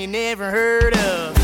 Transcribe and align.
you 0.00 0.06
never 0.06 0.50
heard 0.50 0.96
of. 0.96 1.36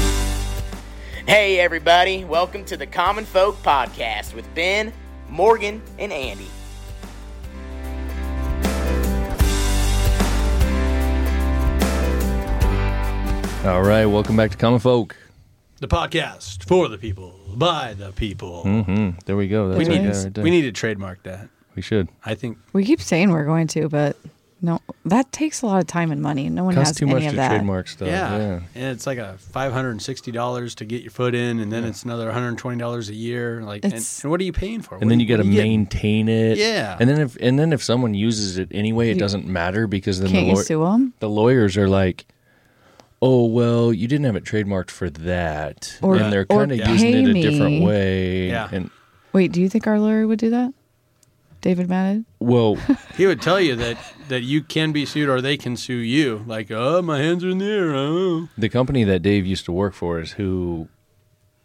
Hey, 1.27 1.61
everybody, 1.61 2.25
welcome 2.25 2.65
to 2.65 2.77
the 2.79 2.87
Common 2.87 3.27
Folk 3.27 3.57
Podcast 3.63 4.33
with 4.33 4.47
Ben, 4.55 4.95
Morgan, 5.29 5.83
and 5.99 6.11
Andy. 6.11 6.49
All 13.65 13.83
right, 13.83 14.07
welcome 14.07 14.37
back 14.37 14.53
to 14.53 14.57
Common 14.57 14.79
Folk. 14.79 15.17
The 15.81 15.89
podcast 15.89 16.63
for 16.69 16.87
the 16.89 16.97
people, 16.97 17.35
by 17.57 17.95
the 17.95 18.13
people. 18.13 18.63
hmm 18.63 19.11
There 19.25 19.37
we 19.37 19.49
go. 19.49 19.69
That's 19.69 19.79
We 19.81 19.85
what 19.87 19.91
we 19.93 19.99
need 19.99 20.13
got 20.13 20.23
right 20.23 20.35
there. 20.35 20.45
we 20.45 20.51
need 20.51 20.63
to 20.63 20.73
trademark 20.73 21.25
that. 21.25 21.49
We 21.75 21.83
should. 21.83 22.09
I 22.25 22.37
think 22.37 22.59
We 22.73 22.85
keep 22.85 23.01
saying 23.01 23.33
we're 23.33 23.45
going 23.45 23.67
to, 23.69 23.89
but 23.89 24.17
no, 24.63 24.81
that 25.05 25.31
takes 25.33 25.61
a 25.63 25.67
lot 25.67 25.81
of 25.81 25.87
time 25.87 26.11
and 26.11 26.23
money. 26.23 26.49
No 26.49 26.65
one 26.65 26.75
Costs 26.75 26.91
has 26.91 26.97
too 26.97 27.05
any 27.07 27.15
much 27.15 27.25
of 27.25 27.31
to 27.33 27.37
that. 27.37 27.49
trademark 27.51 27.89
stuff. 27.89 28.09
yeah. 28.09 28.37
Yeah. 28.39 28.61
and 28.75 28.85
it's 28.85 29.07
like 29.07 29.19
a 29.19 29.37
five 29.39 29.73
hundred 29.73 29.91
and 29.91 30.03
sixty 30.03 30.33
dollars 30.33 30.75
to 30.77 30.85
get 30.87 31.03
your 31.03 31.11
foot 31.11 31.35
in, 31.35 31.61
and 31.61 31.71
then 31.71 31.85
it's 31.85 32.05
another 32.05 32.25
one 32.25 32.35
hundred 32.35 32.49
and 32.49 32.59
twenty 32.59 32.79
dollars 32.79 33.09
a 33.11 33.15
year. 33.15 33.63
Like, 33.63 33.85
and, 33.85 33.93
It's- 33.93 34.23
and 34.25 34.31
what 34.31 34.41
are 34.41 34.45
you 34.45 34.53
paying 34.55 34.81
for? 34.81 34.97
And 34.99 35.11
then 35.11 35.21
you 35.21 35.27
got 35.27 35.37
to 35.39 35.45
maintain 35.45 36.29
it. 36.29 36.57
Yeah. 36.59 36.97
And 36.99 37.09
then 37.11 37.21
if 37.21 37.37
and 37.41 37.59
then 37.59 37.73
if 37.73 37.83
someone 37.83 38.15
uses 38.15 38.57
it 38.59 38.69
anyway, 38.73 39.11
it 39.11 39.15
You- 39.15 39.21
doesn't 39.21 39.47
matter 39.47 39.87
because 39.87 40.21
then 40.21 40.31
Can't 40.31 40.45
the, 40.47 40.51
you 40.51 40.57
law- 40.57 40.63
sue 40.63 40.85
them? 40.85 41.13
the 41.21 41.29
lawyers 41.29 41.77
are 41.77 41.89
like, 41.89 42.25
"Oh 43.21 43.45
well, 43.47 43.93
you 43.93 44.09
didn't 44.09 44.25
have 44.25 44.37
it 44.37 44.45
trademarked 44.45 44.91
for 44.91 45.11
that," 45.11 45.99
Or- 46.03 46.17
and 46.17 46.33
they're 46.33 46.47
or 46.49 46.61
kind 46.67 46.73
of 46.73 46.79
using 46.89 47.15
it 47.27 47.31
a 47.31 47.33
pay 47.35 47.43
different 47.43 47.73
me. 47.81 47.85
way. 47.85 48.49
Yeah. 48.49 48.69
And 48.73 48.91
Wait, 49.35 49.53
do 49.53 49.61
you 49.61 49.69
think 49.69 49.87
our 49.87 50.01
lawyer 50.01 50.27
would 50.27 50.39
do 50.39 50.49
that? 50.51 50.73
David 51.61 51.89
Madden? 51.89 52.27
well, 52.41 52.77
He 53.17 53.27
would 53.27 53.41
tell 53.43 53.61
you 53.61 53.77
that 53.77 53.97
that 54.29 54.43
you 54.43 54.63
can 54.63 54.93
be 54.93 55.05
sued 55.07 55.29
or 55.29 55.41
they 55.41 55.57
can 55.57 55.77
sue 55.77 55.95
you. 55.97 56.45
Like, 56.47 56.71
oh, 56.71 57.01
my 57.03 57.19
hands 57.19 57.45
are 57.45 57.51
in 57.51 57.59
the 57.59 57.67
air. 57.67 57.95
Oh. 57.95 58.49
the 58.59 58.69
company 58.69 59.05
that 59.05 59.21
Dave 59.23 59.47
used 59.47 59.65
to 59.67 59.73
work 59.73 59.95
for 59.95 60.21
is 60.21 60.33
who 60.33 60.89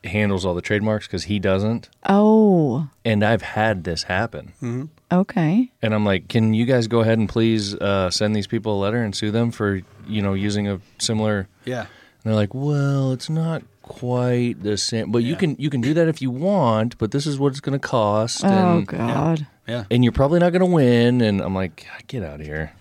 handles 0.03 0.45
all 0.45 0.53
the 0.55 0.61
trademarks 0.61 1.05
because 1.07 1.23
he 1.25 1.37
doesn't. 1.39 1.89
Oh, 2.07 2.89
And 3.05 3.23
I've 3.23 3.41
had 3.43 3.83
this 3.83 4.03
happen. 4.03 4.53
okay. 5.11 5.71
And 5.81 5.93
I'm 5.93 6.03
like, 6.05 6.27
can 6.27 6.53
you 6.55 6.65
guys 6.65 6.87
go 6.87 7.01
ahead 7.01 7.19
and 7.19 7.29
please 7.29 7.75
uh, 7.75 8.09
send 8.09 8.35
these 8.35 8.47
people 8.47 8.75
a 8.77 8.79
letter 8.79 9.03
and 9.03 9.15
sue 9.15 9.29
them 9.31 9.51
for, 9.51 9.81
you 10.07 10.21
know, 10.23 10.33
using 10.33 10.67
a 10.67 10.79
similar. 10.99 11.47
Yeah. 11.65 11.85
And 12.23 12.31
they're 12.31 12.35
like, 12.39 12.53
well, 12.53 13.11
it's 13.13 13.29
not 13.29 13.63
quite 13.81 14.61
the 14.61 14.77
same, 14.77 15.11
but 15.11 15.19
you 15.23 15.31
Yeah. 15.33 15.37
can 15.39 15.55
you 15.59 15.69
can 15.69 15.81
do 15.81 15.93
that 15.95 16.07
if 16.07 16.21
you 16.21 16.29
want, 16.31 16.97
but 16.97 17.11
this 17.11 17.25
is 17.25 17.39
what 17.39 17.49
it's 17.49 17.59
going 17.59 17.79
to 17.79 17.87
cost, 17.87 18.43
Oh 18.45 18.77
and, 18.77 18.87
God. 18.87 19.47
Yeah. 19.67 19.85
and 19.89 20.03
you're 20.03 20.13
probably 20.13 20.39
not 20.39 20.51
going 20.51 20.59
to 20.61 20.65
win. 20.65 21.21
And 21.21 21.41
I'm 21.41 21.55
like, 21.55 21.85
get 22.07 22.23
out 22.23 22.39
of 22.39 22.45
here. 22.45 22.73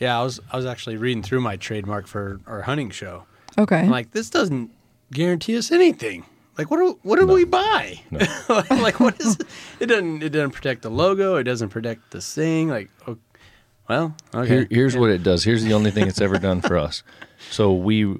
Yeah. 0.00 0.18
I 0.20 0.22
was 0.24 0.40
I 0.52 0.56
was 0.56 0.66
actually 0.66 0.96
reading 0.96 1.22
through 1.22 1.40
my 1.40 1.56
trademark 1.56 2.06
for 2.06 2.40
our 2.46 2.62
hunting 2.62 2.90
show. 2.90 3.24
Okay. 3.56 3.80
I'm 3.80 3.90
like, 3.90 4.10
this 4.12 4.30
doesn't 4.30 4.70
guarantee 5.12 5.56
us 5.56 5.70
anything. 5.72 6.24
Like, 6.56 6.72
what 6.72 6.78
do, 6.78 6.98
what 7.02 7.20
did 7.20 7.28
we 7.28 7.44
buy? 7.44 8.00
like, 8.68 8.98
what 8.98 9.20
is 9.20 9.36
it? 9.36 9.46
It 9.78 9.86
doesn't 9.86 10.22
it 10.24 10.30
doesn't 10.30 10.50
protect 10.50 10.82
the 10.82 10.90
logo. 10.90 11.36
It 11.36 11.44
doesn't 11.44 11.68
protect 11.68 12.10
the 12.10 12.20
thing. 12.20 12.68
Like, 12.68 12.90
oh, 13.06 13.16
well, 13.88 14.14
okay. 14.34 14.48
Here, 14.48 14.66
here's 14.70 14.96
what 14.96 15.10
it 15.10 15.22
does. 15.22 15.44
Here's 15.44 15.62
the 15.62 15.72
only 15.72 15.92
thing 15.92 16.08
it's 16.08 16.20
ever 16.20 16.36
done 16.38 16.60
for 16.60 16.76
us. 16.76 17.02
So 17.50 17.72
we 17.72 18.16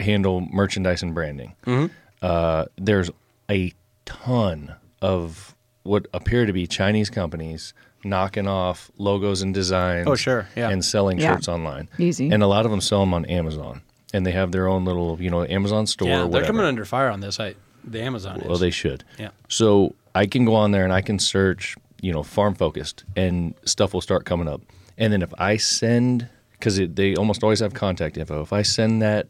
handle 0.00 0.40
merchandise 0.40 1.02
and 1.02 1.14
branding. 1.14 1.54
Mm-hmm. 1.66 1.86
Uh, 2.22 2.64
there's 2.76 3.10
a 3.50 3.72
ton 4.04 4.74
of 5.00 5.54
what 5.82 6.06
appear 6.12 6.46
to 6.46 6.52
be 6.52 6.66
Chinese 6.66 7.10
companies 7.10 7.72
knocking 8.04 8.46
off 8.48 8.90
logos 8.98 9.42
and 9.42 9.52
designs. 9.54 10.06
Oh, 10.06 10.14
sure, 10.14 10.48
yeah. 10.56 10.70
And 10.70 10.84
selling 10.84 11.18
Yeah. 11.18 11.34
shirts 11.34 11.48
online. 11.48 11.88
Easy. 11.98 12.30
And 12.30 12.42
a 12.42 12.46
lot 12.46 12.64
of 12.64 12.70
them 12.70 12.80
sell 12.80 13.00
them 13.00 13.12
on 13.14 13.24
Amazon, 13.26 13.82
and 14.12 14.26
they 14.26 14.32
have 14.32 14.52
their 14.52 14.68
own 14.68 14.84
little, 14.84 15.20
you 15.20 15.30
know, 15.30 15.44
Amazon 15.44 15.86
store. 15.86 16.08
yeah, 16.08 16.16
they're 16.18 16.26
whatever. 16.26 16.46
coming 16.46 16.64
under 16.66 16.84
fire 16.84 17.08
on 17.10 17.20
this. 17.20 17.38
I 17.40 17.54
the 17.84 18.00
Amazon. 18.02 18.42
Well, 18.44 18.54
is. 18.54 18.60
they 18.60 18.70
should. 18.70 19.04
Yeah. 19.18 19.30
So 19.48 19.94
I 20.14 20.26
can 20.26 20.44
go 20.44 20.54
on 20.54 20.70
there 20.72 20.84
and 20.84 20.92
I 20.92 21.00
can 21.00 21.18
search, 21.18 21.76
you 22.02 22.12
know, 22.12 22.22
farm 22.22 22.54
focused, 22.54 23.04
and 23.16 23.54
stuff 23.64 23.94
will 23.94 24.00
start 24.02 24.24
coming 24.26 24.48
up. 24.48 24.60
And 24.98 25.12
then 25.12 25.22
if 25.22 25.32
I 25.38 25.56
send, 25.56 26.28
because 26.52 26.76
they 26.76 27.14
almost 27.16 27.42
always 27.42 27.60
have 27.60 27.72
contact 27.72 28.18
info, 28.18 28.42
if 28.42 28.52
I 28.52 28.60
send 28.62 29.00
that 29.00 29.28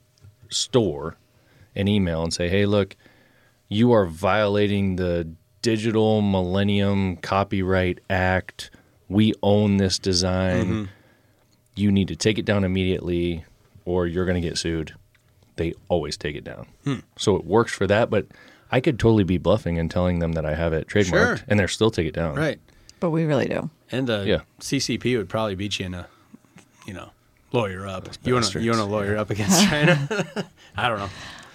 store 0.51 1.17
an 1.77 1.89
email 1.89 2.23
and 2.23 2.33
say, 2.35 2.49
hey, 2.49 2.67
look, 2.67 2.97
you 3.69 3.93
are 3.93 4.07
violating 4.07 4.97
the 4.97 5.29
Digital 5.63 6.21
Millennium 6.23 7.17
Copyright 7.17 8.01
Act. 8.11 8.71
We 9.09 9.35
own 9.43 9.77
this 9.77 9.99
design. 9.99 10.65
Mm-hmm. 10.67 10.85
You 11.77 11.93
need 11.93 12.09
to 12.09 12.17
take 12.17 12.39
it 12.39 12.45
down 12.45 12.65
immediately, 12.65 13.45
or 13.85 14.07
you're 14.07 14.25
going 14.27 14.41
to 14.41 14.47
get 14.49 14.59
sued. 14.59 14.95
They 15.57 15.75
always 15.89 16.17
take 16.17 16.35
it 16.37 16.45
down. 16.45 16.67
Hmm. 16.85 16.95
So 17.17 17.37
it 17.37 17.45
works 17.45 17.73
for 17.73 17.87
that, 17.87 18.11
but 18.11 18.27
I 18.73 18.81
could 18.81 18.99
totally 18.99 19.25
be 19.25 19.39
bluffing 19.39 19.79
and 19.79 19.91
telling 19.91 20.19
them 20.21 20.33
that 20.33 20.45
I 20.47 20.55
have 20.55 20.73
it 20.73 20.89
trademarked, 20.89 21.09
Sure. 21.09 21.41
and 21.49 21.59
they're 21.61 21.69
still 21.69 21.91
take 21.91 22.07
it 22.07 22.15
down. 22.15 22.35
right. 22.37 22.59
but 22.99 23.11
we 23.11 23.25
really 23.25 23.47
do. 23.49 23.71
And 23.91 24.07
the 24.07 24.25
Yeah. 24.27 24.41
CCP 24.61 25.17
would 25.17 25.29
probably 25.29 25.55
beat 25.55 25.79
you 25.79 25.87
in 25.87 25.95
a, 25.95 26.07
you 26.87 26.93
know, 26.95 27.11
lawyer 27.53 27.87
up. 27.87 28.09
You 28.25 28.35
want 28.35 28.47
to 28.47 28.61
you 28.61 28.71
want 28.71 28.81
to 28.83 28.87
lawyer 28.87 29.17
up 29.17 29.31
against 29.31 29.63
China? 29.69 29.99
I 30.77 30.89
don't 30.89 30.99
know. 30.99 31.09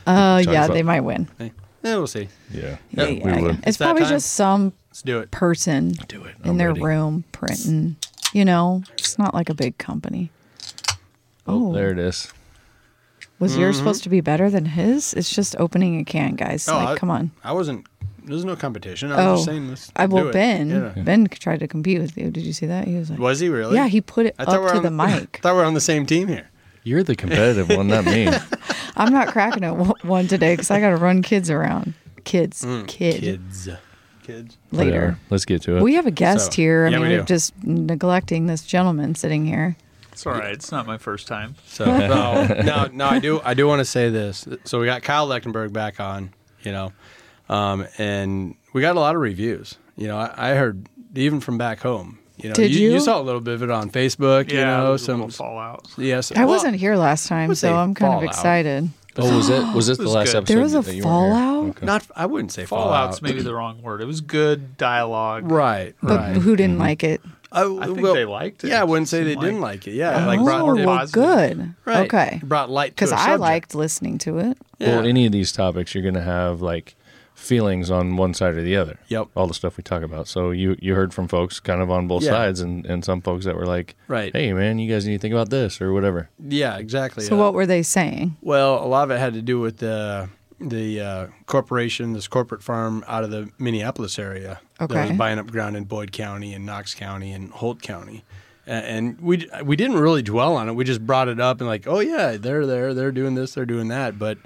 Uh, 0.07 0.39
yeah, 0.45 0.65
about- 0.65 0.73
they 0.73 0.83
might 0.83 1.01
win. 1.01 1.27
Hey, 1.37 1.51
yeah, 1.83 1.95
we'll 1.97 2.07
see. 2.07 2.29
Yeah, 2.51 2.77
Yeah, 2.91 3.05
we 3.07 3.17
yeah, 3.19 3.39
would. 3.41 3.55
yeah. 3.55 3.61
It's 3.67 3.77
that 3.77 3.85
probably 3.85 4.03
time. 4.03 4.11
just 4.11 4.31
some 4.33 4.73
Let's 4.89 5.01
do 5.01 5.19
it. 5.19 5.31
person 5.31 5.91
Do 6.07 6.23
it. 6.25 6.35
in 6.43 6.51
I'm 6.51 6.57
their 6.57 6.69
ready. 6.69 6.81
room 6.81 7.23
printing. 7.31 7.95
You 8.33 8.43
know, 8.45 8.83
it's 8.93 9.17
not 9.17 9.33
like 9.33 9.49
a 9.49 9.53
big 9.53 9.77
company. 9.77 10.31
Oh, 11.47 11.69
Oh. 11.69 11.73
there 11.73 11.91
it 11.91 11.99
is. 11.99 12.31
Was 13.39 13.51
Mm-hmm. 13.51 13.61
yours 13.61 13.77
supposed 13.77 14.03
to 14.03 14.09
be 14.09 14.21
better 14.21 14.49
than 14.49 14.65
his? 14.65 15.13
It's 15.13 15.29
just 15.29 15.55
opening 15.59 15.99
a 15.99 16.03
can, 16.05 16.35
guys. 16.35 16.67
Oh, 16.67 16.73
like, 16.75 16.87
I- 16.89 16.95
come 16.97 17.09
on. 17.11 17.31
I 17.43 17.51
wasn't. 17.51 17.85
There's 18.25 18.45
no 18.45 18.55
competition. 18.55 19.11
I 19.11 19.15
was 19.15 19.25
Oh, 19.25 19.35
just 19.35 19.45
saying 19.45 19.67
this. 19.69 19.91
I 19.95 20.07
do 20.07 20.15
well. 20.15 20.31
Ben. 20.31 20.69
Yeah. 20.69 21.03
Ben 21.03 21.27
tried 21.27 21.59
to 21.59 21.67
compete 21.67 21.99
with 21.99 22.17
you. 22.17 22.29
Did 22.31 22.43
you 22.43 22.53
see 22.53 22.65
that? 22.65 22.87
He 22.87 22.95
was 22.95 23.09
like, 23.09 23.19
Was 23.19 23.39
he 23.39 23.49
really? 23.49 23.75
yeah, 23.75 23.87
he 23.87 24.01
put 24.01 24.25
it 24.25 24.35
I 24.39 24.45
thought 24.45 24.55
up 24.55 24.61
we're 24.61 24.69
to 24.71 24.77
on 24.77 24.83
the 24.83 24.91
mic. 24.91 25.39
I 25.39 25.41
thought 25.41 25.55
we're 25.55 25.65
on 25.65 25.73
the 25.73 25.81
same 25.81 26.05
team 26.05 26.27
here. 26.27 26.49
You're 26.83 27.03
the 27.03 27.15
competitive 27.15 27.69
one, 27.69 27.87
not 27.87 28.05
me. 28.05 28.27
I'm 28.95 29.11
not 29.11 29.27
cracking 29.29 29.63
it 29.63 29.75
one- 29.75 29.93
one 30.03 30.27
today 30.27 30.53
because 30.53 30.69
I 30.71 30.79
got 30.79 30.89
to 30.89 30.97
run 30.97 31.21
kids 31.23 31.49
around. 31.49 31.93
Kids, 32.25 32.61
kid, 32.61 32.67
Mm, 32.67 32.87
Kids. 32.87 33.69
Kids. 34.23 34.57
later. 34.71 34.91
Whatever. 34.91 35.19
Let's 35.29 35.45
get 35.45 35.61
to 35.63 35.77
it. 35.77 35.83
We 35.83 35.93
have 35.95 36.07
a 36.07 36.11
guest 36.11 36.53
So, 36.53 36.55
here. 36.55 36.85
I 36.87 36.89
yeah, 36.89 36.97
mean, 36.97 37.07
we 37.09 37.13
we 37.15 37.19
are 37.21 37.23
just 37.23 37.53
neglecting 37.63 38.47
this 38.47 38.63
gentleman 38.63 39.13
sitting 39.15 39.45
here. 39.45 39.75
It's 40.11 40.25
all 40.25 40.33
right. 40.33 40.53
It's 40.53 40.71
not 40.71 40.87
my 40.87 40.97
first 40.97 41.27
time. 41.27 41.55
So 41.67 41.85
no, 41.85 42.45
no, 42.63 42.87
no. 42.91 43.05
I 43.05 43.19
do. 43.19 43.41
I 43.43 43.53
do 43.53 43.67
want 43.67 43.79
to 43.81 43.85
say 43.85 44.09
this. 44.09 44.47
So 44.63 44.79
we 44.79 44.85
got 44.85 45.03
Kyle 45.03 45.27
Lechtenberg 45.27 45.73
back 45.73 45.99
on. 45.99 46.33
You 46.63 46.71
know, 46.71 46.93
um, 47.49 47.87
and 47.97 48.55
we 48.73 48.81
got 48.81 48.95
a 48.95 48.99
lot 48.99 49.15
of 49.15 49.21
reviews. 49.21 49.75
You 49.95 50.07
know, 50.07 50.17
I, 50.17 50.51
I 50.51 50.55
heard 50.55 50.87
even 51.15 51.39
from 51.39 51.57
back 51.57 51.79
home. 51.79 52.19
You 52.37 52.49
know, 52.49 52.55
Did 52.55 52.75
you, 52.75 52.91
you? 52.93 52.99
saw 52.99 53.21
a 53.21 53.23
little 53.23 53.39
bit 53.39 53.53
of 53.53 53.63
it 53.63 53.71
on 53.71 53.89
Facebook. 53.89 54.51
Yeah, 54.51 54.59
you 54.59 54.65
know, 54.65 54.87
there's 54.89 55.05
some 55.05 55.29
fallout. 55.29 55.87
yes. 55.97 56.31
I 56.33 56.39
well, 56.39 56.49
wasn't 56.49 56.75
here 56.75 56.97
last 56.97 57.27
time, 57.27 57.55
so 57.55 57.73
I'm 57.75 57.93
kind 57.93 58.13
of 58.15 58.23
excited. 58.23 58.89
oh, 59.15 59.37
was 59.37 59.49
it? 59.49 59.73
Was 59.73 59.87
this 59.87 59.97
the 59.97 60.03
was 60.03 60.13
last 60.13 60.25
good. 60.33 60.37
episode? 60.39 60.53
There 60.53 60.61
was 60.63 60.73
a 60.73 60.81
that 60.81 60.93
you 60.95 61.03
weren't 61.05 61.25
here? 61.33 61.33
fallout? 61.33 61.69
Okay. 61.69 61.85
Not. 61.85 62.07
I 62.13 62.25
wouldn't 62.25 62.51
say 62.51 62.65
Fallout's 62.65 63.19
fallout. 63.19 63.21
maybe 63.21 63.41
the 63.41 63.55
wrong 63.55 63.81
word. 63.81 64.01
It 64.01 64.05
was 64.05 64.19
good 64.19 64.75
dialogue. 64.75 65.49
Right. 65.49 65.95
But 66.03 66.17
right. 66.19 66.35
who 66.35 66.57
didn't 66.57 66.77
like 66.77 67.05
it? 67.05 67.21
I, 67.53 67.61
I 67.63 67.85
think 67.85 68.01
they 68.01 68.25
liked 68.25 68.65
it. 68.65 68.67
Yeah, 68.71 68.81
I 68.81 68.83
wouldn't 68.83 69.07
say 69.07 69.23
they 69.23 69.31
Seemed 69.31 69.41
didn't 69.43 69.61
like- 69.61 69.75
like 69.85 69.87
it. 69.87 69.93
Yeah, 69.93 70.17
Yeah. 70.19 70.25
like 70.25 70.39
oh, 70.39 70.43
brought 70.43 70.59
more 70.65 70.75
well, 70.75 70.85
positive. 70.97 71.23
good. 71.23 71.73
right, 71.85 72.05
Okay. 72.13 72.41
brought 72.43 72.69
light 72.69 72.91
Because 72.91 73.13
I 73.13 73.17
subject. 73.17 73.39
liked 73.39 73.75
listening 73.75 74.17
to 74.17 74.39
it. 74.39 74.57
Yeah. 74.77 74.97
Well, 74.97 75.05
any 75.05 75.25
of 75.25 75.31
these 75.31 75.53
topics, 75.53 75.95
you're 75.95 76.01
going 76.01 76.15
to 76.15 76.21
have 76.21 76.61
like 76.61 76.95
feelings 77.45 77.89
on 77.91 78.17
one 78.17 78.33
side 78.33 78.55
or 78.57 78.61
the 78.61 78.75
other. 78.75 78.97
Yep. 79.07 79.27
All 79.35 79.47
the 79.47 79.53
stuff 79.53 79.77
we 79.77 79.83
talk 79.83 80.01
about. 80.03 80.27
So 80.27 80.51
you 80.51 80.75
you 80.81 80.95
heard 80.95 81.13
from 81.13 81.27
folks 81.27 81.59
kind 81.59 81.81
of 81.81 81.89
on 81.91 82.07
both 82.07 82.23
Yeah. 82.23 82.31
sides, 82.31 82.59
and 82.61 82.85
and 82.85 83.05
some 83.05 83.21
folks 83.21 83.45
that 83.45 83.55
were 83.55 83.65
like, 83.65 83.95
Right. 84.07 84.31
hey 84.35 84.51
man, 84.53 84.79
you 84.79 84.91
guys 84.91 85.05
need 85.05 85.13
to 85.13 85.19
think 85.19 85.33
about 85.33 85.49
this 85.49 85.79
or 85.81 85.93
whatever. 85.93 86.29
yeah, 86.39 86.77
exactly. 86.77 87.23
So 87.23 87.35
Uh, 87.35 87.39
what 87.39 87.53
were 87.53 87.65
they 87.65 87.83
saying? 87.83 88.35
Well, 88.41 88.83
a 88.83 88.87
lot 88.87 89.03
of 89.03 89.11
it 89.11 89.19
had 89.19 89.33
to 89.33 89.41
do 89.41 89.59
with 89.59 89.77
the 89.77 90.29
the 90.59 91.01
uh, 91.01 91.27
corporation, 91.47 92.13
this 92.13 92.27
corporate 92.29 92.63
farm 92.63 93.03
out 93.09 93.23
of 93.25 93.29
the 93.29 93.49
Minneapolis 93.59 94.17
area 94.17 94.61
that 94.79 94.89
was 94.89 95.11
buying 95.17 95.37
up 95.37 95.51
ground 95.51 95.75
in 95.75 95.83
Boyd 95.83 96.13
County 96.13 96.53
and 96.53 96.65
Knox 96.65 96.93
County 96.95 97.31
and 97.33 97.51
Holt 97.51 97.81
County. 97.81 98.23
And 98.67 99.19
we 99.21 99.47
we 99.63 99.75
didn't 99.75 99.97
really 99.99 100.23
dwell 100.23 100.55
on 100.55 100.67
it. 100.69 100.73
We 100.73 100.85
just 100.85 101.05
brought 101.05 101.27
it 101.27 101.39
up 101.39 101.59
and 101.59 101.67
like, 101.67 101.85
oh 101.87 101.99
yeah, 101.99 102.37
they're 102.37 102.65
there, 102.65 102.93
they're 102.93 103.11
doing 103.11 103.35
this, 103.35 103.53
they're 103.53 103.65
doing 103.65 103.89
that. 103.89 104.17
But 104.17 104.37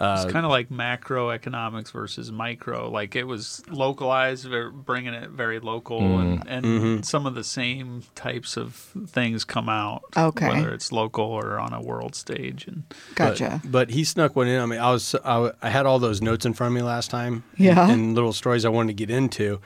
uh, 0.00 0.22
It's 0.24 0.32
kind 0.32 0.44
of 0.46 0.50
like 0.50 0.68
macroeconomics 0.68 1.90
versus 1.92 2.30
micro. 2.30 2.90
Like 2.90 3.16
it 3.16 3.24
was 3.24 3.62
localized, 3.68 4.48
bringing 4.84 5.14
it 5.14 5.30
very 5.30 5.60
local, 5.60 6.18
and, 6.18 6.46
and 6.46 6.64
Mm-hmm. 6.64 7.02
some 7.02 7.26
of 7.26 7.34
the 7.34 7.44
same 7.44 8.02
types 8.14 8.56
of 8.56 8.74
things 9.08 9.44
come 9.44 9.68
out. 9.68 10.02
Okay. 10.16 10.48
Whether 10.48 10.72
it's 10.72 10.92
local 10.92 11.24
or 11.24 11.58
on 11.58 11.72
a 11.72 11.80
world 11.82 12.14
stage, 12.14 12.66
and 12.66 12.82
Gotcha. 13.14 13.60
But, 13.64 13.70
but 13.72 13.90
he 13.90 14.04
snuck 14.04 14.36
one 14.36 14.46
in. 14.48 14.60
I 14.60 14.66
mean, 14.66 14.78
I 14.80 14.90
was 14.92 15.14
I, 15.24 15.50
I 15.62 15.70
had 15.70 15.86
all 15.86 15.98
those 15.98 16.22
notes 16.22 16.46
in 16.46 16.52
front 16.54 16.72
of 16.72 16.76
me 16.76 16.82
last 16.82 17.10
time. 17.10 17.44
Yeah. 17.56 17.82
And, 17.82 17.92
and 17.92 18.14
little 18.14 18.32
stories 18.32 18.64
I 18.64 18.68
wanted 18.68 18.96
to 18.96 19.06
get 19.06 19.10
into. 19.10 19.60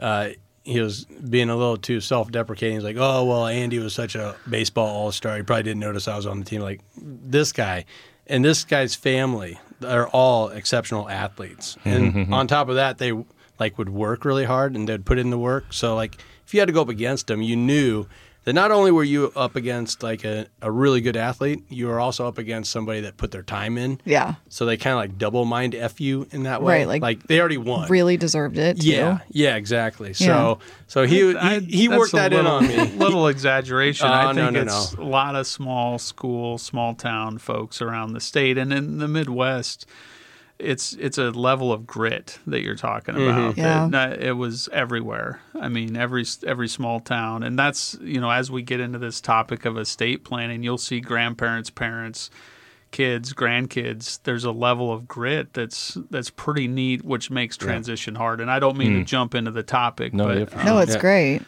Uh, 0.00 0.30
he 0.64 0.80
was 0.80 1.04
being 1.04 1.48
a 1.48 1.54
little 1.56 1.76
too 1.76 2.00
self-deprecating. 2.00 2.74
He's 2.76 2.84
like, 2.84 2.96
"Oh 2.98 3.24
well, 3.24 3.46
Andy 3.46 3.78
was 3.78 3.94
such 3.94 4.14
a 4.16 4.34
baseball 4.50 4.88
all-star. 4.88 5.36
He 5.36 5.42
probably 5.42 5.62
didn't 5.62 5.80
notice 5.80 6.08
I 6.08 6.16
was 6.16 6.26
on 6.26 6.38
the 6.40 6.44
team." 6.44 6.60
Like 6.60 6.80
this 6.96 7.52
guy, 7.52 7.84
and 8.26 8.44
this 8.44 8.64
guy's 8.64 8.94
family 8.96 9.60
are 9.84 10.08
all 10.08 10.48
exceptional 10.48 11.08
athletes. 11.08 11.76
And 11.84 12.04
mm-hmm. 12.04 12.18
Mm-hmm. 12.18 12.34
on 12.34 12.46
top 12.46 12.68
of 12.68 12.76
that, 12.76 12.98
they 12.98 13.12
like 13.58 13.78
would 13.78 13.88
work 13.88 14.24
really 14.24 14.44
hard 14.44 14.74
and 14.74 14.88
they'd 14.88 15.04
put 15.04 15.18
in 15.18 15.30
the 15.30 15.38
work. 15.38 15.72
So 15.72 15.94
like 15.94 16.18
if 16.46 16.54
you 16.54 16.60
had 16.60 16.66
to 16.66 16.72
go 16.72 16.82
up 16.82 16.88
against 16.88 17.26
them, 17.26 17.42
you 17.42 17.56
knew 17.56 18.06
that 18.46 18.52
not 18.52 18.70
only 18.70 18.92
were 18.92 19.02
you 19.02 19.32
up 19.34 19.56
against 19.56 20.04
like 20.04 20.24
a, 20.24 20.46
a 20.62 20.70
really 20.70 21.00
good 21.00 21.16
athlete, 21.16 21.64
you 21.68 21.88
were 21.88 21.98
also 21.98 22.28
up 22.28 22.38
against 22.38 22.70
somebody 22.70 23.00
that 23.00 23.16
put 23.16 23.32
their 23.32 23.42
time 23.42 23.76
in. 23.76 24.00
Yeah. 24.04 24.36
So 24.48 24.64
they 24.64 24.76
kind 24.76 24.92
of 24.92 24.98
like 24.98 25.18
double 25.18 25.44
mind 25.44 25.74
f 25.74 26.00
you 26.00 26.28
in 26.30 26.44
that 26.44 26.62
way. 26.62 26.78
Right, 26.78 26.86
like, 26.88 27.02
like 27.02 27.22
they 27.24 27.40
already 27.40 27.56
won. 27.58 27.88
Really 27.90 28.16
deserved 28.16 28.56
it. 28.56 28.80
Too. 28.80 28.88
Yeah, 28.88 29.18
yeah, 29.28 29.56
exactly. 29.56 30.12
So 30.14 30.24
Yeah. 30.60 30.66
so 30.86 31.02
he 31.06 31.36
I- 31.36 31.58
he, 31.58 31.66
he 31.66 31.86
that's 31.88 31.98
worked 31.98 32.12
that 32.12 32.30
little, 32.30 32.58
in 32.58 32.78
on 32.80 32.88
me. 32.90 32.96
little 33.04 33.26
exaggeration. 33.26 34.06
Oh, 34.06 34.12
I 34.12 34.32
think 34.32 34.52
no, 34.52 34.62
it's 34.62 34.92
a 34.92 35.02
lot 35.02 35.34
of 35.34 35.44
small 35.48 35.98
school, 35.98 36.56
small 36.56 36.94
town 36.94 37.38
folks 37.38 37.82
around 37.82 38.12
the 38.12 38.20
state 38.20 38.56
and 38.58 38.72
in 38.72 38.98
the 38.98 39.08
Midwest. 39.08 39.86
It's 40.58 40.94
it's 40.94 41.18
a 41.18 41.30
level 41.30 41.70
of 41.72 41.86
grit 41.86 42.38
that 42.46 42.62
you're 42.62 42.76
talking 42.76 43.14
Mm-hmm. 43.14 43.38
about. 43.38 43.56
Yeah. 43.58 43.88
that- 43.90 44.18
that 44.20 44.22
it 44.26 44.32
was 44.32 44.68
everywhere. 44.72 45.40
I 45.60 45.68
mean, 45.68 45.96
every 45.96 46.24
every 46.46 46.68
small 46.68 47.00
town, 47.00 47.42
and 47.42 47.58
that's 47.58 47.98
you 48.00 48.20
know 48.20 48.30
as 48.30 48.50
we 48.50 48.62
get 48.62 48.80
into 48.80 48.98
this 48.98 49.20
topic 49.20 49.64
of 49.66 49.76
estate 49.76 50.24
planning, 50.24 50.62
you'll 50.62 50.78
see 50.78 51.00
grandparents, 51.00 51.68
parents, 51.68 52.30
kids, 52.90 53.34
grandkids. 53.34 54.20
There's 54.22 54.44
a 54.44 54.50
level 54.52 54.90
of 54.92 55.06
grit 55.06 55.52
that's 55.52 55.98
that's 56.10 56.30
pretty 56.30 56.68
neat, 56.68 57.04
which 57.04 57.30
makes 57.30 57.58
transition 57.58 58.14
hard. 58.14 58.40
And 58.40 58.50
I 58.50 58.58
don't 58.58 58.78
mean 58.78 58.94
to 58.94 59.04
jump 59.04 59.34
into 59.34 59.50
the 59.50 59.62
topic, 59.62 60.14
No, 60.14 60.24
but 60.24 60.38
yeah, 60.38 60.44
for 60.46 60.64
No, 60.64 60.78
it's 60.78 60.94
Yeah. 60.94 61.00
great. 61.00 61.42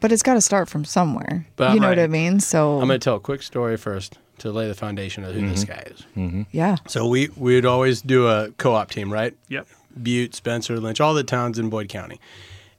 But 0.00 0.12
it's 0.12 0.22
got 0.22 0.34
to 0.34 0.40
start 0.40 0.68
from 0.68 0.84
somewhere. 0.84 1.46
But- 1.56 1.74
you 1.74 1.80
know 1.80 1.88
what 1.88 1.98
I 2.00 2.08
mean? 2.08 2.38
So, 2.40 2.74
I'm 2.80 2.86
going 2.88 2.98
to 3.00 3.04
tell 3.04 3.14
a 3.16 3.20
quick 3.20 3.42
story 3.42 3.76
first 3.76 4.18
to 4.44 4.52
lay 4.52 4.68
the 4.68 4.74
foundation 4.74 5.24
of 5.24 5.34
who 5.34 5.48
this 5.48 5.64
guy 5.64 5.82
is. 5.90 6.44
yeah. 6.52 6.76
So 6.86 7.06
we 7.08 7.28
we 7.36 7.54
would 7.56 7.66
always 7.66 8.00
do 8.02 8.28
a 8.28 8.50
co-op 8.52 8.90
team, 8.90 9.12
right? 9.12 9.34
Yep. 9.48 9.66
Butte, 10.02 10.34
Spencer, 10.34 10.78
Lynch, 10.78 11.00
all 11.00 11.14
the 11.14 11.24
towns 11.24 11.58
in 11.58 11.70
Boyd 11.70 11.88
County, 11.88 12.20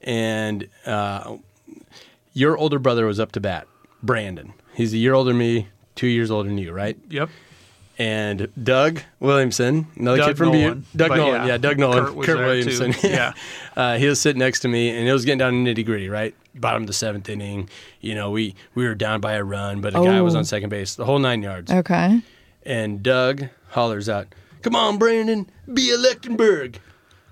and 0.01 0.67
uh, 0.85 1.37
your 2.33 2.57
older 2.57 2.77
brother 2.79 3.05
was 3.05 3.19
up 3.19 3.31
to 3.33 3.39
bat, 3.39 3.67
Brandon. 4.03 4.53
He's 4.73 4.93
a 4.93 4.97
year 4.97 5.13
older 5.13 5.29
than 5.31 5.37
me, 5.37 5.69
two 5.95 6.07
years 6.07 6.29
older 6.29 6.49
than 6.49 6.57
you, 6.57 6.71
right? 6.71 6.97
Yep. 7.09 7.29
And 7.97 8.49
Doug 8.61 9.01
Williamson, 9.21 9.87
another 9.95 10.17
Doug 10.17 10.27
kid 10.27 10.37
from 10.37 10.51
Nolan. 10.51 10.73
Butte, 10.79 10.97
Doug 10.97 11.09
But 11.09 11.15
Nolan, 11.17 11.33
yeah, 11.41 11.45
yeah, 11.47 11.57
Doug 11.57 11.79
Nolan, 11.79 12.05
Kurt 12.05 12.15
was 12.15 12.25
Kurt 12.25 12.37
there 12.37 12.61
too. 12.63 12.79
Williamson, 12.79 13.09
Yeah. 13.11 13.33
uh, 13.77 13.97
he 13.97 14.07
was 14.07 14.19
sitting 14.19 14.39
next 14.39 14.59
to 14.59 14.67
me, 14.67 14.89
and 14.89 15.07
it 15.07 15.13
was 15.13 15.23
getting 15.23 15.39
down 15.39 15.53
to 15.53 15.57
nitty 15.73 15.85
gritty, 15.85 16.09
right? 16.09 16.35
Bottom 16.55 16.83
of 16.83 16.87
the 16.87 16.93
seventh 16.93 17.27
inning, 17.29 17.69
you 18.01 18.15
know, 18.15 18.31
we 18.31 18.55
we 18.75 18.85
were 18.87 18.95
down 18.95 19.19
by 19.21 19.33
a 19.33 19.43
run, 19.43 19.81
but 19.81 19.93
a 19.95 19.99
guy 20.03 20.21
was 20.21 20.35
Oh. 20.35 20.39
on 20.39 20.45
second 20.45 20.69
base, 20.69 20.95
the 20.95 21.05
whole 21.05 21.19
nine 21.19 21.41
yards. 21.43 21.71
Okay. 21.71 22.21
And 22.65 23.03
Doug 23.03 23.45
hollers 23.69 24.07
out, 24.09 24.27
"Come 24.61 24.75
on, 24.75 24.97
Brandon, 24.97 25.49
be 25.71 25.91
a 25.91 25.97
Lechtenberg!" 25.97 26.75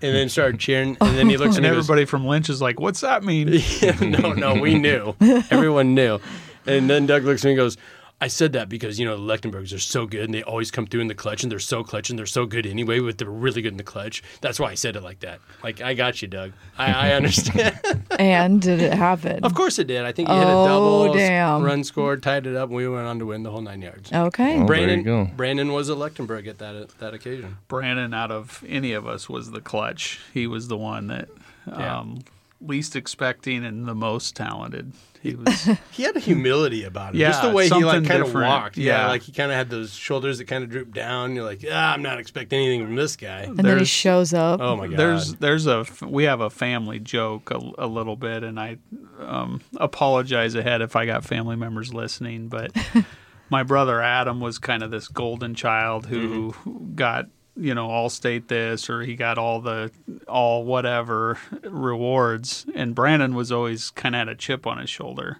And 0.02 0.14
then 0.14 0.28
started 0.28 0.60
cheering. 0.60 0.98
And 1.00 1.18
then 1.18 1.30
he 1.30 1.38
looks 1.38 1.56
And 1.56 1.66
at 1.66 1.70
me 1.70 1.70
and 1.70 1.78
goes, 1.78 1.86
everybody 1.90 2.06
from 2.06 2.28
Lynch 2.28 2.50
is 2.50 2.62
like, 2.62 2.80
"What's 2.80 3.00
that 3.02 3.24
mean?" 3.24 3.50
no, 4.02 4.34
no, 4.34 4.56
we 4.56 4.78
knew. 4.78 5.16
Everyone 5.50 5.96
knew. 5.96 6.20
And 6.68 6.90
then 6.90 7.06
Doug 7.06 7.24
looks 7.24 7.42
at 7.44 7.46
me 7.46 7.52
and 7.52 7.58
goes, 7.58 7.78
I 8.24 8.28
said 8.28 8.54
that 8.54 8.70
because, 8.70 9.00
you 9.00 9.06
know, 9.06 9.18
the 9.18 9.22
Lechtenbergs 9.38 9.74
are 9.76 9.80
so 9.80 10.06
good 10.06 10.22
and 10.22 10.34
they 10.34 10.44
always 10.44 10.72
come 10.72 10.88
through 10.88 11.02
in 11.02 11.08
the 11.08 11.14
clutch 11.16 11.44
and 11.44 11.52
they're 11.52 11.60
so 11.60 11.84
clutch 11.84 12.10
and 12.10 12.18
they're 12.18 12.26
so 12.26 12.46
good 12.46 12.66
anyway, 12.66 13.00
but 13.00 13.18
they're 13.18 13.30
really 13.30 13.62
good 13.62 13.74
in 13.74 13.78
the 13.78 13.84
clutch. 13.84 14.24
That's 14.40 14.60
why 14.62 14.72
I 14.72 14.76
said 14.76 14.96
it 14.96 15.04
like 15.04 15.20
that. 15.20 15.40
Like, 15.62 15.82
I 15.82 15.94
got 15.94 16.22
you, 16.22 16.30
Doug. 16.30 16.54
I, 16.78 17.10
I 17.10 17.14
understand. 17.20 17.80
And 18.18 18.62
did 18.62 18.80
it 18.82 18.94
happen? 18.94 19.44
of 19.44 19.54
course 19.54 19.78
it 19.78 19.88
did. 19.88 20.06
I 20.06 20.12
think 20.14 20.30
he 20.30 20.36
hit 20.36 20.44
a 20.48 20.50
Oh, 20.52 20.66
double, 20.66 21.10
s- 21.16 21.28
damn. 21.28 21.64
run 21.64 21.84
scored, 21.84 22.24
tied 22.24 22.48
it 22.48 22.56
up, 22.56 22.70
and 22.70 22.78
we 22.78 22.88
went 22.88 23.06
on 23.08 23.20
to 23.20 23.26
win 23.26 23.44
the 23.44 23.52
whole 23.52 23.62
nine 23.62 23.82
yards. 23.82 24.12
Okay. 24.14 24.60
Oh. 24.62 24.66
Brandon, 24.66 25.00
you 25.00 25.06
go. 25.06 25.26
Brandon 25.36 25.74
was 25.74 25.90
a 25.90 25.94
Lechtenberg 25.94 26.48
at 26.48 26.60
that 26.60 26.98
that 27.00 27.14
occasion. 27.14 27.58
Brandon, 27.68 28.14
out 28.14 28.32
of 28.32 28.64
any 28.68 28.94
of 28.94 29.06
us, 29.06 29.28
was 29.28 29.52
the 29.52 29.60
clutch. 29.62 30.22
He 30.34 30.48
was 30.48 30.70
the 30.70 30.78
one 30.78 31.08
that 31.08 31.28
Yeah. 31.68 32.00
um, 32.00 32.20
least 32.62 32.96
expecting 32.96 33.66
and 33.66 33.86
the 33.86 33.96
most 33.96 34.36
talented. 34.36 34.94
He 35.24 35.36
was. 35.36 35.70
He 35.92 36.04
had 36.04 36.16
a 36.16 36.20
humility 36.30 36.84
about 36.84 37.16
him. 37.16 37.22
Yeah, 37.22 37.30
Just 37.30 37.42
the 37.44 37.50
way 37.52 37.70
he 37.70 37.84
like 37.84 38.06
kind 38.06 38.22
of 38.22 38.28
different. 38.28 38.48
walked. 38.50 38.78
Yeah. 38.78 39.04
Yeah. 39.04 39.08
like 39.08 39.22
he 39.24 39.32
kind 39.32 39.50
of 39.52 39.58
had 39.58 39.70
those 39.70 39.94
shoulders 39.94 40.38
that 40.38 40.46
kind 40.46 40.64
of 40.64 40.70
drooped 40.70 40.92
down. 40.94 41.34
You're 41.34 41.46
like, 41.46 41.64
ah, 41.72 41.94
I'm 41.94 42.02
not 42.02 42.20
expecting 42.20 42.60
anything 42.60 42.86
from 42.86 42.96
this 42.96 43.16
guy. 43.16 43.44
and 43.44 43.58
then 43.58 43.80
he 43.80 43.86
shows 43.86 44.34
up. 44.34 44.60
Oh 44.62 44.76
my 44.76 44.88
god. 44.88 44.98
There's 44.98 45.34
there's 45.36 45.66
a 45.66 45.86
we 46.06 46.26
have 46.26 46.42
a 46.42 46.50
family 46.50 47.00
joke 47.00 47.50
a, 47.52 47.60
a 47.78 47.88
little 47.88 48.16
bit, 48.18 48.44
and 48.44 48.60
I 48.60 48.78
um, 49.20 49.62
apologize 49.78 50.56
ahead 50.56 50.82
if 50.82 50.96
I 50.96 51.06
got 51.06 51.24
family 51.24 51.56
members 51.56 51.94
listening, 51.94 52.50
but 52.50 52.72
my 53.50 53.64
brother 53.64 54.02
Adam 54.02 54.40
was 54.42 54.60
kind 54.60 54.84
of 54.84 54.92
this 54.92 55.08
golden 55.08 55.56
child 55.56 56.08
who 56.08 56.52
Mm-hmm. 56.54 56.96
got 56.96 57.28
you 57.56 57.74
know 57.76 57.90
all 57.90 58.10
state 58.10 58.48
this 58.48 58.90
or 58.90 59.02
he 59.02 59.16
got 59.16 59.38
all 59.38 59.62
the 59.62 59.92
all 60.28 60.64
whatever 60.66 61.38
rewards, 61.64 62.66
and 62.76 62.96
Brandon 62.96 63.36
was 63.36 63.52
always 63.52 63.92
kind 63.92 64.16
of 64.16 64.20
had 64.20 64.30
a 64.30 64.36
chip 64.36 64.66
on 64.68 64.78
his 64.80 64.90
shoulder. 64.90 65.40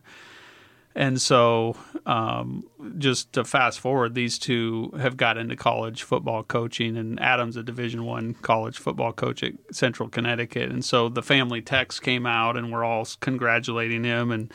And 0.96 1.20
so, 1.20 1.76
um, 2.06 2.66
just 3.00 3.34
to 3.34 3.44
fast 3.44 3.80
forward, 3.80 4.14
these 4.14 4.38
two 4.38 4.94
have 5.00 5.18
got 5.18 5.40
into 5.40 5.56
college 5.56 6.04
football 6.04 6.44
coaching, 6.44 6.98
and 6.98 7.20
Adam's 7.20 7.58
a 7.58 7.64
Division 7.64 8.06
One 8.06 8.36
college 8.36 8.78
football 8.78 9.12
coach 9.12 9.42
at 9.42 9.54
Central 9.72 10.08
Connecticut. 10.08 10.70
And 10.70 10.86
so 10.86 11.10
the 11.10 11.24
family 11.24 11.64
text 11.64 12.04
came 12.04 12.28
out, 12.28 12.58
and 12.58 12.72
we're 12.72 12.84
all 12.84 13.08
congratulating 13.20 14.04
him. 14.04 14.32
And 14.32 14.54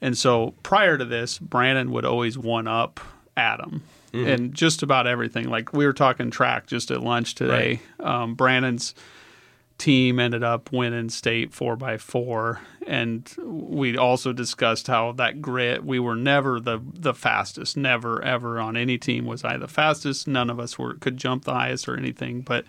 and 0.00 0.18
so 0.18 0.54
prior 0.64 0.98
to 0.98 1.04
this, 1.04 1.38
Brandon 1.38 1.92
would 1.92 2.04
always 2.04 2.36
one 2.36 2.66
up 2.66 2.98
Adam, 3.36 3.84
and 4.12 4.54
just 4.54 4.82
about 4.82 5.06
everything. 5.06 5.48
Like 5.48 5.72
we 5.72 5.86
were 5.86 5.92
talking 5.92 6.30
track 6.30 6.66
just 6.66 6.90
at 6.90 7.02
lunch 7.02 7.34
today. 7.34 7.80
Um, 8.00 8.34
Brandon's 8.34 8.94
team 9.78 10.20
ended 10.20 10.44
up 10.44 10.70
winning 10.70 11.08
state 11.08 11.52
four 11.52 11.74
by 11.74 11.96
four 11.96 12.60
and 12.86 13.34
we 13.42 13.96
also 13.96 14.32
discussed 14.32 14.86
how 14.86 15.10
that 15.10 15.42
grit 15.42 15.84
we 15.84 15.98
were 15.98 16.14
never 16.14 16.60
the 16.60 16.80
the 16.94 17.12
fastest 17.12 17.76
never 17.76 18.22
ever 18.22 18.60
on 18.60 18.76
any 18.76 18.96
team 18.96 19.24
was 19.24 19.42
i 19.42 19.56
the 19.56 19.66
fastest 19.66 20.28
none 20.28 20.48
of 20.48 20.60
us 20.60 20.78
were 20.78 20.94
could 20.94 21.16
jump 21.16 21.44
the 21.44 21.52
highest 21.52 21.88
or 21.88 21.96
anything 21.96 22.42
but 22.42 22.64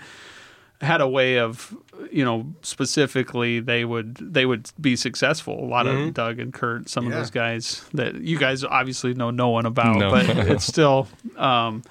had 0.84 1.02
a 1.02 1.08
way 1.08 1.40
of 1.40 1.76
you 2.12 2.24
know 2.26 2.46
specifically 2.62 3.60
they 3.60 3.86
would 3.86 4.16
they 4.16 4.46
would 4.46 4.70
be 4.80 4.96
successful 4.96 5.64
a 5.64 5.68
lot 5.68 5.88
of 5.88 6.14
doug 6.14 6.40
and 6.40 6.54
kurt 6.54 6.90
some 6.90 7.08
of 7.08 7.14
those 7.14 7.30
guys 7.32 7.86
that 7.94 8.16
you 8.16 8.38
guys 8.38 8.64
obviously 8.64 9.14
know 9.14 9.32
no 9.32 9.50
one 9.50 9.66
about 9.66 9.98
No. 9.98 10.12
but 10.12 10.30
it's 10.50 10.66
still 10.76 11.08
um 11.38 11.82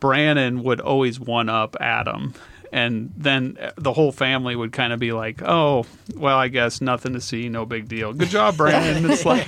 Brandon 0.00 0.62
would 0.62 0.80
always 0.80 1.18
one 1.18 1.48
up 1.48 1.74
Adam. 1.80 2.32
And 2.72 3.12
then 3.16 3.56
the 3.76 3.92
whole 3.92 4.12
family 4.12 4.54
would 4.54 4.72
kind 4.72 4.92
of 4.92 4.98
be 5.00 5.12
like, 5.12 5.40
"Oh, 5.42 5.86
well, 6.14 6.36
I 6.36 6.48
guess 6.48 6.80
nothing 6.80 7.14
to 7.14 7.20
see, 7.20 7.48
no 7.48 7.64
big 7.64 7.88
deal. 7.88 8.12
Good 8.12 8.28
job, 8.28 8.56
Brandon." 8.56 9.10
It's 9.10 9.24
like, 9.24 9.46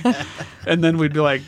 and 0.65 0.83
then 0.83 0.97
we'd 0.97 1.13
be 1.13 1.19
like, 1.19 1.41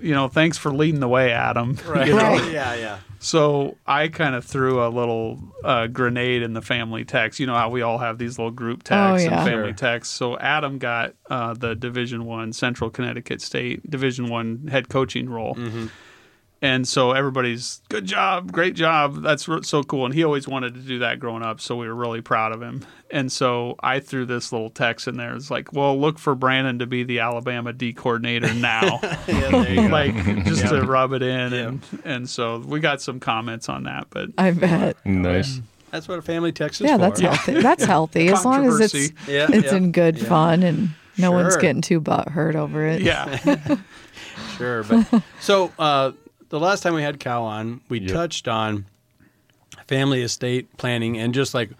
"You 0.00 0.14
know, 0.14 0.28
thanks 0.28 0.58
for 0.58 0.72
leading 0.72 1.00
the 1.00 1.08
way, 1.08 1.32
Adam." 1.32 1.78
right. 1.86 2.08
You 2.08 2.14
know? 2.14 2.18
Right. 2.18 2.52
Yeah, 2.52 2.74
yeah. 2.74 2.98
So 3.20 3.76
I 3.86 4.08
kind 4.08 4.34
of 4.34 4.44
threw 4.44 4.84
a 4.84 4.88
little 4.88 5.38
uh, 5.62 5.86
grenade 5.86 6.42
in 6.42 6.54
the 6.54 6.62
family 6.62 7.04
text. 7.04 7.38
You 7.38 7.46
know 7.46 7.54
how 7.54 7.70
we 7.70 7.80
all 7.82 7.98
have 7.98 8.18
these 8.18 8.36
little 8.36 8.50
group 8.50 8.82
texts 8.82 9.26
Oh, 9.26 9.30
yeah. 9.30 9.38
and 9.38 9.48
family 9.48 9.68
Sure. 9.68 9.72
texts. 9.74 10.12
So 10.14 10.36
Adam 10.38 10.78
got 10.78 11.14
uh, 11.30 11.54
the 11.54 11.76
Division 11.76 12.24
One 12.24 12.52
Central 12.52 12.90
Connecticut 12.90 13.40
State 13.40 13.88
Division 13.88 14.28
One 14.28 14.66
head 14.66 14.88
coaching 14.88 15.30
role. 15.30 15.56
And 16.62 16.86
so 16.86 17.10
everybody's 17.10 17.82
good 17.88 18.06
job, 18.06 18.52
great 18.52 18.74
job. 18.74 19.20
That's 19.20 19.48
r- 19.48 19.64
so 19.64 19.82
cool. 19.82 20.04
And 20.06 20.14
he 20.14 20.22
always 20.22 20.46
wanted 20.46 20.74
to 20.74 20.80
do 20.80 21.00
that 21.00 21.18
growing 21.18 21.42
up, 21.42 21.60
so 21.60 21.74
we 21.76 21.88
were 21.88 21.94
really 21.94 22.20
proud 22.20 22.52
of 22.52 22.62
him. 22.62 22.86
And 23.10 23.32
so 23.32 23.74
I 23.82 23.98
threw 23.98 24.24
this 24.26 24.52
little 24.52 24.70
text 24.70 25.08
in 25.08 25.16
there. 25.16 25.34
It's 25.34 25.50
like, 25.50 25.72
well, 25.72 26.00
look 26.00 26.20
for 26.20 26.36
Brandon 26.36 26.78
to 26.78 26.86
be 26.86 27.02
the 27.02 27.18
Alabama 27.18 27.72
D 27.72 27.92
coordinator 27.92 28.54
now 28.54 29.00
Yeah, 29.02 29.50
there 29.50 29.68
you 29.70 29.76
go. 29.82 29.86
like 29.88 30.14
just 30.44 30.68
to 30.68 30.82
rub 30.82 31.12
it 31.12 31.22
in 31.22 31.52
and 31.52 31.82
and 32.04 32.30
so 32.30 32.58
we 32.58 32.78
got 32.78 33.02
some 33.02 33.18
comments 33.20 33.68
on 33.68 33.82
that 33.82 34.06
but 34.10 34.28
I 34.38 34.52
bet. 34.52 34.96
Nice. 35.04 35.60
That's 35.90 36.06
what 36.08 36.18
a 36.18 36.22
family 36.22 36.52
text 36.52 36.80
is 36.80 36.86
Yeah, 36.86 36.94
for. 36.96 37.00
that's 37.00 37.20
healthy. 37.20 37.60
That's 37.60 37.84
healthy 37.84 38.28
as 38.32 38.44
long 38.44 38.66
as 38.66 38.80
it's 38.80 38.94
Yeah, 39.28 39.48
it's 39.50 39.72
yeah. 39.72 39.76
in 39.76 39.90
good 39.92 40.16
Yeah. 40.16 40.28
fun 40.28 40.62
and 40.62 40.90
no 41.18 41.32
one's 41.32 41.56
getting 41.56 41.82
too 41.82 41.98
butt 42.00 42.28
hurt 42.28 42.54
over 42.56 42.86
it. 42.86 43.02
yeah 43.02 43.58
Sure, 44.56 44.84
but 44.84 45.22
so 45.40 45.72
uh, 45.78 46.12
the 46.52 46.60
last 46.60 46.82
time 46.82 46.92
we 46.92 47.00
had 47.00 47.18
Cal 47.18 47.44
on, 47.44 47.80
we 47.88 47.98
Yep. 47.98 48.10
touched 48.10 48.46
on 48.46 48.84
family 49.86 50.20
estate 50.20 50.76
planning 50.76 51.16
and 51.16 51.32
just 51.32 51.54
like 51.54 51.70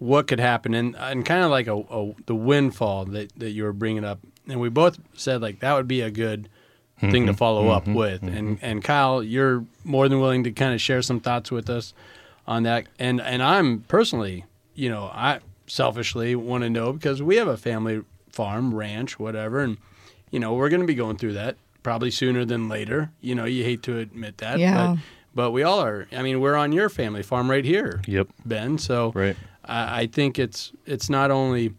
what 0.00 0.26
could 0.26 0.40
happen 0.40 0.74
and 0.74 0.96
and 0.96 1.24
kind 1.24 1.44
of 1.44 1.52
like 1.52 1.68
a, 1.68 1.76
a 1.76 2.12
the 2.26 2.34
windfall 2.34 3.04
that 3.04 3.30
that 3.36 3.50
you 3.50 3.62
were 3.62 3.72
bringing 3.72 4.04
up, 4.04 4.18
and 4.48 4.60
we 4.60 4.68
both 4.68 4.98
said 5.14 5.40
like 5.40 5.60
that 5.60 5.74
would 5.74 5.86
be 5.86 6.00
a 6.00 6.10
good 6.10 6.48
thing 6.98 7.26
to 7.26 7.32
mm-hmm. 7.32 7.36
follow 7.36 7.68
up 7.68 7.84
mm-hmm. 7.84 7.94
with. 7.94 8.22
And 8.24 8.56
mm-hmm. 8.56 8.64
and 8.64 8.82
Kyle, 8.82 9.22
you're 9.22 9.64
more 9.84 10.08
than 10.08 10.20
willing 10.20 10.42
to 10.44 10.50
kind 10.50 10.74
of 10.74 10.80
share 10.80 11.00
some 11.00 11.20
thoughts 11.20 11.52
with 11.52 11.70
us 11.70 11.94
on 12.44 12.64
that. 12.64 12.86
And 12.98 13.20
and 13.20 13.40
I'm 13.40 13.82
personally, 13.82 14.44
you 14.74 14.88
know, 14.88 15.12
I 15.14 15.38
selfishly 15.68 16.34
want 16.34 16.64
to 16.64 16.70
know 16.70 16.92
because 16.92 17.22
we 17.22 17.36
have 17.36 17.46
a 17.46 17.56
family 17.56 18.02
farm, 18.30 18.74
ranch, 18.74 19.20
whatever, 19.20 19.60
and 19.60 19.78
you 20.32 20.40
know, 20.40 20.54
we're 20.54 20.70
going 20.70 20.80
to 20.80 20.88
be 20.88 20.96
going 20.96 21.18
through 21.18 21.34
that 21.34 21.56
probably 21.82 22.10
sooner 22.10 22.44
than 22.44 22.68
later. 22.68 23.10
You 23.20 23.34
know, 23.34 23.44
you 23.44 23.64
hate 23.64 23.82
to 23.84 23.98
admit 23.98 24.38
that, 24.38 24.58
Yeah. 24.58 24.94
but 24.94 25.02
but 25.34 25.50
we 25.52 25.62
all 25.62 25.80
are. 25.80 26.06
I 26.12 26.22
mean, 26.22 26.40
we're 26.40 26.56
on 26.56 26.72
your 26.72 26.88
family 26.90 27.22
farm 27.22 27.50
right 27.50 27.64
here, 27.64 28.02
Yep. 28.06 28.28
Ben. 28.44 28.78
So 28.78 29.12
Right. 29.14 29.36
I, 29.64 30.02
I 30.02 30.06
think 30.06 30.38
it's 30.38 30.72
it's 30.86 31.08
not 31.08 31.30
only 31.30 31.72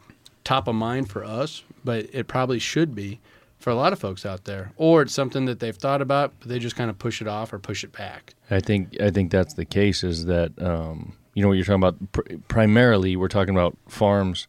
top 0.44 0.68
of 0.68 0.76
mind 0.76 1.10
for 1.10 1.24
us, 1.24 1.64
but 1.86 2.08
it 2.14 2.28
probably 2.28 2.60
should 2.60 2.96
be 2.96 3.20
for 3.60 3.70
a 3.70 3.76
lot 3.76 3.94
of 3.94 4.00
folks 4.00 4.26
out 4.26 4.44
there. 4.46 4.72
Or 4.76 5.04
it's 5.04 5.14
something 5.14 5.46
that 5.46 5.60
they've 5.60 5.76
thought 5.76 6.02
about, 6.02 6.34
but 6.40 6.50
they 6.50 6.60
just 6.60 6.76
kind 6.76 6.90
of 6.90 6.98
push 7.00 7.22
it 7.22 7.28
off 7.28 7.54
or 7.54 7.60
push 7.60 7.84
it 7.84 7.92
back. 7.94 8.34
I 8.52 8.60
think 8.60 9.00
I 9.02 9.10
think 9.12 9.32
that's 9.32 9.54
the 9.54 9.66
case. 9.66 10.04
Is 10.04 10.26
that 10.26 10.52
um, 10.62 11.14
you 11.34 11.42
know 11.42 11.48
what 11.48 11.54
you're 11.56 11.64
talking 11.66 11.76
about? 11.84 12.12
Pr- 12.12 12.36
primarily, 12.48 13.16
we're 13.16 13.28
talking 13.30 13.54
about 13.56 13.78
farms, 13.88 14.48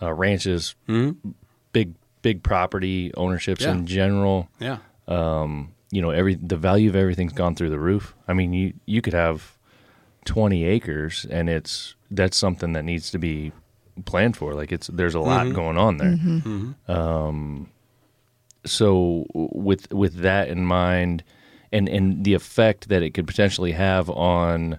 uh, 0.00 0.12
ranches, 0.12 0.74
Mm-hmm. 0.88 1.30
Big 2.22 2.36
big 2.36 2.42
property 2.42 3.12
ownerships 3.16 3.62
Yeah. 3.62 3.72
in 3.72 3.86
general. 3.86 4.48
Yeah. 4.58 4.78
Um, 5.08 5.72
you 5.90 6.00
know, 6.00 6.10
every 6.10 6.34
the 6.36 6.56
value 6.56 6.88
of 6.88 6.96
everything's 6.96 7.32
gone 7.32 7.54
through 7.54 7.70
the 7.70 7.78
roof. 7.78 8.14
I 8.28 8.32
mean, 8.32 8.52
you 8.52 8.74
you 8.86 9.02
could 9.02 9.14
have 9.14 9.58
20 10.24 10.64
acres, 10.64 11.26
and 11.30 11.48
it's 11.48 11.94
that's 12.10 12.36
something 12.36 12.72
that 12.72 12.84
needs 12.84 13.10
to 13.10 13.18
be 13.18 13.52
planned 14.04 14.36
for. 14.36 14.54
Like 14.54 14.72
it's 14.72 14.86
there's 14.88 15.14
a 15.14 15.20
lot 15.20 15.46
mm-hmm. 15.46 15.54
going 15.54 15.76
on 15.76 15.96
there. 15.98 16.12
Mm-hmm. 16.12 16.38
Mm-hmm. 16.38 16.92
Um, 16.92 17.70
so 18.64 19.26
with 19.34 19.92
with 19.92 20.16
that 20.16 20.48
in 20.48 20.64
mind, 20.64 21.24
and 21.72 21.88
and 21.88 22.24
the 22.24 22.34
effect 22.34 22.88
that 22.88 23.02
it 23.02 23.14
could 23.14 23.26
potentially 23.26 23.72
have 23.72 24.08
on 24.10 24.78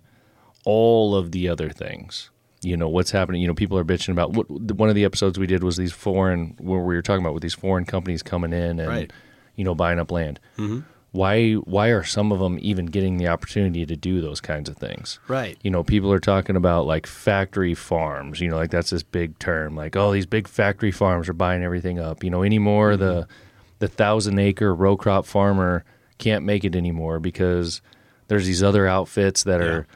all 0.66 1.16
of 1.16 1.32
the 1.32 1.50
other 1.50 1.70
things. 1.70 2.31
You 2.62 2.78
know 2.78 2.90
what's 2.90 3.12
happening. 3.12 3.42
You 3.42 3.48
know 3.48 3.54
people 3.56 3.78
are 3.78 3.84
bitching 3.84 4.10
about. 4.10 4.34
What, 4.34 4.50
one 4.50 4.90
of 4.90 4.96
the 4.96 5.06
episodes 5.06 5.40
we 5.40 5.48
did 5.48 5.64
was 5.64 5.78
these 5.78 5.92
foreign 5.94 6.56
where 6.60 6.80
we 6.80 6.96
were 6.96 7.02
talking 7.02 7.24
about 7.24 7.34
with 7.34 7.44
these 7.44 7.56
foreign 7.56 7.86
companies 7.86 8.22
coming 8.22 8.54
in 8.54 8.80
and 8.80 8.88
Right. 8.88 9.12
you 9.56 9.64
know 9.64 9.74
buying 9.76 10.00
up 10.00 10.12
land. 10.12 10.40
Mm-hmm. 10.58 10.82
Why 11.12 11.54
why 11.54 11.88
are 11.88 12.04
some 12.04 12.32
of 12.32 12.40
them 12.40 12.58
even 12.62 12.86
getting 12.86 13.18
the 13.18 13.28
opportunity 13.28 13.86
to 13.86 13.96
do 13.98 14.22
those 14.22 14.40
kinds 14.40 14.70
of 14.70 14.78
things? 14.78 15.20
Right. 15.28 15.58
You 15.62 15.70
know, 15.72 15.84
people 15.84 16.12
are 16.14 16.20
talking 16.20 16.56
about 16.56 16.86
like 16.86 17.06
factory 17.08 17.74
farms. 17.74 18.40
You 18.40 18.50
know, 18.50 18.56
like 18.56 18.72
that's 18.72 18.92
this 18.92 19.04
big 19.04 19.38
term. 19.40 19.76
Like, 19.76 19.96
oh, 19.96 20.14
these 20.14 20.26
big 20.26 20.48
factory 20.48 20.92
farms 20.92 21.28
are 21.28 21.34
buying 21.34 21.64
everything 21.64 22.00
up. 22.00 22.24
You 22.24 22.30
know, 22.30 22.44
anymore 22.44 22.96
the 22.96 23.24
mm-hmm. 23.24 23.32
the 23.80 23.88
thousand 23.88 24.40
acre 24.40 24.74
row 24.74 24.96
crop 24.96 25.26
farmer 25.26 25.84
can't 26.18 26.46
make 26.46 26.64
it 26.64 26.76
anymore 26.76 27.20
because 27.20 27.82
there's 28.28 28.46
these 28.46 28.64
other 28.64 28.88
outfits 28.88 29.44
that 29.44 29.60
are 29.60 29.88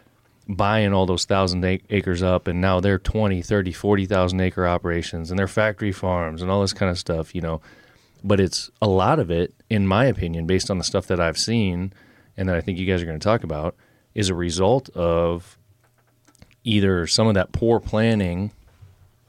buying 0.47 0.93
all 0.93 1.05
those 1.05 1.25
thousand 1.25 1.63
acres 1.89 2.21
up 2.21 2.47
and 2.47 2.61
now 2.61 2.79
they're 2.79 2.99
20 2.99 3.41
30 3.41 3.71
40,000 3.71 4.39
acre 4.41 4.67
operations 4.67 5.31
and 5.31 5.39
they're 5.39 5.47
factory 5.47 5.91
farms 5.91 6.41
and 6.41 6.51
all 6.51 6.61
this 6.61 6.73
kind 6.73 6.91
of 6.91 6.97
stuff 6.97 7.33
you 7.33 7.41
know. 7.41 7.61
But 8.23 8.39
it's 8.39 8.71
a 8.81 8.87
lot 8.87 9.19
of 9.19 9.31
it 9.31 9.53
in 9.69 9.87
my 9.87 10.05
opinion 10.05 10.45
based 10.45 10.69
on 10.69 10.77
the 10.77 10.83
stuff 10.83 11.07
that 11.07 11.19
I've 11.19 11.37
seen 11.37 11.93
and 12.37 12.47
that 12.49 12.55
I 12.55 12.61
think 12.61 12.77
you 12.77 12.85
guys 12.85 13.01
are 13.01 13.05
going 13.05 13.19
to 13.19 13.23
talk 13.23 13.43
about 13.43 13.75
is 14.13 14.29
a 14.29 14.35
result 14.35 14.89
of 14.89 15.57
either 16.63 17.07
some 17.07 17.27
of 17.27 17.33
that 17.35 17.51
poor 17.51 17.79
planning 17.79 18.51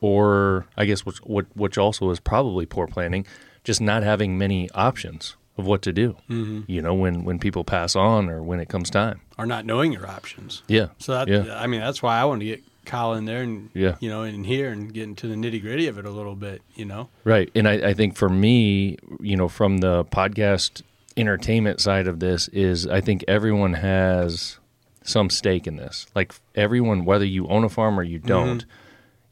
or 0.01 0.67
I 0.77 0.85
guess 0.85 1.07
which 1.07 1.19
what 1.19 1.47
which 1.55 1.79
also 1.79 2.11
is 2.11 2.21
probably 2.21 2.67
poor 2.67 2.87
planning 2.87 3.27
just 3.65 3.81
not 3.81 4.03
having 4.03 4.37
many 4.37 4.71
options 4.71 5.37
of 5.59 5.67
what 5.67 5.83
to 5.83 5.93
do 5.93 6.17
mm-hmm. 6.29 6.61
you 6.67 6.83
know 6.83 6.95
when 6.95 7.25
when 7.25 7.39
people 7.39 7.65
pass 7.65 7.97
on 7.97 8.29
or 8.29 8.43
when 8.43 8.61
it 8.61 8.69
comes 8.69 8.91
time 8.91 9.21
Or 9.39 9.47
not 9.47 9.65
knowing 9.65 9.93
your 9.93 10.07
options. 10.07 10.63
yeah 10.69 10.89
So 10.99 11.13
that 11.13 11.29
yeah 11.29 11.59
I 11.59 11.67
mean 11.67 11.81
that's 11.81 12.03
why 12.03 12.19
I 12.19 12.25
want 12.25 12.41
to 12.41 12.47
get 12.47 12.63
Kyle 12.85 13.15
in 13.15 13.25
there 13.25 13.43
and 13.43 13.71
Yeah. 13.75 13.97
you 14.01 14.09
know 14.09 14.23
in 14.23 14.45
here 14.45 14.71
and 14.71 14.93
get 14.93 15.05
into 15.05 15.27
the 15.29 15.35
nitty 15.35 15.61
gritty 15.61 15.89
of 15.89 15.99
it 15.99 16.05
a 16.07 16.11
little 16.11 16.37
bit. 16.37 16.63
You 16.75 16.85
know. 16.85 17.09
Right. 17.25 17.51
And 17.55 17.67
I, 17.69 17.73
I 17.89 17.95
think 17.95 18.17
for 18.17 18.29
me, 18.29 18.97
you 19.21 19.37
know, 19.37 19.49
from 19.49 19.79
the 19.79 20.05
podcast 20.05 20.83
entertainment 21.17 21.81
side 21.81 22.07
of 22.07 22.21
this, 22.21 22.49
is 22.49 22.87
I 22.87 23.01
think 23.01 23.25
everyone 23.27 23.75
has 23.75 24.59
some 25.03 25.31
stake 25.31 25.67
in 25.67 25.77
this. 25.77 26.07
Like 26.15 26.35
everyone, 26.55 27.05
whether 27.05 27.25
you 27.25 27.47
own 27.49 27.65
a 27.65 27.69
farm 27.69 27.99
or 27.99 28.03
you 28.03 28.19
don't, 28.19 28.61
mm-hmm. 28.61 28.71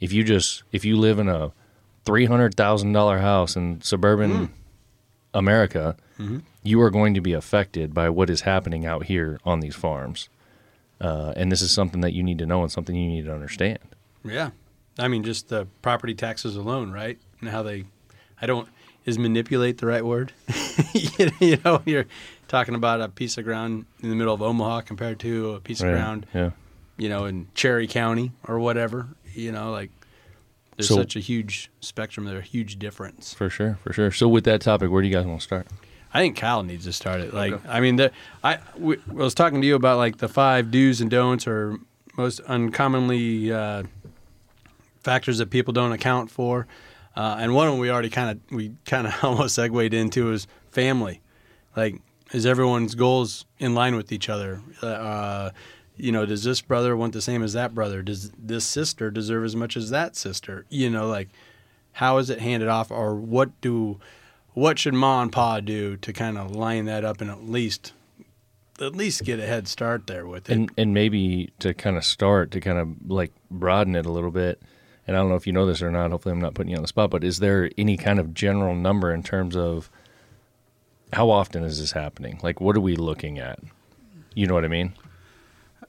if 0.00 0.12
you 0.12 0.24
just, 0.24 0.62
if 0.72 0.84
you 0.84 0.96
live 0.96 1.18
in 1.18 1.28
a 1.28 1.52
$300,000 2.06 3.20
house 3.20 3.56
in 3.56 3.80
suburban 3.82 4.32
mm. 4.32 4.50
America, 5.34 5.96
you 6.62 6.80
are 6.80 6.90
going 6.90 7.12
to 7.14 7.20
be 7.20 7.32
affected 7.34 7.92
by 7.92 8.08
what 8.08 8.30
is 8.30 8.42
happening 8.42 8.86
out 8.86 9.04
here 9.04 9.38
on 9.44 9.60
these 9.60 9.74
farms. 9.74 10.28
Uh, 11.00 11.32
and 11.36 11.50
this 11.52 11.60
is 11.60 11.70
something 11.72 12.00
that 12.00 12.12
you 12.12 12.22
need 12.22 12.38
to 12.38 12.46
know 12.46 12.62
and 12.62 12.70
something 12.72 12.94
you 12.96 13.08
need 13.08 13.24
to 13.26 13.34
understand. 13.34 13.78
Yeah. 14.24 14.50
I 14.98 15.08
mean, 15.08 15.24
just 15.24 15.48
the 15.48 15.66
property 15.82 16.14
taxes 16.14 16.56
alone, 16.56 16.92
right? 16.92 17.18
And 17.40 17.50
how 17.50 17.62
they, 17.64 17.84
I 18.40 18.46
don't, 18.46 18.68
is 19.04 19.18
manipulate 19.18 19.78
the 19.78 19.86
right 19.86 20.04
word? 20.04 20.32
you 21.40 21.58
know, 21.64 21.82
you're 21.84 22.06
talking 22.48 22.74
about 22.76 23.00
a 23.00 23.08
piece 23.08 23.36
of 23.36 23.44
ground 23.44 23.86
in 24.02 24.08
the 24.08 24.14
middle 24.16 24.32
of 24.32 24.40
Omaha 24.40 24.82
compared 24.82 25.18
to 25.20 25.50
a 25.54 25.60
piece 25.60 25.82
Right. 25.82 25.90
of 25.90 25.96
ground, 25.96 26.26
Yeah. 26.32 26.50
you 26.96 27.08
know, 27.08 27.24
in 27.26 27.48
Cherry 27.54 27.86
County 27.88 28.32
or 28.46 28.58
whatever. 28.60 29.08
You 29.34 29.50
know, 29.50 29.72
like 29.72 29.90
there's 30.76 30.88
So- 30.88 30.96
such 30.96 31.16
a 31.16 31.20
huge 31.20 31.70
spectrum 31.80 32.26
there, 32.26 32.38
a 32.38 32.42
huge 32.42 32.78
difference. 32.78 33.34
For 33.34 33.48
sure. 33.50 33.78
For 33.82 33.92
sure. 33.92 34.10
So 34.10 34.28
with 34.28 34.44
that 34.44 34.60
topic, 34.60 34.90
where 34.90 35.02
do 35.02 35.08
you 35.08 35.14
guys 35.14 35.26
want 35.26 35.40
to 35.40 35.44
start? 35.44 35.66
I 36.12 36.20
think 36.20 36.36
Kyle 36.36 36.62
needs 36.62 36.84
to 36.84 36.92
start 36.92 37.20
it. 37.20 37.34
Like, 37.34 37.54
I 37.66 37.80
mean, 37.80 37.96
the, 37.96 38.12
I, 38.44 38.58
we, 38.78 38.96
I 39.10 39.12
was 39.14 39.34
talking 39.34 39.60
to 39.60 39.66
you 39.66 39.74
about 39.74 39.98
like 39.98 40.18
the 40.18 40.28
five 40.28 40.70
do's 40.70 41.00
and 41.00 41.10
don'ts 41.10 41.46
or 41.48 41.78
most 42.16 42.38
uncommonly 42.40 43.52
uh, 43.52 43.82
factors 45.02 45.38
that 45.38 45.50
people 45.50 45.72
don't 45.72 45.92
account 45.92 46.30
for, 46.30 46.66
uh, 47.16 47.36
and 47.38 47.54
one 47.54 47.66
of 47.66 47.72
them 47.72 47.80
we 47.80 47.90
already 47.90 48.10
kind 48.10 48.30
of 48.30 48.56
we 48.56 48.72
kind 48.86 49.06
of 49.06 49.14
almost 49.24 49.54
segued 49.56 49.92
into 49.92 50.30
is 50.32 50.46
family. 50.70 51.20
Like, 51.76 52.00
is 52.32 52.46
everyone's 52.46 52.94
goals 52.94 53.44
in 53.58 53.74
line 53.74 53.96
with 53.96 54.12
each 54.12 54.28
other? 54.28 54.60
Uh, 54.80 55.50
you 55.96 56.10
know, 56.12 56.26
does 56.26 56.44
this 56.44 56.60
brother 56.60 56.96
want 56.96 57.12
the 57.12 57.22
same 57.22 57.42
as 57.42 57.52
that 57.52 57.74
brother? 57.74 58.02
Does 58.02 58.30
this 58.38 58.64
sister 58.64 59.10
deserve 59.10 59.44
as 59.44 59.54
much 59.54 59.76
as 59.76 59.90
that 59.90 60.16
sister? 60.16 60.66
You 60.68 60.90
know, 60.90 61.06
like, 61.06 61.28
how 61.92 62.18
is 62.18 62.30
it 62.30 62.40
handed 62.40 62.68
off, 62.68 62.90
or 62.90 63.14
what 63.14 63.60
do 63.60 64.00
what 64.54 64.78
should 64.78 64.94
ma 64.94 65.20
and 65.20 65.32
pa 65.32 65.60
do 65.60 65.96
to 65.98 66.12
kind 66.12 66.38
of 66.38 66.52
line 66.52 66.86
that 66.86 67.04
up 67.04 67.20
and 67.20 67.30
at 67.30 67.44
least 67.44 67.92
at 68.80 68.96
least 68.96 69.24
get 69.24 69.38
a 69.38 69.46
head 69.46 69.68
start 69.68 70.06
there 70.06 70.26
with 70.26 70.48
it? 70.48 70.52
and 70.52 70.70
and 70.76 70.94
maybe 70.94 71.52
to 71.58 71.74
kind 71.74 71.96
of 71.96 72.04
start 72.04 72.50
to 72.52 72.60
kind 72.60 72.78
of 72.78 72.88
like 73.06 73.32
broaden 73.50 73.94
it 73.94 74.06
a 74.06 74.10
little 74.10 74.30
bit 74.30 74.60
and 75.06 75.16
i 75.16 75.20
don't 75.20 75.28
know 75.28 75.36
if 75.36 75.46
you 75.46 75.52
know 75.52 75.66
this 75.66 75.82
or 75.82 75.90
not 75.90 76.10
hopefully 76.10 76.32
i'm 76.32 76.40
not 76.40 76.54
putting 76.54 76.70
you 76.70 76.76
on 76.76 76.82
the 76.82 76.88
spot 76.88 77.10
but 77.10 77.22
is 77.22 77.38
there 77.38 77.70
any 77.76 77.96
kind 77.96 78.18
of 78.18 78.32
general 78.32 78.74
number 78.74 79.12
in 79.12 79.22
terms 79.22 79.56
of 79.56 79.90
how 81.12 81.30
often 81.30 81.62
is 81.62 81.80
this 81.80 81.92
happening 81.92 82.38
like 82.42 82.60
what 82.60 82.76
are 82.76 82.80
we 82.80 82.96
looking 82.96 83.38
at 83.38 83.58
you 84.34 84.46
know 84.46 84.54
what 84.54 84.64
i 84.64 84.68
mean 84.68 84.92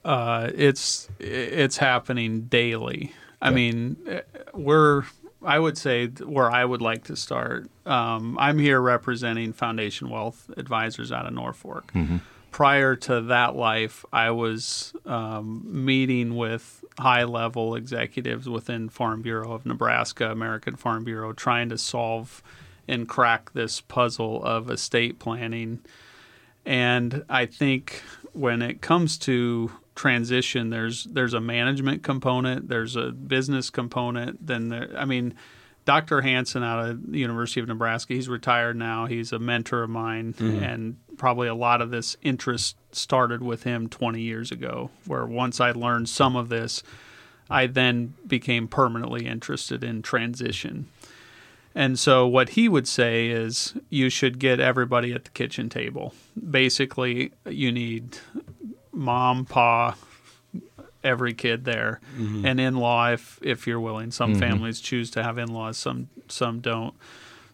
uh, 0.06 0.52
it's 0.56 1.10
it's 1.20 1.78
happening 1.78 2.44
daily. 2.44 3.12
I 3.42 3.50
mean, 3.50 3.98
we're 4.54 5.04
I 5.44 5.60
would 5.60 5.78
say 5.78 6.08
where 6.08 6.50
I 6.50 6.64
would 6.64 6.82
like 6.82 7.06
to 7.06 7.16
start. 7.16 7.70
Um, 7.86 8.38
I'm 8.40 8.58
here 8.60 8.80
representing 8.80 9.52
Foundation 9.52 10.10
Wealth 10.10 10.50
Advisors 10.58 11.12
out 11.12 11.26
of 11.26 11.34
Norfolk. 11.34 11.92
Prior 12.52 12.96
to 12.96 13.22
that 13.22 13.56
life, 13.56 14.06
I 14.14 14.32
was 14.32 14.94
um, 15.06 15.64
meeting 15.66 16.36
with 16.38 16.86
high 16.98 17.26
level 17.26 17.76
executives 17.76 18.48
within 18.48 18.88
Farm 18.88 19.22
Bureau 19.22 19.52
of 19.52 19.66
Nebraska, 19.66 20.32
American 20.32 20.76
Farm 20.78 21.04
Bureau, 21.04 21.34
trying 21.34 21.68
to 21.70 21.78
solve 21.78 22.42
and 22.88 23.10
crack 23.10 23.52
this 23.54 23.82
puzzle 23.82 24.42
of 24.44 24.70
estate 24.70 25.20
planning. 25.20 25.80
And 26.66 27.26
I 27.30 27.46
think 27.46 28.02
when 28.32 28.62
it 28.62 28.82
comes 28.82 29.18
to 29.20 29.72
transition, 29.96 30.70
there's 30.70 31.06
there's 31.06 31.34
a 31.34 31.42
management 31.42 32.04
component, 32.04 32.68
there's 32.68 32.96
a 32.96 33.12
business 33.12 33.70
component. 33.70 34.46
Then 34.46 34.70
there, 34.70 34.90
I 34.96 35.06
mean, 35.06 35.34
Dr. 35.86 36.22
Hanson 36.22 36.64
out 36.64 36.86
of 36.86 37.12
the 37.12 37.20
University 37.20 37.62
of 37.62 37.68
Nebraska, 37.68 38.14
he's 38.14 38.28
retired 38.28 38.75
now. 38.75 39.06
He's 39.06 39.32
a 39.32 39.40
mentor 39.40 39.84
of 39.84 39.90
mine, 39.90 40.34
mm-hmm. 40.34 40.64
and 40.64 40.98
probably 41.18 41.48
a 41.48 41.56
lot 41.56 41.82
of 41.82 41.92
this 41.92 42.18
interest 42.22 42.75
started 42.92 43.42
with 43.42 43.64
him 43.64 43.88
20 43.88 44.22
years 44.22 44.52
ago. 44.52 44.90
Where 45.06 45.25
once 45.25 45.62
I 45.62 45.72
learned 45.72 46.10
some 46.10 46.36
of 46.36 46.50
this, 46.50 46.84
I 47.50 47.68
then 47.68 48.16
became 48.25 48.68
permanently 48.68 49.25
interested 49.25 49.84
in 49.84 50.02
transition. 50.02 50.88
And 51.75 52.00
so, 52.00 52.25
what 52.25 52.50
he 52.50 52.70
would 52.70 52.88
say 52.88 53.28
is 53.28 53.74
you 53.90 54.10
should 54.10 54.40
get 54.40 54.60
everybody 54.60 55.14
at 55.14 55.25
the 55.25 55.32
kitchen 55.32 55.70
table. 55.70 56.14
Basically, 56.50 57.34
you 57.46 57.72
need 57.72 58.18
mom, 58.96 59.46
pa, 59.46 59.96
every 61.04 61.34
kid 61.34 61.66
there, 61.66 62.00
and 62.46 62.60
in 62.60 62.75
law 62.78 63.12
if 63.12 63.40
if 63.42 63.68
you're 63.68 63.80
willing. 63.80 64.12
Some 64.12 64.34
families 64.40 64.80
choose 64.80 65.12
to 65.12 65.24
have 65.24 65.38
in 65.38 65.50
laws, 65.54 65.78
some 65.78 66.10
some 66.28 66.60
don't. 66.60 66.94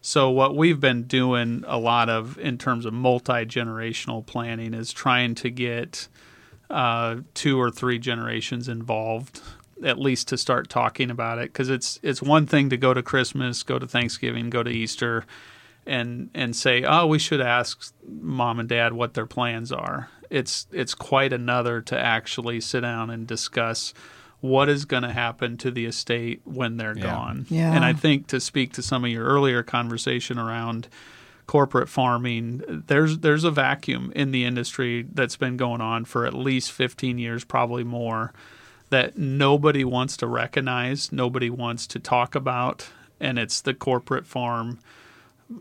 So 0.00 0.30
what 0.30 0.56
we've 0.56 0.80
been 0.80 1.04
doing 1.04 1.64
a 1.66 1.78
lot 1.78 2.08
of 2.08 2.38
in 2.38 2.58
terms 2.58 2.86
of 2.86 2.92
multi 2.92 3.44
generational 3.44 4.24
planning 4.24 4.74
is 4.74 4.92
trying 4.92 5.34
to 5.36 5.50
get 5.50 6.08
uh, 6.70 7.16
two 7.34 7.60
or 7.60 7.70
three 7.70 7.98
generations 7.98 8.68
involved 8.68 9.40
at 9.84 9.98
least 9.98 10.28
to 10.28 10.38
start 10.38 10.68
talking 10.68 11.10
about 11.10 11.38
it 11.38 11.52
because 11.52 11.68
it's 11.68 11.98
it's 12.02 12.22
one 12.22 12.46
thing 12.46 12.70
to 12.70 12.76
go 12.76 12.94
to 12.94 13.02
Christmas, 13.02 13.62
go 13.62 13.78
to 13.78 13.86
Thanksgiving, 13.86 14.50
go 14.50 14.62
to 14.62 14.70
Easter, 14.70 15.24
and 15.86 16.30
and 16.34 16.54
say, 16.56 16.84
oh, 16.84 17.06
we 17.06 17.18
should 17.18 17.40
ask 17.40 17.92
mom 18.08 18.58
and 18.58 18.68
dad 18.68 18.92
what 18.92 19.14
their 19.14 19.26
plans 19.26 19.72
are. 19.72 20.08
It's 20.32 20.66
it's 20.72 20.94
quite 20.94 21.32
another 21.32 21.80
to 21.82 21.98
actually 21.98 22.60
sit 22.60 22.80
down 22.80 23.10
and 23.10 23.26
discuss 23.26 23.92
what 24.40 24.68
is 24.68 24.84
going 24.84 25.04
to 25.04 25.12
happen 25.12 25.56
to 25.58 25.70
the 25.70 25.86
estate 25.86 26.40
when 26.44 26.76
they're 26.78 26.96
Yeah. 26.96 27.02
gone. 27.04 27.46
Yeah. 27.48 27.72
And 27.74 27.84
I 27.84 27.92
think 27.92 28.26
to 28.28 28.40
speak 28.40 28.72
to 28.72 28.82
some 28.82 29.04
of 29.04 29.10
your 29.10 29.24
earlier 29.24 29.62
conversation 29.62 30.38
around 30.38 30.88
corporate 31.46 31.88
farming, 31.88 32.62
there's 32.88 33.18
there's 33.18 33.44
a 33.44 33.50
vacuum 33.50 34.10
in 34.16 34.32
the 34.32 34.44
industry 34.44 35.06
that's 35.12 35.36
been 35.36 35.56
going 35.56 35.80
on 35.80 36.04
for 36.06 36.24
at 36.26 36.34
least 36.34 36.72
15 36.72 37.18
years, 37.18 37.44
probably 37.44 37.84
more, 37.84 38.32
that 38.90 39.16
nobody 39.18 39.84
wants 39.84 40.16
to 40.16 40.26
recognize, 40.26 41.12
nobody 41.12 41.50
wants 41.50 41.86
to 41.88 41.98
talk 41.98 42.34
about, 42.34 42.88
and 43.20 43.38
it's 43.38 43.60
the 43.60 43.74
corporate 43.74 44.26
farm 44.26 44.78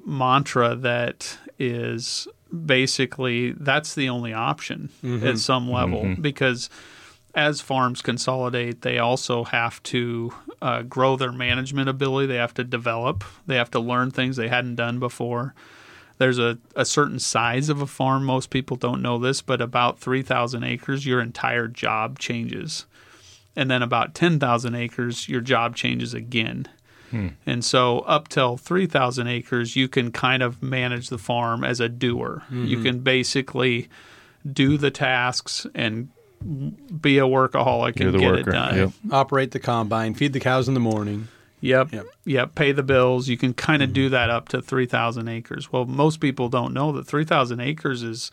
mantra 0.06 0.76
that 0.76 1.38
is 1.62 2.28
basically 2.66 3.52
that's 3.54 3.96
the 3.96 4.10
only 4.10 4.34
option 4.34 4.90
at 5.04 5.38
some 5.40 5.70
level 5.70 6.04
because 6.22 6.70
as 7.34 7.62
farms 7.62 8.02
consolidate, 8.02 8.82
they 8.82 8.98
also 9.00 9.46
have 9.46 9.82
to 9.84 10.34
uh, 10.62 10.82
grow 10.82 11.16
their 11.16 11.32
management 11.32 11.88
ability. 11.88 12.28
They 12.28 12.36
have 12.36 12.54
to 12.56 12.64
develop. 12.66 13.24
They 13.48 13.56
have 13.56 13.72
to 13.72 13.80
learn 13.80 14.12
things 14.12 14.36
they 14.36 14.50
hadn't 14.50 14.76
done 14.76 15.00
before. 15.00 15.54
There's 16.18 16.40
a, 16.40 16.58
a 16.76 16.84
certain 16.86 17.20
size 17.20 17.70
of 17.70 17.82
a 17.82 17.88
farm. 17.88 18.26
Most 18.26 18.50
people 18.50 18.76
don't 18.78 19.02
know 19.02 19.18
this, 19.18 19.42
but 19.42 19.62
about 19.62 20.00
3,000 20.00 20.64
acres, 20.64 21.06
your 21.06 21.22
entire 21.22 21.68
job 21.68 22.20
changes. 22.20 22.86
And 23.56 23.72
then 23.72 23.82
about 23.82 24.14
10,000 24.14 24.76
acres, 24.76 25.28
your 25.30 25.42
job 25.42 25.76
changes 25.76 26.14
again. 26.14 26.68
Hmm. 27.12 27.28
And 27.46 27.64
so, 27.64 28.00
up 28.00 28.28
till 28.28 28.58
3,000 28.58 29.28
acres, 29.28 29.76
you 29.76 29.88
can 29.88 30.12
kind 30.12 30.42
of 30.42 30.62
manage 30.64 31.10
the 31.10 31.18
farm 31.18 31.64
as 31.64 31.80
a 31.80 31.90
doer. 31.90 32.44
You 32.50 32.58
mm-hmm. 32.58 32.84
can 32.84 33.00
basically 33.00 33.90
do 34.52 34.78
the 34.78 34.92
tasks 34.92 35.68
and 35.76 36.10
be 36.42 37.18
a 37.20 37.24
workaholic 37.24 38.00
You're 38.00 38.10
and 38.10 38.16
the 38.16 38.20
get 38.20 38.32
worker. 38.32 38.50
it 38.50 38.54
done. 38.54 38.78
Yep. 38.78 38.92
Operate 39.12 39.52
the 39.52 39.60
combine, 39.60 40.14
feed 40.14 40.34
the 40.34 40.40
cows 40.40 40.68
in 40.68 40.74
the 40.74 40.80
morning. 40.80 41.28
Yep. 41.60 41.94
Yep. 41.94 42.06
Yep. 42.26 42.56
Pay 42.56 42.72
the 42.72 42.84
bills. 42.84 43.28
You 43.28 43.38
can 43.38 43.54
kind 43.54 43.84
of 43.84 43.90
mm-hmm. 43.90 43.94
do 43.94 44.10
that 44.10 44.30
up 44.30 44.50
to 44.50 44.62
3,000 44.62 45.28
acres. 45.28 45.72
Well, 45.72 45.86
most 45.86 46.20
people 46.20 46.50
don't 46.50 46.74
know 46.74 46.92
that 46.94 47.06
3,000 47.06 47.60
acres 47.60 48.02
is 48.02 48.32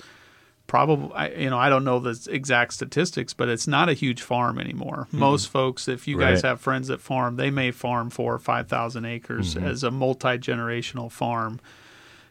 probably, 0.69 1.43
you 1.43 1.51
know, 1.51 1.59
I 1.59 1.71
don't 1.71 1.83
know 1.83 1.99
the 1.99 2.29
exact 2.31 2.75
statistics, 2.75 3.35
but 3.35 3.49
it's 3.49 3.67
not 3.67 3.89
a 3.89 3.95
huge 3.95 4.23
farm 4.23 4.61
anymore. 4.61 5.07
Mm-hmm. 5.09 5.19
Most 5.19 5.49
folks, 5.49 5.89
if 5.89 6.07
you 6.07 6.17
guys 6.19 6.45
Right. 6.45 6.51
have 6.51 6.61
friends 6.61 6.89
that 6.89 7.01
farm, 7.01 7.35
they 7.37 7.51
may 7.51 7.73
farm 7.73 8.11
four 8.11 8.35
or 8.35 8.39
5,000 8.39 9.05
acres 9.05 9.55
mm-hmm. 9.55 9.67
as 9.67 9.83
a 9.83 9.91
multi 9.91 10.39
generational 10.39 11.11
farm. 11.11 11.59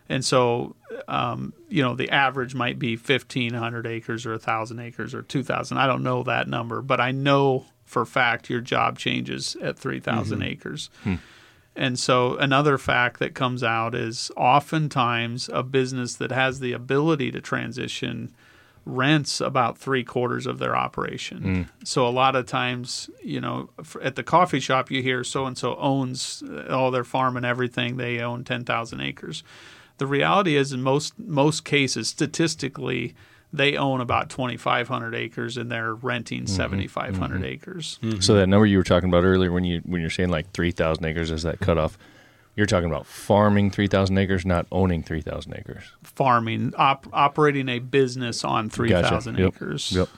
And 0.08 0.24
so, 0.24 0.76
um, 1.08 1.52
you 1.68 1.82
know, 1.84 1.96
the 1.96 2.12
average 2.12 2.56
might 2.56 2.80
be 2.80 2.96
1,500 2.96 3.86
acres 3.86 4.26
or 4.26 4.32
1,000 4.32 4.80
acres 4.80 5.14
or 5.14 5.24
2,000. 5.24 5.78
I 5.78 5.88
don't 5.88 6.04
know 6.04 6.24
that 6.24 6.48
number, 6.48 6.82
but 6.82 7.02
I 7.02 7.12
know 7.12 7.66
for 7.86 8.06
fact 8.06 8.50
your 8.50 8.62
job 8.62 9.00
changes 9.00 9.58
at 9.62 9.78
3,000 9.80 10.38
mm-hmm. 10.38 10.48
acres. 10.48 10.90
Hmm. 11.04 11.16
And 11.78 12.00
so, 12.00 12.36
another 12.38 12.80
fact 12.80 13.20
that 13.20 13.36
comes 13.36 13.64
out 13.64 13.94
is 13.94 14.32
oftentimes 14.36 15.48
a 15.54 15.62
business 15.62 16.16
that 16.16 16.32
has 16.32 16.60
the 16.60 16.74
ability 16.74 17.32
to 17.32 17.40
transition 17.40 18.34
rents 18.84 19.40
about 19.42 19.78
three 19.78 20.04
quarters 20.04 20.48
of 20.48 20.58
their 20.60 20.76
operation. 20.76 21.70
So, 21.84 22.08
a 22.08 22.10
lot 22.10 22.36
of 22.36 22.48
times, 22.48 23.12
you 23.24 23.40
know, 23.40 23.70
at 24.02 24.16
the 24.16 24.24
coffee 24.24 24.60
shop, 24.60 24.90
you 24.90 25.04
hear 25.04 25.24
so 25.24 25.46
and 25.46 25.56
so 25.56 25.76
owns 25.78 26.42
uh, 26.50 26.66
all 26.74 26.90
their 26.90 27.04
farm 27.04 27.38
and 27.38 27.46
everything, 27.46 27.98
they 27.98 28.20
own 28.22 28.44
10,000 28.44 29.00
acres. 29.00 29.44
The 30.00 30.08
reality 30.08 30.56
is, 30.56 30.74
in 30.74 30.82
most 30.82 31.20
most 31.20 31.64
cases, 31.64 32.08
statistically, 32.08 33.14
they 33.58 33.76
own 33.78 34.02
about 34.02 34.30
2,500 34.30 35.16
acres 35.16 35.58
and 35.58 35.72
they're 35.72 35.94
renting 35.94 36.44
mm-hmm. 36.44 36.56
7,500 36.56 37.36
mm-hmm. 37.36 37.46
acres. 37.46 38.00
Mm-hmm. 38.02 38.20
So 38.20 38.36
that 38.36 38.48
number 38.48 38.66
you 38.66 38.78
were 38.78 38.84
talking 38.84 39.10
about 39.10 39.24
earlier, 39.24 39.52
when 39.52 39.64
you 39.64 39.82
when 39.86 40.02
you're 40.02 40.10
saying 40.10 40.30
like 40.30 40.52
three 40.52 40.72
thousand 40.72 41.06
acres 41.06 41.32
is 41.32 41.44
that 41.44 41.60
cutoff, 41.60 41.98
you're 42.56 42.66
talking 42.66 42.90
about 42.90 43.06
farming 43.06 43.72
three 43.72 43.88
thousand 43.88 44.18
acres, 44.18 44.46
not 44.46 44.66
owning 44.72 45.04
three 45.04 45.22
thousand 45.22 45.56
acres. 45.56 45.84
Farming, 46.04 46.74
op- 46.78 47.08
operating 47.14 47.70
a 47.70 47.80
business 47.80 48.44
on 48.44 48.70
3,000 48.70 49.38
Yep. 49.38 49.54
acres. 49.56 49.92
Yep. 49.92 50.10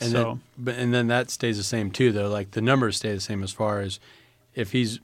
And 0.00 0.12
so, 0.12 0.22
then, 0.22 0.40
but 0.56 0.74
and 0.76 0.94
then 0.94 1.08
that 1.08 1.30
stays 1.30 1.56
the 1.56 1.64
same 1.64 1.90
too, 1.90 2.12
though. 2.12 2.28
Like 2.28 2.52
the 2.52 2.60
numbers 2.60 2.96
stay 2.96 3.12
the 3.12 3.20
same 3.20 3.42
as 3.42 3.52
far 3.52 3.80
as 3.80 3.98
if 4.54 4.72
he's 4.72 5.00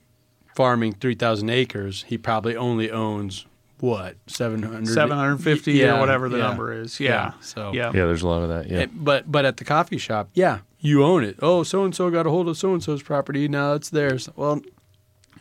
farming 0.54 0.94
three 0.94 1.14
thousand 1.14 1.50
acres, 1.50 2.04
he 2.09 2.16
probably 2.16 2.57
only 2.57 2.90
owns 2.90 3.46
what 3.80 4.16
seven 4.26 4.62
hundred, 4.62 4.88
750 4.88 5.84
or 5.84 5.98
whatever 6.00 6.28
the 6.28 6.38
number 6.38 6.72
is. 6.72 7.00
Yeah. 7.00 7.32
So 7.40 7.72
yeah. 7.72 7.87
Yeah, 7.87 8.06
there's 8.06 8.22
a 8.22 8.28
lot 8.28 8.42
of 8.42 8.48
that. 8.48 8.70
Yeah. 8.70 8.80
And- 8.80 9.04
but 9.04 9.30
but 9.30 9.44
at 9.44 9.56
the 9.58 9.64
coffee 9.64 9.98
shop, 9.98 10.28
yeah, 10.34 10.60
you 10.80 11.02
own 11.04 11.24
it. 11.24 11.37
Oh, 11.42 11.62
so 11.62 11.84
and 11.84 11.94
so 11.94 12.10
got 12.10 12.26
a 12.26 12.30
hold 12.30 12.48
of 12.48 12.56
so 12.56 12.72
and 12.72 12.82
so's 12.82 13.02
property. 13.02 13.48
Now 13.48 13.74
it's 13.74 13.90
theirs. 13.90 14.28
Well, 14.37 14.62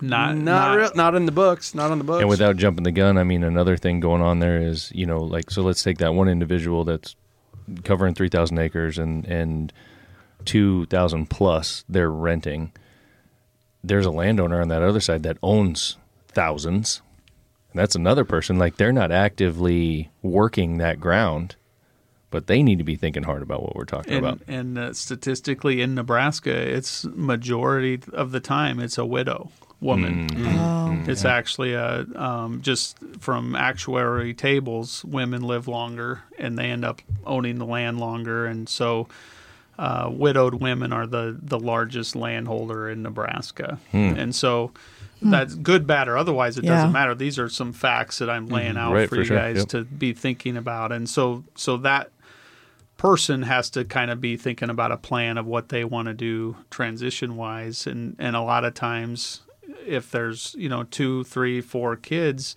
Not, 0.01 0.35
not 0.35 0.43
not, 0.43 0.77
real, 0.77 0.91
not 0.95 1.15
in 1.15 1.25
the 1.25 1.31
books. 1.31 1.73
Not 1.75 1.91
on 1.91 1.97
the 1.99 2.03
books. 2.03 2.21
And 2.21 2.29
without 2.29 2.57
jumping 2.57 2.83
the 2.83 2.91
gun, 2.91 3.17
I 3.17 3.23
mean, 3.23 3.43
another 3.43 3.77
thing 3.77 3.99
going 3.99 4.21
on 4.21 4.39
there 4.39 4.57
is, 4.61 4.91
you 4.93 5.05
know, 5.05 5.19
like, 5.19 5.49
so 5.51 5.61
let's 5.61 5.81
take 5.83 5.99
that 5.99 6.13
one 6.13 6.27
individual 6.27 6.83
that's 6.83 7.15
covering 7.85 8.13
3,000 8.13 8.57
acres 8.57 8.97
and, 8.97 9.23
and 9.25 9.71
2,000 10.45 11.29
plus 11.29 11.85
they're 11.87 12.11
renting. 12.11 12.73
There's 13.83 14.05
a 14.05 14.11
landowner 14.11 14.61
on 14.61 14.67
that 14.69 14.81
other 14.81 14.99
side 14.99 15.23
that 15.23 15.37
owns 15.43 15.97
thousands. 16.27 17.01
And 17.73 17.79
that's 17.79 17.95
another 17.95 18.23
person. 18.23 18.59
Like, 18.59 18.77
they're 18.77 18.93
not 18.93 19.11
actively 19.11 20.11
working 20.21 20.77
that 20.77 20.99
ground, 20.99 21.55
but 22.29 22.45
they 22.45 22.61
need 22.61 22.77
to 22.77 22.83
be 22.83 22.95
thinking 22.95 23.23
hard 23.23 23.41
about 23.41 23.63
what 23.63 23.75
we're 23.75 23.85
talking 23.85 24.13
and, 24.13 24.25
about. 24.25 24.41
and 24.47 24.77
uh, 24.77 24.93
statistically 24.93 25.81
in 25.81 25.95
Nebraska, 25.95 26.51
it's 26.51 27.03
majority 27.05 27.99
of 28.13 28.31
the 28.31 28.39
time 28.39 28.79
it's 28.79 28.97
a 28.97 29.05
widow 29.05 29.51
woman. 29.81 30.29
Oh. 30.57 31.03
It's 31.07 31.25
actually 31.25 31.73
a 31.73 32.05
um, 32.15 32.61
just 32.61 32.97
from 33.19 33.55
actuary 33.55 34.33
tables, 34.33 35.03
women 35.03 35.41
live 35.41 35.67
longer 35.67 36.21
and 36.37 36.57
they 36.57 36.65
end 36.65 36.85
up 36.85 37.01
owning 37.25 37.57
the 37.59 37.65
land 37.65 37.99
longer, 37.99 38.45
and 38.45 38.69
so 38.69 39.09
uh, 39.77 40.09
widowed 40.11 40.55
women 40.55 40.93
are 40.93 41.05
the 41.05 41.37
the 41.41 41.59
largest 41.59 42.15
landholder 42.15 42.89
in 42.89 43.03
Nebraska, 43.03 43.79
and 43.91 44.33
so. 44.33 44.71
Hmm. 45.23 45.31
That's 45.31 45.55
good, 45.55 45.87
bad, 45.87 46.07
or 46.07 46.17
otherwise. 46.17 46.57
It 46.57 46.63
Yeah. 46.63 46.75
doesn't 46.75 46.91
matter. 46.91 47.15
These 47.15 47.39
are 47.39 47.49
some 47.49 47.73
facts 47.73 48.19
that 48.19 48.29
I'm 48.29 48.45
mm-hmm. 48.45 48.53
laying 48.55 48.77
out 48.77 48.93
Right, 48.93 49.09
for, 49.09 49.15
for 49.15 49.21
you 49.21 49.25
sure. 49.25 49.37
guys 49.37 49.57
Yep. 49.57 49.67
to 49.69 49.83
be 49.85 50.13
thinking 50.13 50.57
about, 50.57 50.91
and 50.91 51.09
so 51.09 51.43
so 51.55 51.77
that 51.77 52.11
person 52.97 53.41
has 53.43 53.69
to 53.71 53.83
kind 53.83 54.11
of 54.11 54.21
be 54.21 54.37
thinking 54.37 54.69
about 54.69 54.91
a 54.91 54.97
plan 54.97 55.37
of 55.37 55.45
what 55.45 55.69
they 55.69 55.83
want 55.83 56.07
to 56.07 56.13
do 56.13 56.55
transition 56.69 57.35
wise 57.35 57.87
and 57.87 58.15
and 58.19 58.35
a 58.35 58.41
lot 58.41 58.63
of 58.63 58.73
times 58.73 59.41
if 59.85 60.11
there's 60.11 60.55
you 60.57 60.69
know 60.69 60.83
two 60.83 61.23
three 61.25 61.59
four 61.59 61.95
kids 61.95 62.55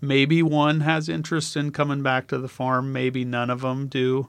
maybe 0.00 0.42
one 0.42 0.80
has 0.80 1.08
interest 1.08 1.56
in 1.56 1.70
coming 1.70 2.02
back 2.02 2.26
to 2.26 2.36
the 2.36 2.48
farm 2.48 2.92
maybe 2.92 3.24
none 3.24 3.48
of 3.48 3.60
them 3.62 3.86
do 3.86 4.28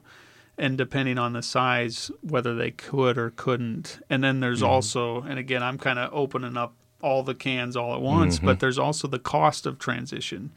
and 0.56 0.78
depending 0.78 1.18
on 1.18 1.32
the 1.34 1.42
size 1.42 2.10
whether 2.22 2.54
they 2.54 2.70
could 2.70 3.18
or 3.18 3.30
couldn't 3.30 3.98
and 4.08 4.24
then 4.24 4.40
there's 4.40 4.60
mm-hmm. 4.62 4.70
also 4.70 5.20
and 5.22 5.38
again 5.38 5.62
i'm 5.62 5.76
kind 5.76 5.98
of 5.98 6.08
opening 6.14 6.56
up 6.56 6.72
all 7.00 7.22
the 7.22 7.34
cans 7.34 7.76
all 7.76 7.94
at 7.94 8.00
once 8.00 8.38
but 8.38 8.52
mm-hmm. 8.52 8.58
there's 8.58 8.78
also 8.78 9.06
the 9.06 9.18
cost 9.18 9.66
of 9.66 9.78
transition 9.78 10.50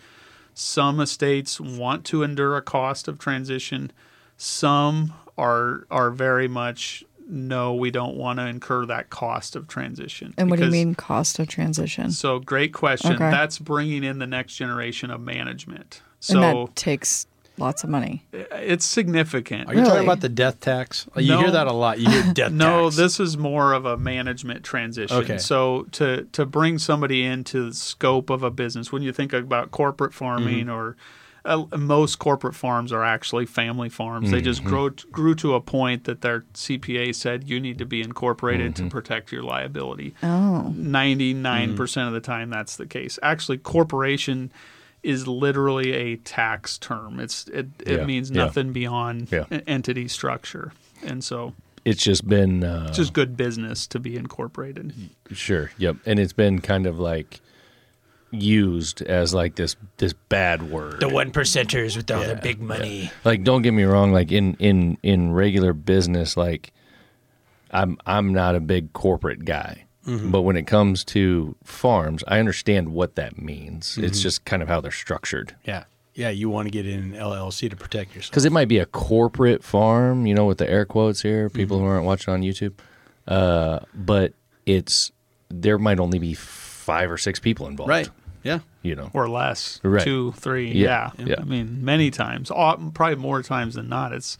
some 0.54 1.00
estates 1.00 1.60
want 1.60 2.06
to 2.06 2.24
endure 2.24 2.58
a 2.58 2.62
cost 2.62 3.08
of 3.08 3.18
transition. 3.18 3.92
Some 4.38 5.14
are 5.38 5.86
are 5.90 6.12
very 6.12 6.48
much 6.48 7.04
no, 7.28 7.74
we 7.74 7.92
don't 7.92 8.18
want 8.18 8.40
to 8.40 8.46
incur 8.46 8.86
that 8.88 9.10
cost 9.10 9.56
of 9.56 9.68
transition. 9.68 10.34
And 10.38 10.50
what 10.50 10.60
do 10.60 10.66
you 10.66 10.72
mean 10.72 10.96
cost 10.96 11.40
of 11.40 11.48
transition? 11.48 12.12
So 12.12 12.40
great 12.40 12.74
question. 12.74 13.14
Okay. 13.14 13.32
That's 13.32 13.58
bringing 13.58 14.04
in 14.04 14.20
the 14.20 14.28
next 14.28 14.56
generation 14.56 15.12
of 15.12 15.22
management. 15.22 16.02
and 16.04 16.20
So 16.20 16.40
that 16.42 16.76
takes 16.76 17.28
lots 17.58 17.84
of 17.84 17.90
money. 17.90 18.26
it's 18.34 18.86
significant. 18.86 19.68
Are 19.70 19.76
you 19.76 19.84
talking 19.84 20.04
about 20.04 20.22
the 20.22 20.30
death 20.30 20.60
tax? 20.60 21.08
You 21.16 21.30
No. 21.34 21.40
hear 21.40 21.52
that 21.52 21.68
a 21.68 21.74
lot. 21.74 22.00
You 22.00 22.10
hear 22.10 22.34
death 22.34 22.52
No, 22.52 22.86
tax. 22.86 22.96
this 22.98 23.20
is 23.20 23.38
more 23.38 23.74
of 23.74 23.86
a 23.86 23.98
management 23.98 24.64
transition. 24.64 25.18
Okay. 25.18 25.38
So 25.38 25.88
to 25.94 26.24
to 26.32 26.46
bring 26.46 26.78
somebody 26.80 27.24
into 27.24 27.68
the 27.70 27.74
scope 27.76 28.30
of 28.30 28.42
a 28.44 28.50
business, 28.52 28.92
when 28.92 29.02
you 29.04 29.12
think 29.14 29.34
about 29.34 29.72
corporate 29.72 30.14
farming 30.14 30.66
Mm-hmm. 30.66 30.72
or 30.72 30.96
uh, 31.44 31.66
most 31.76 32.20
corporate 32.20 32.54
farms 32.54 32.92
are 32.94 33.04
actually 33.04 33.48
family 33.48 33.90
farms. 33.90 34.30
They 34.30 34.38
Mm-hmm. 34.38 34.46
just 34.46 34.64
grow 34.64 34.90
grew 35.12 35.34
to 35.36 35.56
a 35.56 35.62
point 35.62 36.04
that 36.04 36.22
their 36.22 36.42
CPA 36.54 37.16
said 37.16 37.50
you 37.50 37.60
need 37.60 37.80
to 37.80 37.86
be 37.86 38.02
incorporated 38.04 38.76
Mm-hmm. 38.76 38.86
to 38.86 38.92
protect 38.92 39.32
your 39.32 39.42
liability. 39.42 40.14
Oh. 40.22 40.72
99% 40.78 42.08
of 42.08 42.14
the 42.14 42.20
time 42.22 42.50
that's 42.50 42.76
the 42.76 42.86
case. 42.86 43.18
Actually, 43.24 43.58
corporation 43.58 44.52
is 45.04 45.28
literally 45.28 45.94
a 45.94 46.16
tax 46.18 46.78
term. 46.78 47.20
It's 47.20 47.48
it, 47.48 47.68
it 47.86 48.00
Yeah, 48.00 48.06
means 48.06 48.30
yeah. 48.30 48.46
nothing 48.46 48.72
beyond 48.74 49.32
Yeah. 49.32 49.46
entity 49.68 50.08
structure. 50.08 50.74
And 51.04 51.24
so 51.24 51.54
It's 51.86 52.04
just 52.04 52.28
been, 52.28 52.64
uh, 52.64 52.86
it's 52.90 52.98
just 52.98 53.14
good 53.14 53.36
business 53.36 53.88
to 53.88 54.00
be 54.00 54.16
incorporated. 54.16 54.94
Sure. 55.32 55.72
Yep. 55.80 55.98
And 56.06 56.20
it's 56.20 56.34
been 56.34 56.62
kind 56.62 56.86
of 56.86 57.00
like 57.00 57.42
used 58.34 59.02
as 59.02 59.34
like 59.34 59.56
this 59.56 59.76
this 59.98 60.14
bad 60.14 60.72
word. 60.72 61.00
The 61.02 61.10
one 61.10 61.32
percenters 61.32 61.98
with 61.98 62.10
all 62.12 62.24
the 62.24 62.36
big 62.36 62.62
money. 62.62 63.12
like 63.26 63.44
don't 63.44 63.62
get 63.62 63.72
me 63.74 63.84
wrong 63.84 64.14
like 64.14 64.32
in 64.32 64.54
in 64.60 64.98
in 65.04 65.34
regular 65.34 65.74
business 65.74 66.38
like 66.38 66.72
i'm 67.72 67.98
i'm 68.06 68.32
not 68.34 68.56
a 68.56 68.62
big 68.62 68.94
corporate 68.94 69.44
guy 69.44 69.84
Mm-hmm. 70.08 70.32
but 70.32 70.42
when 70.42 70.58
it 70.58 70.66
comes 70.66 71.04
to 71.06 71.56
farms 71.64 72.24
i 72.28 72.40
understand 72.40 72.90
what 72.90 73.16
that 73.16 73.38
means 73.40 73.98
it's 74.00 74.18
mm-hmm. 74.18 74.24
just 74.24 74.46
kind 74.46 74.64
of 74.64 74.68
how 74.68 74.82
they're 74.82 74.92
structured 74.92 75.56
Yeah. 75.64 75.84
Yeah, 76.14 76.30
you 76.30 76.50
want 76.50 76.66
to 76.66 76.72
get 76.72 76.86
in 76.86 77.00
an 77.00 77.14
LLC 77.14 77.70
to 77.70 77.76
protect 77.78 78.14
yourself. 78.16 78.32
because 78.32 78.44
it 78.44 78.52
might 78.52 78.68
be 78.68 78.80
a 78.80 78.86
corporate 78.86 79.64
farm 79.64 80.26
you 80.26 80.34
know 80.36 80.46
with 80.46 80.58
the 80.58 80.70
air 80.70 80.86
quotes 80.86 81.22
here 81.22 81.48
mm-hmm. 81.48 81.56
people 81.56 81.80
who 81.80 81.86
aren't 81.86 82.06
watching 82.06 82.34
on 82.34 82.42
youtube 82.42 82.74
uh, 83.28 83.80
but 83.94 84.34
it's 84.66 85.12
there 85.50 85.78
might 85.78 86.00
only 86.00 86.20
be 86.20 86.34
five 86.34 87.12
or 87.12 87.18
six 87.18 87.40
people 87.40 87.68
involved 87.68 87.90
Right. 87.90 88.10
Yeah. 88.44 88.60
you 88.82 88.96
know 88.96 89.10
or 89.14 89.30
less, 89.30 89.80
Right. 89.84 90.04
two, 90.04 90.32
three. 90.34 90.72
Yeah, 90.72 91.12
Yeah. 91.20 91.26
yeah. 91.28 91.36
I 91.40 91.44
mean, 91.44 91.86
many 91.86 92.10
times, 92.10 92.50
probably 92.50 93.16
more 93.16 93.44
times 93.44 93.76
than 93.76 93.88
not. 93.88 94.14
It's 94.14 94.38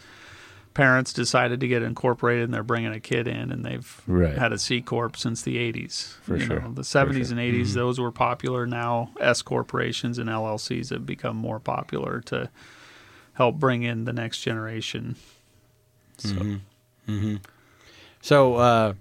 parents 0.74 1.12
decided 1.14 1.60
to 1.60 1.68
get 1.68 1.82
incorporated 1.84 2.46
and 2.46 2.54
they're 2.54 2.64
bringing 2.64 2.94
a 2.94 3.00
kid 3.00 3.28
in, 3.28 3.52
and 3.52 3.66
they've 3.66 4.02
Right. 4.08 4.38
had 4.38 4.54
a 4.54 4.58
C 4.58 4.82
corp 4.82 5.18
since 5.18 5.42
the 5.42 5.58
'80s. 5.58 6.16
For 6.22 6.38
you 6.38 6.46
sure. 6.46 6.60
know, 6.62 6.72
the 6.72 6.82
'70s 6.84 7.14
sure. 7.28 7.36
Mm-hmm. 7.38 7.40
and 7.40 7.66
'80s, 7.66 7.74
those 7.74 8.00
were 8.00 8.12
popular. 8.12 8.66
Now, 8.66 9.12
S 9.20 9.42
corporations 9.42 10.18
and 10.18 10.30
LLCs 10.30 10.90
have 10.92 11.06
become 11.06 11.36
more 11.36 11.60
popular 11.60 12.22
to 12.28 12.50
help 13.34 13.56
bring 13.60 13.84
in 13.84 14.06
the 14.06 14.14
next 14.14 14.40
generation. 14.42 15.16
So, 16.18 16.58
So 18.22 18.56
uh, 18.56 18.94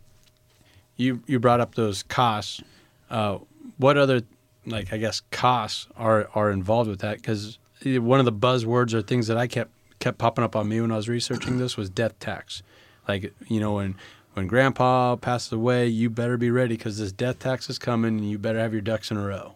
you 0.96 1.22
you 1.26 1.38
brought 1.38 1.60
up 1.60 1.74
those 1.74 2.02
costs. 2.04 2.62
Uh, 3.10 3.38
what 3.76 3.96
other 3.98 4.22
like 4.66 4.92
I 4.92 4.96
guess 4.98 5.22
costs 5.30 5.86
are 5.96 6.28
are 6.34 6.50
involved 6.50 6.88
with 6.88 7.00
that? 7.00 7.16
Because 7.18 7.58
one 7.84 8.18
of 8.18 8.24
the 8.24 8.32
buzzwords 8.32 8.94
or 8.94 9.02
things 9.02 9.26
that 9.26 9.36
I 9.36 9.46
kept 9.46 9.70
kept 10.00 10.18
popping 10.18 10.42
up 10.42 10.56
on 10.56 10.68
me 10.68 10.80
when 10.80 10.90
I 10.90 10.96
was 10.96 11.08
researching 11.08 11.58
this 11.58 11.76
was 11.76 11.88
death 11.88 12.18
tax. 12.18 12.62
Like 13.06 13.32
you 13.46 13.60
know 13.60 13.74
when 13.74 13.94
when 14.34 14.46
Grandpa 14.46 15.16
passes 15.16 15.52
away, 15.52 15.86
you 15.86 16.10
better 16.10 16.36
be 16.36 16.50
ready 16.50 16.76
because 16.76 16.98
this 16.98 17.12
death 17.12 17.38
tax 17.38 17.68
is 17.70 17.78
coming, 17.78 18.18
and 18.18 18.30
you 18.30 18.38
better 18.38 18.58
have 18.58 18.72
your 18.72 18.82
ducks 18.82 19.10
in 19.10 19.16
a 19.16 19.24
row. 19.24 19.54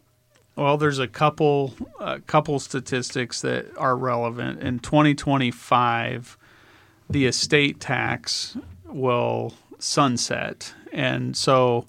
Well, 0.57 0.76
there's 0.76 0.98
a 1.00 1.09
couple 1.09 1.74
a 1.98 2.20
couple 2.20 2.59
statistics 2.61 3.40
that 3.40 3.76
are 3.76 3.96
relevant. 3.96 4.61
In 4.61 4.78
2025, 4.78 6.37
the 7.11 7.26
estate 7.26 7.80
tax 7.80 8.57
will 8.87 9.54
sunset, 9.78 10.74
and 10.92 11.37
so 11.37 11.87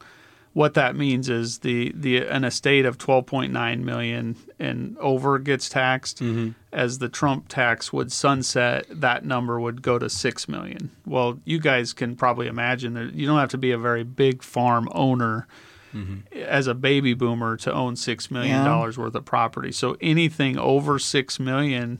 what 0.55 0.73
that 0.75 0.95
means 0.95 1.27
is 1.27 1.59
the, 1.59 1.91
the 1.93 2.25
an 2.25 2.45
estate 2.45 2.85
of 2.85 2.97
12.9 2.97 3.81
million 3.81 4.37
and 4.57 4.97
over 4.99 5.37
gets 5.37 5.67
taxed. 5.67 6.23
Mm-hmm. 6.23 6.51
As 6.71 6.99
the 6.99 7.09
Trump 7.09 7.49
tax 7.49 7.91
would 7.91 8.09
sunset, 8.09 8.85
that 8.89 9.25
number 9.25 9.59
would 9.59 9.81
go 9.81 9.99
to 9.99 10.09
six 10.09 10.47
million. 10.47 10.91
Well, 11.05 11.41
you 11.43 11.59
guys 11.59 11.91
can 11.91 12.15
probably 12.15 12.47
imagine 12.47 12.93
that 12.93 13.13
you 13.15 13.27
don't 13.27 13.37
have 13.37 13.49
to 13.49 13.57
be 13.57 13.71
a 13.71 13.77
very 13.77 14.05
big 14.05 14.41
farm 14.41 14.87
owner 14.93 15.45
mm-hmm. 15.93 16.19
as 16.37 16.67
a 16.67 16.73
baby 16.73 17.13
boomer 17.13 17.57
to 17.57 17.73
own 17.73 17.97
six 17.97 18.31
million 18.31 18.55
Yeah. 18.55 18.63
dollars 18.63 18.97
worth 18.97 19.13
of 19.13 19.25
property. 19.25 19.73
So 19.73 19.97
anything 19.99 20.57
over 20.57 20.99
six 20.99 21.37
million 21.37 21.99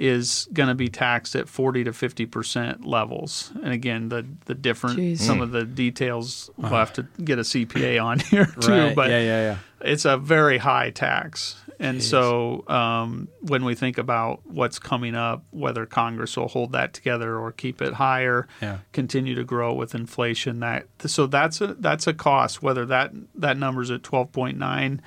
is 0.00 0.48
going 0.52 0.68
to 0.70 0.74
be 0.74 0.88
taxed 0.88 1.36
at 1.36 1.48
forty 1.48 1.84
to 1.84 1.92
fifty 1.92 2.24
percent 2.26 2.84
levels. 2.84 3.52
And 3.62 3.72
again, 3.72 4.08
the 4.08 4.26
the 4.46 4.54
different 4.54 4.98
Jeez. 4.98 5.18
some 5.18 5.40
of 5.42 5.50
the 5.50 5.64
details 5.64 6.50
we'll 6.56 6.70
have 6.70 6.92
to 6.94 7.06
get 7.22 7.38
a 7.38 7.42
CPA 7.42 8.02
on 8.02 8.18
here 8.30 8.46
too. 8.60 8.70
Right. 8.72 8.96
But 8.96 9.10
yeah, 9.10 9.20
yeah, 9.20 9.40
yeah. 9.42 9.56
it's 9.82 10.04
a 10.06 10.16
very 10.16 10.58
high 10.58 10.90
tax. 10.90 11.56
And 11.78 12.02
so 12.02 12.62
um, 12.68 13.28
when 13.40 13.64
we 13.64 13.74
think 13.74 13.96
about 13.96 14.40
what's 14.44 14.78
coming 14.78 15.14
up, 15.14 15.44
whether 15.50 15.86
Congress 15.86 16.36
will 16.36 16.48
hold 16.48 16.72
that 16.72 16.92
together 16.92 17.38
or 17.38 17.52
keep 17.52 17.80
it 17.80 17.94
higher, 17.94 18.46
Yeah. 18.60 18.78
continue 18.92 19.34
to 19.34 19.44
grow 19.44 19.72
with 19.72 19.94
inflation, 19.94 20.60
that 20.60 20.86
so 21.06 21.26
that's 21.26 21.60
a 21.62 21.68
that's 21.74 22.06
a 22.06 22.12
cost. 22.14 22.62
Whether 22.62 22.84
that 22.86 23.12
that 23.34 23.56
number's 23.56 23.90
at 23.90 24.02
twelve 24.02 24.30
point 24.32 24.58
nine 24.58 25.00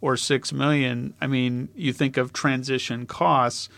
or 0.00 0.16
six 0.16 0.52
million, 0.52 1.14
I 1.20 1.26
mean, 1.26 1.68
you 1.74 1.92
think 1.92 2.16
of 2.16 2.32
transition 2.32 3.04
costs. 3.06 3.68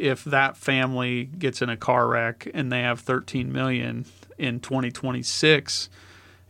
If 0.00 0.24
that 0.24 0.56
family 0.56 1.24
gets 1.24 1.60
in 1.62 1.68
a 1.68 1.76
car 1.76 2.08
wreck 2.08 2.48
and 2.54 2.72
they 2.72 2.80
have 2.80 3.00
thirteen 3.00 3.52
million 3.52 4.06
in 4.38 4.60
twenty 4.60 4.90
twenty 4.90 5.22
six, 5.22 5.88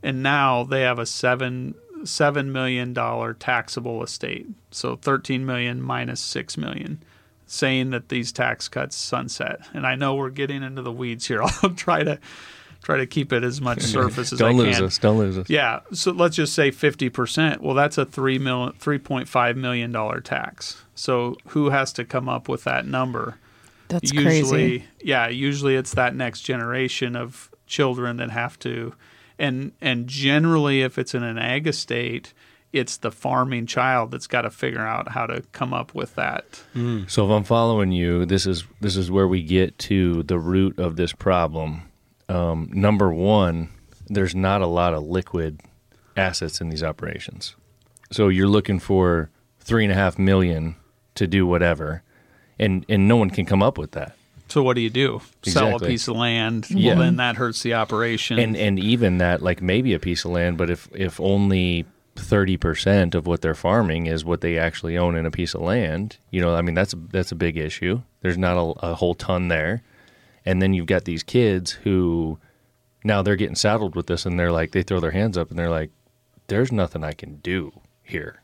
and 0.03 0.23
now 0.23 0.65
they 0.65 0.83
have 0.83 0.99
a 0.99 1.07
seven 1.07 1.75
seven 2.05 2.53
million 2.53 2.93
dollar 2.93 3.35
taxable 3.35 4.03
estate. 4.03 4.47
So 4.71 4.97
thirteen 4.97 5.45
million 5.45 5.83
minus 5.83 6.21
six 6.21 6.57
million, 6.57 7.03
saying 7.47 7.91
that 7.91 8.09
these 8.09 8.33
tax 8.33 8.69
cuts 8.69 8.97
sunset. 8.97 9.61
And 9.75 9.87
I 9.87 9.97
know 9.97 10.15
we're 10.15 10.31
getting 10.31 10.63
into 10.63 10.83
the 10.83 10.93
weeds 10.93 11.27
here. 11.27 11.43
I'll 11.63 11.71
try 11.71 12.05
to 12.05 12.19
try 12.83 12.97
to 12.97 13.07
keep 13.07 13.33
it 13.33 13.45
as 13.45 13.61
much 13.61 13.81
surface 13.97 14.33
as 14.33 14.39
don't 14.39 14.55
I 14.55 14.59
lose 14.59 14.81
us 14.81 14.99
don't 14.99 15.19
lose 15.19 15.39
us 15.39 15.49
Yeah, 15.51 15.81
so 15.93 16.13
let's 16.13 16.37
just 16.37 16.55
say 16.55 16.71
fifty 16.71 17.09
percent. 17.09 17.63
Well, 17.63 17.75
that's 17.75 17.99
a 17.99 18.05
three 18.05 18.39
mil, 18.39 18.73
three 18.79 18.99
point 18.99 19.29
five 19.29 19.57
million 19.57 19.93
dollar 19.93 20.21
tax. 20.21 20.83
So 20.95 21.37
who 21.49 21.71
has 21.71 21.93
to 21.95 22.05
come 22.05 22.29
up 22.29 22.49
with 22.49 22.65
that 22.65 22.87
number? 22.87 23.37
That's 23.89 24.13
usually, 24.13 24.81
crazy. 24.81 24.85
yeah, 25.03 25.29
usually 25.29 25.75
it's 25.75 25.95
that 25.95 26.15
next 26.15 26.43
generation 26.43 27.17
of 27.17 27.51
children 27.67 28.19
that 28.19 28.31
have 28.31 28.59
to, 28.61 28.95
and 29.39 29.73
and 29.81 30.07
generally, 30.07 30.83
if 30.83 30.99
it's 30.99 31.15
in 31.15 31.23
an 31.25 31.39
ag 31.39 31.67
estate, 31.67 32.33
it's 32.73 32.99
the 32.99 33.11
farming 33.11 33.67
child 33.67 34.13
that's 34.13 34.27
got 34.27 34.43
to 34.43 34.51
figure 34.51 34.87
out 34.87 35.09
how 35.09 35.27
to 35.27 35.43
come 35.53 35.75
up 35.75 35.95
with 35.95 36.15
that. 36.15 36.63
So 37.09 37.25
if 37.25 37.31
I'm 37.31 37.45
following 37.45 37.91
you, 37.91 38.25
this 38.27 38.47
is 38.47 38.65
this 38.81 38.97
is 38.97 39.11
where 39.11 39.27
we 39.27 39.43
get 39.43 39.77
to 39.81 40.23
the 40.23 40.39
root 40.39 40.79
of 40.79 40.97
this 40.97 41.13
problem. 41.13 41.90
Um, 42.31 42.71
number 42.73 43.13
one, 43.13 43.71
there's 44.09 44.35
not 44.35 44.63
a 44.63 44.67
lot 44.67 44.95
of 44.95 45.03
liquid 45.03 45.61
assets 46.17 46.61
in 46.61 46.69
these 46.69 46.83
operations. 46.83 47.57
So 48.11 48.29
you're 48.29 48.49
looking 48.49 48.79
for 48.79 49.31
three 49.59 49.85
and 49.85 49.93
a 49.93 49.97
half 49.97 50.19
million 50.19 50.77
to 51.15 51.27
do 51.27 51.47
whatever, 51.47 52.03
and 52.59 52.85
and 52.89 53.07
no 53.09 53.17
one 53.17 53.31
can 53.31 53.47
come 53.47 53.63
up 53.63 53.79
with 53.79 53.93
that. 53.93 54.17
So 54.49 54.63
what 54.65 54.75
do 54.75 54.81
you 54.81 54.91
do? 54.91 55.21
Sell 55.43 55.77
a 55.77 55.79
piece 55.79 56.09
of 56.09 56.17
land? 56.17 56.69
Yeah. 56.71 56.95
Well, 56.95 57.05
then 57.05 57.17
that 57.17 57.37
hurts 57.37 57.63
the 57.63 57.75
operation. 57.75 58.39
And 58.39 58.57
and 58.57 58.79
even 58.79 59.19
that, 59.19 59.43
like 59.43 59.63
maybe 59.63 59.95
a 59.95 60.01
piece 60.01 60.25
of 60.25 60.33
land, 60.33 60.59
but 60.59 60.71
if 60.71 60.89
if 60.93 61.21
only 61.21 61.85
thirty 62.17 62.57
percent 62.57 63.15
of 63.15 63.27
what 63.27 63.43
they're 63.43 63.55
farming 63.55 64.07
is 64.07 64.25
what 64.25 64.41
they 64.41 64.59
actually 64.59 64.99
own 64.99 65.15
in 65.15 65.25
a 65.25 65.31
piece 65.31 65.55
of 65.55 65.61
land, 65.61 66.17
you 66.31 66.41
know, 66.41 66.55
I 66.55 66.63
mean 66.63 66.75
that's 66.75 66.93
a, 66.93 66.97
that's 66.97 67.31
a 67.31 67.37
big 67.37 67.57
issue. 67.57 68.03
There's 68.23 68.39
not 68.39 68.57
a, 68.57 68.91
a 68.91 68.95
whole 68.95 69.15
ton 69.15 69.49
there, 69.49 69.83
and 70.45 70.61
then 70.61 70.73
you've 70.73 70.87
got 70.87 71.05
these 71.05 71.23
kids 71.23 71.73
who 71.73 72.39
now 73.05 73.23
they're 73.23 73.37
getting 73.37 73.57
saddled 73.57 73.95
with 73.95 74.07
this, 74.07 74.27
and 74.27 74.39
they're 74.39 74.53
like 74.53 74.73
they 74.73 74.83
throw 74.83 75.01
their 75.01 75.11
hands 75.11 75.37
up 75.39 75.51
and 75.51 75.59
they're 75.59 75.71
like, 75.71 75.91
"There's 76.49 76.73
nothing 76.73 77.05
I 77.05 77.13
can 77.13 77.37
do 77.37 77.73
here." 78.03 78.43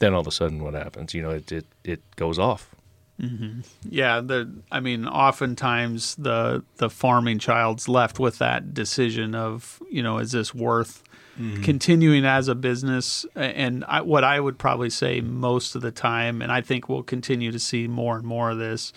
Then 0.00 0.14
all 0.14 0.20
of 0.20 0.26
a 0.26 0.32
sudden, 0.32 0.62
what 0.62 0.74
happens? 0.74 1.14
You 1.14 1.22
know, 1.22 1.30
it 1.30 1.50
it, 1.52 1.66
it 1.84 2.16
goes 2.16 2.38
off. 2.38 2.74
Mm-hmm. 3.20 3.60
Yeah, 3.88 4.20
the 4.20 4.50
I 4.72 4.80
mean, 4.80 5.06
oftentimes 5.06 6.16
the 6.16 6.64
the 6.76 6.90
farming 6.90 7.38
child's 7.38 7.88
left 7.88 8.18
with 8.18 8.38
that 8.38 8.74
decision 8.74 9.34
of 9.34 9.80
you 9.90 10.02
know, 10.02 10.18
is 10.18 10.32
this 10.32 10.52
worth 10.52 11.02
mm-hmm. 11.38 11.62
continuing 11.62 12.24
as 12.24 12.48
a 12.48 12.56
business? 12.56 13.24
And 13.36 13.84
I, 13.86 14.00
what 14.00 14.24
I 14.24 14.40
would 14.40 14.58
probably 14.58 14.90
say 14.90 15.20
most 15.20 15.76
of 15.76 15.82
the 15.82 15.92
time, 15.92 16.42
and 16.42 16.50
I 16.50 16.60
think 16.60 16.88
we'll 16.88 17.04
continue 17.04 17.52
to 17.52 17.58
see 17.58 17.86
more 17.86 18.16
and 18.16 18.26
more 18.26 18.50
of 18.50 18.58
this, 18.58 18.92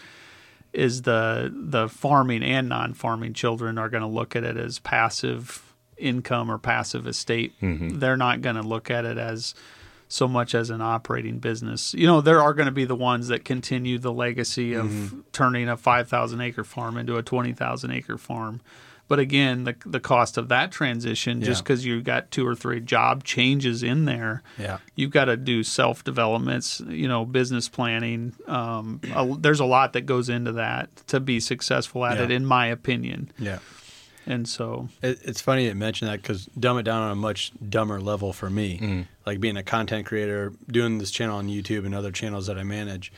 is 0.77 1.01
the 1.01 1.51
the 1.51 1.89
farming 1.89 2.43
and 2.43 2.69
non-farming 2.69 3.33
children 3.33 3.79
are 3.79 3.89
going 3.89 4.03
to 4.03 4.07
look 4.07 4.35
at 4.35 4.43
it 4.43 4.57
as 4.57 4.77
passive 4.77 5.73
income 5.97 6.51
or 6.51 6.59
passive 6.59 7.07
estate. 7.07 7.59
Mm-hmm. 7.59 7.97
They're 7.97 8.15
not 8.15 8.41
going 8.41 8.57
to 8.57 8.61
look 8.61 8.91
at 8.91 9.03
it 9.03 9.17
as 9.17 9.55
so 10.07 10.27
much 10.27 10.53
as 10.53 10.69
an 10.69 10.79
operating 10.79 11.39
business. 11.39 11.95
You 11.95 12.05
know, 12.05 12.21
there 12.21 12.41
are 12.41 12.53
going 12.53 12.67
to 12.67 12.71
be 12.71 12.85
the 12.85 12.95
ones 12.95 13.27
that 13.29 13.43
continue 13.43 13.97
the 13.97 14.13
legacy 14.13 14.75
of 14.75 14.85
mm-hmm. 14.85 15.21
turning 15.31 15.67
a 15.67 15.75
5,000 15.75 16.39
acre 16.41 16.63
farm 16.63 16.95
into 16.95 17.17
a 17.17 17.23
20,000 17.23 17.91
acre 17.91 18.17
farm. 18.19 18.61
But 19.09 19.19
again, 19.19 19.63
the 19.63 19.75
the 19.85 19.99
cost 20.01 20.37
of 20.37 20.49
that 20.49 20.71
transition, 20.71 21.41
just 21.41 21.59
Yeah. 21.59 21.63
because 21.63 21.85
you've 21.85 22.03
got 22.03 22.29
two 22.31 22.45
or 22.45 22.55
three 22.55 22.81
job 22.81 23.23
changes 23.23 23.81
in 23.83 24.05
there, 24.05 24.43
Yeah. 24.59 24.79
you've 24.95 25.11
got 25.11 25.25
to 25.25 25.37
do 25.37 25.63
self 25.63 26.03
developments, 26.03 26.81
you 26.89 27.07
know, 27.07 27.23
business 27.25 27.69
planning. 27.69 28.33
Um, 28.47 28.99
a, 29.15 29.25
there's 29.39 29.61
a 29.61 29.65
lot 29.65 29.93
that 29.93 30.01
goes 30.01 30.27
into 30.29 30.51
that 30.53 30.93
to 31.07 31.19
be 31.21 31.39
successful 31.39 32.05
at 32.05 32.17
Yeah. 32.17 32.23
it, 32.25 32.31
in 32.31 32.45
my 32.45 32.65
opinion. 32.67 33.31
Yeah. 33.39 33.59
And 34.25 34.45
so, 34.45 34.89
It, 35.01 35.19
it's 35.23 35.39
funny 35.39 35.67
you 35.67 35.73
mentioned 35.75 36.11
that 36.11 36.21
because 36.21 36.47
dumb 36.59 36.77
it 36.77 36.83
down 36.83 37.01
on 37.01 37.11
a 37.11 37.15
much 37.15 37.53
dumber 37.69 38.01
level 38.01 38.33
for 38.33 38.49
me, 38.49 38.77
Mm-hmm. 38.77 39.01
like 39.25 39.39
being 39.39 39.55
a 39.55 39.63
content 39.63 40.05
creator, 40.05 40.51
doing 40.69 40.97
this 40.97 41.11
channel 41.11 41.37
on 41.37 41.47
YouTube 41.47 41.85
and 41.85 41.95
other 41.95 42.11
channels 42.11 42.47
that 42.47 42.57
I 42.57 42.63
manage. 42.63 43.13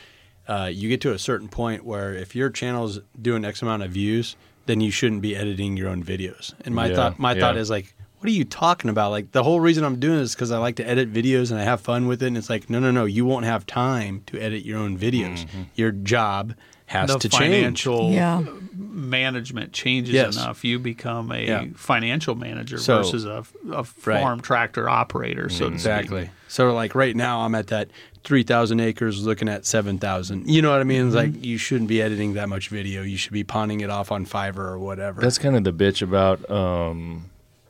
Uh, 0.47 0.69
you 0.71 0.87
get 0.87 1.01
to 1.01 1.11
a 1.13 1.17
certain 1.19 1.47
point 1.47 1.83
where 1.83 2.13
if 2.13 2.35
your 2.35 2.51
channel's 2.51 2.99
doing 3.19 3.43
X 3.43 3.63
amount 3.63 3.81
of 3.81 3.89
views, 3.91 4.35
then 4.69 4.79
you 4.81 4.91
shouldn't 4.91 5.21
be 5.23 5.35
editing 5.35 5.75
your 5.75 5.89
own 5.89 6.03
videos. 6.03 6.53
And 6.63 6.75
my 6.75 6.87
Yeah, 6.87 6.95
thought, 6.95 7.19
my 7.19 7.33
yeah. 7.33 7.39
thought 7.39 7.57
is 7.57 7.69
like, 7.71 7.95
what 8.19 8.27
are 8.27 8.33
you 8.33 8.45
talking 8.45 8.89
about? 8.89 9.09
Like 9.11 9.31
the 9.31 9.41
whole 9.43 9.59
reason 9.59 9.83
I'm 9.83 9.99
doing 9.99 10.17
this 10.19 10.29
is 10.29 10.35
because 10.35 10.51
I 10.51 10.59
like 10.59 10.75
to 10.75 10.87
edit 10.87 11.11
videos 11.11 11.51
and 11.51 11.59
I 11.59 11.63
have 11.63 11.81
fun 11.81 12.05
with 12.07 12.21
it. 12.21 12.27
And 12.27 12.37
it's 12.37 12.49
like, 12.49 12.69
no, 12.69 12.79
no, 12.79 12.91
no, 12.91 13.05
you 13.05 13.25
won't 13.25 13.45
have 13.45 13.65
time 13.65 14.21
to 14.27 14.39
edit 14.39 14.63
your 14.65 14.77
own 14.77 14.97
videos. 14.97 15.45
Mm-hmm. 15.45 15.61
Your 15.75 15.91
job 15.91 16.53
has 16.89 17.09
the 17.09 17.19
to 17.19 17.29
change. 17.29 17.41
financial 17.41 18.11
Yeah. 18.11 18.43
management 18.77 19.71
changes 19.73 20.13
Yes. 20.13 20.35
enough, 20.35 20.63
you 20.65 20.79
become 20.79 21.31
a 21.31 21.45
Yeah. 21.45 21.65
financial 21.75 22.35
manager 22.35 22.77
So- 22.77 22.97
versus 22.97 23.25
a, 23.25 23.43
a 23.71 23.85
Right. 24.05 24.21
farm 24.21 24.41
tractor 24.41 24.89
operator, 24.89 25.49
so 25.49 25.65
to 25.65 25.65
speak. 25.65 25.73
Exactly. 25.75 26.29
So 26.47 26.73
like 26.73 26.95
right 26.95 27.15
now 27.15 27.41
I'm 27.41 27.55
at 27.55 27.67
that 27.67 27.89
3,000 28.23 28.79
acres 28.79 29.25
looking 29.25 29.47
at 29.47 29.65
7,000. 29.65 30.49
You 30.49 30.61
know 30.61 30.71
what 30.71 30.81
I 30.81 30.83
mean? 30.83 31.07
It's 31.07 31.15
like 31.15 31.43
you 31.45 31.57
shouldn't 31.57 31.87
be 31.87 32.01
editing 32.01 32.33
that 32.33 32.49
much 32.49 32.67
video. 32.69 33.01
You 33.03 33.17
should 33.17 33.33
be 33.33 33.43
pawning 33.43 33.81
it 33.81 33.89
off 33.89 34.11
on 34.11 34.25
Fiverr 34.25 34.57
or 34.57 34.79
whatever. 34.79 35.21
That's 35.21 35.37
kind 35.37 35.55
of 35.55 35.63
the 35.63 35.71
bitch 35.73 36.01
about 36.01 36.49
um, 36.51 37.25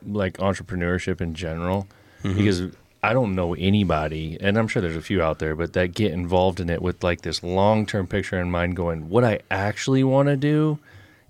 like 0.06 0.38
entrepreneurship 0.38 1.20
in 1.20 1.34
general, 1.34 1.86
because 2.22 2.62
I 3.02 3.12
don't 3.14 3.34
know 3.34 3.54
anybody, 3.54 4.36
and 4.40 4.58
I'm 4.58 4.68
sure 4.68 4.82
there's 4.82 4.96
a 4.96 5.00
few 5.02 5.22
out 5.22 5.38
there, 5.38 5.54
but 5.56 5.72
that 5.72 5.94
get 5.94 6.12
involved 6.12 6.60
in 6.60 6.68
it 6.68 6.82
with 6.82 7.02
like 7.02 7.22
this 7.22 7.42
long 7.42 7.86
term 7.86 8.06
picture 8.06 8.38
in 8.40 8.50
mind, 8.50 8.76
going, 8.76 9.08
what 9.08 9.24
I 9.24 9.40
actually 9.50 10.04
want 10.04 10.28
to 10.28 10.36
do 10.36 10.78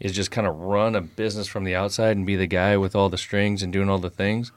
is 0.00 0.12
just 0.12 0.30
kind 0.30 0.46
of 0.46 0.56
run 0.56 0.96
a 0.96 1.00
business 1.02 1.46
from 1.46 1.62
the 1.64 1.74
outside 1.76 2.16
and 2.16 2.24
be 2.24 2.35
the 2.35 2.46
guy 2.46 2.76
with 2.76 2.96
all 2.96 3.09
the 3.11 3.18
strings 3.18 3.62
and 3.62 3.70
doing 3.72 3.88
all 3.90 3.98
the 3.98 4.09
things. 4.11 4.50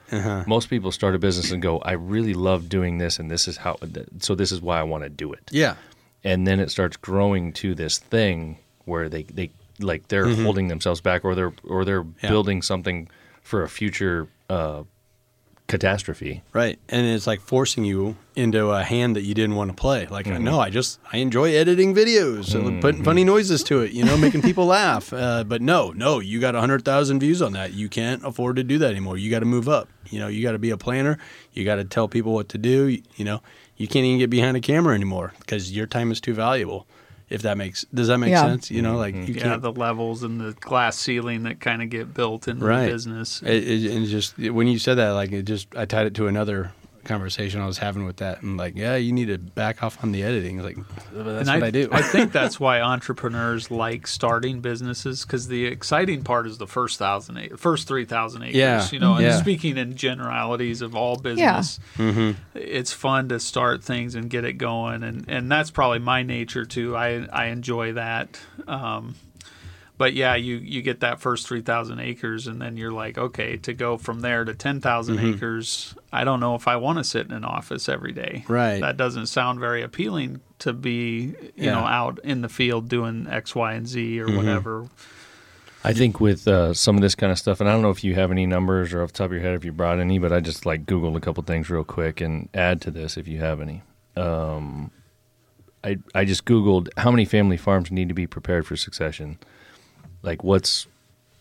Most 0.48 0.70
people 0.70 0.92
start 0.92 1.16
a 1.16 1.20
business 1.20 1.52
and 1.52 1.62
go, 1.62 1.80
I 1.80 1.92
really 1.92 2.34
love 2.34 2.70
doing 2.70 2.98
this, 2.98 3.20
and 3.20 3.30
this 3.30 3.48
is 3.48 3.58
how, 3.58 3.78
so 4.20 4.36
this 4.36 4.52
is 4.54 4.62
why 4.62 4.80
I 4.80 4.84
want 4.84 5.04
to 5.04 5.10
do 5.10 5.34
it 5.34 5.50
yeah. 5.52 5.76
and 6.24 6.48
then 6.48 6.60
it 6.62 6.72
starts 6.72 6.96
growing 6.98 7.52
to 7.54 7.76
this 7.76 8.00
thing 8.00 8.58
where 8.86 9.10
they 9.10 9.24
they 9.24 9.52
like 9.80 10.08
they're 10.08 10.34
holding 10.34 10.68
themselves 10.70 11.02
back 11.02 11.26
or 11.26 11.36
they're 11.36 11.54
or 11.68 11.84
they're 11.84 12.04
Mm-hmm. 12.04 12.26
Yeah. 12.26 12.30
building 12.30 12.62
something 12.62 13.10
for 13.42 13.64
a 13.64 13.70
future 13.70 14.30
uh, 14.50 14.84
catastrophe. 15.74 16.44
Right. 16.54 16.78
And 16.88 17.08
it's 17.08 17.26
like 17.26 17.42
forcing 17.42 17.84
you 17.84 18.16
into 18.36 18.70
a 18.70 18.84
hand 18.84 19.16
that 19.16 19.24
you 19.24 19.34
didn't 19.34 19.56
want 19.56 19.72
to 19.72 19.76
play. 19.76 20.06
Like, 20.06 20.28
no, 20.28 20.60
I 20.60 20.70
just, 20.70 21.00
I 21.12 21.18
enjoy 21.18 21.54
editing 21.56 21.96
videos 21.96 22.54
and 22.54 22.80
putting 22.80 23.04
funny 23.04 23.24
noises 23.24 23.64
to 23.66 23.82
it, 23.82 23.92
you 23.92 24.06
know, 24.06 24.16
making 24.16 24.44
people 24.44 24.66
laugh. 24.80 25.12
Uh, 25.12 25.44
but 25.44 25.62
no, 25.62 25.92
no, 25.92 26.20
you 26.20 26.40
got 26.40 26.54
100,000 26.54 27.20
views 27.20 27.42
on 27.42 27.54
that. 27.54 27.74
You 27.74 27.90
can't 27.90 28.24
afford 28.24 28.56
to 28.58 28.64
do 28.64 28.78
that 28.78 28.92
anymore. 28.92 29.18
You 29.18 29.32
got 29.32 29.40
to 29.40 29.46
move 29.46 29.68
up. 29.68 29.90
You 30.10 30.20
know, 30.20 30.28
you 30.28 30.44
got 30.44 30.52
to 30.52 30.60
be 30.60 30.70
a 30.70 30.78
planner. 30.78 31.18
You 31.54 31.66
got 31.66 31.76
to 31.76 31.86
tell 31.86 32.08
people 32.08 32.34
what 32.34 32.50
to 32.50 32.58
do. 32.60 32.88
You, 32.88 33.02
you 33.16 33.26
know, 33.26 33.42
you 33.76 33.88
can't 33.88 34.06
even 34.06 34.20
get 34.20 34.30
behind 34.30 34.56
a 34.56 34.62
camera 34.62 34.94
anymore 34.94 35.34
because 35.40 35.72
your 35.72 35.88
time 35.88 36.12
is 36.12 36.22
too 36.22 36.34
valuable. 36.34 36.86
If 37.30 37.42
that 37.44 37.58
makes, 37.58 37.84
does 37.94 38.08
that 38.10 38.18
make 38.18 38.32
Yeah. 38.32 38.42
sense? 38.44 38.70
You 38.70 38.82
know, 38.82 38.98
like 38.98 39.16
mm-hmm. 39.16 39.28
you 39.28 39.34
Yeah, 39.36 39.42
can't. 39.44 39.62
the 39.62 39.72
levels 39.72 40.24
and 40.24 40.40
the 40.40 40.54
glass 40.60 40.98
ceiling 40.98 41.44
that 41.44 41.60
kind 41.60 41.82
of 41.82 41.90
get 41.90 42.14
built 42.14 42.48
in 42.48 42.60
Right. 42.60 42.86
the 42.86 42.92
business. 42.92 43.42
It, 43.42 43.68
it, 43.68 43.92
and 43.92 44.06
just 44.08 44.38
when 44.38 44.68
you 44.68 44.78
said 44.80 44.96
that, 44.96 45.12
like 45.12 45.32
it 45.32 45.44
just 45.44 45.76
I 45.76 45.86
tied 45.86 46.06
it 46.08 46.14
to 46.16 46.28
another 46.28 46.72
conversation 47.06 47.62
I 47.62 47.66
was 47.66 47.78
having 47.78 48.06
with 48.06 48.18
that, 48.18 48.42
and 48.42 48.58
like, 48.58 48.76
yeah, 48.76 48.96
you 48.96 49.12
need 49.12 49.26
to 49.28 49.38
back 49.38 49.84
off 49.84 50.04
on 50.04 50.12
the 50.12 50.24
editing. 50.24 50.62
Like 50.62 50.78
that's 51.14 51.50
and 51.50 51.62
what 51.62 51.64
I, 51.68 51.72
do. 51.72 51.90
I 51.92 52.02
think 52.02 52.32
that's 52.40 52.60
why 52.60 52.82
entrepreneurs 52.82 53.70
like 53.72 54.08
starting 54.08 54.62
businesses 54.62 55.24
because 55.26 55.48
the 55.48 55.66
exciting 55.66 56.24
part 56.24 56.48
is 56.48 56.58
the 56.58 56.68
first 56.68 56.98
thousand, 57.00 57.38
ac- 57.38 57.56
first 57.58 57.88
three 57.88 58.06
thousand 58.06 58.44
acres. 58.44 58.56
Yeah. 58.56 58.88
You 58.92 59.00
know, 59.00 59.14
and 59.16 59.24
Yeah. 59.24 59.38
speaking 59.40 59.78
in 59.78 59.96
generalities 59.96 60.82
of 60.82 60.96
all 60.96 61.16
business, 61.18 61.80
Mm-hmm. 61.98 62.32
it's 62.58 62.92
fun 62.94 63.30
to 63.30 63.40
start 63.40 63.84
things 63.84 64.16
and 64.16 64.30
get 64.30 64.44
it 64.46 64.54
going, 64.54 65.04
and 65.04 65.26
and 65.28 65.52
that's 65.52 65.72
probably 65.72 66.00
my 66.00 66.24
nature 66.24 66.66
too. 66.66 66.96
I 66.96 67.26
I 67.32 67.46
enjoy 67.48 67.94
that. 67.94 68.40
Um, 68.68 69.16
but 70.04 70.14
yeah, 70.16 70.36
you 70.36 70.58
you 70.58 70.82
get 70.82 71.00
that 71.00 71.22
first 71.22 71.48
three 71.48 71.62
thousand 71.62 72.00
acres, 72.02 72.46
and 72.48 72.62
then 72.62 72.76
you're 72.76 72.92
like, 72.92 73.18
okay, 73.18 73.56
to 73.56 73.74
go 73.74 73.98
from 73.98 74.20
there 74.20 74.44
to 74.44 74.54
ten 74.54 74.82
Mm-hmm. 74.82 75.36
acres, 75.36 75.96
I 76.12 76.26
don't 76.26 76.42
know 76.42 76.56
if 76.56 76.68
I 76.68 76.76
want 76.76 76.98
to 76.98 77.06
sit 77.06 77.26
in 77.26 77.32
an 77.32 77.46
office 77.46 77.88
every 77.88 78.12
day. 78.12 78.44
Right. 78.50 78.82
That 78.82 78.98
doesn't 78.98 79.28
sound 79.28 79.62
very 79.62 79.82
appealing 79.82 80.42
to 80.60 80.74
be, 80.74 81.36
you 81.40 81.52
Yeah. 81.56 81.72
know, 81.76 81.86
out 81.86 82.20
in 82.26 82.42
the 82.42 82.50
field 82.50 82.90
doing 82.90 83.28
X, 83.30 83.56
Y, 83.56 83.72
and 83.72 83.88
Z 83.88 84.20
or 84.20 84.26
Mm-hmm. 84.28 84.36
whatever. 84.36 84.88
I 85.86 85.94
think 85.94 86.20
with 86.20 86.50
uh, 86.50 86.74
some 86.74 86.98
of 86.98 87.02
this 87.02 87.16
kind 87.16 87.32
of 87.32 87.40
stuff, 87.40 87.62
and 87.62 87.70
I 87.70 87.72
don't 87.72 87.82
know 87.82 87.90
if 87.92 88.04
you 88.04 88.14
have 88.16 88.30
any 88.30 88.46
numbers 88.46 88.94
or 88.94 89.04
off 89.04 89.14
the 89.14 89.18
top 89.20 89.28
of 89.28 89.32
your 89.32 89.42
head 89.42 89.54
if 89.56 89.64
you 89.64 89.72
brought 89.72 90.00
any, 90.00 90.20
but 90.20 90.34
I 90.34 90.42
just 90.42 90.66
like 90.66 90.86
Googled 90.86 91.16
a 91.16 91.22
couple 91.22 91.42
things 91.44 91.70
real 91.70 91.86
quick 91.86 92.20
and 92.20 92.50
add 92.54 92.82
to 92.82 92.92
this 92.92 93.16
if 93.16 93.26
you 93.26 93.40
have 93.40 93.62
any. 93.62 93.84
Um, 94.18 94.92
I 95.82 95.98
I 96.14 96.26
just 96.26 96.44
Googled 96.44 96.90
how 96.98 97.10
many 97.12 97.24
family 97.24 97.56
farms 97.58 97.90
need 97.90 98.10
to 98.10 98.14
be 98.14 98.28
prepared 98.28 98.66
for 98.68 98.76
succession. 98.76 99.38
Like 100.24 100.44
what's 100.44 100.88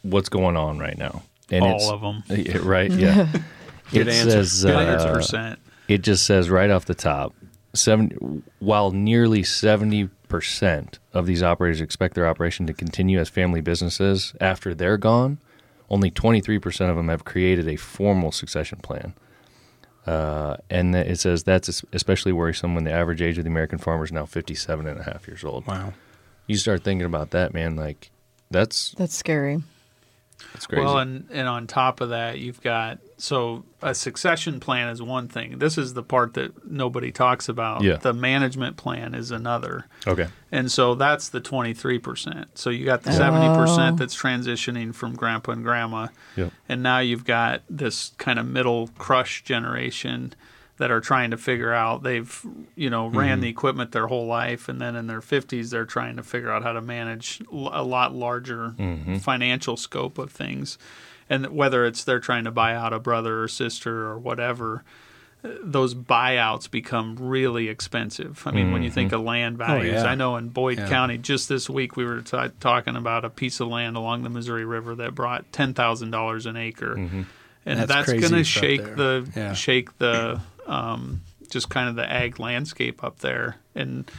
what's 0.02 0.28
going 0.28 0.56
on 0.56 0.78
right 0.78 0.98
now? 0.98 1.22
And 1.50 1.64
it's- 1.64 1.82
All 1.88 1.94
of 1.94 2.00
them. 2.02 2.22
Yeah, 2.46 2.58
right? 2.62 2.90
Yeah. 2.92 3.28
Good 3.90 4.08
it 4.08 4.14
answer. 4.14 4.30
says 4.44 4.62
Good 4.64 4.74
Hundred 4.74 5.34
uh, 5.34 5.56
it 5.88 6.02
just 6.02 6.24
says 6.24 6.48
right 6.48 6.70
off 6.70 6.86
the 6.86 6.94
top, 6.94 7.34
seven, 7.74 8.42
while 8.58 8.90
nearly 8.90 9.42
seventy 9.42 10.08
percent 10.28 10.98
of 11.12 11.26
these 11.26 11.42
operators 11.42 11.80
expect 11.82 12.14
their 12.14 12.26
operation 12.26 12.66
to 12.66 12.72
continue 12.72 13.18
as 13.18 13.28
family 13.28 13.60
businesses 13.60 14.32
after 14.40 14.74
they're 14.74 14.96
gone, 14.96 15.38
only 15.90 16.10
twenty 16.10 16.40
three 16.40 16.58
percent 16.58 16.90
of 16.90 16.96
them 16.96 17.08
have 17.08 17.24
created 17.24 17.68
a 17.68 17.76
formal 17.76 18.32
succession 18.32 18.78
plan. 18.78 19.12
Uh, 20.06 20.56
and 20.70 20.96
it 20.96 21.20
says 21.20 21.44
that's 21.44 21.84
especially 21.92 22.32
worrisome 22.32 22.74
when 22.74 22.84
the 22.84 22.90
average 22.92 23.20
age 23.22 23.36
of 23.38 23.44
the 23.44 23.50
American 23.50 23.78
farmer 23.78 24.02
is 24.04 24.10
now 24.10 24.26
57 24.26 24.86
and 24.86 24.98
a 24.98 25.04
half 25.04 25.28
years 25.28 25.44
old. 25.44 25.64
wow. 25.66 25.92
You 26.48 26.56
start 26.56 26.82
thinking 26.82 27.06
about 27.06 27.30
that, 27.30 27.54
man. 27.54 27.76
Like, 27.76 28.10
that's 28.52 28.92
That's 28.92 29.14
scary. 29.16 29.62
that's 30.52 30.66
crazy. 30.66 30.84
Well, 30.84 30.98
and 30.98 31.26
and 31.32 31.48
on 31.48 31.66
top 31.66 32.00
of 32.00 32.10
that, 32.10 32.38
you've 32.38 32.60
got 32.62 32.98
so 33.16 33.64
a 33.80 33.94
succession 33.94 34.60
plan 34.60 34.88
is 34.88 35.00
one 35.00 35.28
thing. 35.28 35.58
This 35.58 35.78
is 35.78 35.94
the 35.94 36.02
part 36.02 36.34
that 36.34 36.68
nobody 36.70 37.10
talks 37.12 37.48
about. 37.48 37.82
Yeah. 37.82 37.96
The 37.96 38.12
management 38.12 38.76
plan 38.76 39.14
is 39.14 39.30
another. 39.30 39.86
okay. 40.06 40.28
And 40.50 40.70
so 40.70 40.94
that's 40.96 41.28
the 41.30 41.40
23%. 41.40 42.46
So 42.54 42.68
you 42.70 42.84
got 42.84 43.04
the 43.04 43.10
Oh. 43.10 43.18
70% 43.18 43.96
that's 43.96 44.14
transitioning 44.16 44.94
from 44.94 45.14
grandpa 45.14 45.52
and 45.52 45.62
grandma. 45.64 46.08
Yep. 46.36 46.52
And 46.68 46.82
now 46.82 46.98
you've 46.98 47.24
got 47.24 47.62
this 47.70 48.12
kind 48.18 48.38
of 48.38 48.46
middle 48.46 48.88
crush 48.98 49.44
generation 49.44 50.34
that 50.82 50.90
are 50.90 51.00
trying 51.00 51.30
to 51.30 51.36
figure 51.36 51.72
out 51.72 52.02
they've, 52.02 52.44
you 52.74 52.90
know, 52.90 53.06
ran 53.06 53.38
the 53.38 53.46
mm-hmm. 53.46 53.56
equipment 53.56 53.92
their 53.92 54.08
whole 54.08 54.26
life 54.26 54.68
and 54.68 54.80
then 54.80 54.96
in 54.96 55.06
their 55.06 55.20
50s 55.20 55.70
they're 55.70 55.84
trying 55.84 56.16
to 56.16 56.24
figure 56.24 56.50
out 56.50 56.64
how 56.64 56.72
to 56.72 56.80
manage 56.80 57.40
a 57.52 57.84
lot 57.84 58.12
larger 58.12 58.74
mm-hmm. 58.76 59.18
financial 59.18 59.76
scope 59.76 60.18
of 60.18 60.32
things. 60.32 60.78
And 61.30 61.46
whether 61.50 61.86
it's 61.86 62.02
they're 62.02 62.18
trying 62.18 62.42
to 62.44 62.50
buy 62.50 62.74
out 62.74 62.92
a 62.92 62.98
brother 62.98 63.44
or 63.44 63.46
sister 63.46 64.06
or 64.08 64.18
whatever, 64.18 64.82
uh, 65.44 65.50
those 65.62 65.94
buyouts 65.94 66.68
become 66.68 67.14
really 67.16 67.68
expensive. 67.68 68.42
I 68.44 68.50
mean, 68.50 68.72
when 68.72 68.82
you 68.82 68.90
think 68.90 69.12
mm-hmm. 69.12 69.20
of 69.20 69.24
land 69.24 69.62
oh, 69.62 69.64
values, 69.64 70.02
yeah. 70.02 70.06
I 70.06 70.16
know 70.16 70.34
in 70.36 70.48
Boyd 70.48 70.78
Yeah. 70.78 70.88
County 70.88 71.16
just 71.16 71.48
this 71.48 71.70
week 71.70 71.96
we 71.96 72.04
were 72.04 72.22
t- 72.22 72.50
talking 72.58 72.96
about 72.96 73.24
a 73.24 73.30
piece 73.30 73.60
of 73.60 73.68
land 73.68 73.96
along 73.96 74.24
the 74.24 74.30
Missouri 74.30 74.64
River 74.64 74.96
that 74.96 75.14
brought 75.14 75.52
ten 75.52 75.74
thousand 75.74 76.10
dollars 76.10 76.44
an 76.46 76.56
acre, 76.56 76.94
and 76.94 77.26
That's 77.64 77.86
that's, 77.86 78.08
going 78.08 78.22
to 78.22 78.44
stuff 78.44 78.46
shake 78.46 78.96
the 78.96 79.30
Yeah. 79.36 79.52
shake 79.52 79.96
the 79.98 80.40
um, 80.66 81.22
just 81.50 81.68
kind 81.68 81.88
of 81.88 81.96
the 81.96 82.10
ag 82.10 82.38
landscape 82.38 83.02
up 83.04 83.20
there 83.20 83.56
and. 83.74 84.10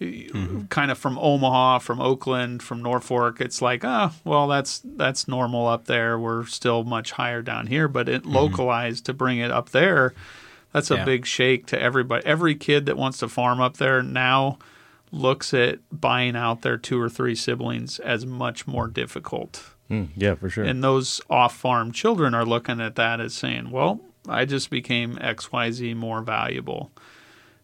Mm-hmm. 0.00 0.66
Kind 0.66 0.92
of 0.92 0.98
from 0.98 1.18
Omaha, 1.18 1.80
from 1.80 2.00
Oakland, 2.00 2.62
from 2.62 2.84
Norfolk, 2.84 3.40
it's 3.40 3.60
like, 3.60 3.80
oh, 3.84 4.12
well, 4.24 4.46
that's 4.46 4.80
that's 4.84 5.26
normal 5.26 5.66
up 5.66 5.86
there. 5.86 6.16
We're 6.16 6.46
still 6.46 6.84
much 6.84 7.10
higher 7.10 7.42
down 7.42 7.66
here, 7.66 7.88
but 7.88 8.08
it 8.08 8.24
localized 8.24 9.06
to 9.06 9.12
bring 9.12 9.38
it 9.38 9.50
up 9.50 9.70
there 9.70 10.14
that's 10.72 10.90
a 10.90 10.94
Mm-hmm. 10.94 11.00
Yeah. 11.00 11.04
big 11.04 11.26
shake 11.26 11.66
to 11.66 11.80
everybody. 11.82 12.24
Every 12.26 12.54
kid 12.54 12.86
that 12.86 12.96
wants 12.96 13.18
to 13.18 13.28
farm 13.28 13.60
up 13.60 13.78
there 13.78 14.02
now 14.02 14.58
looks 15.10 15.52
at 15.54 15.78
buying 15.90 16.36
out 16.36 16.62
their 16.62 16.76
two 16.76 17.00
or 17.00 17.08
three 17.08 17.34
siblings 17.34 17.98
as 17.98 18.26
much 18.26 18.66
more 18.68 18.86
difficult. 18.86 19.64
Mm, 19.90 20.10
yeah, 20.16 20.34
for 20.34 20.50
sure. 20.50 20.64
And 20.64 20.84
those 20.84 21.20
off 21.30 21.56
farm 21.56 21.90
children 21.92 22.34
are 22.34 22.44
looking 22.44 22.80
at 22.80 22.94
that 22.96 23.20
as 23.20 23.34
saying, 23.34 23.70
well, 23.70 24.00
I 24.28 24.44
just 24.44 24.70
became 24.70 25.16
XYZ 25.16 25.94
more 25.96 26.22
valuable. 26.22 26.90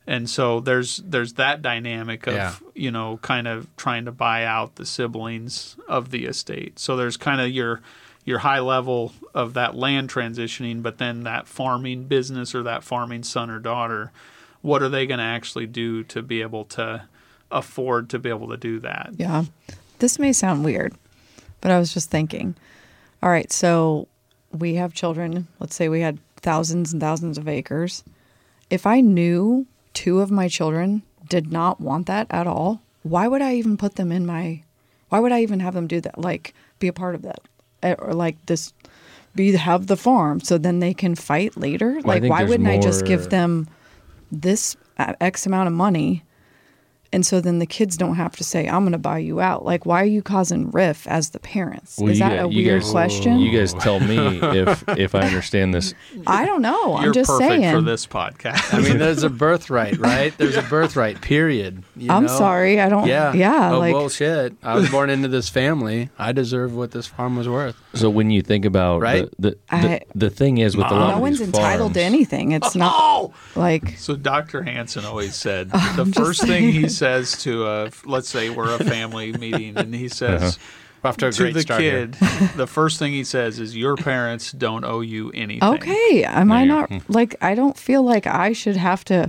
And 0.07 0.29
so 0.29 0.61
there's 0.61 0.98
there's 0.98 1.35
that 1.35 1.62
dynamic 1.62 2.27
of 2.27 2.35
Yeah. 2.35 2.55
you 2.74 2.90
know 2.90 3.18
kind 3.22 3.48
of 3.48 3.74
trying 3.77 4.05
to 4.05 4.12
buy 4.12 4.44
out 4.44 4.74
the 4.77 4.85
siblings 4.87 5.77
of 5.88 6.11
the 6.11 6.27
estate. 6.27 6.79
So 6.79 6.96
there's 6.96 7.16
kind 7.16 7.40
of 7.40 7.50
your 7.50 7.81
your 8.27 8.38
high 8.40 8.61
level 8.61 9.12
of 9.35 9.55
that 9.55 9.74
land 9.77 10.09
transitioning, 10.11 10.83
but 10.83 10.98
then 10.98 11.24
that 11.24 11.46
farming 11.46 12.05
business 12.05 12.55
or 12.55 12.62
that 12.62 12.83
farming 12.83 13.22
son 13.22 13.50
or 13.50 13.59
daughter, 13.59 14.12
what 14.62 14.83
are 14.83 14.88
they 14.88 15.07
going 15.07 15.18
to 15.18 15.24
actually 15.24 15.66
do 15.66 16.03
to 16.05 16.22
be 16.22 16.40
able 16.40 16.64
to 16.64 17.03
afford 17.50 18.09
to 18.11 18.18
be 18.18 18.31
able 18.31 18.48
to 18.48 18.57
do 18.57 18.79
that? 18.81 19.11
Yeah. 19.16 19.44
This 19.98 20.18
may 20.18 20.33
sound 20.33 20.64
weird, 20.64 20.94
but 21.61 21.70
I 21.70 21.79
was 21.79 21.92
just 21.92 22.11
thinking. 22.11 22.55
All 23.22 23.29
right, 23.31 23.50
so 23.53 24.09
we 24.53 24.74
have 24.74 24.92
children. 24.94 25.46
Let's 25.61 25.74
say 25.74 25.88
we 25.90 26.00
had 26.00 26.18
thousands 26.44 26.92
and 26.92 27.00
thousands 27.02 27.38
of 27.38 27.48
acres. 27.48 28.04
If 28.70 28.87
I 28.87 29.00
knew 29.00 29.66
two 29.94 30.20
of 30.20 30.30
my 30.30 30.46
children 30.46 31.02
did 31.28 31.50
not 31.50 31.80
want 31.80 32.07
that 32.07 32.26
at 32.30 32.46
all, 32.46 32.83
why 33.02 33.26
would 33.26 33.42
I 33.42 33.54
even 33.54 33.76
put 33.76 33.96
them 33.96 34.12
in 34.12 34.24
my 34.26 34.62
why 35.09 35.20
would 35.20 35.33
I 35.33 35.42
even 35.42 35.61
have 35.61 35.74
them 35.74 35.87
do 35.87 36.00
that? 36.00 36.18
Like 36.18 36.54
be 36.78 36.88
a 36.88 36.92
part 36.92 37.14
of 37.14 37.22
that. 37.22 37.40
Eh, 37.83 37.94
Or 37.98 38.12
like 38.14 38.37
this 38.46 38.72
be 39.35 39.52
have 39.57 39.87
the 39.87 39.96
farm 39.96 40.40
so 40.40 40.59
then 40.59 40.78
they 40.78 40.94
can 40.94 41.14
fight 41.14 41.57
later. 41.57 41.96
I 42.04 42.09
like 42.09 42.22
why 42.24 42.44
wouldn't 42.44 42.68
I 42.68 42.78
just 42.78 43.04
give 43.04 43.30
them 43.30 43.68
this 44.30 44.76
uh, 44.98 45.14
X 45.20 45.46
amount 45.46 45.66
of 45.68 45.72
money? 45.72 46.22
And 47.14 47.24
so 47.24 47.40
then 47.40 47.61
the 47.61 47.66
kids 47.66 47.96
don't 47.96 48.16
have 48.16 48.35
to 48.37 48.44
say, 48.44 48.66
I'm 48.68 48.83
going 48.83 48.90
to 48.92 48.98
buy 48.98 49.18
you 49.18 49.40
out. 49.40 49.64
Like, 49.64 49.87
why 49.87 50.03
are 50.03 50.07
you 50.07 50.20
causing 50.20 50.70
riff 50.72 51.07
as 51.07 51.31
the 51.31 51.38
parents? 51.38 51.96
Well, 51.98 52.11
Is 52.11 52.18
that 52.18 52.31
gu- 52.40 52.46
a 52.46 52.48
you 52.50 52.64
weird 52.66 52.83
guys- 52.83 52.90
question? 52.90 53.38
You 53.38 53.57
guys 53.57 53.72
tell 53.74 54.00
me 54.00 54.16
if 54.42 54.83
if 54.98 55.14
I 55.14 55.20
understand 55.20 55.72
this. 55.72 55.94
I 56.27 56.44
don't 56.44 56.61
know. 56.61 56.98
You're 56.98 57.07
I'm 57.09 57.12
just 57.12 57.31
perfect 57.31 57.48
saying. 57.62 57.72
for 57.74 57.81
this 57.83 58.05
podcast. 58.07 58.74
I 58.74 58.81
mean, 58.81 58.98
there's 58.98 59.22
a 59.22 59.31
birthright, 59.44 59.96
right? 59.98 60.37
There's 60.37 60.57
a 60.57 60.62
birthright. 60.62 61.20
Period. 61.20 61.85
you 61.96 62.11
I'm 62.11 62.24
know? 62.27 62.37
sorry. 62.37 62.81
I 62.81 62.88
don't. 62.88 63.07
Yeah. 63.07 63.33
Yeah. 63.33 63.72
Oh, 63.72 63.79
like, 63.79 63.94
well, 63.94 64.09
shit. 64.09 64.55
I 64.64 64.74
was 64.74 64.90
born 64.90 65.09
into 65.09 65.29
this 65.29 65.48
family. 65.48 66.11
I 66.18 66.33
deserve 66.33 66.74
what 66.74 66.90
this 66.90 67.07
farm 67.07 67.37
was 67.37 67.48
worth. 67.48 67.77
So 67.94 68.11
when 68.11 68.31
you 68.33 68.42
think 68.42 68.64
about 68.64 69.00
Right? 69.03 69.29
the 69.38 69.50
the, 69.50 69.59
I- 69.70 69.81
the, 69.83 70.00
the 70.16 70.31
thing 70.31 70.59
is 70.59 70.77
with 70.77 70.87
a 70.87 70.90
lot 70.94 71.09
no 71.11 71.14
of 71.14 71.20
one's 71.20 71.38
these 71.38 71.46
entitled 71.46 71.94
to 71.94 72.03
anything. 72.03 72.50
It's 72.53 72.74
not 72.74 72.92
oh! 72.96 73.33
like 73.55 73.96
So 73.98 74.16
Dr. 74.16 74.64
Hansen 74.64 75.05
always 75.05 75.37
said 75.37 75.70
the 75.70 76.05
just 76.07 76.14
first 76.18 76.42
thing 76.42 76.72
he 76.72 76.88
saying. 76.88 77.04
Says 77.05 77.43
to 77.43 77.67
a 77.67 77.90
let's 78.05 78.29
say 78.29 78.51
we're 78.51 78.75
a 78.75 78.83
family 78.85 79.33
meeting 79.45 79.77
and 79.77 79.95
he 79.95 80.09
says 80.09 80.59
We're 81.03 81.09
off 81.11 81.17
to 81.19 81.27
a 81.29 81.33
to 81.33 81.38
great 81.43 81.55
the 81.55 81.61
start 81.61 81.81
here. 81.81 82.07
kid 82.09 82.14
the 82.57 82.67
first 82.67 82.99
thing 82.99 83.12
he 83.12 83.25
says 83.25 83.59
is 83.59 83.77
your 83.77 83.97
parents 83.97 84.53
don't 84.53 84.85
owe 84.85 85.01
you 85.01 85.31
anything. 85.33 85.62
okay. 85.75 86.25
Am 86.25 86.51
I 86.51 86.62
you 86.62 86.69
not 86.69 86.90
like? 87.09 87.37
I 87.43 87.55
don't 87.55 87.77
feel 87.77 88.03
like 88.03 88.27
I 88.27 88.53
should 88.53 88.77
have 88.77 89.05
to 89.07 89.29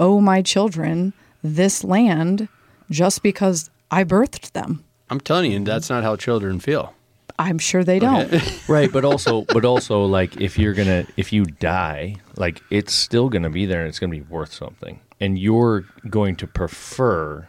owe 0.00 0.20
my 0.20 0.42
children 0.42 1.12
this 1.42 1.84
land 1.84 2.48
just 2.90 3.22
because 3.22 3.70
I 3.90 4.04
birthed 4.04 4.52
them. 4.52 4.84
I'm 5.10 5.20
telling 5.20 5.52
you, 5.52 5.60
that's 5.60 5.90
not 5.90 6.02
how 6.02 6.16
children 6.16 6.58
feel. 6.58 6.94
I'm 7.38 7.58
sure 7.58 7.84
they 7.84 7.98
don't. 7.98 8.30
right 8.68 8.90
but 8.92 9.04
also 9.04 9.42
but 9.42 9.64
also 9.64 10.04
like 10.04 10.40
if 10.40 10.58
you're 10.58 10.74
gonna 10.74 11.06
if 11.16 11.32
you 11.32 11.44
die 11.44 12.16
like 12.36 12.60
it's 12.70 12.92
still 12.92 13.28
gonna 13.28 13.50
be 13.50 13.64
there 13.66 13.80
and 13.80 13.88
it's 13.88 13.98
gonna 13.98 14.10
be 14.10 14.20
worth 14.22 14.52
something 14.52 15.00
and 15.22 15.38
you're 15.38 15.84
going 16.10 16.34
to 16.34 16.48
prefer 16.48 17.48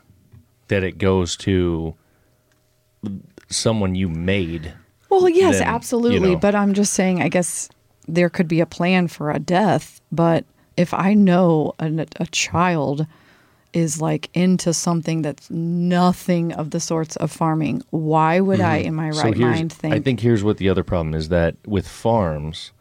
that 0.68 0.84
it 0.84 1.00
goes 1.00 1.36
to 1.36 1.96
someone 3.50 3.96
you 3.96 4.08
made 4.08 4.72
Well, 5.10 5.28
yes, 5.28 5.58
then, 5.58 5.68
you 5.68 5.74
absolutely. 5.74 6.32
know. 6.34 6.38
But 6.38 6.54
I'm 6.54 6.76
just 6.76 6.94
saying, 6.94 7.24
I 7.24 7.30
guess 7.30 7.70
there 8.08 8.30
could 8.30 8.48
be 8.48 8.60
a 8.60 8.68
plan 8.68 9.08
for 9.08 9.32
a 9.32 9.40
death. 9.40 10.02
But 10.12 10.46
if 10.78 10.94
I 10.94 11.16
know 11.16 11.74
a, 11.80 12.06
a 12.18 12.28
child 12.28 13.08
is 13.74 14.00
like 14.00 14.30
into 14.36 14.72
something 14.72 15.24
that's 15.24 15.50
nothing 15.50 16.54
of 16.54 16.70
the 16.70 16.80
sorts 16.80 17.16
of 17.16 17.32
farming, 17.32 17.82
why 17.90 18.40
would 18.40 18.62
I, 18.62 18.78
in 18.78 18.94
my 18.94 19.10
Mm-hmm. 19.10 19.18
So 19.20 19.24
right 19.24 19.38
mind, 19.38 19.74
think? 19.74 19.96
I 19.96 20.00
think 20.00 20.20
here's 20.20 20.44
what 20.44 20.58
the 20.58 20.70
other 20.70 20.84
problem 20.84 21.16
is 21.16 21.30
that 21.30 21.56
with 21.66 21.88
farms, 21.88 22.72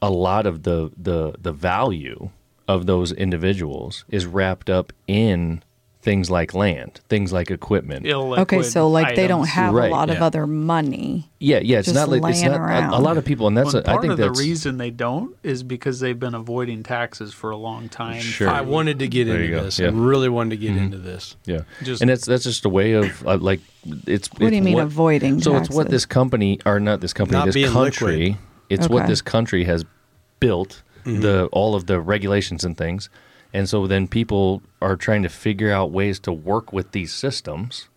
a 0.00 0.10
lot 0.10 0.46
of 0.46 0.62
the 0.62 0.92
the 0.96 1.34
the 1.40 1.52
value 1.52 2.30
of 2.70 2.86
those 2.86 3.12
individuals 3.12 4.04
is 4.08 4.26
wrapped 4.26 4.70
up 4.70 4.92
in 5.06 5.62
things 6.02 6.30
like 6.30 6.54
land, 6.54 6.98
things 7.10 7.30
like 7.30 7.50
equipment. 7.50 8.06
Illiquid 8.06 8.38
okay, 8.38 8.62
so 8.62 8.88
like 8.88 9.16
they 9.16 9.26
don't 9.26 9.46
have 9.48 9.74
Right, 9.74 9.90
a 9.90 9.94
lot 9.94 10.08
of 10.08 10.22
other 10.22 10.46
money. 10.46 11.28
Yeah, 11.40 11.58
yeah, 11.62 11.78
it's 11.80 11.92
not 11.92 12.08
like 12.08 12.22
it's 12.32 12.42
not 12.42 12.54
a, 12.54 12.96
a 12.96 13.00
lot 13.00 13.18
of 13.18 13.24
people, 13.24 13.48
and 13.48 13.56
that's 13.56 13.74
Well, 13.74 13.82
a, 13.84 13.90
I 13.90 13.92
part 13.92 14.00
think 14.02 14.12
of 14.12 14.18
the 14.18 14.30
reason 14.30 14.78
they 14.78 14.90
don't 14.90 15.36
is 15.42 15.62
because 15.62 16.00
they've 16.00 16.18
been 16.18 16.34
avoiding 16.34 16.82
taxes 16.84 17.34
for 17.34 17.50
a 17.50 17.56
long 17.56 17.88
time. 17.90 18.20
Sure. 18.22 18.48
I 18.48 18.62
wanted 18.62 18.98
to 19.00 19.08
get 19.08 19.26
There 19.26 19.42
into 19.42 19.60
this. 19.60 19.78
Yeah. 19.78 19.88
Mm-hmm. 19.88 20.00
I 20.00 20.06
really 20.06 20.28
wanted 20.30 20.50
to 20.50 20.56
get 20.56 20.76
into 20.76 20.96
this. 20.96 21.36
yeah, 21.44 21.62
Just- 21.82 22.00
and 22.00 22.08
that's 22.08 22.24
that's 22.24 22.44
just 22.44 22.64
a 22.64 22.70
way 22.70 22.92
of 22.92 23.26
uh, 23.26 23.36
like 23.36 23.60
it's. 24.06 24.28
What 24.28 24.50
do 24.50 24.56
you 24.56 24.62
mean 24.62 24.78
avoiding 24.78 25.40
So 25.42 25.56
it's 25.56 25.68
what 25.70 25.90
this 25.90 26.06
company 26.06 26.60
or 26.64 26.78
not 26.80 27.00
this 27.02 27.12
company, 27.12 27.38
Not 27.38 27.46
this 27.46 27.54
being 27.54 27.72
country. 27.72 28.16
liquid. 28.30 28.38
It's 28.70 28.88
what 28.88 29.06
this 29.06 29.20
country 29.20 29.64
has 29.64 29.84
built 30.38 30.82
the 31.04 31.48
all 31.52 31.74
of 31.74 31.86
the 31.86 32.00
regulations 32.00 32.64
and 32.64 32.76
things, 32.76 33.08
and 33.52 33.68
so 33.68 33.86
then 33.86 34.08
people 34.08 34.62
are 34.80 34.96
trying 34.96 35.22
to 35.22 35.28
figure 35.28 35.70
out 35.72 35.90
ways 35.90 36.18
to 36.20 36.32
work 36.32 36.72
with 36.72 36.92
these 36.92 37.12
systems, 37.12 37.88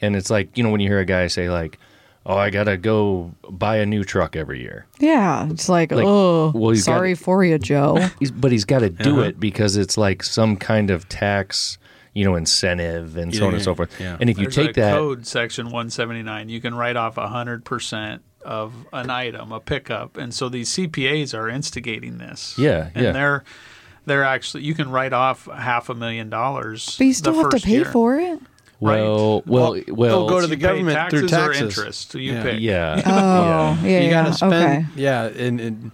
and 0.00 0.16
it's 0.16 0.30
like 0.30 0.56
you 0.56 0.62
know 0.62 0.70
when 0.70 0.80
you 0.80 0.88
hear 0.88 1.00
a 1.00 1.04
guy 1.04 1.26
say 1.26 1.48
like. 1.50 1.78
Oh, 2.24 2.36
I 2.36 2.50
gotta 2.50 2.76
go 2.76 3.32
buy 3.50 3.78
a 3.78 3.84
new 3.84 4.04
truck 4.04 4.36
every 4.36 4.60
year. 4.60 4.86
Yeah, 5.00 5.48
it's 5.50 5.68
like, 5.68 5.90
Like, 5.90 6.04
oh, 6.06 6.52
well, 6.54 6.70
he's 6.70 6.86
got- 6.86 6.92
sorry 6.98 7.16
for 7.16 7.42
you, 7.44 7.58
Joe. 7.58 7.96
He's, 8.20 8.30
but 8.30 8.52
he's 8.52 8.64
got 8.64 8.78
to 8.78 8.90
do 8.90 9.14
Uh-huh. 9.14 9.20
it 9.22 9.40
because 9.40 9.76
it's 9.76 9.98
like 9.98 10.22
some 10.22 10.56
kind 10.56 10.92
of 10.92 11.08
tax, 11.08 11.78
you 12.14 12.24
know, 12.24 12.36
incentive 12.36 13.16
and 13.16 13.34
so 13.34 13.48
on 13.48 13.54
and 13.54 13.60
so 13.64 13.74
forth. 13.74 13.90
yeah. 14.00 14.18
And 14.20 14.30
if 14.30 14.38
you 14.38 14.46
take 14.46 14.76
a 14.76 14.80
that, 14.82 14.94
code 14.98 15.26
section 15.26 15.64
179, 15.66 16.48
you 16.48 16.60
can 16.60 16.76
write 16.76 16.94
off 16.94 17.16
100% 17.16 18.20
of 18.44 18.72
an 18.92 19.10
item, 19.10 19.52
a 19.52 19.60
pickup. 19.60 20.16
And 20.16 20.32
so 20.34 20.48
these 20.48 20.70
CPAs 20.70 21.36
are 21.36 21.48
instigating 21.48 22.18
this. 22.18 22.56
Yeah, 22.58 22.90
and 22.94 23.04
yeah. 23.04 23.12
they're 23.12 23.44
they're 24.06 24.24
actually 24.24 24.64
you 24.64 24.74
can 24.74 24.90
write 24.90 25.12
off 25.12 25.46
half 25.46 25.88
a 25.88 25.94
million 25.94 26.28
dollars. 26.30 26.96
But 26.98 27.06
you 27.06 27.14
still 27.14 27.32
the 27.34 27.42
have 27.42 27.50
to 27.50 27.60
pay 27.60 27.70
year. 27.72 27.84
for 27.84 28.16
it. 28.16 28.40
well, 28.80 29.42
well, 29.46 29.72
Well, 29.72 29.82
well, 29.88 30.08
they'll 30.08 30.28
go 30.28 30.40
to 30.40 30.46
the 30.46 30.56
You 30.56 30.60
government 30.62 30.96
taxes 30.96 31.20
through 31.20 31.28
taxes. 31.28 31.62
or 31.62 31.64
interest. 31.66 32.10
So 32.12 32.18
you 32.18 32.32
Yeah. 32.32 32.42
pick. 32.42 32.60
yeah, 32.60 33.02
Oh, 33.06 33.86
yeah, 33.86 34.00
you 34.00 34.10
got 34.10 34.26
to 34.26 34.32
spend. 34.32 34.54
Okay. 34.54 34.86
Yeah, 34.96 35.24
and, 35.26 35.60
and 35.60 35.90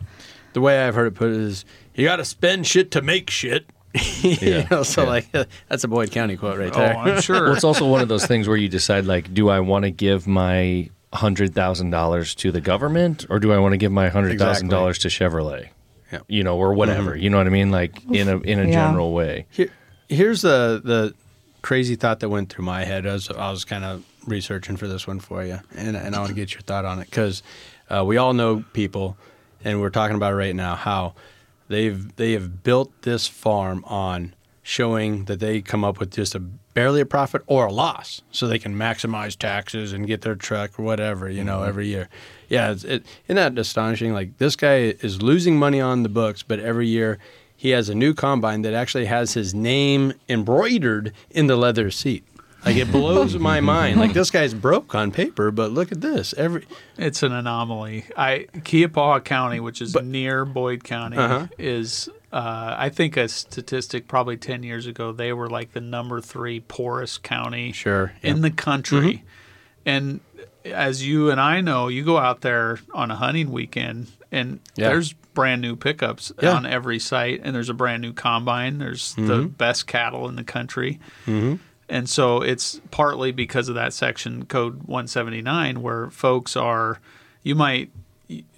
the 0.54 0.60
way 0.62 0.80
I've 0.82 0.94
heard 0.94 1.06
it 1.08 1.14
put 1.14 1.30
is 1.30 1.64
you 1.94 2.04
got 2.06 2.16
to 2.16 2.24
spend 2.24 2.66
shit 2.66 2.90
to 2.92 3.02
make 3.02 3.28
shit. 3.28 3.66
you 4.22 4.36
Yeah, 4.40 4.66
know, 4.70 4.82
so 4.84 5.02
yeah. 5.02 5.08
like 5.08 5.32
that's 5.68 5.84
a 5.84 5.88
Boyd 5.88 6.10
County 6.12 6.36
quote 6.36 6.58
right 6.58 6.72
there. 6.72 6.94
Oh. 6.96 7.00
I'm 7.00 7.20
sure. 7.20 7.44
well, 7.44 7.52
it's 7.54 7.64
also 7.64 7.86
one 7.86 8.00
of 8.00 8.08
those 8.08 8.24
things 8.26 8.48
where 8.48 8.56
you 8.56 8.68
decide 8.70 9.04
like, 9.04 9.34
do 9.34 9.48
I 9.50 9.60
want 9.60 9.84
to 9.84 9.90
give 9.90 10.26
my 10.26 10.88
hundred 11.12 11.54
thousand 11.54 11.90
dollars 11.90 12.34
to 12.36 12.52
the 12.52 12.60
government 12.60 13.24
or 13.30 13.38
do 13.38 13.52
I 13.52 13.58
want 13.58 13.72
to 13.72 13.76
give 13.78 13.90
my 13.92 14.08
hundred 14.08 14.38
thousand 14.38 14.68
dollars 14.68 14.98
to 15.00 15.08
Chevrolet? 15.08 15.68
Yep. 16.12 16.24
You 16.28 16.42
know, 16.44 16.56
or 16.56 16.72
whatever. 16.74 17.16
You 17.16 17.28
know 17.30 17.36
what 17.38 17.46
I 17.46 17.50
mean? 17.50 17.70
Like 17.70 18.02
in 18.10 18.28
a 18.28 18.38
in 18.38 18.58
a 18.60 18.64
Yeah. 18.64 18.70
general 18.72 19.12
way. 19.12 19.46
Here, 19.50 19.70
here's 20.08 20.42
the 20.42 20.80
the 20.82 21.14
crazy 21.62 21.96
thought 21.96 22.20
that 22.20 22.28
went 22.28 22.50
through 22.50 22.64
my 22.64 22.84
head 22.84 23.04
as 23.06 23.28
I 23.30 23.50
was 23.50 23.64
kind 23.64 23.84
of 23.84 24.04
researching 24.26 24.76
for 24.76 24.86
this 24.86 25.06
one 25.06 25.20
for 25.20 25.44
you, 25.44 25.58
and 25.74 25.96
and 25.96 26.14
I 26.14 26.18
want 26.18 26.30
to 26.30 26.34
get 26.34 26.52
your 26.52 26.62
thought 26.62 26.84
on 26.84 26.98
it 27.00 27.06
because 27.10 27.42
uh, 27.90 28.04
we 28.04 28.16
all 28.16 28.32
know 28.32 28.64
people, 28.72 29.16
and 29.64 29.80
we're 29.80 29.90
talking 29.90 30.16
about 30.16 30.34
right 30.34 30.54
now 30.54 30.74
how 30.76 31.14
they've 31.68 32.14
they 32.16 32.32
have 32.32 32.62
built 32.62 32.90
this 33.02 33.26
farm 33.28 33.84
on 33.86 34.34
showing 34.62 35.24
that 35.26 35.40
they 35.40 35.60
come 35.62 35.84
up 35.84 35.98
with 35.98 36.10
just 36.12 36.34
a 36.34 36.42
barely 36.78 37.00
a 37.00 37.06
profit 37.06 37.42
or 37.48 37.66
a 37.66 37.72
loss, 37.72 38.22
so 38.30 38.46
they 38.46 38.56
can 38.60 38.72
maximize 38.72 39.36
taxes 39.36 39.92
and 39.92 40.06
get 40.06 40.20
their 40.20 40.36
truck 40.36 40.78
or 40.78 40.84
whatever 40.84 41.28
you 41.28 41.42
know 41.42 41.58
mm-hmm. 41.58 41.68
every 41.70 41.88
year. 41.88 42.08
Yeah, 42.48 42.70
it's, 42.70 42.84
it, 42.84 43.04
isn't 43.26 43.34
that 43.34 43.58
astonishing? 43.58 44.12
Like 44.12 44.38
this 44.38 44.54
guy 44.54 44.94
is 45.02 45.20
losing 45.20 45.58
money 45.58 45.80
on 45.80 46.04
the 46.04 46.08
books, 46.08 46.44
but 46.44 46.60
every 46.60 46.86
year 46.86 47.18
he 47.56 47.70
has 47.70 47.88
a 47.88 47.96
new 47.96 48.14
combine 48.14 48.62
that 48.62 48.74
actually 48.74 49.06
has 49.06 49.34
his 49.34 49.52
name 49.52 50.12
embroidered 50.28 51.12
in 51.32 51.48
the 51.48 51.56
leather 51.56 51.90
seat. 51.90 52.22
Like 52.68 52.76
it 52.76 52.92
blows 52.92 53.34
my 53.38 53.60
mind. 53.74 53.98
Like 53.98 54.12
this 54.12 54.30
guy's 54.30 54.52
broke 54.52 54.94
on 54.94 55.10
paper, 55.10 55.50
but 55.50 55.72
look 55.72 55.90
at 55.90 56.02
this. 56.02 56.34
Every 56.34 56.66
It's 56.98 57.22
an 57.22 57.32
anomaly. 57.32 58.04
I 58.14 58.46
Keya 58.58 58.88
Paha 58.88 59.24
County, 59.24 59.58
which 59.58 59.80
is 59.80 59.94
near 59.94 60.44
Boyd 60.44 60.84
County, 60.84 61.16
Uh-huh. 61.16 61.46
is 61.56 62.10
uh, 62.30 62.74
I 62.76 62.90
think 62.90 63.16
a 63.16 63.26
statistic 63.28 64.06
probably 64.06 64.36
ten 64.36 64.62
years 64.62 64.86
ago 64.86 65.12
they 65.12 65.32
were 65.32 65.48
like 65.48 65.72
the 65.72 65.80
number 65.80 66.20
three 66.20 66.60
poorest 66.60 67.22
county 67.22 67.72
Sure, 67.72 68.12
in 68.22 68.42
the 68.42 68.50
country. 68.50 69.24
And 69.86 70.20
as 70.66 71.06
you 71.06 71.30
and 71.30 71.40
I 71.40 71.62
know, 71.62 71.88
you 71.88 72.04
go 72.04 72.18
out 72.18 72.42
there 72.42 72.80
on 72.92 73.10
a 73.10 73.16
hunting 73.16 73.50
weekend 73.50 74.08
and 74.30 74.60
Yeah. 74.76 74.88
there's 74.90 75.14
brand 75.32 75.62
new 75.62 75.74
pickups 75.74 76.32
Yeah. 76.42 76.50
on 76.52 76.66
every 76.66 76.98
site, 76.98 77.40
and 77.42 77.54
there's 77.56 77.70
a 77.70 77.74
brand 77.74 78.02
new 78.02 78.12
combine. 78.12 78.76
There's 78.76 79.14
the 79.14 79.42
best 79.56 79.86
cattle 79.86 80.28
in 80.28 80.36
the 80.36 80.44
country. 80.44 81.00
And 81.88 82.08
so 82.08 82.42
it's 82.42 82.80
partly 82.90 83.32
because 83.32 83.68
of 83.68 83.74
that 83.76 83.92
section 83.92 84.44
code 84.44 84.82
179 84.82 85.80
where 85.80 86.10
folks 86.10 86.56
are 86.56 87.00
you 87.42 87.54
might 87.54 87.90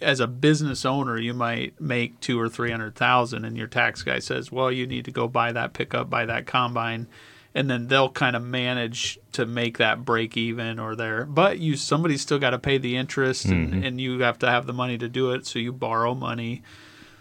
as 0.01 0.19
a 0.19 0.27
business 0.27 0.85
owner 0.85 1.17
you 1.17 1.33
might 1.33 1.81
make 1.81 2.19
2 2.21 2.41
or 2.41 2.49
300,000 2.49 3.45
and 3.45 3.57
your 3.57 3.69
tax 3.69 4.03
guy 4.03 4.19
says, 4.19 4.51
"Well, 4.51 4.73
you 4.73 4.85
need 4.87 5.05
to 5.05 5.13
go 5.13 5.29
buy 5.29 5.53
that 5.53 5.75
pickup, 5.75 6.11
buy 6.11 6.27
that 6.27 6.47
combine." 6.47 7.07
And 7.55 7.69
then 7.71 7.89
they'll 7.89 8.11
kind 8.11 8.37
of 8.37 8.43
manage 8.43 9.19
to 9.33 9.45
make 9.45 9.79
that 9.79 10.05
break 10.05 10.37
even 10.37 10.79
or 10.79 10.95
there. 10.97 11.25
But 11.25 11.59
you 11.59 11.77
somebody's 11.77 12.21
still 12.21 12.39
got 12.39 12.51
to 12.51 12.59
pay 12.59 12.79
the 12.79 12.97
interest 12.97 13.45
and, 13.45 13.73
mm-hmm. 13.73 13.85
and 13.85 14.01
you 14.01 14.21
have 14.21 14.39
to 14.41 14.51
have 14.51 14.67
the 14.67 14.73
money 14.73 14.99
to 14.99 15.09
do 15.09 15.31
it, 15.33 15.47
so 15.47 15.59
you 15.59 15.73
borrow 15.73 16.15
money. 16.15 16.63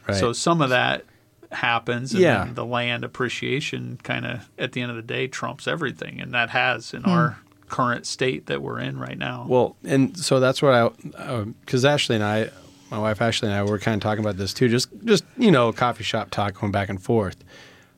right. 0.07 0.17
So 0.17 0.33
some 0.33 0.61
of 0.61 0.69
that 0.69 1.05
happens, 1.51 2.11
and 2.13 2.21
Yeah. 2.21 2.47
the 2.53 2.65
land 2.65 3.03
appreciation 3.03 3.99
kind 4.03 4.25
of 4.25 4.49
at 4.57 4.73
the 4.73 4.81
end 4.81 4.91
of 4.91 4.95
the 4.97 5.03
day 5.03 5.27
trumps 5.27 5.67
everything, 5.67 6.19
and 6.21 6.33
that 6.33 6.49
has 6.51 6.93
in 6.93 7.05
our 7.05 7.39
current 7.67 8.05
state 8.05 8.45
that 8.47 8.61
we're 8.61 8.79
in 8.79 8.97
right 8.99 9.17
now. 9.17 9.45
Well, 9.47 9.75
and 9.83 10.17
so 10.17 10.39
that's 10.39 10.61
what 10.61 10.73
I, 10.73 11.43
because 11.65 11.85
Ashley 11.85 12.15
and 12.15 12.23
I, 12.23 12.49
my 12.91 12.97
wife 12.97 13.21
Ashley 13.21 13.47
and 13.49 13.55
I, 13.57 13.63
were 13.63 13.77
kind 13.79 13.95
of 13.95 14.01
talking 14.01 14.23
about 14.23 14.37
this 14.37 14.53
too. 14.53 14.67
Just, 14.69 14.89
just 15.05 15.23
you 15.37 15.51
know, 15.51 15.71
coffee 15.71 16.03
shop 16.03 16.31
talk 16.31 16.59
going 16.59 16.71
back 16.71 16.89
and 16.89 17.01
forth. 17.01 17.37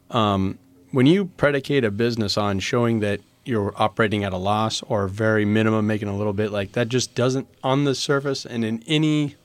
Um, 0.09 0.57
when 0.91 1.05
you 1.05 1.25
predicate 1.25 1.85
a 1.85 1.91
business 1.91 2.37
on 2.37 2.59
showing 2.59 2.99
that 2.99 3.21
you're 3.45 3.73
operating 3.77 4.23
at 4.25 4.33
a 4.33 4.37
loss 4.37 4.83
or 4.83 5.07
very 5.07 5.45
minimum, 5.45 5.87
making 5.87 6.09
a 6.09 6.15
little 6.17 6.33
bit, 6.33 6.51
like 6.51 6.73
that 6.73 6.89
just 6.89 7.15
doesn't 7.15 7.47
on 7.63 7.85
the 7.85 7.95
surface 7.95 8.45
and 8.45 8.63
in 8.65 8.83
any 8.87 9.35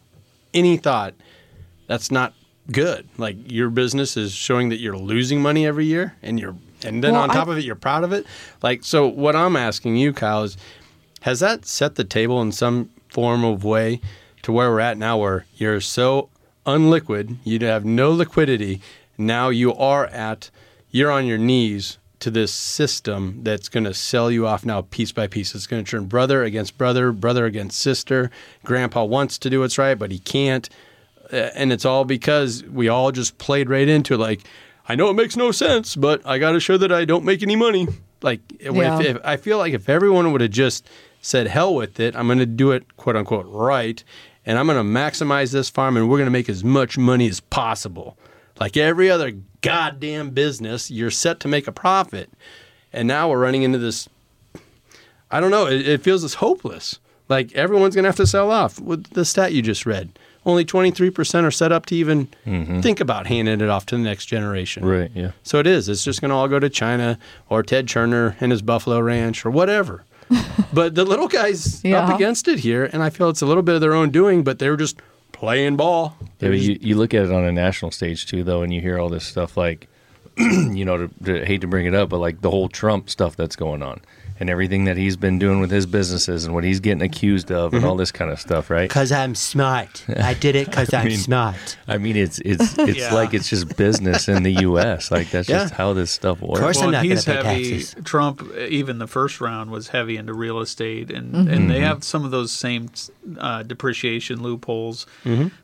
any 0.53 0.77
thought, 0.77 1.15
that's 1.87 2.11
not 2.11 2.35
good. 2.71 3.09
Like 3.19 3.37
your 3.51 3.71
business 3.71 4.17
is 4.17 4.33
showing 4.33 4.69
that 4.71 4.79
you're 4.81 4.97
losing 4.97 5.41
money 5.41 5.67
every 5.67 5.87
year, 5.87 6.15
and 6.23 6.39
you're 6.41 6.57
and 6.85 7.03
then 7.03 7.13
Well, 7.13 7.23
on 7.23 7.29
top 7.31 7.49
I- 7.49 7.53
of 7.53 7.59
it, 7.59 7.65
you're 7.65 7.75
proud 7.75 8.05
of 8.05 8.13
it. 8.13 8.27
Like 8.63 8.85
so, 8.85 9.07
what 9.07 9.35
I'm 9.37 9.57
asking 9.57 9.97
you, 9.97 10.13
Kyle, 10.13 10.43
is 10.45 10.57
has 11.23 11.41
that 11.41 11.67
set 11.67 11.95
the 11.97 12.05
table 12.05 12.41
in 12.43 12.53
some 12.53 12.91
form 13.09 13.45
of 13.45 13.65
way 13.65 14.01
to 14.43 14.53
where 14.53 14.71
we're 14.71 14.81
at 14.81 14.99
now, 14.99 15.19
where 15.19 15.47
you're 15.57 15.81
so 15.81 16.29
unliquid, 16.67 17.37
you 17.45 17.59
have 17.61 17.85
no 17.85 18.11
liquidity. 18.13 18.81
Now 19.19 19.49
you 19.49 19.73
are 19.75 20.07
at, 20.07 20.51
you're 20.91 21.11
on 21.11 21.27
your 21.27 21.39
knees 21.39 21.99
to 22.21 22.31
this 22.31 22.53
system 22.53 23.41
that's 23.43 23.69
going 23.69 23.85
to 23.85 23.95
sell 23.95 24.31
you 24.31 24.47
off 24.47 24.65
now 24.65 24.83
piece 24.83 25.13
by 25.13 25.27
piece. 25.27 25.55
It's 25.55 25.67
going 25.67 25.85
to 25.85 25.91
turn 25.91 26.07
brother 26.07 26.43
against 26.45 26.77
brother, 26.79 27.13
brother 27.13 27.47
against 27.47 27.79
sister. 27.79 28.31
Grandpa 28.65 29.05
wants 29.05 29.39
to 29.39 29.51
do 29.51 29.61
what's 29.61 29.79
right, 29.79 29.99
but 29.99 30.11
he 30.11 30.19
can't. 30.19 30.69
And 31.33 31.73
it's 31.73 31.85
all 31.85 32.05
because 32.05 32.63
we 32.65 32.89
all 32.89 33.13
just 33.13 33.39
played 33.39 33.69
right 33.69 33.89
into 33.89 34.15
it. 34.15 34.19
Like, 34.19 34.43
I 34.89 34.95
know 34.95 35.11
it 35.11 35.15
makes 35.15 35.37
no 35.37 35.51
sense, 35.53 35.97
but 35.97 36.25
I 36.27 36.39
got 36.39 36.53
to 36.53 36.61
show 36.61 36.77
that 36.79 36.93
I 36.93 37.05
don't 37.05 37.25
make 37.25 37.43
any 37.43 37.57
money. 37.57 37.89
Like, 38.23 38.41
if- 38.61 38.75
if, 39.01 39.19
I 39.25 39.37
feel 39.37 39.59
like 39.59 39.73
if 39.75 39.89
everyone 39.89 40.33
would 40.33 40.41
have 40.41 40.51
just 40.51 40.89
said, 41.21 41.49
hell 41.49 41.75
with 41.75 41.99
it, 42.01 42.15
I'm 42.17 42.27
going 42.27 42.39
to 42.39 42.47
do 42.47 42.71
it, 42.73 42.97
quote 42.97 43.17
unquote, 43.17 43.47
right, 43.49 44.03
and 44.45 44.59
I'm 44.59 44.67
going 44.67 44.79
to 44.79 44.85
maximize 45.01 45.53
this 45.53 45.69
farm 45.69 45.97
and 45.97 46.09
we're 46.09 46.19
going 46.19 46.27
to 46.27 46.31
make 46.31 46.49
as 46.49 46.63
much 46.63 46.97
money 46.97 47.29
as 47.29 47.41
possible. 47.41 48.17
Like 48.61 48.77
every 48.77 49.11
other 49.11 49.33
goddamn 49.61 50.31
business, 50.31 50.91
you're 50.91 51.11
set 51.11 51.41
to 51.41 51.49
make 51.49 51.67
a 51.67 51.73
profit. 51.73 52.31
And 52.93 53.09
now 53.09 53.29
we're 53.29 53.41
running 53.41 53.65
into 53.65 53.79
this 53.79 54.09
I 55.31 55.41
don't 55.41 55.51
know. 55.51 55.67
It, 55.67 55.87
it 55.89 56.03
feels 56.03 56.23
as 56.25 56.35
hopeless. 56.35 57.01
Like 57.29 57.53
everyone's 57.55 57.95
going 57.97 58.05
to 58.05 58.09
have 58.09 58.17
to 58.17 58.27
sell 58.27 58.51
off. 58.51 58.79
With 58.79 59.11
the 59.15 59.25
stat 59.25 59.53
you 59.53 59.61
just 59.63 59.85
read, 59.85 60.17
only 60.47 60.65
23% 60.65 61.45
are 61.45 61.51
set 61.51 61.73
up 61.73 61.87
to 61.87 61.97
even 61.97 62.29
mm-hmm. 62.47 62.81
think 62.81 63.01
about 63.01 63.27
handing 63.27 63.61
it 63.61 63.69
off 63.69 63.85
to 63.87 63.97
the 63.97 64.03
next 64.03 64.27
generation. 64.27 64.85
Right. 64.85 65.11
Yeah. 65.13 65.33
So 65.43 65.59
it 65.59 65.67
is. 65.67 65.89
It's 65.89 66.05
just 66.05 66.21
going 66.21 66.31
to 66.31 66.37
all 66.37 66.49
go 66.49 66.61
to 66.61 66.71
China 66.71 67.19
or 67.51 67.63
Ted 67.63 67.89
Turner 67.89 68.37
and 68.41 68.53
his 68.53 68.63
Buffalo 68.63 69.01
Ranch 69.01 69.45
or 69.45 69.51
whatever. 69.51 70.05
but 70.73 70.95
the 70.95 71.05
little 71.05 71.29
guys 71.29 71.85
Yeah. 71.85 71.99
up 71.99 72.15
against 72.15 72.49
it 72.49 72.61
here, 72.61 72.89
and 72.93 73.03
I 73.03 73.11
feel 73.11 73.29
it's 73.29 73.43
a 73.43 73.47
little 73.47 73.63
bit 73.63 73.75
of 73.75 73.81
their 73.81 73.95
own 73.95 74.11
doing, 74.11 74.45
but 74.45 74.59
they're 74.59 74.77
just 74.77 75.01
playing 75.33 75.77
ball. 75.77 76.17
Yeah, 76.41 76.51
you, 76.51 76.79
you 76.81 76.97
look 76.97 77.13
at 77.13 77.25
it 77.25 77.33
on 77.33 77.45
a 77.45 77.53
national 77.53 77.91
stage 77.91 78.27
too, 78.27 78.43
though, 78.45 78.63
and 78.63 78.73
you 78.73 78.81
hear 78.81 78.99
all 78.99 79.09
this 79.09 79.25
stuff 79.25 79.57
like, 79.57 79.89
you 80.39 80.85
know, 80.85 81.09
to, 81.09 81.25
to 81.25 81.45
hate 81.45 81.61
to 81.61 81.67
bring 81.67 81.87
it 81.87 81.95
up, 81.95 82.09
but 82.09 82.19
like 82.19 82.41
the 82.41 82.51
whole 82.51 82.69
Trump 82.69 83.11
stuff 83.11 83.37
that's 83.37 83.57
going 83.57 83.83
on 83.83 84.01
and 84.39 84.51
everything 84.51 84.85
that 84.85 84.97
he's 84.97 85.17
been 85.17 85.39
doing 85.39 85.61
with 85.61 85.71
his 85.71 85.87
businesses 85.87 86.45
and 86.45 86.55
what 86.55 86.65
he's 86.65 86.81
getting 86.81 87.03
accused 87.03 87.51
of 87.51 87.73
and 87.73 87.83
mm-hmm. 87.83 87.89
all 87.91 87.97
this 87.97 88.13
kind 88.13 88.31
of 88.31 88.41
stuff, 88.41 88.71
right? 88.71 88.89
Cause 88.91 89.13
I'm 89.13 89.35
smart. 89.35 90.05
I 90.09 90.35
did 90.35 90.57
it 90.57 90.67
because 90.71 90.93
I'm 90.93 91.09
mean- 91.09 91.17
smart. 91.19 91.77
I 91.89 91.99
mean, 91.99 92.17
it's 92.17 92.39
it's 92.41 92.77
it's 92.79 92.99
Yeah. 92.99 93.15
like 93.15 93.35
it's 93.35 93.49
just 93.49 93.77
business 93.77 94.29
in 94.29 94.43
the 94.43 94.53
U.S. 94.63 95.11
Like 95.11 95.31
that's 95.31 95.49
just 95.49 95.75
how 95.75 95.93
this 95.93 96.11
stuff 96.11 96.41
works. 96.41 96.59
Of 96.59 96.65
course. 96.65 96.79
I'm 96.83 96.91
not 96.91 97.03
gonna 97.03 97.15
he's 97.15 97.25
pay 97.25 97.43
heavy. 97.43 97.71
taxes. 97.81 98.05
Trump, 98.05 98.43
even 98.57 98.99
the 98.99 99.07
first 99.07 99.41
round, 99.41 99.71
was 99.71 99.89
heavy 99.89 100.17
into 100.17 100.35
real 100.35 100.61
estate, 100.61 101.11
and 101.11 101.33
mm-hmm. 101.33 101.49
and 101.49 101.71
they 101.71 101.77
mm-hmm. 101.77 101.85
have 101.85 102.05
some 102.05 102.25
of 102.25 102.31
those 102.31 102.53
same 102.53 102.89
uh, 103.39 103.63
depreciation 103.63 104.43
loopholes 104.43 105.07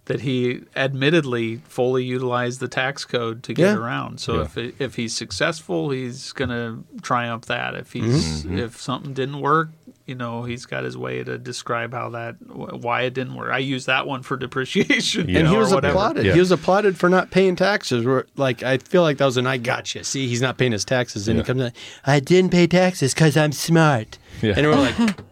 that 0.06 0.20
he 0.20 0.60
admittedly 0.74 1.56
fully 1.68 2.04
utilized 2.04 2.60
the 2.60 2.68
tax 2.68 3.04
code 3.04 3.42
to 3.44 3.54
get 3.54 3.64
Yeah. 3.64 3.76
around. 3.76 4.20
So 4.20 4.36
Yeah. 4.36 4.42
if 4.42 4.58
it, 4.58 4.74
if 4.78 4.94
he's 4.96 5.14
successful, 5.14 5.90
he's 5.90 6.32
gonna 6.32 6.78
triumph 7.02 7.46
that. 7.46 7.74
If 7.74 7.92
he's 7.92 8.44
if 8.62 8.80
something 8.80 9.12
didn't 9.12 9.40
work. 9.40 9.70
You 10.06 10.16
know, 10.16 10.42
he's 10.42 10.66
got 10.66 10.82
his 10.82 10.96
way 10.98 11.22
to 11.22 11.38
describe 11.38 11.92
how 11.94 12.10
that, 12.10 12.34
why 12.44 13.02
it 13.02 13.14
didn't 13.14 13.34
work. 13.34 13.52
I 13.52 13.58
use 13.58 13.86
that 13.86 14.06
one 14.06 14.22
for 14.22 14.36
depreciation, 14.46 15.28
you 15.28 15.36
and 15.38 15.44
know, 15.46 15.52
he 15.52 15.56
was 15.58 15.70
applauded. 15.72 16.24
Yeah. 16.26 16.32
He 16.34 16.40
was 16.40 16.50
applauded 16.50 16.96
for 16.98 17.08
not 17.08 17.30
paying 17.30 17.54
taxes. 17.54 18.04
Where, 18.04 18.26
like 18.36 18.62
I 18.64 18.78
feel 18.78 19.02
like 19.02 19.18
that 19.18 19.26
was 19.26 19.36
an 19.36 19.46
I 19.46 19.58
gotcha. 19.58 20.02
See, 20.04 20.26
he's 20.26 20.42
not 20.42 20.58
paying 20.58 20.72
his 20.72 20.84
taxes, 20.84 21.28
and 21.28 21.36
Yeah. 21.36 21.42
he 21.42 21.46
comes 21.46 21.60
in. 21.62 21.72
I 22.04 22.18
didn't 22.20 22.50
pay 22.50 22.66
taxes 22.66 23.14
because 23.14 23.36
I'm 23.36 23.52
smart. 23.52 24.18
Yeah. 24.40 24.54
And 24.56 24.66
we're 24.66 24.74
like, 24.74 24.98
at 25.00 25.20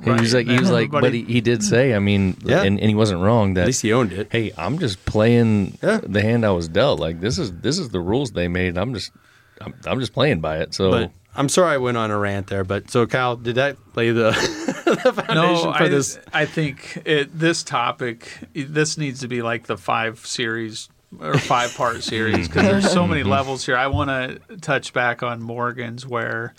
And 0.00 0.14
he 0.14 0.20
was 0.22 0.32
like, 0.32 0.46
he 0.46 0.58
was 0.60 0.70
like, 0.70 0.92
but 0.92 1.12
he, 1.12 1.24
he 1.24 1.40
did 1.40 1.64
say, 1.64 1.92
I 1.92 1.98
mean, 1.98 2.36
Yeah. 2.44 2.62
and, 2.62 2.78
and 2.78 2.88
he 2.88 2.94
wasn't 2.94 3.20
wrong 3.20 3.54
that 3.54 3.62
at 3.62 3.66
least 3.66 3.82
he 3.82 3.92
owned 3.92 4.12
it. 4.12 4.28
hey, 4.30 4.52
I'm 4.56 4.78
just 4.78 5.04
playing 5.06 5.76
Yeah. 5.82 5.98
the 6.04 6.22
hand 6.22 6.46
I 6.46 6.52
was 6.52 6.68
dealt. 6.68 7.00
Like 7.00 7.20
this 7.20 7.36
is 7.36 7.52
this 7.52 7.80
is 7.80 7.88
the 7.88 7.98
rules 8.00 8.30
they 8.30 8.46
made. 8.46 8.78
I'm 8.78 8.94
just 8.94 9.10
I'm, 9.60 9.74
I'm 9.86 9.98
just 9.98 10.12
playing 10.12 10.38
by 10.40 10.58
it. 10.58 10.72
So 10.72 10.92
But 10.92 11.10
I'm 11.38 11.48
sorry 11.48 11.74
I 11.74 11.76
went 11.76 11.96
on 11.96 12.10
a 12.10 12.18
rant 12.18 12.48
there. 12.48 12.64
But 12.64 12.90
so 12.90 13.06
Kyle, 13.06 13.36
did 13.36 13.54
that 13.54 13.76
lay 13.94 14.10
the, 14.10 14.30
the 15.04 15.12
foundation 15.12 15.34
no, 15.34 15.72
for 15.72 15.84
I, 15.84 15.88
this? 15.88 16.18
I 16.32 16.44
think 16.46 17.00
it, 17.04 17.38
this 17.38 17.62
topic, 17.62 18.28
this 18.52 18.98
needs 18.98 19.20
to 19.20 19.28
be 19.28 19.40
like 19.40 19.68
the 19.68 19.78
five 19.78 20.26
series 20.26 20.88
or 21.20 21.38
five 21.38 21.74
part 21.76 22.02
series 22.02 22.48
because 22.48 22.64
there's 22.64 22.90
so 22.90 23.06
many 23.06 23.20
mm-hmm. 23.22 23.30
levels 23.30 23.64
here. 23.64 23.76
I 23.76 23.86
want 23.86 24.10
to 24.10 24.56
touch 24.58 24.92
back 24.92 25.22
on 25.22 25.40
Morgan's 25.40 26.04
where 26.04 26.54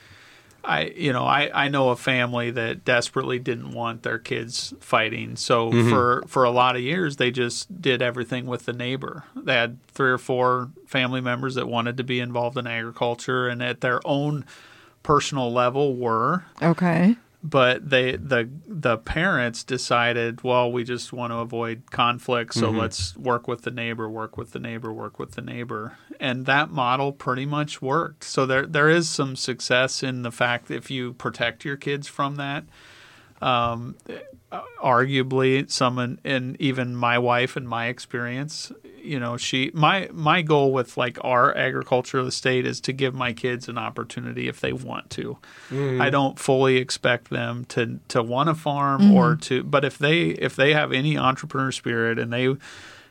I, 0.64 0.86
you 0.96 1.14
know, 1.14 1.24
I, 1.24 1.50
I 1.54 1.68
know 1.70 1.90
a 1.90 1.96
family 1.96 2.52
that 2.52 2.84
desperately 2.86 3.40
didn't 3.40 3.72
want 3.72 4.04
their 4.04 4.20
kids 4.20 4.74
fighting. 4.80 5.36
So 5.36 5.72
mm-hmm. 5.72 5.90
for, 5.90 6.24
for 6.28 6.44
a 6.44 6.52
lot 6.52 6.76
of 6.76 6.82
years, 6.82 7.16
they 7.16 7.32
just 7.32 7.82
did 7.82 8.02
everything 8.02 8.46
with 8.46 8.66
the 8.66 8.74
neighbor. 8.74 9.24
They 9.36 9.54
had 9.54 9.78
three 9.88 10.12
or 10.12 10.18
four 10.18 10.70
family 10.86 11.22
members 11.22 11.56
that 11.56 11.68
wanted 11.68 11.98
to 11.98 12.04
be 12.04 12.20
involved 12.20 12.58
in 12.58 12.68
agriculture 12.68 13.48
and 13.48 13.64
at 13.64 13.82
their 13.82 14.06
own 14.06 14.46
personal 15.04 15.52
level 15.52 15.96
were 15.96 16.44
Okay. 16.62 17.16
But 17.42 17.90
they 17.90 18.18
the 18.18 18.50
the 18.68 18.98
parents 18.98 19.64
decided 19.64 20.44
well 20.44 20.70
we 20.72 20.84
just 20.84 21.14
want 21.14 21.32
to 21.32 21.38
avoid 21.38 21.90
conflict 21.90 22.54
so 22.54 22.70
let's 22.70 23.16
work 23.16 23.48
with 23.48 23.62
the 23.62 23.72
neighbor 23.72 24.10
work 24.10 24.38
with 24.38 24.52
the 24.52 24.60
neighbor 24.60 24.92
work 24.92 25.20
with 25.20 25.32
the 25.32 25.42
neighbor. 25.42 25.98
And 26.20 26.46
that 26.48 26.70
model 26.70 27.14
pretty 27.14 27.46
much 27.46 27.82
worked. 27.82 28.26
So 28.26 28.46
there 28.46 28.66
there 28.66 28.90
is 28.90 29.08
some 29.08 29.36
success 29.38 30.04
in 30.04 30.24
the 30.24 30.32
fact 30.32 30.68
that 30.68 30.76
if 30.76 30.92
you 30.92 31.14
protect 31.14 31.64
your 31.64 31.78
kids 31.78 32.08
from 32.08 32.36
that 32.36 32.66
um, 33.42 33.96
arguably 34.52 35.70
someone 35.70 36.20
and 36.24 36.60
even 36.60 36.96
my 36.96 37.18
wife 37.18 37.56
and 37.56 37.68
my 37.68 37.88
experience 37.88 38.72
you 39.04 39.20
know 39.20 39.38
she 39.38 39.72
my 39.74 40.10
my 40.12 40.42
goal 40.42 40.72
with 40.72 40.98
like 40.98 41.18
our 41.24 41.56
agriculture 41.56 42.20
of 42.20 42.26
the 42.26 42.32
state 42.32 42.66
is 42.66 42.82
to 42.82 42.94
give 42.94 43.14
my 43.14 43.34
kids 43.34 43.68
an 43.68 43.78
opportunity 43.78 44.48
if 44.48 44.60
they 44.60 44.74
want 44.74 45.10
to. 45.12 45.38
Mm-hmm. 45.70 46.02
I 46.02 46.10
don't 46.10 46.40
fully 46.40 46.78
expect 46.78 47.30
them 47.30 47.66
to 47.66 48.00
to 48.10 48.24
want 48.24 48.50
to 48.50 48.56
farm 48.56 49.02
mm-hmm. 49.02 49.14
or 49.14 49.36
to 49.38 49.64
but 49.64 49.86
if 49.86 49.98
they 49.98 50.30
if 50.30 50.56
they 50.56 50.74
have 50.74 50.92
any 50.92 51.18
entrepreneur 51.18 51.72
spirit 51.72 52.20
and 52.20 52.32
they 52.32 52.56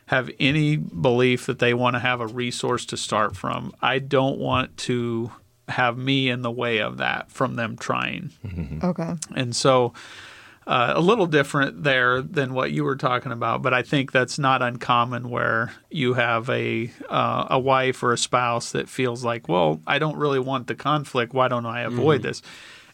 have 0.07 0.29
any 0.39 0.75
belief 0.75 1.45
that 1.45 1.59
they 1.59 1.73
want 1.73 1.95
to 1.95 1.99
have 1.99 2.19
a 2.19 2.25
resource 2.25 2.83
to 2.87 2.97
start 2.97 3.35
from 3.35 3.71
i 3.79 3.99
don't 3.99 4.39
want 4.39 4.75
to 4.75 5.31
have 5.69 5.97
me 5.97 6.29
in 6.29 6.41
the 6.41 6.51
way 6.51 6.79
of 6.79 6.97
that 6.97 7.31
from 7.31 7.55
them 7.55 7.77
trying. 7.77 8.31
Mm-hmm. 8.45 8.85
Okay. 8.85 9.15
and 9.35 9.55
so 9.55 9.93
uh, 10.67 10.93
a 10.95 11.01
little 11.01 11.25
different 11.25 11.83
there 11.83 12.21
than 12.21 12.53
what 12.53 12.71
you 12.71 12.83
were 12.83 12.95
talking 12.95 13.31
about, 13.31 13.61
but 13.61 13.73
I 13.73 13.81
think 13.81 14.11
that's 14.11 14.37
not 14.37 14.61
uncommon 14.61 15.29
where 15.29 15.71
you 15.89 16.13
have 16.13 16.49
a 16.49 16.91
uh, 17.09 17.47
a 17.49 17.59
wife 17.59 18.03
or 18.03 18.13
a 18.13 18.17
spouse 18.17 18.71
that 18.73 18.87
feels 18.87 19.23
like, 19.23 19.49
well, 19.49 19.81
I 19.87 19.99
don't 19.99 20.17
really 20.17 20.39
want 20.39 20.67
the 20.67 20.75
conflict. 20.75 21.33
Why 21.33 21.47
don't 21.47 21.65
I 21.65 21.81
avoid 21.81 22.21
this? 22.21 22.41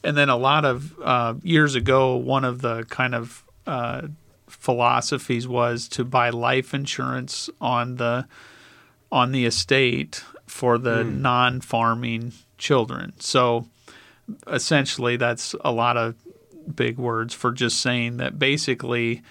And 0.03 0.15
then 0.15 0.29
a 0.29 0.37
lot 0.37 0.65
of 0.65 0.93
uh, 1.03 1.33
years 1.43 1.75
ago, 1.75 2.15
one 2.15 2.45
of 2.45 2.61
the 2.61 2.83
kind 2.85 3.15
of 3.15 3.43
uh, 3.65 4.07
philosophies 4.47 5.47
was 5.47 5.87
to 5.89 6.05
buy 6.05 6.29
life 6.29 6.73
insurance 6.73 7.49
on 7.59 7.95
the 7.95 8.27
on 9.11 9.31
the 9.31 9.45
estate 9.45 10.23
for 10.45 10.77
the 10.77 11.03
non-farming 11.03 12.33
children. 12.57 13.13
So 13.19 13.67
essentially 14.47 15.17
that's 15.17 15.55
a 15.63 15.71
lot 15.71 15.97
of 15.97 16.15
big 16.73 16.97
words 16.97 17.33
for 17.33 17.51
just 17.51 17.79
saying 17.79 18.17
that 18.17 18.39
basically 18.39 19.21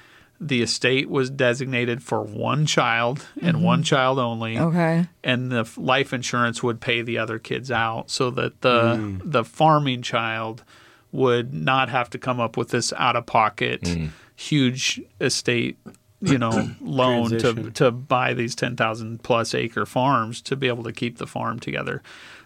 the 0.41 0.63
estate 0.63 1.09
was 1.09 1.31
designated 1.31 2.03
for 2.03 2.23
one 2.23 2.67
child 2.67 3.27
and 3.41 3.63
one 3.63 3.79
mm-hmm. 3.79 3.85
child 3.85 4.19
only 4.19 4.59
Okay. 4.59 5.07
and 5.23 5.51
the 5.51 5.69
life 5.77 6.13
insurance 6.13 6.63
would 6.63 6.81
pay 6.81 7.03
the 7.03 7.19
other 7.19 7.39
kids 7.39 7.71
out 7.71 8.11
so 8.11 8.31
that 8.31 8.61
the 8.61 8.97
mm. 8.97 9.21
the 9.25 9.45
farming 9.45 10.03
child 10.03 10.65
would 11.13 11.55
not 11.55 11.89
have 11.89 12.11
to 12.11 12.19
come 12.19 12.41
up 12.41 12.57
with 12.57 12.71
this 12.71 12.93
out 12.95 13.17
of 13.17 13.27
pocket 13.27 13.83
mm. 13.83 14.11
huge 14.35 15.01
estate 15.21 15.79
you 16.21 16.39
know 16.39 16.71
loan 16.81 17.31
to 17.31 17.71
to 17.71 17.91
buy 17.91 18.35
these 18.35 18.55
10,000 18.55 19.23
plus 19.23 19.55
acre 19.55 19.87
farms 19.87 20.43
to 20.43 20.57
be 20.57 20.67
able 20.67 20.85
to 20.85 20.93
keep 20.93 21.19
the 21.19 21.27
farm 21.27 21.59
together. 21.59 22.03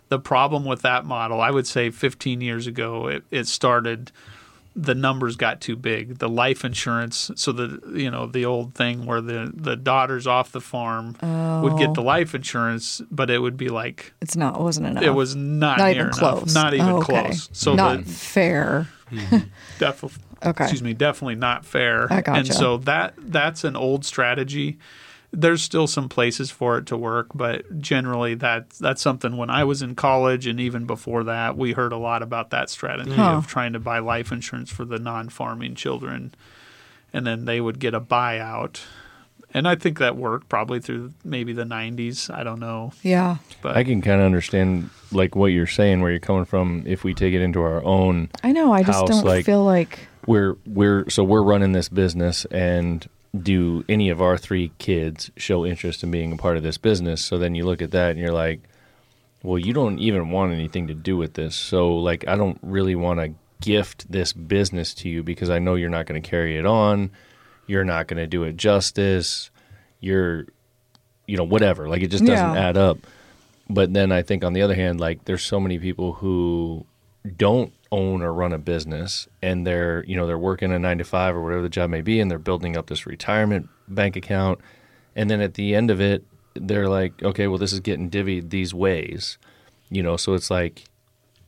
The 0.08 0.18
problem 0.18 0.64
with 0.64 0.82
that 0.82 1.04
model 1.04 1.40
i 1.40 1.50
would 1.50 1.66
say 1.66 1.90
15 1.90 2.40
years 2.40 2.66
ago 2.66 3.08
it, 3.08 3.24
it 3.30 3.46
started 3.46 4.12
the 4.80 4.94
numbers 4.94 5.34
got 5.34 5.60
too 5.60 5.74
big. 5.74 6.18
The 6.18 6.28
life 6.28 6.64
insurance, 6.64 7.32
so 7.34 7.50
the 7.50 7.80
you 7.98 8.10
know 8.10 8.26
the 8.26 8.44
old 8.44 8.74
thing 8.74 9.06
where 9.06 9.20
the 9.20 9.50
the 9.52 9.74
daughters 9.76 10.26
off 10.26 10.52
the 10.52 10.60
farm 10.60 11.16
would 11.62 11.76
get 11.78 11.94
the 11.94 12.00
oh. 12.00 12.04
life 12.04 12.34
insurance, 12.34 13.02
but 13.10 13.28
it 13.28 13.40
would 13.40 13.56
be 13.56 13.68
like 13.68 14.12
It's 14.20 14.36
not. 14.36 14.54
It 14.56 14.62
wasn't 14.62 14.86
enough. 14.86 15.02
it 15.02 15.10
was 15.10 15.34
not, 15.34 15.78
not 15.78 15.84
near 15.86 15.90
even 15.90 16.06
enough, 16.06 16.18
close. 16.18 16.54
not 16.54 16.74
even 16.74 16.86
Oh, 16.86 16.98
okay. 16.98 17.22
close. 17.24 17.48
So 17.52 17.74
not 17.74 18.04
the 18.04 18.10
fair. 18.12 18.88
def- 19.78 20.18
Okay. 20.44 20.64
excuse 20.64 20.84
me, 20.84 20.94
definitely 20.94 21.34
not 21.34 21.64
fair. 21.64 22.06
I 22.12 22.20
gotcha. 22.20 22.38
And 22.38 22.54
so 22.54 22.76
that 22.78 23.14
that's 23.18 23.64
an 23.64 23.74
old 23.74 24.04
strategy. 24.04 24.78
There's 25.30 25.62
still 25.62 25.86
some 25.86 26.08
places 26.08 26.50
for 26.50 26.78
it 26.78 26.86
to 26.86 26.96
work, 26.96 27.28
but 27.34 27.80
generally 27.80 28.34
that 28.36 28.70
that's 28.70 29.02
something 29.02 29.36
when 29.36 29.50
I 29.50 29.64
was 29.64 29.82
in 29.82 29.94
college 29.94 30.46
and 30.46 30.58
even 30.58 30.86
before 30.86 31.22
that, 31.24 31.56
we 31.56 31.72
heard 31.72 31.92
a 31.92 31.98
lot 31.98 32.22
about 32.22 32.48
that 32.50 32.70
strategy 32.70 33.12
Huh. 33.12 33.36
of 33.36 33.46
trying 33.46 33.74
to 33.74 33.78
buy 33.78 33.98
life 33.98 34.32
insurance 34.32 34.70
for 34.70 34.84
the 34.86 34.98
non-farming 34.98 35.74
children 35.74 36.34
and 37.12 37.26
then 37.26 37.44
they 37.44 37.60
would 37.60 37.78
get 37.78 37.92
a 37.94 38.00
buyout. 38.00 38.80
And 39.54 39.66
I 39.68 39.76
think 39.76 39.98
that 39.98 40.16
worked 40.16 40.48
probably 40.50 40.78
through 40.80 41.12
maybe 41.24 41.52
the 41.54 41.64
90s, 41.64 42.30
I 42.34 42.42
don't 42.42 42.60
know, 42.60 42.92
Yeah. 43.02 43.36
but 43.62 43.76
I 43.76 43.84
can 43.84 44.00
kind 44.02 44.20
of 44.20 44.26
understand 44.26 44.90
like 45.12 45.36
what 45.36 45.46
you're 45.48 45.66
saying, 45.66 46.00
where 46.00 46.10
you're 46.10 46.20
coming 46.20 46.44
from. 46.46 46.82
If 46.86 47.04
we 47.04 47.12
take 47.14 47.34
it 47.34 47.40
into 47.42 47.60
our 47.62 47.82
own, 47.84 48.28
I 48.42 48.52
know. 48.52 48.72
I 48.72 48.82
just 48.82 48.98
House, 49.00 49.08
don't 49.08 49.24
like- 49.24 49.44
feel 49.46 49.64
like. 49.64 50.06
we're 50.26 50.56
we're 50.66 51.08
so 51.08 51.24
we're 51.24 51.42
running 51.42 51.72
this 51.72 51.88
business, 51.88 52.44
and 52.46 53.06
do 53.36 53.84
any 53.88 54.08
of 54.08 54.22
our 54.22 54.38
three 54.38 54.72
kids 54.78 55.30
show 55.36 55.64
interest 55.66 56.02
in 56.02 56.10
being 56.10 56.32
a 56.32 56.36
part 56.36 56.56
of 56.56 56.62
this 56.62 56.78
business? 56.78 57.24
So 57.24 57.38
then 57.38 57.54
you 57.54 57.64
look 57.64 57.82
at 57.82 57.90
that 57.92 58.10
and 58.12 58.18
you're 58.18 58.32
like, 58.32 58.60
well, 59.42 59.58
you 59.58 59.72
don't 59.72 59.98
even 59.98 60.30
want 60.30 60.52
anything 60.52 60.88
to 60.88 60.94
do 60.94 61.16
with 61.16 61.34
this. 61.34 61.54
So 61.54 61.96
like, 61.96 62.26
I 62.26 62.36
don't 62.36 62.58
really 62.62 62.94
want 62.94 63.20
to 63.20 63.34
gift 63.60 64.10
this 64.10 64.32
business 64.32 64.94
to 64.94 65.08
you 65.08 65.22
because 65.22 65.50
I 65.50 65.58
know 65.58 65.74
you're 65.74 65.90
not 65.90 66.06
going 66.06 66.20
to 66.20 66.28
carry 66.28 66.56
it 66.56 66.66
on. 66.66 67.10
You're 67.66 67.84
not 67.84 68.06
going 68.08 68.18
to 68.18 68.26
do 68.26 68.44
it 68.44 68.56
justice. 68.56 69.50
You're, 70.00 70.46
you 71.26 71.36
know, 71.36 71.44
whatever. 71.44 71.88
Like 71.88 72.02
it 72.02 72.08
just 72.08 72.24
doesn't 72.24 72.54
Yeah. 72.54 72.68
add 72.68 72.76
up. 72.76 72.98
But 73.68 73.92
then 73.92 74.10
I 74.12 74.22
think 74.22 74.44
on 74.44 74.54
the 74.54 74.62
other 74.62 74.74
hand, 74.74 74.98
like 75.00 75.24
there's 75.26 75.42
so 75.42 75.60
many 75.60 75.78
people 75.78 76.14
who 76.14 76.86
don't 77.36 77.72
own 77.90 78.22
or 78.22 78.32
run 78.32 78.52
a 78.52 78.58
business 78.58 79.28
and 79.42 79.66
they're, 79.66 80.04
you 80.04 80.16
know, 80.16 80.26
they're 80.26 80.38
working 80.38 80.72
a 80.72 80.78
nine 80.78 80.98
to 80.98 81.04
five 81.04 81.34
or 81.34 81.42
whatever 81.42 81.62
the 81.62 81.68
job 81.68 81.90
may 81.90 82.00
be 82.00 82.20
and 82.20 82.30
they're 82.30 82.38
building 82.38 82.76
up 82.76 82.86
this 82.86 83.06
retirement 83.06 83.68
bank 83.88 84.16
account. 84.16 84.60
And 85.16 85.30
then 85.30 85.40
at 85.40 85.54
the 85.54 85.74
end 85.74 85.90
of 85.90 86.00
it, 86.00 86.24
they're 86.54 86.88
like, 86.88 87.22
okay, 87.22 87.46
well, 87.46 87.58
this 87.58 87.72
is 87.72 87.80
getting 87.80 88.10
divvied 88.10 88.50
these 88.50 88.74
ways, 88.74 89.38
you 89.90 90.02
know, 90.02 90.16
so 90.16 90.34
it's 90.34 90.50
like, 90.50 90.84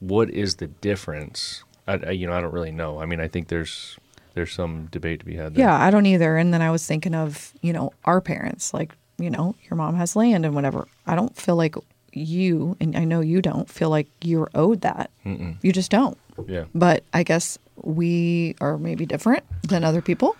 what 0.00 0.30
is 0.30 0.56
the 0.56 0.66
difference? 0.66 1.64
I, 1.86 1.94
I 2.06 2.10
you 2.10 2.26
know, 2.26 2.32
I 2.32 2.40
don't 2.40 2.52
really 2.52 2.72
know. 2.72 3.00
I 3.00 3.06
mean, 3.06 3.20
I 3.20 3.28
think 3.28 3.48
there's, 3.48 3.98
there's 4.34 4.52
some 4.52 4.86
debate 4.86 5.20
to 5.20 5.26
be 5.26 5.36
had 5.36 5.54
there. 5.54 5.66
Yeah, 5.66 5.78
I 5.78 5.90
don't 5.90 6.06
either. 6.06 6.36
And 6.36 6.54
then 6.54 6.62
I 6.62 6.70
was 6.70 6.86
thinking 6.86 7.14
of, 7.14 7.52
you 7.60 7.72
know, 7.72 7.92
our 8.04 8.20
parents. 8.20 8.72
Like, 8.72 8.92
you 9.18 9.30
know, 9.30 9.54
your 9.68 9.76
mom 9.76 9.96
has 9.96 10.16
land 10.16 10.46
and 10.46 10.54
whatever. 10.54 10.88
I 11.06 11.16
don't 11.16 11.36
feel 11.36 11.56
like 11.56 11.74
you, 12.12 12.76
and 12.80 12.96
I 12.96 13.04
know 13.04 13.20
you 13.20 13.42
don't 13.42 13.68
feel 13.68 13.90
like 13.90 14.08
you're 14.22 14.50
owed 14.54 14.80
that. 14.82 15.10
You 15.24 15.72
just 15.72 15.90
don't. 15.90 16.16
Yeah. 16.46 16.64
But 16.74 17.04
I 17.12 17.22
guess 17.22 17.58
we 17.82 18.56
are 18.60 18.78
maybe 18.78 19.06
different 19.06 19.44
than 19.62 19.84
other 19.84 20.00
people. 20.02 20.36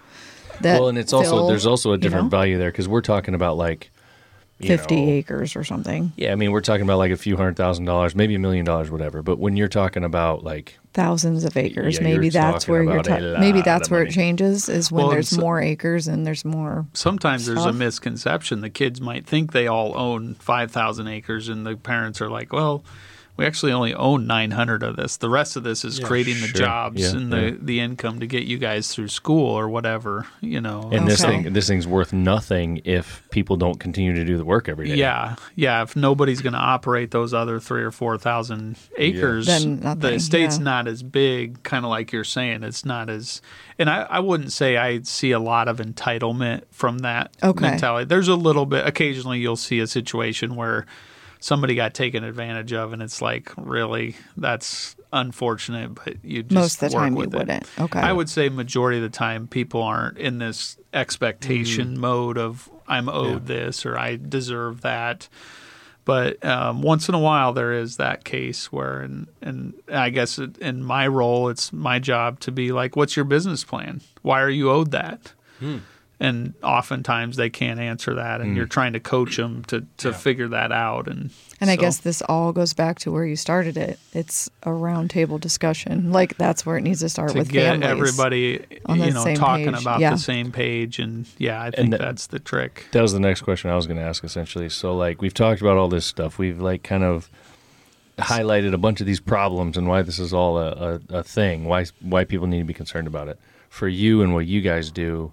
That 0.60 0.80
well, 0.80 0.88
and 0.88 0.98
it's 0.98 1.12
also 1.12 1.46
there's 1.48 1.66
also 1.66 1.90
a 1.90 1.94
you 1.94 1.98
different 1.98 2.26
know, 2.26 2.30
value 2.30 2.58
there 2.58 2.70
because 2.70 2.86
we're 2.86 3.00
talking 3.00 3.34
about 3.34 3.56
like 3.56 3.84
you 3.84 3.99
50 4.68 4.96
know, 4.96 5.12
acres 5.12 5.56
or 5.56 5.64
something, 5.64 6.12
Yeah, 6.16 6.32
I 6.32 6.34
mean 6.34 6.52
we're 6.52 6.60
talking 6.60 6.82
about 6.82 6.98
like 6.98 7.10
a 7.12 7.16
few 7.16 7.36
hundred 7.36 7.56
thousand 7.56 7.84
dollars, 7.86 8.14
maybe 8.14 8.34
a 8.34 8.38
million 8.38 8.64
dollars, 8.64 8.90
whatever. 8.90 9.22
But 9.22 9.38
when 9.38 9.56
you're 9.56 9.68
talking 9.68 10.04
about 10.04 10.44
like 10.44 10.78
thousands 10.92 11.44
of 11.44 11.56
acres. 11.56 11.96
Yeah, 11.96 12.02
maybe 12.02 12.26
you're 12.26 12.32
that's 12.32 12.66
where 12.66 12.82
you're. 12.82 12.98
about 12.98 13.20
Ta- 13.20 13.40
maybe 13.40 13.62
that's 13.62 13.88
of 13.88 13.92
where 13.92 14.02
it 14.02 14.10
changes 14.10 14.68
is 14.68 14.90
when 14.90 15.04
Well, 15.04 15.12
there's 15.12 15.32
it's- 15.32 15.40
more 15.40 15.60
acres 15.60 16.08
and 16.08 16.26
there's 16.26 16.44
more. 16.44 16.86
sometimes 16.94 17.46
there's 17.46 17.64
a 17.64 17.72
misconception. 17.72 18.60
The 18.60 18.70
kids 18.70 19.00
might 19.00 19.24
think 19.26 19.52
they 19.52 19.66
all 19.68 19.96
own 19.96 20.34
5,000 20.40 21.06
acres, 21.06 21.48
and 21.48 21.64
the 21.64 21.76
parents 21.76 22.20
are 22.20 22.28
like, 22.28 22.52
well, 22.52 22.82
we 23.40 23.46
actually 23.46 23.72
only 23.72 23.94
own 23.94 24.26
900 24.26 24.82
of 24.82 24.96
this. 24.96 25.16
The 25.16 25.30
rest 25.30 25.56
of 25.56 25.62
this 25.62 25.82
is 25.84 25.98
creating 25.98 26.40
the 26.42 26.48
jobs 26.48 27.00
Yeah, 27.00 27.18
and 27.18 27.32
yeah. 27.32 27.40
the, 27.50 27.58
the 27.60 27.80
income 27.80 28.20
to 28.20 28.26
get 28.26 28.44
you 28.44 28.58
guys 28.58 28.94
through 28.94 29.08
school 29.08 29.48
or 29.50 29.68
whatever, 29.70 30.26
you 30.42 30.60
know. 30.60 30.90
and 30.92 31.08
this 31.08 31.22
thing 31.24 31.52
this 31.54 31.66
thing's 31.66 31.86
worth 31.86 32.12
nothing 32.12 32.82
if 32.84 33.26
people 33.30 33.56
don't 33.56 33.80
continue 33.80 34.12
to 34.12 34.24
do 34.24 34.36
the 34.36 34.44
work 34.44 34.68
every 34.68 34.88
day. 34.88 34.96
Yeah, 34.96 35.36
yeah. 35.56 35.82
If 35.82 35.96
nobody's 35.96 36.42
going 36.42 36.52
to 36.52 36.58
operate 36.58 37.10
those 37.12 37.32
other 37.32 37.58
three 37.58 37.82
or 37.82 37.90
four 37.90 38.18
thousand 38.18 38.76
acres, 38.98 39.46
Then 39.46 39.76
the 39.80 39.94
nothing, 39.94 40.14
estate's 40.14 40.58
yeah. 40.58 40.64
not 40.64 40.86
as 40.86 41.02
big. 41.02 41.62
Kind 41.62 41.86
of 41.86 41.90
like 41.90 42.12
you're 42.12 42.24
saying, 42.24 42.62
it's 42.62 42.84
not 42.84 43.08
as. 43.08 43.40
And 43.78 43.88
I, 43.88 44.02
I 44.02 44.18
wouldn't 44.20 44.52
say 44.52 44.76
I 44.76 45.00
see 45.00 45.30
a 45.30 45.38
lot 45.40 45.66
of 45.66 45.78
entitlement 45.78 46.64
from 46.70 46.98
that 46.98 47.34
Okay. 47.42 47.70
mentality. 47.70 48.04
There's 48.04 48.28
a 48.28 48.36
little 48.36 48.66
bit. 48.66 48.86
Occasionally, 48.86 49.38
you'll 49.38 49.56
see 49.56 49.78
a 49.80 49.86
situation 49.86 50.54
where 50.56 50.84
somebody 51.40 51.74
got 51.74 51.94
taken 51.94 52.22
advantage 52.22 52.72
of, 52.72 52.92
and 52.92 53.02
it's 53.02 53.20
like, 53.20 53.50
really, 53.56 54.16
that's 54.36 54.94
unfortunate. 55.12 55.94
But 55.94 56.24
you 56.24 56.42
just 56.42 56.52
Most 56.54 56.82
of 56.82 56.90
the 56.90 56.96
work 56.96 57.04
time 57.04 57.16
you 57.16 57.22
it. 57.22 57.30
wouldn't. 57.32 57.66
Okay. 57.78 57.98
I 57.98 58.12
would 58.12 58.30
say 58.30 58.48
majority 58.48 58.98
of 58.98 59.02
the 59.02 59.08
time 59.08 59.48
people 59.48 59.82
aren't 59.82 60.18
in 60.18 60.38
this 60.38 60.76
expectation 60.94 61.98
mode 61.98 62.38
of 62.38 62.70
I'm 62.86 63.08
owed 63.08 63.46
this 63.46 63.84
or 63.86 63.98
I 63.98 64.16
deserve 64.16 64.82
that. 64.82 65.28
But 66.04 66.44
um, 66.44 66.82
once 66.82 67.08
in 67.08 67.14
a 67.14 67.20
while 67.20 67.52
there 67.52 67.72
is 67.72 67.98
that 67.98 68.24
case 68.24 68.72
where, 68.72 69.00
and 69.00 69.28
and 69.42 69.74
I 69.92 70.10
guess 70.10 70.38
it, 70.38 70.58
in 70.58 70.82
my 70.82 71.06
role, 71.06 71.48
it's 71.48 71.72
my 71.72 71.98
job 71.98 72.40
to 72.40 72.50
be 72.50 72.72
like, 72.72 72.96
"What's 72.96 73.16
your 73.16 73.26
business 73.26 73.64
plan? 73.64 74.00
Why 74.22 74.40
are 74.40 74.50
you 74.50 74.70
owed 74.70 74.90
that?" 74.92 75.34
And 76.22 76.52
oftentimes 76.62 77.36
they 77.36 77.48
can't 77.48 77.80
answer 77.80 78.14
that, 78.16 78.42
and 78.42 78.50
hmm. 78.50 78.56
you're 78.56 78.66
trying 78.66 78.92
to 78.92 79.00
coach 79.00 79.38
them 79.38 79.64
to 79.68 79.86
to 79.96 80.12
figure 80.12 80.48
that 80.48 80.70
out. 80.70 81.08
And 81.08 81.30
And 81.62 81.70
I 81.70 81.76
guess 81.76 81.98
this 81.98 82.20
all 82.20 82.52
goes 82.52 82.74
back 82.74 82.98
to 83.00 83.10
where 83.10 83.24
you 83.24 83.36
started 83.36 83.78
it. 83.78 83.98
It's 84.12 84.50
a 84.62 84.68
roundtable 84.68 85.40
discussion. 85.40 86.12
Like 86.12 86.36
that's 86.36 86.66
where 86.66 86.76
it 86.76 86.82
needs 86.82 87.00
to 87.00 87.08
start 87.08 87.32
to 87.32 87.38
with 87.38 87.50
get 87.50 87.80
families. 87.80 87.90
everybody, 87.90 88.66
on 88.84 88.98
the 88.98 89.06
you 89.06 89.12
know, 89.14 89.34
talking 89.34 89.72
page. 89.72 89.80
about 89.80 90.00
Yeah. 90.00 90.10
the 90.10 90.18
same 90.18 90.52
page, 90.52 90.98
and 90.98 91.26
yeah, 91.38 91.62
I 91.62 91.70
think 91.70 91.90
that- 91.92 92.00
that's 92.00 92.26
the 92.26 92.38
trick. 92.38 92.86
That 92.92 93.00
was 93.00 93.14
the 93.14 93.20
next 93.20 93.40
question 93.40 93.70
I 93.70 93.76
was 93.76 93.86
going 93.86 93.96
to 93.96 94.04
ask 94.04 94.22
essentially. 94.22 94.68
So 94.68 94.94
like 94.94 95.22
we've 95.22 95.32
talked 95.32 95.62
about 95.62 95.78
all 95.78 95.88
this 95.88 96.04
stuff. 96.04 96.36
We've 96.36 96.60
like 96.60 96.82
kind 96.82 97.02
of 97.02 97.30
highlighted 98.18 98.74
a 98.74 98.78
bunch 98.78 99.00
of 99.00 99.06
these 99.06 99.20
problems 99.20 99.76
and 99.76 99.88
why 99.88 100.02
this 100.02 100.18
is 100.18 100.32
all 100.32 100.58
a, 100.58 101.00
a, 101.10 101.18
a 101.20 101.22
thing. 101.22 101.64
Why 101.64 101.86
why 102.00 102.24
people 102.24 102.46
need 102.46 102.58
to 102.58 102.64
be 102.64 102.74
concerned 102.74 103.06
about 103.06 103.28
it. 103.28 103.38
For 103.68 103.88
you 103.88 104.22
and 104.22 104.34
what 104.34 104.46
you 104.46 104.60
guys 104.60 104.90
do, 104.90 105.32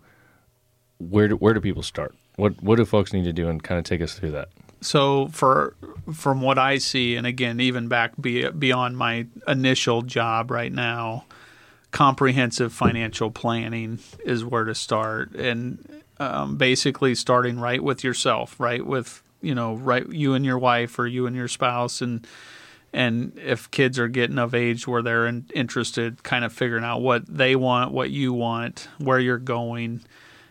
where 1.00 1.28
do, 1.28 1.36
where 1.36 1.54
do 1.54 1.62
people 1.62 1.84
start? 1.84 2.16
What 2.36 2.62
what 2.62 2.78
do 2.78 2.86
folks 2.86 3.14
need 3.14 3.24
to 3.24 3.34
do 3.34 3.50
and 3.50 3.62
kind 3.64 3.80
of 3.80 3.86
take 3.86 4.02
us 4.02 4.14
through 4.14 4.32
that? 4.32 4.50
So 4.82 5.28
for 5.30 5.76
from 6.14 6.42
what 6.42 6.58
I 6.58 6.78
see, 6.78 7.16
and 7.16 7.26
again, 7.26 7.60
even 7.60 7.88
back 7.88 8.14
be, 8.20 8.48
beyond 8.50 8.98
my 8.98 9.26
initial 9.48 10.04
job 10.04 10.52
right 10.52 10.72
now, 10.72 11.26
comprehensive 11.92 12.72
financial 12.72 13.32
planning 13.32 14.00
is 14.24 14.46
where 14.46 14.66
to 14.66 14.76
start, 14.76 15.32
and 15.32 16.04
um, 16.20 16.58
basically 16.58 17.16
starting 17.16 17.60
right 17.60 17.84
with 17.84 18.04
yourself, 18.04 18.60
right 18.60 18.86
with 18.86 19.24
you 19.42 19.56
know, 19.56 19.76
right 19.76 20.08
you 20.10 20.34
and 20.34 20.46
your 20.46 20.58
wife 20.60 21.00
or 21.00 21.08
you 21.08 21.26
and 21.26 21.36
your 21.36 21.48
spouse, 21.48 22.02
and 22.02 22.28
and 22.94 23.38
if 23.38 23.70
kids 23.72 24.00
are 24.00 24.08
getting 24.08 24.38
of 24.38 24.54
age 24.54 24.88
where 24.88 25.02
they're 25.02 25.28
in, 25.28 25.46
interested, 25.54 26.24
kind 26.24 26.46
of 26.46 26.54
figuring 26.54 26.84
out 26.84 27.02
what 27.02 27.26
they 27.28 27.56
want, 27.56 27.92
what 27.92 28.12
you 28.12 28.34
want, 28.34 28.88
where 29.00 29.20
you're 29.20 29.38
going, 29.38 30.02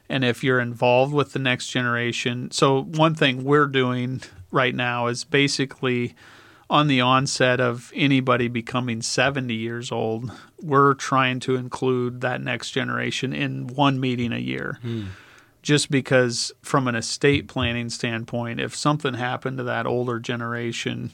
and 0.09 0.25
if 0.25 0.45
you're 0.45 0.61
involved 0.61 1.13
with 1.13 1.33
the 1.33 1.39
next 1.39 1.69
generation. 1.69 2.51
So 2.51 2.83
one 2.83 3.15
thing 3.15 3.45
we're 3.45 3.67
doing 3.67 4.23
right 4.51 4.75
now 4.75 5.07
is 5.09 5.25
basically 5.25 6.15
on 6.69 6.89
the 6.89 7.01
onset 7.01 7.61
of 7.61 7.93
anybody 7.95 8.49
becoming 8.49 9.01
70 9.01 9.55
years 9.55 9.93
old, 9.93 10.33
we're 10.61 10.95
trying 10.95 11.39
to 11.41 11.55
include 11.55 12.21
that 12.23 12.41
next 12.41 12.73
generation 12.73 13.33
in 13.33 13.69
one 13.69 14.01
meeting 14.01 14.33
a 14.33 14.39
year. 14.39 14.79
Hmm. 14.83 15.05
Just 15.63 15.91
because, 15.91 16.53
from 16.63 16.87
an 16.87 16.95
estate 16.95 17.49
planning 17.49 17.91
standpoint, 17.91 18.61
if 18.61 18.75
something 18.77 19.15
happened 19.15 19.59
to 19.59 19.65
that 19.65 19.85
older 19.85 20.21
generation, 20.21 21.11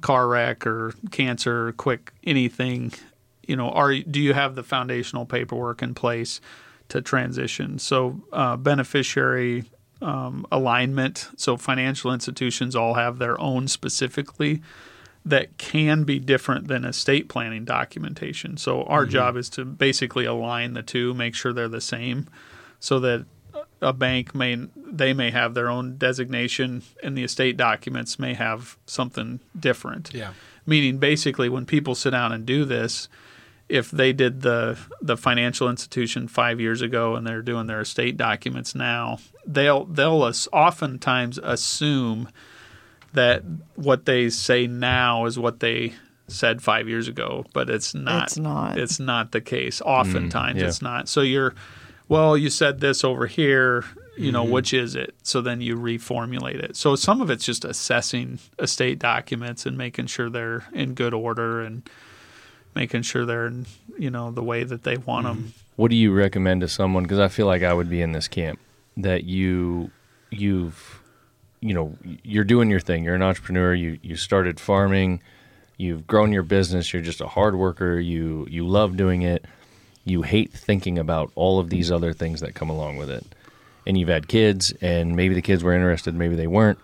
car 0.00 0.26
wreck 0.26 0.66
or 0.66 0.92
cancer, 1.12 1.72
quick 1.72 2.12
anything, 2.24 2.92
you 3.46 3.54
know, 3.54 3.70
are 3.70 3.94
do 3.94 4.20
you 4.20 4.34
have 4.34 4.56
the 4.56 4.64
foundational 4.64 5.24
paperwork 5.24 5.82
in 5.82 5.94
place 5.94 6.40
to 6.88 7.02
transition? 7.02 7.78
So, 7.78 8.20
uh, 8.32 8.56
beneficiary 8.56 9.64
um, 10.02 10.46
alignment. 10.52 11.28
So, 11.36 11.56
financial 11.56 12.12
institutions 12.12 12.76
all 12.76 12.94
have 12.94 13.18
their 13.18 13.40
own 13.40 13.68
specifically 13.68 14.62
that 15.24 15.58
can 15.58 16.04
be 16.04 16.18
different 16.18 16.68
than 16.68 16.84
estate 16.84 17.28
planning 17.28 17.64
documentation. 17.64 18.56
So, 18.56 18.84
our 18.84 19.06
job 19.06 19.36
is 19.36 19.48
to 19.50 19.64
basically 19.64 20.24
align 20.24 20.74
the 20.74 20.82
two, 20.82 21.14
make 21.14 21.34
sure 21.34 21.52
they're 21.52 21.68
the 21.68 21.80
same, 21.80 22.28
so 22.78 23.00
that 23.00 23.26
a 23.80 23.92
bank 23.92 24.34
may 24.34 24.56
they 24.76 25.12
may 25.12 25.30
have 25.30 25.54
their 25.54 25.68
own 25.68 25.96
designation 25.96 26.82
and 27.02 27.16
the 27.16 27.24
estate 27.24 27.56
documents 27.56 28.18
may 28.18 28.34
have 28.34 28.76
something 28.86 29.40
different. 29.58 30.12
Yeah. 30.14 30.32
Meaning 30.64 30.98
basically 30.98 31.48
when 31.48 31.66
people 31.66 31.94
sit 31.94 32.10
down 32.10 32.32
and 32.32 32.46
do 32.46 32.64
this, 32.64 33.08
if 33.68 33.90
they 33.90 34.12
did 34.12 34.42
the 34.42 34.78
the 35.02 35.16
financial 35.16 35.68
institution 35.68 36.28
5 36.28 36.60
years 36.60 36.82
ago 36.82 37.16
and 37.16 37.26
they're 37.26 37.42
doing 37.42 37.66
their 37.66 37.80
estate 37.80 38.16
documents 38.16 38.74
now, 38.74 39.18
they'll 39.46 39.84
they'll 39.84 40.32
oftentimes 40.52 41.38
assume 41.38 42.28
that 43.12 43.42
what 43.74 44.04
they 44.04 44.28
say 44.30 44.66
now 44.66 45.24
is 45.24 45.38
what 45.38 45.60
they 45.60 45.94
said 46.28 46.62
five 46.62 46.88
years 46.88 47.08
ago, 47.08 47.44
but 47.52 47.70
it's 47.70 47.94
not. 47.94 48.24
It's 48.24 48.38
not. 48.38 48.78
It's 48.78 49.00
not 49.00 49.32
the 49.32 49.40
case. 49.40 49.80
Oftentimes, 49.80 50.60
yeah. 50.60 50.68
it's 50.68 50.82
not. 50.82 51.08
So 51.08 51.20
you're, 51.20 51.54
well, 52.08 52.36
you 52.36 52.50
said 52.50 52.80
this 52.80 53.04
over 53.04 53.26
here. 53.26 53.84
You 54.16 54.24
Mm-hmm. 54.24 54.32
know, 54.32 54.44
which 54.44 54.72
is 54.72 54.94
it? 54.94 55.14
So 55.22 55.42
then 55.42 55.60
you 55.60 55.76
reformulate 55.76 56.62
it. 56.62 56.74
So 56.74 56.96
some 56.96 57.20
of 57.20 57.28
it's 57.28 57.44
just 57.44 57.66
assessing 57.66 58.38
estate 58.58 58.98
documents 58.98 59.66
and 59.66 59.76
making 59.76 60.06
sure 60.06 60.30
they're 60.30 60.64
in 60.72 60.94
good 60.94 61.12
order 61.12 61.60
and 61.60 61.86
making 62.76 63.02
sure 63.02 63.26
they're 63.26 63.50
you 63.98 64.10
know, 64.10 64.30
the 64.30 64.42
way 64.42 64.64
that 64.64 64.82
they 64.82 64.96
want 64.96 65.24
them. 65.24 65.36
Mm. 65.36 65.62
What 65.76 65.90
do 65.90 65.96
you 65.96 66.12
recommend 66.12 66.60
to 66.62 66.68
someone? 66.68 67.02
Because 67.02 67.18
I 67.18 67.28
feel 67.28 67.46
like 67.46 67.62
I 67.62 67.72
would 67.72 67.90
be 67.90 68.00
in 68.02 68.12
this 68.12 68.28
camp 68.28 68.58
that 68.96 69.24
you, 69.24 69.90
you've, 70.30 71.00
you 71.60 71.74
know, 71.74 71.96
you're 72.22 72.44
doing 72.44 72.70
your 72.70 72.80
thing. 72.80 73.04
You're 73.04 73.14
an 73.14 73.22
entrepreneur. 73.22 73.74
You 73.74 73.98
you 74.02 74.16
started 74.16 74.60
farming. 74.60 75.20
You've 75.76 76.06
grown 76.06 76.32
your 76.32 76.42
business. 76.42 76.92
You're 76.92 77.02
just 77.02 77.20
a 77.20 77.26
hard 77.26 77.56
worker. 77.56 77.98
You 77.98 78.46
you 78.50 78.66
love 78.66 78.96
doing 78.96 79.22
it. 79.22 79.44
You 80.04 80.22
hate 80.22 80.52
thinking 80.52 80.98
about 80.98 81.32
all 81.34 81.58
of 81.58 81.68
these 81.68 81.90
other 81.90 82.12
things 82.12 82.40
that 82.40 82.54
come 82.54 82.70
along 82.70 82.96
with 82.96 83.10
it. 83.10 83.24
And 83.86 83.98
you've 83.98 84.08
had 84.08 84.28
kids, 84.28 84.72
and 84.80 85.16
maybe 85.16 85.34
the 85.34 85.42
kids 85.42 85.62
were 85.62 85.72
interested, 85.72 86.14
maybe 86.14 86.36
they 86.36 86.46
weren't. 86.46 86.78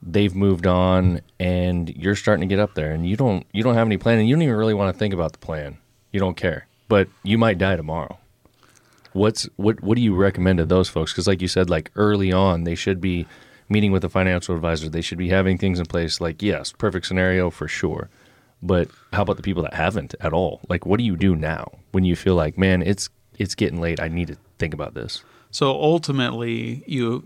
They've 0.00 0.34
moved 0.34 0.66
on, 0.66 1.20
and 1.40 1.88
you're 1.88 2.14
starting 2.14 2.48
to 2.48 2.52
get 2.52 2.60
up 2.60 2.74
there, 2.74 2.92
and 2.92 3.08
you 3.08 3.16
don't 3.16 3.46
you 3.52 3.62
don't 3.62 3.74
have 3.74 3.86
any 3.86 3.98
plan, 3.98 4.18
and 4.18 4.28
you 4.28 4.34
don't 4.34 4.42
even 4.42 4.54
really 4.54 4.74
want 4.74 4.94
to 4.94 4.98
think 4.98 5.12
about 5.12 5.32
the 5.32 5.38
plan. 5.38 5.78
You 6.12 6.20
don't 6.20 6.36
care, 6.36 6.66
but 6.88 7.08
you 7.22 7.36
might 7.36 7.58
die 7.58 7.76
tomorrow. 7.76 8.18
What's 9.12 9.48
what 9.56 9.82
what 9.82 9.96
do 9.96 10.02
you 10.02 10.14
recommend 10.14 10.58
to 10.58 10.64
those 10.64 10.88
folks? 10.88 11.12
Because 11.12 11.26
like 11.26 11.42
you 11.42 11.48
said 11.48 11.70
like 11.70 11.90
early 11.96 12.32
on 12.32 12.64
they 12.64 12.74
should 12.74 13.00
be 13.00 13.26
meeting 13.68 13.92
with 13.92 14.04
a 14.04 14.08
financial 14.08 14.54
advisor. 14.54 14.88
They 14.88 15.00
should 15.00 15.18
be 15.18 15.28
having 15.28 15.58
things 15.58 15.78
in 15.80 15.86
place. 15.86 16.20
Like 16.20 16.42
yes 16.42 16.72
perfect 16.72 17.06
scenario 17.06 17.50
for 17.50 17.68
sure. 17.68 18.08
But 18.62 18.88
how 19.12 19.22
about 19.22 19.36
the 19.36 19.42
people 19.42 19.62
that 19.62 19.74
haven't 19.74 20.14
at 20.20 20.32
all? 20.32 20.60
Like 20.68 20.86
what 20.86 20.98
do 20.98 21.04
you 21.04 21.16
do 21.16 21.34
now 21.34 21.72
when 21.92 22.04
you 22.04 22.16
feel 22.16 22.34
like 22.34 22.58
man 22.58 22.82
it's 22.82 23.08
it's 23.38 23.54
getting 23.54 23.80
late. 23.80 24.00
I 24.00 24.08
need 24.08 24.28
to 24.28 24.36
think 24.58 24.74
about 24.74 24.94
this 24.94 25.22
So 25.50 25.70
ultimately, 25.70 26.82
you 26.86 27.22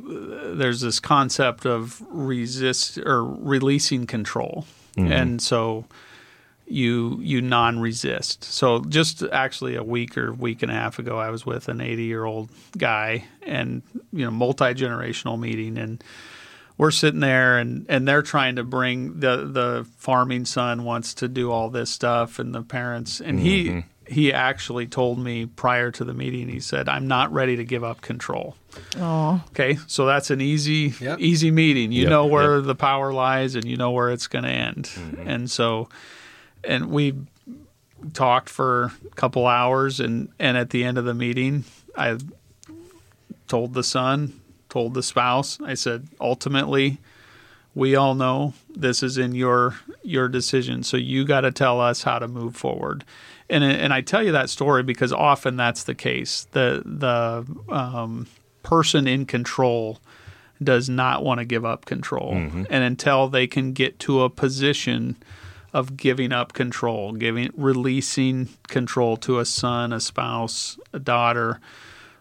uh, 0.52 0.54
there's 0.54 0.80
this 0.80 1.00
concept 1.00 1.66
of 1.66 2.02
resist 2.08 2.98
or 2.98 3.24
releasing 3.24 4.06
control, 4.06 4.64
and 5.12 5.42
so 5.42 5.84
you 6.66 7.18
you 7.20 7.40
non-resist. 7.40 8.44
So 8.44 8.80
just 8.84 9.22
actually 9.24 9.74
a 9.74 9.82
week 9.82 10.16
or 10.16 10.32
week 10.32 10.62
and 10.62 10.70
a 10.70 10.74
half 10.74 10.98
ago, 10.98 11.18
I 11.18 11.30
was 11.30 11.44
with 11.44 11.68
an 11.68 11.80
80 11.80 12.04
year 12.04 12.24
old 12.24 12.50
guy, 12.78 13.24
and 13.42 13.82
you 14.12 14.24
know 14.24 14.30
multi 14.30 14.72
generational 14.74 15.38
meeting, 15.38 15.76
and 15.76 16.02
we're 16.78 16.90
sitting 16.90 17.20
there 17.20 17.58
and, 17.58 17.86
and 17.88 18.08
they're 18.08 18.22
trying 18.22 18.56
to 18.56 18.64
bring 18.64 19.20
the 19.20 19.36
the 19.46 19.86
farming 19.98 20.44
son 20.44 20.84
wants 20.84 21.14
to 21.14 21.28
do 21.28 21.50
all 21.50 21.70
this 21.70 21.90
stuff 21.90 22.38
and 22.38 22.54
the 22.54 22.62
parents. 22.62 23.20
And 23.20 23.38
he 23.38 23.84
he 24.12 24.32
actually 24.32 24.86
told 24.86 25.18
me 25.18 25.46
prior 25.46 25.90
to 25.90 26.04
the 26.04 26.14
meeting 26.14 26.48
he 26.48 26.60
said 26.60 26.88
I'm 26.88 27.06
not 27.08 27.32
ready 27.32 27.56
to 27.56 27.64
give 27.64 27.82
up 27.84 28.00
control. 28.00 28.56
Oh, 28.98 29.42
Okay, 29.50 29.78
so 29.86 30.06
that's 30.06 30.30
an 30.30 30.40
easy 30.40 30.94
Yep. 31.00 31.18
easy 31.20 31.50
meeting. 31.50 31.92
You 31.92 32.02
Yep, 32.02 32.10
know 32.10 32.26
where 32.26 32.56
yep. 32.58 32.66
the 32.66 32.74
power 32.74 33.12
lies 33.12 33.54
and 33.54 33.64
you 33.64 33.76
know 33.76 33.90
where 33.90 34.10
it's 34.10 34.26
going 34.28 34.44
to 34.44 34.50
end. 34.50 34.84
Mm-hmm. 34.94 35.28
And 35.28 35.50
so 35.50 35.88
and 36.64 36.90
we 36.90 37.14
talked 38.14 38.48
for 38.48 38.92
a 39.10 39.14
couple 39.14 39.46
hours 39.46 40.00
and 40.00 40.28
and 40.38 40.56
at 40.56 40.70
the 40.70 40.84
end 40.84 40.98
of 40.98 41.04
the 41.04 41.14
meeting 41.14 41.64
I 41.96 42.18
told 43.48 43.74
the 43.74 43.82
son, 43.84 44.40
told 44.68 44.94
the 44.94 45.02
spouse, 45.02 45.60
I 45.60 45.74
said 45.74 46.08
ultimately 46.20 46.98
we 47.74 47.94
all 47.96 48.14
know 48.14 48.52
this 48.74 49.02
is 49.02 49.16
in 49.18 49.34
your 49.34 49.76
your 50.02 50.28
decision 50.28 50.82
so 50.82 50.96
you 50.96 51.24
got 51.24 51.42
to 51.42 51.50
tell 51.52 51.80
us 51.80 52.02
how 52.02 52.18
to 52.18 52.28
move 52.28 52.54
forward 52.56 53.04
and 53.52 53.62
and 53.62 53.92
I 53.92 54.00
tell 54.00 54.22
you 54.22 54.32
that 54.32 54.50
story 54.50 54.82
because 54.82 55.12
often 55.12 55.56
that's 55.56 55.84
the 55.84 55.94
case. 55.94 56.46
The 56.52 56.82
the 56.84 57.46
um, 57.72 58.26
person 58.62 59.06
in 59.06 59.26
control 59.26 59.98
does 60.62 60.88
not 60.88 61.24
want 61.24 61.38
to 61.38 61.44
give 61.44 61.64
up 61.64 61.84
control. 61.84 62.32
And 62.70 62.84
until 62.84 63.28
they 63.28 63.46
can 63.46 63.72
get 63.72 63.98
to 64.00 64.22
a 64.22 64.30
position 64.30 65.16
of 65.72 65.96
giving 65.96 66.32
up 66.32 66.52
control 66.52 67.12
giving 67.12 67.50
releasing 67.56 68.48
control 68.68 69.16
to 69.16 69.38
a 69.38 69.44
son 69.44 69.92
a 69.92 69.98
spouse 70.00 70.78
a 70.92 70.98
daughter 70.98 71.60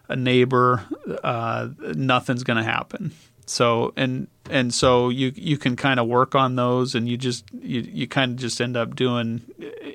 a 0.08 0.16
neighbor 0.16 0.84
uh, 1.22 1.68
nothing's 1.94 2.42
going 2.44 2.56
to 2.56 2.62
happen. 2.62 3.12
So 3.46 3.92
and 3.96 4.28
and 4.50 4.72
so 4.72 5.08
you 5.08 5.32
you 5.36 5.58
can 5.58 5.76
kind 5.76 6.00
of 6.00 6.06
work 6.08 6.34
on 6.34 6.56
those 6.56 6.94
and 6.94 7.08
you 7.08 7.16
just 7.16 7.44
you, 7.52 7.80
you 7.80 8.08
kind 8.08 8.32
of 8.32 8.38
just 8.38 8.60
end 8.60 8.76
up 8.76 8.96
doing 8.96 9.42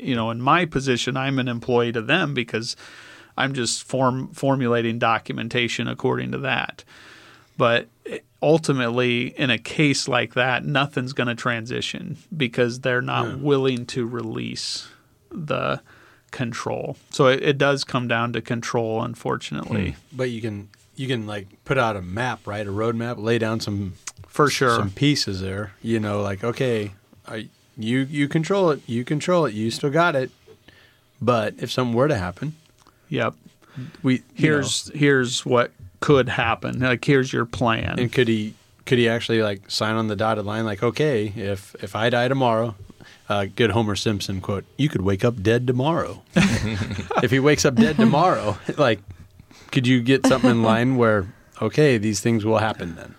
you 0.01 0.15
know 0.15 0.29
in 0.29 0.41
my 0.41 0.65
position 0.65 1.17
i'm 1.17 1.39
an 1.39 1.47
employee 1.47 1.91
to 1.91 2.01
them 2.01 2.33
because 2.33 2.75
i'm 3.37 3.53
just 3.53 3.83
form 3.83 4.27
formulating 4.29 4.99
documentation 4.99 5.87
according 5.87 6.31
to 6.31 6.37
that 6.37 6.83
but 7.57 7.87
ultimately 8.41 9.27
in 9.39 9.49
a 9.49 9.57
case 9.57 10.07
like 10.07 10.33
that 10.33 10.63
nothing's 10.65 11.13
going 11.13 11.27
to 11.27 11.35
transition 11.35 12.17
because 12.35 12.81
they're 12.81 13.01
not 13.01 13.39
willing 13.39 13.85
to 13.85 14.05
release 14.05 14.87
the 15.31 15.81
control 16.31 16.97
so 17.09 17.27
it, 17.27 17.41
it 17.41 17.57
does 17.57 17.83
come 17.83 18.07
down 18.07 18.33
to 18.33 18.41
control 18.41 19.01
unfortunately 19.01 19.91
hmm. 19.91 20.17
But 20.17 20.29
you 20.29 20.41
can 20.41 20.69
you 20.97 21.07
can 21.07 21.25
like 21.27 21.47
put 21.63 21.77
out 21.77 21.95
a 21.95 22.01
map, 22.01 22.45
right? 22.45 22.65
A 22.65 22.71
roadmap, 22.71 23.21
lay 23.21 23.37
down 23.37 23.59
some 23.59 23.93
for 24.27 24.49
sure 24.49 24.75
some 24.75 24.89
pieces 24.89 25.39
there. 25.39 25.73
You 25.81 25.99
know, 25.99 26.21
like 26.21 26.43
okay, 26.43 26.91
I, 27.25 27.49
you 27.77 27.99
you 27.99 28.27
control 28.27 28.71
it, 28.71 28.81
you 28.87 29.03
control 29.03 29.45
it, 29.45 29.53
you 29.53 29.71
still 29.71 29.89
got 29.89 30.15
it. 30.15 30.31
But 31.21 31.55
if 31.57 31.71
something 31.71 31.95
were 31.95 32.07
to 32.07 32.17
happen, 32.17 32.55
yep 33.09 33.33
we 34.03 34.15
you 34.15 34.23
here's 34.35 34.91
here's 34.93 35.45
what 35.45 35.71
could 35.99 36.29
happen. 36.29 36.79
Like 36.79 37.03
here's 37.03 37.31
your 37.31 37.45
plan. 37.45 37.99
and 37.99 38.11
could 38.11 38.27
he 38.27 38.53
could 38.85 38.97
he 38.97 39.09
actually 39.09 39.41
like 39.41 39.69
sign 39.69 39.95
on 39.95 40.07
the 40.07 40.15
dotted 40.15 40.45
line 40.45 40.65
like 40.65 40.83
okay, 40.83 41.33
if 41.35 41.75
if 41.81 41.95
I 41.95 42.09
die 42.09 42.27
tomorrow, 42.27 42.75
uh, 43.29 43.47
good 43.55 43.71
Homer 43.71 43.95
Simpson 43.95 44.41
quote, 44.41 44.65
you 44.77 44.89
could 44.89 45.01
wake 45.01 45.23
up 45.25 45.41
dead 45.41 45.67
tomorrow. 45.67 46.21
if 46.35 47.31
he 47.31 47.39
wakes 47.39 47.65
up 47.65 47.75
dead 47.75 47.97
tomorrow, 47.97 48.57
like 48.77 48.99
could 49.71 49.87
you 49.87 50.01
get 50.01 50.25
something 50.25 50.51
in 50.51 50.63
line 50.63 50.95
where 50.95 51.33
okay, 51.61 51.97
these 51.97 52.19
things 52.19 52.45
will 52.45 52.59
happen 52.59 52.95
then? 52.95 53.15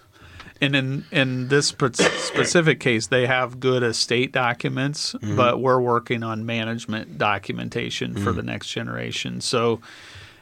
And 0.61 0.74
in 0.74 1.04
in 1.11 1.48
this 1.48 1.68
specific 1.92 2.80
case, 2.80 3.06
they 3.06 3.26
have 3.26 3.61
good 3.61 3.82
estate 3.82 4.32
documents, 4.32 5.14
mm-hmm. 5.14 5.36
but 5.36 5.61
we're 5.61 5.80
working 5.80 6.22
on 6.22 6.46
management 6.46 7.18
documentation 7.18 8.14
for 8.16 8.32
the 8.32 8.42
mm. 8.42 8.46
next 8.46 8.68
generation. 8.68 9.40
So 9.40 9.80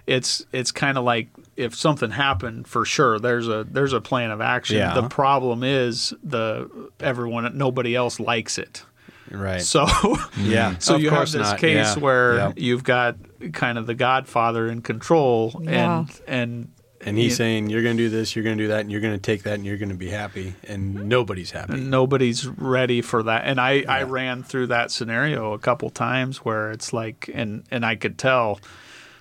it's 0.06 0.46
it's 0.52 0.72
kind 0.72 0.96
of 0.96 1.04
like 1.04 1.28
if 1.56 1.74
something 1.74 2.10
happened 2.10 2.68
for 2.68 2.84
sure 2.84 3.18
there's 3.18 3.48
a 3.48 3.66
there's 3.68 3.92
a 3.92 4.00
plan 4.00 4.30
of 4.30 4.40
action 4.40 4.76
Yeah. 4.76 4.94
the 4.94 5.08
problem 5.08 5.64
is 5.64 6.14
the 6.22 6.70
everyone 7.00 7.58
nobody 7.58 7.96
else 7.96 8.20
likes 8.20 8.56
it 8.58 8.84
Right. 9.30 9.60
so 9.60 9.86
yeah. 10.38 10.78
So 10.78 10.94
Of 10.94 11.02
you 11.02 11.10
have 11.10 11.30
this 11.32 11.50
not. 11.50 11.58
case 11.58 11.96
Yeah. 11.96 11.98
where 11.98 12.36
Yeah. 12.36 12.52
you've 12.56 12.84
got 12.84 13.16
kind 13.52 13.76
of 13.78 13.86
the 13.86 13.94
Godfather 13.94 14.68
in 14.68 14.82
control, 14.82 15.60
Yeah. 15.64 15.98
and 15.98 16.20
and 16.28 16.68
And 17.06 17.16
he's 17.16 17.36
saying, 17.36 17.70
you're 17.70 17.82
going 17.82 17.96
to 17.96 18.02
do 18.02 18.08
this, 18.10 18.34
you're 18.34 18.42
going 18.42 18.58
to 18.58 18.64
do 18.64 18.68
that, 18.68 18.80
and 18.80 18.90
you're 18.90 19.00
going 19.00 19.14
to 19.14 19.20
take 19.20 19.44
that, 19.44 19.54
and 19.54 19.64
you're 19.64 19.76
going 19.78 19.90
to 19.90 19.94
be 19.94 20.10
happy. 20.10 20.56
And 20.66 21.08
nobody's 21.08 21.52
happy. 21.52 21.74
nobody's 21.76 22.46
ready 22.46 23.00
for 23.00 23.22
that. 23.22 23.44
And 23.44 23.60
I 23.60 23.84
I 23.88 24.02
ran 24.02 24.42
through 24.42 24.66
that 24.68 24.90
scenario 24.90 25.52
a 25.52 25.58
couple 25.58 25.88
times 25.90 26.38
where 26.38 26.70
it's 26.72 26.92
like, 26.92 27.30
and 27.32 27.62
and 27.70 27.86
I 27.86 27.94
could 27.96 28.18
tell 28.18 28.58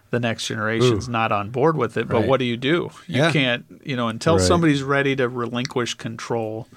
the 0.10 0.20
next 0.20 0.48
generation's 0.48 1.08
not 1.10 1.32
on 1.32 1.50
board 1.52 1.78
with 1.78 1.96
it. 1.98 2.08
But 2.08 2.22
Right. 2.22 2.28
what 2.30 2.38
do 2.40 2.46
you 2.46 2.58
do? 2.58 2.90
You 3.08 3.22
Yeah. 3.22 3.32
can't, 3.32 3.66
you 3.84 3.96
know, 3.96 4.08
until 4.08 4.36
Right. 4.38 4.44
somebody's 4.48 4.82
ready 4.84 5.16
to 5.18 5.28
relinquish 5.30 5.94
control. 5.96 6.68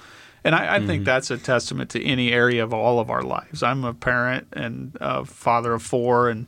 And 0.45 0.55
I, 0.55 0.75
I 0.75 0.79
Mm-hmm. 0.79 0.87
think 0.87 1.05
that's 1.05 1.31
a 1.31 1.39
testament 1.39 1.91
to 1.91 2.05
any 2.05 2.33
area 2.33 2.63
of 2.65 2.73
all 2.73 3.01
of 3.01 3.11
our 3.11 3.23
lives. 3.23 3.63
I'm 3.63 3.85
a 3.85 3.93
parent 3.95 4.49
and 4.53 4.97
a 5.01 5.25
father 5.25 5.73
of 5.75 5.83
four, 5.83 6.29
and 6.31 6.47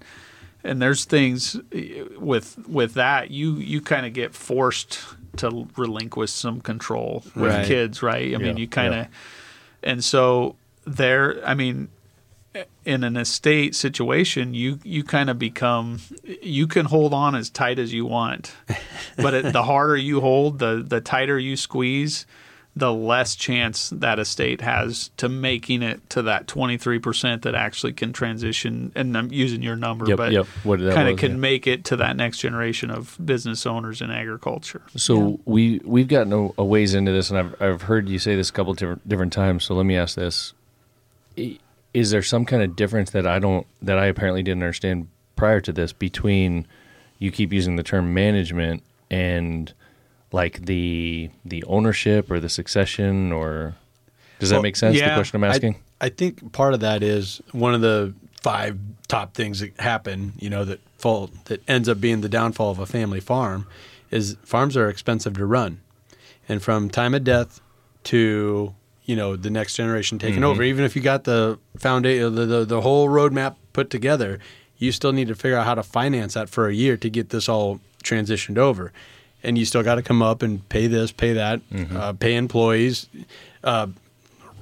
and 0.64 0.80
there's 0.80 1.04
things 1.04 1.56
eh, 1.72 2.04
with 2.18 2.58
with 2.68 2.94
that 2.94 3.30
you 3.30 3.54
you 3.56 3.80
kind 3.80 4.06
of 4.06 4.12
get 4.12 4.34
forced 4.34 5.00
to 5.36 5.68
relinquish 5.76 6.30
some 6.32 6.60
control 6.60 7.22
with 7.34 7.52
Right. 7.52 7.66
kids, 7.66 8.02
right? 8.02 8.34
I 8.34 8.38
mean, 8.38 8.56
you 8.56 8.66
kind 8.66 8.88
of, 8.94 9.00
yeah. 9.06 9.06
and 9.84 10.02
so 10.04 10.56
there. 10.84 11.40
I 11.46 11.54
mean, 11.54 11.88
in 12.84 13.04
an 13.04 13.16
estate 13.16 13.74
situation, 13.76 14.54
you 14.54 14.80
you 14.82 15.04
kind 15.04 15.30
of 15.30 15.38
become 15.38 16.00
you 16.42 16.66
can 16.66 16.86
hold 16.86 17.14
on 17.14 17.34
as 17.36 17.48
tight 17.48 17.78
as 17.78 17.92
you 17.92 18.04
want, 18.06 18.52
but 19.16 19.34
it, 19.34 19.52
the 19.52 19.62
harder 19.62 19.96
you 19.96 20.20
hold, 20.20 20.58
the 20.58 20.84
the 20.86 21.00
tighter 21.00 21.38
you 21.38 21.56
squeeze, 21.56 22.26
the 22.76 22.92
less 22.92 23.34
chance 23.34 23.90
that 23.90 24.18
estate 24.20 24.60
has 24.60 25.10
to 25.16 25.28
making 25.28 25.82
it 25.82 26.08
to 26.10 26.22
that 26.22 26.46
twenty 26.46 26.78
three 26.78 26.98
percent 27.00 27.42
that 27.42 27.54
actually 27.54 27.92
can 27.92 28.12
transition. 28.12 28.92
And 28.94 29.16
I'm 29.18 29.32
using 29.32 29.60
your 29.62 29.74
number, 29.76 30.06
Yep, 30.06 30.16
but 30.16 30.32
yep, 30.32 30.46
what 30.62 30.78
that 30.80 30.94
kind 30.94 31.08
of 31.08 31.18
can 31.18 31.32
yeah. 31.32 31.36
make 31.38 31.66
it 31.66 31.84
to 31.86 31.96
that 31.96 32.16
next 32.16 32.38
generation 32.38 32.90
of 32.90 33.18
business 33.24 33.66
owners 33.66 34.00
in 34.00 34.10
agriculture. 34.10 34.82
So 34.96 35.30
Yeah. 35.30 35.36
we 35.46 35.80
we've 35.84 36.08
gotten 36.08 36.32
a, 36.32 36.48
a 36.58 36.64
ways 36.64 36.94
into 36.94 37.10
this, 37.12 37.28
and 37.30 37.38
I've 37.38 37.60
I've 37.60 37.82
heard 37.82 38.08
you 38.08 38.18
say 38.20 38.36
this 38.36 38.50
a 38.50 38.52
couple 38.52 38.72
different 38.74 39.06
different 39.08 39.32
times. 39.32 39.64
So 39.64 39.74
let 39.74 39.84
me 39.84 39.96
ask 39.96 40.14
this: 40.14 40.54
is 41.92 42.10
there 42.10 42.22
some 42.22 42.44
kind 42.44 42.62
of 42.62 42.76
difference 42.76 43.10
that 43.10 43.26
I 43.26 43.38
don't 43.38 43.66
that 43.82 43.98
I 43.98 44.06
apparently 44.06 44.42
didn't 44.42 44.62
understand 44.62 45.08
prior 45.36 45.60
to 45.60 45.72
this 45.72 45.92
between 45.92 46.66
you 47.18 47.30
keep 47.32 47.52
using 47.52 47.76
the 47.76 47.82
term 47.82 48.14
management 48.14 48.82
and 49.10 49.72
like 50.32 50.64
the 50.66 51.30
the 51.44 51.64
ownership 51.64 52.30
or 52.30 52.40
the 52.40 52.48
succession 52.48 53.32
or 53.32 53.74
does 54.38 54.50
that 54.50 54.56
Well, 54.56 54.62
make 54.62 54.76
sense? 54.76 54.98
The 54.98 55.14
question 55.14 55.36
I'm 55.36 55.44
asking. 55.44 55.76
I, 56.00 56.08
think 56.08 56.52
part 56.52 56.72
of 56.72 56.80
that 56.80 57.02
is 57.02 57.42
one 57.52 57.74
of 57.74 57.82
the 57.82 58.14
five 58.40 58.78
top 59.06 59.34
things 59.34 59.60
that 59.60 59.78
happen, 59.78 60.32
you 60.38 60.48
know, 60.48 60.64
that 60.64 60.80
fall 60.96 61.30
that 61.44 61.62
ends 61.68 61.88
up 61.88 62.00
being 62.00 62.22
the 62.22 62.28
downfall 62.28 62.70
of 62.70 62.78
a 62.78 62.86
family 62.86 63.20
farm 63.20 63.66
is 64.10 64.36
farms 64.42 64.76
are 64.76 64.88
expensive 64.88 65.34
to 65.34 65.44
run. 65.44 65.80
And 66.48 66.62
from 66.62 66.88
time 66.88 67.14
of 67.14 67.22
death 67.22 67.60
to, 68.04 68.74
you 69.04 69.14
know, 69.14 69.36
the 69.36 69.50
next 69.50 69.76
generation 69.76 70.18
taking 70.18 70.42
over, 70.42 70.62
mm-hmm. 70.62 70.70
even 70.70 70.84
if 70.84 70.96
you 70.96 71.02
got 71.02 71.24
the 71.24 71.58
foundation 71.76 72.24
uh, 72.24 72.30
the, 72.30 72.46
the 72.46 72.64
the 72.64 72.80
whole 72.80 73.08
roadmap 73.08 73.56
put 73.74 73.90
together, 73.90 74.38
you 74.78 74.90
still 74.90 75.12
need 75.12 75.28
to 75.28 75.34
figure 75.34 75.58
out 75.58 75.66
how 75.66 75.74
to 75.74 75.82
finance 75.82 76.34
that 76.34 76.48
for 76.48 76.66
a 76.66 76.74
year 76.74 76.96
to 76.96 77.10
get 77.10 77.28
this 77.28 77.46
all 77.48 77.78
transitioned 78.02 78.56
over. 78.56 78.90
And 79.42 79.56
you 79.56 79.64
still 79.64 79.82
got 79.82 79.94
to 79.94 80.02
come 80.02 80.22
up 80.22 80.42
and 80.42 80.66
pay 80.68 80.86
this, 80.86 81.12
pay 81.12 81.32
that, 81.34 81.60
uh, 81.94 82.12
pay 82.12 82.36
employees, 82.36 83.08
uh, 83.64 83.86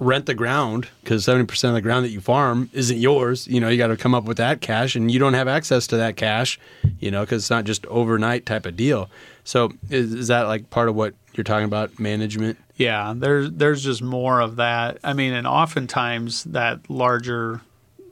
rent 0.01 0.27
the 0.27 0.35
ground 0.35 0.89
because 1.03 1.27
70% 1.27 1.69
of 1.69 1.75
the 1.75 1.81
ground 1.81 2.05
that 2.05 2.11
you 2.11 2.21
farm 2.21 2.71
isn't 2.73 2.99
yours. 2.99 3.49
You 3.49 3.61
know, 3.61 3.69
you 3.69 3.77
got 3.77 3.89
to 3.89 3.97
come 3.97 4.15
up 4.15 4.25
with 4.25 4.37
that 4.37 4.61
cash 4.61 4.95
and 4.95 5.11
you 5.11 5.19
don't 5.19 5.35
have 5.35 5.49
access 5.49 5.87
to 5.89 5.97
that 5.97 6.17
cash, 6.17 6.59
you 7.01 7.11
know, 7.11 7.23
because 7.23 7.43
it's 7.43 7.51
not 7.51 7.65
just 7.65 7.85
overnight 7.87 8.47
type 8.47 8.67
of 8.67 8.77
deal. 8.77 9.11
So 9.45 9.73
is, 9.91 10.15
is 10.15 10.29
that 10.29 10.43
like 10.43 10.71
part 10.71 10.89
of 10.89 10.95
what 10.95 11.15
you're 11.35 11.45
talking 11.45 11.65
about, 11.65 11.99
management? 11.99 12.59
Yeah, 12.77 13.13
there's 13.17 13.51
there's 13.51 13.83
just 13.83 14.03
more 14.03 14.41
of 14.41 14.57
that. 14.57 14.99
I 15.03 15.13
mean, 15.13 15.33
and 15.33 15.47
oftentimes 15.47 16.45
that 16.45 16.89
larger 16.89 17.63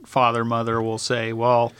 father 0.05 0.43
mother 0.43 0.81
will 0.81 0.97
say, 0.97 1.31
"Well, 1.31 1.71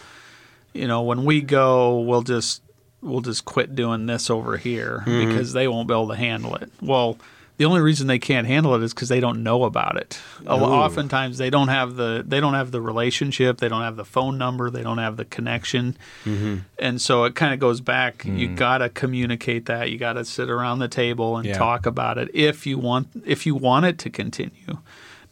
you 0.73 0.87
know, 0.87 1.01
when 1.01 1.25
we 1.25 1.41
go, 1.41 1.99
we'll 1.99 2.21
just 2.21 2.61
we'll 3.01 3.21
just 3.21 3.45
quit 3.45 3.75
doing 3.75 4.05
this 4.05 4.29
over 4.29 4.57
here 4.57 5.03
mm-hmm. 5.05 5.29
because 5.29 5.53
they 5.53 5.67
won't 5.67 5.87
be 5.87 5.93
able 5.93 6.09
to 6.09 6.15
handle 6.15 6.55
it." 6.55 6.71
Well, 6.81 7.17
the 7.57 7.65
only 7.65 7.81
reason 7.81 8.05
they 8.05 8.19
can't 8.19 8.45
handle 8.45 8.75
it 8.75 8.83
is 8.83 8.93
because 8.93 9.09
they 9.09 9.19
don't 9.19 9.41
know 9.41 9.63
about 9.63 9.97
it. 9.97 10.19
A 10.45 10.55
lo- 10.55 10.71
Oftentimes, 10.71 11.39
they 11.39 11.49
don't 11.49 11.69
have 11.69 11.95
the 11.95 12.23
they 12.25 12.39
don't 12.39 12.53
have 12.53 12.69
the 12.69 12.81
relationship, 12.81 13.57
they 13.57 13.67
don't 13.67 13.81
have 13.81 13.95
the 13.95 14.05
phone 14.05 14.37
number, 14.37 14.69
they 14.69 14.83
don't 14.83 14.99
have 14.99 15.17
the 15.17 15.25
connection, 15.25 15.97
mm-hmm. 16.23 16.57
and 16.77 17.01
so 17.01 17.23
it 17.23 17.33
kind 17.33 17.55
of 17.55 17.59
goes 17.59 17.81
back. 17.81 18.23
You 18.25 18.49
mm. 18.49 18.55
got 18.55 18.79
to 18.79 18.89
communicate 18.89 19.65
that. 19.65 19.89
You 19.89 19.97
got 19.97 20.13
to 20.13 20.25
sit 20.25 20.51
around 20.51 20.79
the 20.79 20.87
table 20.87 21.37
and 21.37 21.47
Yeah. 21.47 21.57
talk 21.57 21.87
about 21.87 22.19
it 22.19 22.29
if 22.33 22.67
you 22.67 22.77
want 22.77 23.07
if 23.25 23.47
you 23.47 23.55
want 23.55 23.85
it 23.87 23.97
to 23.99 24.11
continue. 24.11 24.77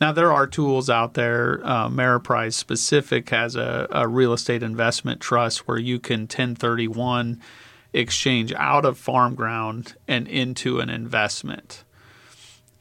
Now 0.01 0.11
there 0.11 0.31
are 0.33 0.45
tools 0.47 0.89
out 0.89 1.13
there. 1.13 1.61
Uh, 1.63 1.87
Ameriprise 1.87 2.53
specific 2.53 3.29
has 3.29 3.55
a, 3.55 3.87
a 3.91 4.07
real 4.07 4.33
estate 4.33 4.61
investment 4.63 5.21
trust 5.21 5.67
where 5.67 5.77
you 5.77 5.99
can 5.99 6.21
1031 6.21 7.41
exchange 7.93 8.51
out 8.53 8.83
of 8.85 8.97
farm 8.97 9.35
ground 9.35 9.95
and 10.07 10.27
into 10.27 10.79
an 10.79 10.89
investment. 10.89 11.83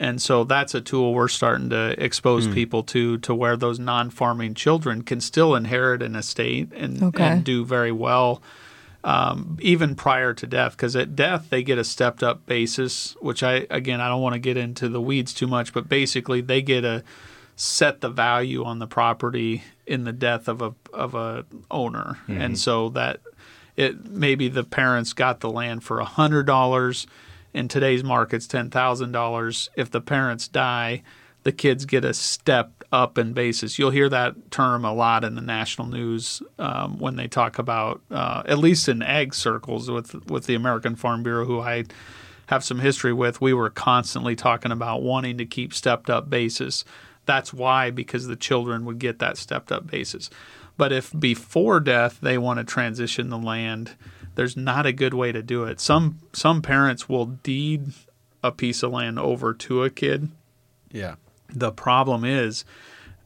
And 0.00 0.20
so 0.20 0.42
that's 0.42 0.74
a 0.74 0.80
tool 0.80 1.14
we're 1.14 1.28
starting 1.28 1.70
to 1.70 1.94
expose 2.02 2.48
people 2.48 2.82
to, 2.84 3.16
to 3.18 3.32
where 3.32 3.56
those 3.56 3.78
non-farming 3.78 4.54
children 4.54 5.02
can 5.02 5.20
still 5.20 5.54
inherit 5.54 6.02
an 6.02 6.16
estate 6.16 6.72
and, 6.74 7.00
Okay. 7.00 7.22
and 7.22 7.44
do 7.44 7.64
very 7.64 7.92
well, 7.92 8.42
um, 9.04 9.58
even 9.60 9.94
prior 9.94 10.34
to 10.34 10.46
death. 10.46 10.72
Because 10.72 10.96
at 10.96 11.14
death 11.14 11.50
they 11.50 11.62
get 11.62 11.78
a 11.78 11.84
stepped-up 11.84 12.46
basis, 12.46 13.16
which 13.20 13.44
I 13.44 13.66
again 13.70 14.00
I 14.00 14.08
don't 14.08 14.22
want 14.22 14.32
to 14.32 14.40
get 14.40 14.56
into 14.56 14.88
the 14.88 15.00
weeds 15.00 15.32
too 15.32 15.46
much, 15.46 15.72
but 15.72 15.88
basically 15.88 16.40
they 16.40 16.60
get 16.60 16.84
a 16.84 17.04
set 17.54 18.00
the 18.00 18.08
value 18.08 18.64
on 18.64 18.80
the 18.80 18.86
property 18.88 19.62
in 19.86 20.02
the 20.02 20.12
death 20.12 20.48
of 20.48 20.60
a 20.60 20.74
of 20.92 21.14
a 21.14 21.44
owner, 21.70 22.18
and 22.26 22.58
so 22.58 22.88
that 22.88 23.20
it 23.76 24.10
maybe 24.10 24.48
the 24.48 24.64
parents 24.64 25.12
got 25.12 25.38
the 25.38 25.50
land 25.50 25.84
for 25.84 26.00
a 26.00 26.04
hundred 26.04 26.46
dollars. 26.46 27.06
In 27.52 27.68
today's 27.68 28.02
markets, 28.02 28.48
ten 28.48 28.68
thousand 28.68 29.12
dollars. 29.12 29.70
If 29.76 29.88
the 29.88 30.00
parents 30.00 30.48
die, 30.48 31.04
the 31.44 31.52
kids 31.52 31.84
get 31.84 32.04
a 32.04 32.12
step 32.12 32.84
up 32.90 33.18
in 33.18 33.32
basis. 33.32 33.78
You'll 33.78 33.90
hear 33.90 34.08
that 34.08 34.50
term 34.50 34.84
a 34.84 34.92
lot 34.92 35.24
in 35.24 35.34
the 35.34 35.40
national 35.40 35.86
news 35.88 36.42
um, 36.58 36.98
when 36.98 37.16
they 37.16 37.28
talk 37.28 37.58
about, 37.58 38.00
uh, 38.10 38.42
at 38.46 38.58
least 38.58 38.88
in 38.88 39.02
ag 39.02 39.34
circles 39.34 39.90
with 39.90 40.14
with 40.28 40.46
the 40.46 40.54
American 40.54 40.96
Farm 40.96 41.22
Bureau, 41.22 41.44
who 41.44 41.60
I 41.60 41.84
have 42.46 42.64
some 42.64 42.80
history 42.80 43.12
with. 43.12 43.40
We 43.40 43.54
were 43.54 43.70
constantly 43.70 44.34
talking 44.34 44.72
about 44.72 45.02
wanting 45.02 45.38
to 45.38 45.46
keep 45.46 45.72
stepped 45.72 46.10
up 46.10 46.28
basis. 46.28 46.84
That's 47.26 47.52
why, 47.54 47.90
because 47.90 48.26
the 48.26 48.36
children 48.36 48.84
would 48.84 48.98
get 48.98 49.18
that 49.18 49.38
stepped 49.38 49.70
up 49.72 49.86
basis. 49.86 50.30
But 50.76 50.92
if 50.92 51.12
before 51.18 51.80
death 51.80 52.18
they 52.20 52.38
want 52.38 52.58
to 52.58 52.64
transition 52.64 53.28
the 53.28 53.38
land, 53.38 53.96
there's 54.34 54.56
not 54.56 54.86
a 54.86 54.92
good 54.92 55.14
way 55.14 55.30
to 55.30 55.42
do 55.42 55.64
it. 55.64 55.78
Some 55.78 56.20
some 56.32 56.62
parents 56.62 57.08
will 57.08 57.26
deed 57.26 57.92
a 58.42 58.50
piece 58.50 58.82
of 58.82 58.92
land 58.92 59.18
over 59.18 59.52
to 59.54 59.84
a 59.84 59.90
kid. 59.90 60.30
Yeah. 60.90 61.16
The 61.48 61.72
problem 61.72 62.24
is 62.24 62.64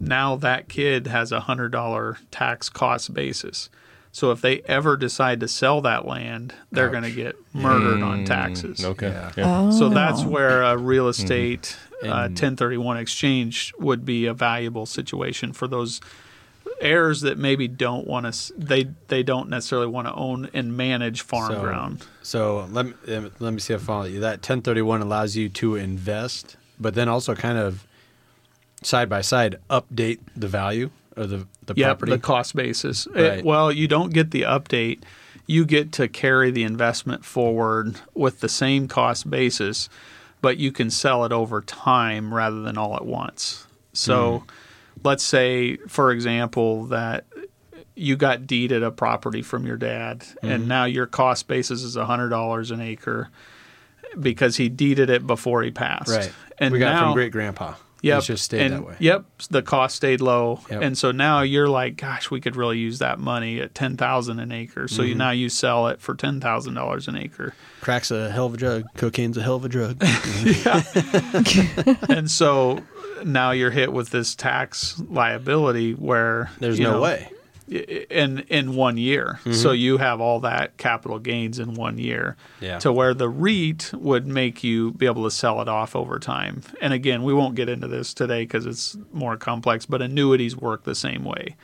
now 0.00 0.36
that 0.36 0.68
kid 0.68 1.06
has 1.06 1.32
a 1.32 1.40
hundred 1.40 1.70
dollar 1.72 2.18
tax 2.30 2.68
cost 2.68 3.12
basis. 3.14 3.68
So 4.10 4.30
if 4.30 4.40
they 4.40 4.62
ever 4.62 4.96
decide 4.96 5.38
to 5.40 5.48
sell 5.48 5.80
that 5.82 6.06
land, 6.06 6.54
they're 6.72 6.88
going 6.88 7.02
to 7.04 7.10
get 7.12 7.36
murdered 7.52 8.02
on 8.02 8.24
taxes. 8.24 8.84
Okay. 8.84 9.08
Yeah. 9.10 9.32
Yeah. 9.36 9.70
So 9.70 9.88
that's 9.90 10.24
where 10.24 10.62
a 10.62 10.76
real 10.76 11.04
Mm-hmm. 11.04 11.22
estate 11.22 11.76
uh, 12.02 12.28
1031 12.30 12.96
exchange 12.96 13.72
would 13.78 14.04
be 14.04 14.26
a 14.26 14.32
valuable 14.34 14.86
situation 14.86 15.52
for 15.52 15.68
those 15.68 16.00
heirs 16.80 17.22
that 17.22 17.36
maybe 17.38 17.66
don't 17.66 18.06
want 18.06 18.32
to 18.32 18.52
they 18.56 18.88
they 19.08 19.22
don't 19.24 19.48
necessarily 19.48 19.86
want 19.88 20.06
to 20.06 20.14
own 20.14 20.48
and 20.54 20.76
manage 20.76 21.22
farm 21.22 21.52
So- 21.52 21.60
ground. 21.60 22.06
So 22.22 22.68
let 22.70 22.86
me, 22.86 22.92
let 23.40 23.52
me 23.52 23.58
see 23.58 23.74
if 23.74 23.82
I 23.82 23.84
follow 23.84 24.04
you. 24.04 24.20
That 24.20 24.36
1031 24.38 25.00
allows 25.02 25.34
you 25.34 25.48
to 25.50 25.76
invest, 25.76 26.56
but 26.78 26.94
then 26.94 27.08
also 27.08 27.34
kind 27.34 27.58
of 27.58 27.84
side 28.82 29.08
by 29.08 29.20
side 29.20 29.56
update 29.70 30.20
the 30.36 30.48
value 30.48 30.90
of 31.16 31.30
the, 31.30 31.46
the 31.66 31.74
Yeah, 31.76 31.88
property. 31.88 32.12
the 32.12 32.18
cost 32.18 32.54
basis. 32.54 33.06
It- 33.14 33.44
well, 33.44 33.72
you 33.72 33.88
don't 33.88 34.12
get 34.12 34.30
the 34.30 34.42
update. 34.42 35.02
You 35.46 35.64
get 35.64 35.92
to 35.92 36.08
carry 36.08 36.50
the 36.50 36.62
investment 36.62 37.24
forward 37.24 38.00
with 38.14 38.40
the 38.40 38.48
same 38.48 38.86
cost 38.86 39.30
basis, 39.30 39.88
but 40.40 40.58
you 40.58 40.70
can 40.72 40.90
sell 40.90 41.24
it 41.24 41.32
over 41.32 41.60
time 41.62 42.32
rather 42.32 42.60
than 42.60 42.76
all 42.76 42.94
at 42.94 43.06
once. 43.06 43.66
So, 43.94 44.40
hmm. 44.40 44.46
let's 45.04 45.24
say, 45.24 45.76
for 45.88 46.12
example, 46.12 46.84
that 46.86 47.24
you 47.98 48.14
got 48.14 48.46
deeded 48.46 48.82
a 48.82 48.90
property 48.90 49.42
from 49.42 49.66
your 49.66 49.76
dad, 49.76 50.24
and 50.42 50.60
mm-hmm. 50.60 50.68
now 50.68 50.84
your 50.84 51.06
cost 51.06 51.48
basis 51.48 51.82
is 51.82 51.96
hundred 51.96 52.28
dollars 52.28 52.70
an 52.70 52.80
acre 52.80 53.28
because 54.20 54.56
he 54.56 54.68
deeded 54.68 55.10
it 55.10 55.26
before 55.26 55.62
he 55.62 55.70
passed. 55.70 56.10
right. 56.10 56.32
And 56.58 56.72
we 56.72 56.78
got 56.78 56.94
it 56.94 56.98
from 57.00 57.14
great 57.14 57.32
grandpa. 57.32 57.74
Yep. 58.02 58.18
It's 58.18 58.26
just 58.28 58.44
stayed 58.44 58.60
and, 58.60 58.74
that 58.74 58.86
way. 58.86 58.94
Yep. 59.00 59.24
The 59.50 59.62
cost 59.62 59.96
stayed 59.96 60.20
low. 60.20 60.60
Yep. 60.70 60.82
And 60.82 60.96
so 60.96 61.10
now 61.10 61.42
you're 61.42 61.68
like, 61.68 61.96
gosh, 61.96 62.30
we 62.30 62.40
could 62.40 62.54
really 62.54 62.78
use 62.78 63.00
that 63.00 63.18
money 63.18 63.60
at 63.60 63.74
ten 63.74 63.96
thousand 63.96 64.38
an 64.38 64.52
acre. 64.52 64.86
So 64.86 65.02
Mm-hmm. 65.02 65.08
you 65.08 65.14
now 65.16 65.30
you 65.32 65.48
sell 65.48 65.88
it 65.88 66.00
for 66.00 66.14
ten 66.14 66.40
thousand 66.40 66.74
dollars 66.74 67.08
an 67.08 67.16
acre. 67.16 67.54
Crack's 67.80 68.10
a 68.10 68.30
hell 68.30 68.46
of 68.46 68.54
a 68.54 68.56
drug. 68.56 68.84
Cocaine's 68.96 69.36
a 69.36 69.42
hell 69.42 69.56
of 69.56 69.64
a 69.64 69.68
drug. 69.68 69.96
and 72.08 72.30
so 72.30 72.80
now 73.24 73.50
you're 73.50 73.70
hit 73.70 73.92
with 73.92 74.10
this 74.10 74.34
tax 74.34 75.00
liability 75.08 75.92
where 75.94 76.50
There's 76.60 76.80
no 76.80 76.92
know, 76.92 77.00
way. 77.02 77.30
In 77.70 78.40
in 78.48 78.74
one 78.74 78.96
year. 78.96 79.40
So 79.52 79.72
you 79.72 79.98
have 79.98 80.20
all 80.20 80.40
that 80.40 80.76
capital 80.76 81.18
gains 81.18 81.58
in 81.58 81.74
one 81.74 81.98
year. 81.98 82.36
Yeah. 82.60 82.78
To 82.80 82.92
where 82.92 83.14
the 83.14 83.28
REIT 83.28 83.92
would 83.94 84.26
make 84.26 84.64
you 84.64 84.92
be 84.92 85.06
able 85.06 85.24
to 85.24 85.30
sell 85.30 85.60
it 85.60 85.68
off 85.68 85.94
over 85.94 86.18
time. 86.18 86.62
And 86.80 86.92
again, 86.92 87.22
we 87.22 87.32
won't 87.34 87.54
get 87.54 87.68
into 87.68 87.88
this 87.88 88.14
today 88.14 88.42
because 88.42 88.66
it's 88.66 88.96
more 89.12 89.36
complex, 89.36 89.86
but 89.86 90.00
annuities 90.02 90.56
work 90.56 90.84
the 90.84 90.94
same 90.94 91.24
way. 91.24 91.56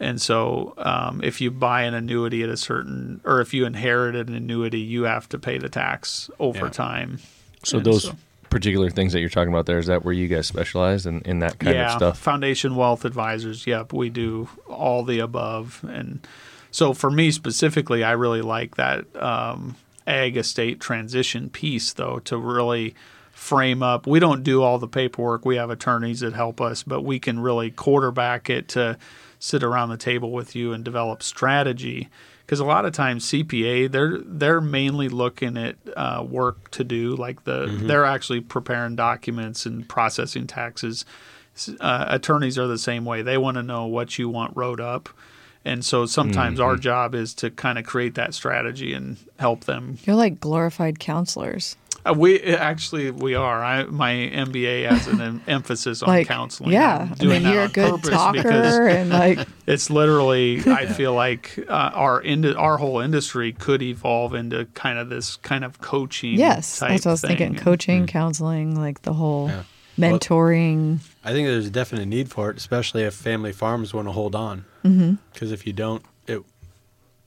And 0.00 0.20
so, 0.20 0.74
um, 0.76 1.20
if 1.22 1.40
you 1.40 1.50
buy 1.52 1.82
an 1.82 1.94
annuity 1.94 2.42
at 2.42 2.48
a 2.48 2.56
certain, 2.56 3.20
or 3.24 3.40
if 3.40 3.54
you 3.54 3.64
inherit 3.64 4.16
an 4.16 4.34
annuity, 4.34 4.80
you 4.80 5.04
have 5.04 5.28
to 5.28 5.38
pay 5.38 5.56
the 5.56 5.68
tax 5.68 6.28
over 6.40 6.66
Yeah. 6.66 6.70
time. 6.70 7.18
So 7.62 7.76
And 7.78 7.86
those 7.86 8.10
particular 8.54 8.88
things 8.88 9.12
that 9.12 9.18
you're 9.18 9.28
talking 9.28 9.52
about 9.52 9.66
there 9.66 9.78
is 9.78 9.86
that 9.86 10.04
where 10.04 10.14
you 10.14 10.28
guys 10.28 10.46
specialize 10.46 11.06
in, 11.06 11.20
in 11.22 11.40
that 11.40 11.58
kind 11.58 11.74
yeah, 11.74 11.86
of 11.86 11.92
stuff? 11.96 12.18
Foundation 12.20 12.76
Wealth 12.76 13.04
Advisors. 13.04 13.66
Yep, 13.66 13.92
we 13.92 14.10
do 14.10 14.48
all 14.68 15.02
the 15.02 15.18
above. 15.18 15.84
And 15.88 16.24
so 16.70 16.94
for 16.94 17.10
me 17.10 17.32
specifically, 17.32 18.04
I 18.04 18.12
really 18.12 18.42
like 18.42 18.76
that 18.76 19.04
um, 19.16 19.74
ag 20.06 20.36
estate 20.36 20.78
transition 20.78 21.50
piece, 21.50 21.94
though, 21.94 22.20
to 22.20 22.38
really 22.38 22.94
frame 23.32 23.82
up. 23.82 24.06
We 24.06 24.20
don't 24.20 24.44
do 24.44 24.62
all 24.62 24.78
the 24.78 24.86
paperwork. 24.86 25.44
We 25.44 25.56
have 25.56 25.70
attorneys 25.70 26.20
that 26.20 26.34
help 26.34 26.60
us, 26.60 26.84
but 26.84 27.02
we 27.02 27.18
can 27.18 27.40
really 27.40 27.72
quarterback 27.72 28.48
it 28.48 28.68
to 28.68 28.96
sit 29.40 29.64
around 29.64 29.88
the 29.88 29.96
table 29.96 30.30
with 30.30 30.54
you 30.54 30.72
and 30.72 30.84
develop 30.84 31.24
strategy. 31.24 32.08
Because 32.44 32.60
a 32.60 32.64
lot 32.64 32.84
of 32.84 32.92
times 32.92 33.24
CPA, 33.26 33.90
they're 33.90 34.18
they're 34.18 34.60
mainly 34.60 35.08
looking 35.08 35.56
at 35.56 35.76
uh, 35.96 36.24
work 36.28 36.70
to 36.72 36.84
do, 36.84 37.16
like 37.16 37.44
the 37.44 37.66
they're 37.86 38.04
actually 38.04 38.40
preparing 38.40 38.96
documents 38.96 39.64
and 39.66 39.88
processing 39.88 40.46
taxes 40.46 41.04
Uh, 41.80 42.04
attorneys 42.08 42.58
are 42.58 42.66
the 42.66 42.78
same 42.78 43.04
way. 43.04 43.22
They 43.22 43.38
want 43.38 43.56
to 43.56 43.62
know 43.62 43.86
what 43.86 44.18
you 44.18 44.28
want 44.28 44.56
wrote 44.56 44.80
up. 44.80 45.08
And 45.64 45.82
so 45.84 46.04
sometimes 46.04 46.60
our 46.60 46.76
job 46.76 47.14
is 47.14 47.32
to 47.36 47.50
kind 47.50 47.78
of 47.78 47.86
create 47.86 48.16
that 48.16 48.34
strategy 48.34 48.92
and 48.92 49.16
help 49.38 49.64
them. 49.64 49.96
You're 50.04 50.16
like 50.16 50.38
glorified 50.40 50.98
counselors. 50.98 51.76
Uh, 52.06 52.12
we 52.12 52.38
actually 52.42 53.10
we 53.10 53.34
are. 53.34 53.64
I 53.64 53.84
my 53.84 54.12
MBA 54.12 54.88
has 54.88 55.06
an 55.06 55.20
em- 55.20 55.42
emphasis 55.46 56.02
on 56.02 56.08
like 56.08 56.26
counseling. 56.26 56.72
Yeah, 56.72 57.08
I'm 57.18 57.28
I 57.28 57.32
mean 57.32 57.42
that 57.44 57.52
you're 57.54 57.62
a 57.64 57.68
good 57.68 58.02
talker 58.04 58.88
and 58.88 59.10
like 59.10 59.38
it's 59.66 59.88
literally 59.88 60.60
i 60.66 60.84
feel 60.84 61.14
like 61.14 61.58
uh, 61.68 61.90
our 61.94 62.20
ind- 62.20 62.54
our 62.56 62.76
whole 62.76 63.00
industry 63.00 63.52
could 63.52 63.80
evolve 63.80 64.34
into 64.34 64.66
kind 64.74 64.98
of 64.98 65.08
this 65.08 65.36
kind 65.36 65.64
of 65.64 65.80
coaching 65.80 66.34
yes, 66.34 66.78
type 66.78 66.90
that's 66.90 67.06
what 67.06 67.10
I 67.10 67.12
was 67.14 67.20
thing. 67.22 67.36
thinking. 67.38 67.54
Coaching, 67.56 68.06
counseling, 68.06 68.76
like 68.78 69.00
the 69.02 69.14
whole 69.14 69.48
Yeah. 69.48 69.62
mentoring. 69.98 70.98
I 71.24 71.32
think 71.32 71.46
there's 71.48 71.66
a 71.66 71.70
definite 71.70 72.06
need 72.06 72.30
for 72.30 72.50
it, 72.50 72.56
especially 72.56 73.02
if 73.02 73.14
family 73.14 73.52
farms 73.52 73.94
want 73.94 74.08
to 74.08 74.12
hold 74.12 74.34
on. 74.34 74.64
Mm-hmm. 74.84 75.14
Because 75.32 75.52
if 75.52 75.66
you 75.66 75.72
don't, 75.72 76.02
it 76.02 76.08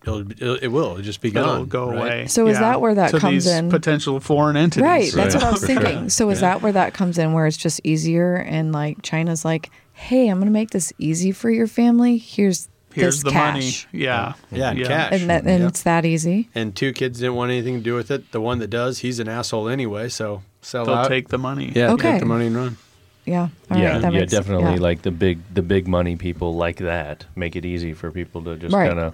it'll, 0.08 0.32
it'll 0.32 0.56
it 0.56 0.68
will 0.68 0.92
it'll 0.92 1.02
just 1.04 1.22
be 1.22 1.30
gone. 1.32 1.50
it'll 1.50 1.66
go 1.66 1.90
right? 1.92 1.98
away 1.98 2.28
So 2.28 2.48
is 2.48 2.54
Yeah. 2.56 2.62
that 2.62 2.82
where 2.82 2.96
that 2.96 3.12
to 3.12 3.20
comes 3.20 3.46
these 3.46 3.54
in? 3.54 3.70
potential 3.70 4.20
foreign 4.20 4.56
entities 4.58 4.84
Right, 4.84 5.12
that's 5.14 5.36
Right. 5.36 5.44
what 5.44 5.44
I 5.44 5.52
was 5.52 5.62
For 5.66 5.68
sure. 5.74 5.82
thinking. 5.82 6.10
So 6.10 6.30
is 6.30 6.42
Yeah. 6.42 6.50
that 6.54 6.62
where 6.62 6.72
that 6.72 6.94
comes 6.94 7.18
in, 7.18 7.34
where 7.34 7.46
it's 7.48 7.58
just 7.58 7.82
easier 7.84 8.36
and 8.36 8.72
like 8.72 9.02
China's 9.02 9.44
like, 9.46 9.70
hey, 9.94 10.28
I'm 10.30 10.38
going 10.38 10.46
to 10.48 10.52
make 10.54 10.70
this 10.72 10.94
easy 11.00 11.32
for 11.32 11.50
your 11.50 11.68
family. 11.68 12.18
Here's 12.18 12.70
here's 12.94 13.16
this 13.18 13.24
the 13.26 13.32
cash. 13.32 13.54
money 13.54 14.04
yeah 14.04 14.34
Yeah, 14.52 14.72
and 14.72 14.84
cash. 14.86 15.12
and 15.22 15.30
that 15.30 15.46
and 15.46 15.62
Yeah. 15.62 15.68
it's 15.68 15.84
that 15.84 16.04
easy. 16.06 16.50
And 16.56 16.76
two 16.76 16.94
kids 16.94 17.20
didn't 17.20 17.36
want 17.36 17.52
anything 17.52 17.78
to 17.78 17.84
do 17.84 17.94
with 17.96 18.10
it. 18.12 18.32
The 18.32 18.42
one 18.42 18.60
that 18.60 18.70
does, 18.70 19.00
he's 19.00 19.20
an 19.20 19.28
asshole 19.30 19.70
anyway. 19.70 20.10
So 20.10 20.42
sell 20.62 20.82
out. 20.82 20.86
they'll 20.86 20.96
out. 20.96 21.08
take 21.10 21.28
the 21.30 21.38
money 21.38 21.72
yeah, 21.76 21.92
Okay. 21.94 22.12
take 22.14 22.20
the 22.22 22.26
money 22.26 22.48
and 22.48 22.56
run. 22.56 22.78
Yeah. 23.26 23.50
All 23.70 23.78
yeah, 23.78 23.92
right, 23.94 24.02
that 24.02 24.14
yeah, 24.14 24.20
makes- 24.22 24.32
definitely. 24.32 24.74
yeah. 24.76 24.80
Like 24.80 25.02
the 25.02 25.12
big, 25.12 25.40
the 25.54 25.62
big 25.62 25.86
money 25.88 26.16
people 26.16 26.56
like 26.56 26.78
that 26.78 27.26
make 27.36 27.56
it 27.58 27.66
easy 27.66 27.94
for 27.94 28.10
people 28.10 28.42
to 28.44 28.56
just 28.56 28.74
Right. 28.74 28.88
kind 28.88 29.00
of, 29.02 29.14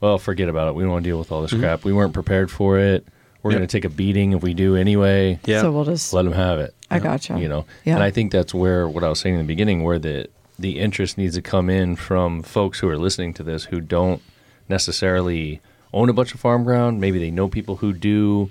well, 0.00 0.18
forget 0.18 0.48
about 0.48 0.68
it. 0.68 0.74
We 0.74 0.82
don't 0.82 0.92
want 0.92 1.04
to 1.04 1.10
deal 1.10 1.18
with 1.18 1.30
all 1.32 1.42
Mm-hmm. 1.46 1.56
this 1.56 1.60
crap. 1.64 1.84
We 1.84 1.92
weren't 1.92 2.12
prepared 2.14 2.50
for 2.50 2.78
it. 2.78 3.06
We're 3.42 3.52
Yep. 3.52 3.58
going 3.58 3.68
to 3.68 3.72
take 3.72 3.84
a 3.84 3.88
beating 3.94 4.32
if 4.32 4.42
we 4.42 4.52
do 4.54 4.76
anyway. 4.76 5.38
Yeah. 5.46 5.62
So 5.62 5.72
we'll 5.72 5.84
just 5.86 6.12
Let 6.12 6.24
them 6.24 6.32
have 6.34 6.58
it. 6.58 6.74
I 6.90 6.98
gotcha. 6.98 7.38
You 7.38 7.48
know, 7.48 7.64
Yeah. 7.84 7.94
and 7.94 8.02
I 8.02 8.10
think 8.10 8.32
that's 8.32 8.52
where 8.52 8.86
what 8.88 9.02
I 9.04 9.08
was 9.08 9.18
saying 9.20 9.34
in 9.36 9.40
the 9.40 9.46
beginning, 9.46 9.82
where 9.82 9.98
the 9.98 10.28
the 10.58 10.78
interest 10.78 11.16
needs 11.16 11.36
to 11.36 11.42
come 11.42 11.70
in 11.70 11.96
from 11.96 12.42
folks 12.42 12.80
who 12.80 12.88
are 12.88 12.98
listening 12.98 13.32
to 13.32 13.42
this 13.42 13.64
who 13.64 13.80
don't 13.80 14.20
necessarily 14.68 15.60
own 15.94 16.10
a 16.10 16.12
bunch 16.12 16.34
of 16.34 16.40
farm 16.40 16.64
ground. 16.64 17.00
Maybe 17.00 17.18
they 17.18 17.30
know 17.30 17.48
people 17.48 17.76
who 17.76 17.94
do, 17.94 18.50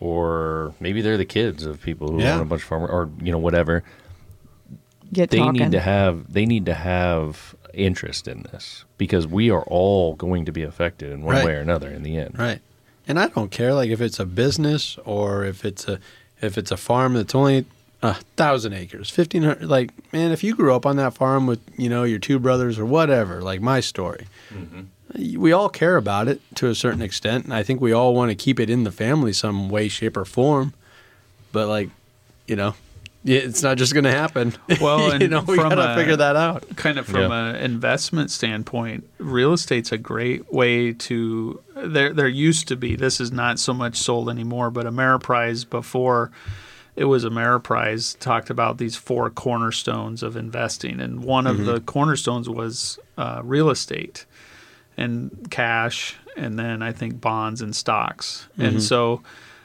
or 0.00 0.72
maybe 0.80 1.02
they're 1.02 1.18
the 1.18 1.24
kids 1.26 1.66
of 1.66 1.82
people 1.82 2.08
who 2.12 2.20
Yeah. 2.22 2.36
own 2.36 2.40
a 2.40 2.44
bunch 2.46 2.62
of 2.62 2.68
farm, 2.68 2.82
or 2.84 3.10
you 3.22 3.30
know, 3.30 3.38
whatever 3.38 3.82
get 5.12 5.30
they 5.30 5.38
talking. 5.38 5.60
need 5.60 5.72
to 5.72 5.80
have 5.80 6.32
they 6.32 6.46
need 6.46 6.64
to 6.66 6.74
have 6.74 7.54
interest 7.74 8.26
in 8.28 8.42
this 8.50 8.84
because 8.98 9.26
we 9.26 9.50
are 9.50 9.62
all 9.62 10.14
going 10.14 10.44
to 10.44 10.52
be 10.52 10.62
affected 10.62 11.12
in 11.12 11.22
one 11.22 11.36
Right. 11.36 11.44
way 11.44 11.54
or 11.54 11.60
another 11.60 11.90
in 11.90 12.02
the 12.02 12.16
end. 12.16 12.38
Right. 12.38 12.60
And 13.06 13.18
I 13.20 13.28
don't 13.28 13.50
care 13.50 13.74
like 13.74 13.90
if 13.90 14.00
it's 14.00 14.18
a 14.18 14.26
business 14.26 14.96
or 15.04 15.44
if 15.44 15.64
it's 15.64 15.86
a 15.88 15.98
if 16.40 16.56
it's 16.58 16.70
a 16.70 16.76
farm 16.76 17.14
that's 17.14 17.34
only 17.34 17.64
a 18.02 18.14
thousand 18.36 18.72
acres, 18.74 19.10
fifteen 19.10 19.42
hundred. 19.42 19.68
Like 19.68 19.90
man, 20.12 20.32
if 20.32 20.42
you 20.44 20.54
grew 20.54 20.74
up 20.74 20.86
on 20.86 20.96
that 20.96 21.14
farm 21.14 21.46
with 21.46 21.60
you 21.78 21.88
know 21.88 22.04
your 22.04 22.18
two 22.18 22.38
brothers 22.38 22.78
or 22.78 22.84
whatever, 22.86 23.40
like 23.42 23.60
my 23.60 23.80
story, 23.80 24.26
mm-hmm. 24.52 25.38
we 25.40 25.52
all 25.52 25.68
care 25.68 25.96
about 25.96 26.28
it 26.28 26.40
to 26.56 26.68
a 26.68 26.74
certain 26.74 27.02
extent, 27.02 27.44
and 27.44 27.54
I 27.54 27.62
think 27.62 27.80
we 27.80 27.92
all 27.92 28.14
want 28.14 28.30
to 28.30 28.34
keep 28.34 28.58
it 28.60 28.68
in 28.70 28.84
the 28.84 28.92
family 28.92 29.32
some 29.32 29.68
way, 29.68 29.88
shape, 29.88 30.16
or 30.16 30.24
form. 30.24 30.74
But 31.52 31.68
like, 31.68 31.90
you 32.46 32.56
know, 32.56 32.74
it's 33.24 33.62
not 33.62 33.78
just 33.78 33.92
going 33.94 34.04
to 34.04 34.10
happen. 34.10 34.54
Well, 34.80 35.06
you 35.06 35.12
and 35.12 35.30
know, 35.30 35.40
we 35.40 35.56
from 35.56 35.70
got 35.70 35.94
to 35.94 36.00
figure 36.00 36.16
that 36.16 36.36
out. 36.36 36.76
kind 36.76 36.98
of 36.98 37.06
from 37.06 37.30
Yeah. 37.30 37.50
an 37.50 37.56
investment 37.56 38.30
standpoint, 38.30 39.08
real 39.18 39.52
estate's 39.52 39.92
a 39.92 39.98
great 39.98 40.52
way 40.52 40.92
to. 40.92 41.60
There, 41.76 42.12
there 42.12 42.28
used 42.28 42.68
to 42.68 42.76
be. 42.76 42.96
This 42.96 43.20
is 43.20 43.32
not 43.32 43.58
so 43.58 43.72
much 43.72 43.96
sold 43.96 44.28
anymore, 44.28 44.70
but 44.70 44.86
Ameriprise 44.86 45.68
before 45.68 46.30
it 46.96 47.06
was 47.06 47.24
Ameriprise 47.24 48.16
talked 48.18 48.50
about 48.50 48.78
these 48.78 48.94
four 48.94 49.28
cornerstones 49.30 50.22
of 50.22 50.36
investing, 50.36 51.00
and 51.00 51.24
one 51.24 51.46
of 51.46 51.64
the 51.64 51.80
cornerstones 51.80 52.48
was 52.48 52.98
uh, 53.18 53.40
real 53.42 53.68
estate 53.70 54.26
and 54.96 55.48
cash, 55.50 56.16
and 56.36 56.56
then 56.58 56.82
I 56.82 56.92
think 56.92 57.20
bonds 57.20 57.60
and 57.62 57.74
stocks. 57.74 58.46
And 58.58 58.80
so 58.82 59.22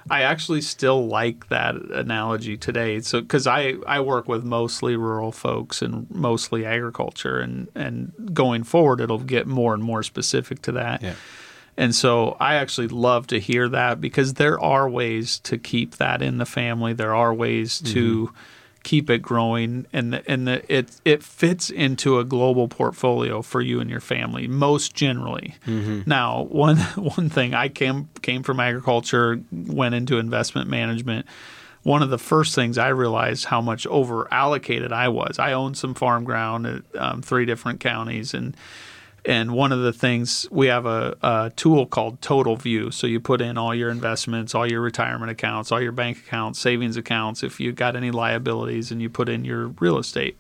I 0.10 0.22
actually 0.22 0.62
still 0.62 1.08
like 1.08 1.50
that 1.50 1.76
analogy 1.76 2.58
today. 2.58 3.00
So 3.02 3.22
because 3.22 3.48
I, 3.48 3.76
I 3.88 4.00
work 4.00 4.28
with 4.28 4.44
mostly 4.44 4.96
rural 4.96 5.32
folks 5.32 5.82
and 5.82 6.10
mostly 6.12 6.66
agriculture, 6.66 7.40
and 7.40 7.68
and 7.76 8.12
going 8.34 8.64
forward 8.64 9.02
it'll 9.02 9.20
get 9.20 9.48
more 9.48 9.74
and 9.74 9.84
more 9.84 10.04
specific 10.04 10.62
to 10.64 10.72
that. 10.74 11.02
Yeah. 11.02 11.16
And 11.78 11.96
so 11.96 12.36
I 12.42 12.56
actually 12.56 12.90
love 12.90 13.28
to 13.28 13.40
hear 13.40 13.70
that 13.70 14.02
because 14.02 14.34
there 14.34 14.60
are 14.60 14.90
ways 14.90 15.40
to 15.40 15.58
keep 15.58 15.96
that 15.96 16.22
in 16.22 16.38
the 16.38 16.46
family. 16.46 16.92
There 16.92 17.16
are 17.16 17.34
ways 17.34 17.80
to 17.80 18.26
mm-hmm. 18.26 18.36
Keep 18.90 19.08
it 19.08 19.22
growing, 19.22 19.86
and 19.94 20.14
the, 20.14 20.24
and 20.28 20.48
the, 20.48 20.76
it 20.76 21.00
it 21.06 21.22
fits 21.22 21.70
into 21.70 22.18
a 22.18 22.24
global 22.24 22.68
portfolio 22.68 23.44
for 23.44 23.62
you 23.62 23.80
and 23.80 23.88
your 23.88 24.00
family 24.00 24.48
most 24.48 24.96
generally. 24.96 25.54
Now, 26.08 26.48
one 26.50 26.78
one 27.18 27.30
thing 27.30 27.54
I 27.54 27.70
came 27.70 28.10
came 28.24 28.42
from 28.42 28.60
agriculture, 28.60 29.42
went 29.52 29.94
into 29.94 30.18
investment 30.18 30.72
management. 30.72 31.28
One 31.84 32.02
of 32.02 32.10
the 32.10 32.18
first 32.18 32.56
things 32.56 32.80
I 32.80 32.88
realized 32.88 33.46
how 33.46 33.62
much 33.62 33.86
over 33.86 34.28
allocated 34.34 34.92
I 34.92 35.10
was. 35.10 35.38
I 35.38 35.54
owned 35.54 35.78
some 35.78 35.94
farm 35.94 36.24
ground 36.24 36.66
at 36.66 36.82
um, 36.96 37.22
three 37.22 37.46
different 37.46 37.80
counties, 37.80 38.34
and 38.34 38.58
and 39.26 39.52
one 39.52 39.72
of 39.72 39.82
the 39.82 39.94
things 39.94 40.48
we 40.52 40.68
have 40.68 40.86
a, 40.86 41.16
a 41.22 41.52
tool 41.56 41.86
called 41.86 42.22
Total 42.22 42.56
View. 42.56 42.92
So 42.92 43.08
you 43.08 43.20
put 43.20 43.42
in 43.42 43.58
all 43.58 43.76
your 43.76 43.90
investments, 43.90 44.56
all 44.56 44.70
your 44.70 44.82
retirement 44.82 45.32
accounts, 45.32 45.72
all 45.72 45.82
your 45.82 45.92
bank 45.92 46.20
accounts, 46.20 46.60
savings 46.60 46.98
accounts, 46.98 47.44
if 47.44 47.60
you 47.60 47.72
got 47.72 47.96
any 47.96 48.12
liabilities, 48.12 48.92
and 48.92 49.02
you 49.02 49.10
put 49.10 49.30
in 49.30 49.46
your 49.46 49.68
real 49.80 49.98
estate. 49.98 50.38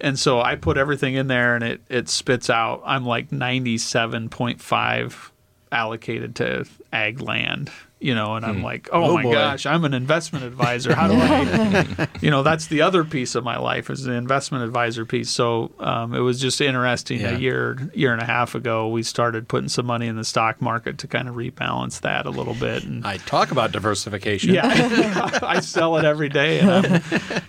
And 0.00 0.18
so 0.18 0.40
I 0.40 0.56
put 0.56 0.76
everything 0.76 1.14
in 1.14 1.28
there, 1.28 1.54
and 1.54 1.64
it 1.64 1.80
it 1.88 2.08
spits 2.08 2.50
out. 2.50 2.82
I'm 2.84 3.06
like 3.06 3.30
97.5 3.30 5.30
allocated 5.74 6.36
to 6.36 6.64
ag 6.92 7.20
land, 7.20 7.70
you 7.98 8.14
know, 8.14 8.36
and 8.36 8.46
I'm 8.46 8.62
like, 8.62 8.88
oh, 8.92 9.02
Oh, 9.02 9.14
my 9.14 9.22
boy. 9.24 9.32
gosh, 9.32 9.66
I'm 9.66 9.84
an 9.84 9.92
investment 9.94 10.44
advisor. 10.44 10.94
How 10.94 11.08
do 11.08 11.14
I, 11.14 12.08
you 12.20 12.30
know, 12.30 12.42
that's 12.42 12.68
the 12.68 12.82
other 12.82 13.02
piece 13.02 13.34
of 13.34 13.42
my 13.44 13.58
life 13.58 13.90
is 13.90 14.04
the 14.04 14.12
investment 14.12 14.62
advisor 14.62 15.04
piece. 15.04 15.30
So 15.30 15.72
um, 15.80 16.14
it 16.14 16.20
was 16.20 16.40
just 16.40 16.60
interesting. 16.60 17.20
Yeah. 17.20 17.34
A 17.34 17.38
year, 17.38 17.90
year 17.94 18.12
and 18.12 18.22
a 18.22 18.26
half 18.26 18.54
ago, 18.54 18.88
we 18.88 19.02
started 19.02 19.48
putting 19.48 19.68
some 19.68 19.86
money 19.86 20.06
in 20.06 20.16
the 20.16 20.24
stock 20.24 20.60
market 20.62 20.98
to 20.98 21.08
kind 21.08 21.28
of 21.28 21.34
rebalance 21.34 22.00
that 22.02 22.26
a 22.26 22.30
little 22.30 22.54
bit. 22.54 22.84
And 22.84 23.04
I 23.06 23.16
talk 23.16 23.50
about 23.50 23.72
diversification. 23.72 24.54
yeah, 24.54 25.38
I 25.42 25.60
sell 25.60 25.96
it 25.96 26.04
every 26.04 26.28
day, 26.28 26.60
and 26.60 26.70
I'm, 26.70 27.02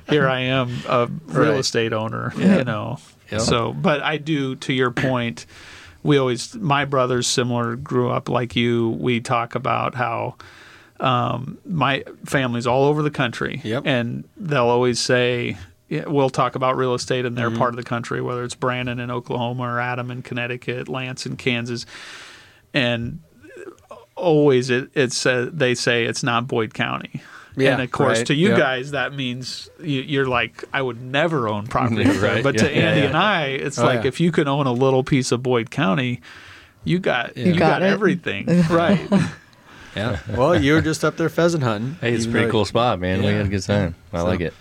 here 0.10 0.28
I 0.28 0.40
am, 0.42 0.70
a 0.88 1.08
real 1.28 1.52
Right. 1.52 1.60
estate 1.60 1.94
owner. 1.94 2.34
You 2.38 2.64
know, 2.64 2.98
Yeah. 3.32 3.38
so 3.40 3.74
but 3.74 4.02
I 4.02 4.18
do. 4.18 4.56
To 4.56 4.74
your 4.74 4.92
point, 4.92 5.46
we 6.06 6.18
always 6.18 6.54
my 6.56 6.86
brothers 6.86 7.28
similar 7.28 7.76
grew 7.76 8.10
up 8.10 8.30
like 8.30 8.56
you. 8.56 8.90
We 9.00 9.20
talk 9.22 9.56
about 9.56 9.96
how 9.96 10.36
um, 11.00 11.58
my 11.66 12.04
family's 12.26 12.68
all 12.68 12.86
over 12.86 13.02
the 13.02 13.12
country, 13.12 13.60
Yep. 13.64 13.84
and 13.86 14.24
they'll 14.38 14.68
always 14.68 15.00
say. 15.00 15.58
We'll 15.88 16.32
talk 16.32 16.56
about 16.56 16.78
real 16.78 16.96
estate 16.96 17.26
in 17.26 17.36
their 17.36 17.50
Mm-hmm. 17.50 17.60
part 17.60 17.70
of 17.70 17.76
the 17.78 17.84
country, 17.84 18.20
whether 18.20 18.44
it's 18.44 18.56
Brandon 18.56 19.00
in 19.00 19.12
Oklahoma 19.12 19.64
or 19.64 19.80
Adam 19.80 20.10
in 20.10 20.24
Connecticut, 20.24 20.90
Lance 20.90 21.28
in 21.28 21.38
Kansas, 21.38 21.86
and 22.74 23.20
always 24.16 24.72
it, 24.72 24.90
it's 24.96 25.26
uh, 25.28 25.48
they 25.54 25.76
say 25.76 26.06
it's 26.06 26.24
not 26.24 26.48
Boyd 26.48 26.74
County. 26.74 27.22
Yeah, 27.58 27.74
and 27.74 27.82
of 27.82 27.92
course, 27.92 28.20
right, 28.20 28.28
to 28.28 28.34
you 28.36 28.50
yeah. 28.50 28.58
guys, 28.58 28.92
that 28.92 29.14
means 29.14 29.70
you, 29.80 30.02
you're 30.02 30.28
like, 30.28 30.64
I 30.74 30.82
would 30.82 31.02
never 31.02 31.48
own 31.48 31.68
property. 31.68 31.96
Yeah, 32.04 32.10
up 32.10 32.16
there. 32.18 32.34
right, 32.36 32.44
But 32.44 32.58
to 32.60 32.70
Andy 32.70 33.02
yeah. 33.02 33.08
and 33.08 33.18
I, 33.18 33.46
it's 33.48 33.80
Oh, 33.80 33.86
like 33.86 34.02
yeah. 34.04 34.08
if 34.10 34.20
you 34.20 34.32
can 34.32 34.48
own 34.48 34.68
a 34.68 34.74
little 34.74 35.04
piece 35.04 35.32
of 35.32 35.42
Boyd 35.44 35.72
County, 35.72 36.22
you 36.84 37.00
got 37.00 37.36
you, 37.38 37.54
got 37.54 37.80
got, 37.80 37.82
everything 37.84 38.46
right. 38.70 39.00
Yeah. 39.96 40.20
Well, 40.36 40.62
you 40.62 40.74
were 40.74 40.82
just 40.82 41.06
up 41.06 41.16
there 41.16 41.30
pheasant 41.30 41.64
hunting. 41.64 41.96
Hey, 42.02 42.14
it's 42.14 42.26
a 42.26 42.30
pretty 42.30 42.48
though- 42.48 42.52
cool 42.52 42.66
spot, 42.66 43.00
man. 43.00 43.20
We 43.22 43.28
had 43.28 43.46
a 43.46 43.50
good 43.50 43.64
time. 43.64 43.96
I 44.12 44.18
So- 44.20 44.26
like 44.26 44.42
it. 44.42 44.54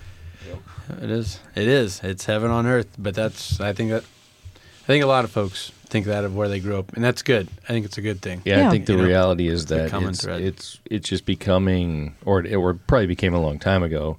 It 1.02 1.10
is. 1.10 1.40
It 1.56 1.66
is. 1.66 2.00
It's 2.04 2.26
heaven 2.26 2.50
on 2.52 2.66
earth. 2.66 2.88
But 2.98 3.14
that's. 3.16 3.58
I 3.60 3.72
think 3.72 3.90
that. 3.90 4.04
I 4.04 4.86
think 4.86 5.02
a 5.02 5.06
lot 5.08 5.24
of 5.24 5.30
folks 5.32 5.72
think 5.94 6.06
that 6.06 6.24
of 6.24 6.34
where 6.34 6.48
they 6.48 6.58
grew 6.58 6.76
up, 6.78 6.92
and 6.94 7.04
that's 7.04 7.22
good. 7.22 7.46
I 7.64 7.68
think 7.68 7.86
it's 7.86 7.96
a 7.98 8.02
good 8.02 8.20
thing. 8.20 8.42
Yeah, 8.44 8.58
Yeah. 8.58 8.68
I 8.68 8.70
think 8.70 8.86
the 8.86 8.92
You 8.94 8.98
know, 8.98 9.04
reality 9.06 9.46
is 9.48 9.66
that 9.66 9.92
it's, 9.94 10.24
it's 10.24 10.80
it's 10.90 11.08
just 11.08 11.24
becoming, 11.24 12.16
or 12.24 12.40
it, 12.44 12.52
or 12.54 12.74
probably 12.74 13.06
became 13.06 13.32
a 13.32 13.40
long 13.40 13.58
time 13.60 13.82
ago, 13.84 14.18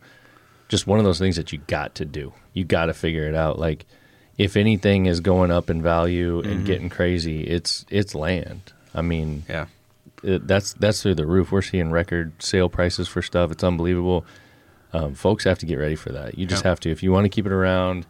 just 0.70 0.88
one 0.88 1.00
of 1.00 1.06
those 1.06 1.20
things 1.20 1.36
that 1.36 1.52
you 1.52 1.60
got 1.68 1.94
to 1.96 2.06
do. 2.06 2.32
You 2.54 2.64
got 2.64 2.86
to 2.86 2.94
figure 2.94 3.28
it 3.28 3.36
out. 3.36 3.60
Like, 3.60 3.86
if 4.38 4.56
anything 4.56 5.06
is 5.06 5.20
going 5.20 5.52
up 5.52 5.70
in 5.70 5.82
value 5.82 6.42
Mm-hmm. 6.42 6.50
and 6.52 6.66
getting 6.66 6.90
crazy, 6.90 7.42
it's 7.44 7.86
it's 7.90 8.16
land. 8.16 8.72
I 8.94 9.02
mean, 9.02 9.44
Yeah. 9.50 9.66
it, 10.24 10.48
that's 10.48 10.72
that's 10.74 11.02
through 11.02 11.16
the 11.16 11.26
roof. 11.28 11.52
We're 11.52 11.62
seeing 11.62 11.92
record 11.92 12.42
sale 12.42 12.70
prices 12.70 13.08
for 13.10 13.22
stuff. 13.22 13.52
It's 13.52 13.64
unbelievable. 13.66 14.26
um, 14.94 15.14
folks 15.14 15.44
have 15.44 15.60
to 15.60 15.66
get 15.66 15.76
ready 15.78 15.96
for 15.98 16.14
that. 16.14 16.38
You 16.40 16.46
just 16.46 16.64
Yeah. 16.64 16.70
have 16.70 16.80
to 16.82 16.90
if 16.90 17.04
you 17.04 17.12
want 17.12 17.26
to 17.26 17.30
keep 17.30 17.46
it 17.46 17.52
around. 17.52 18.06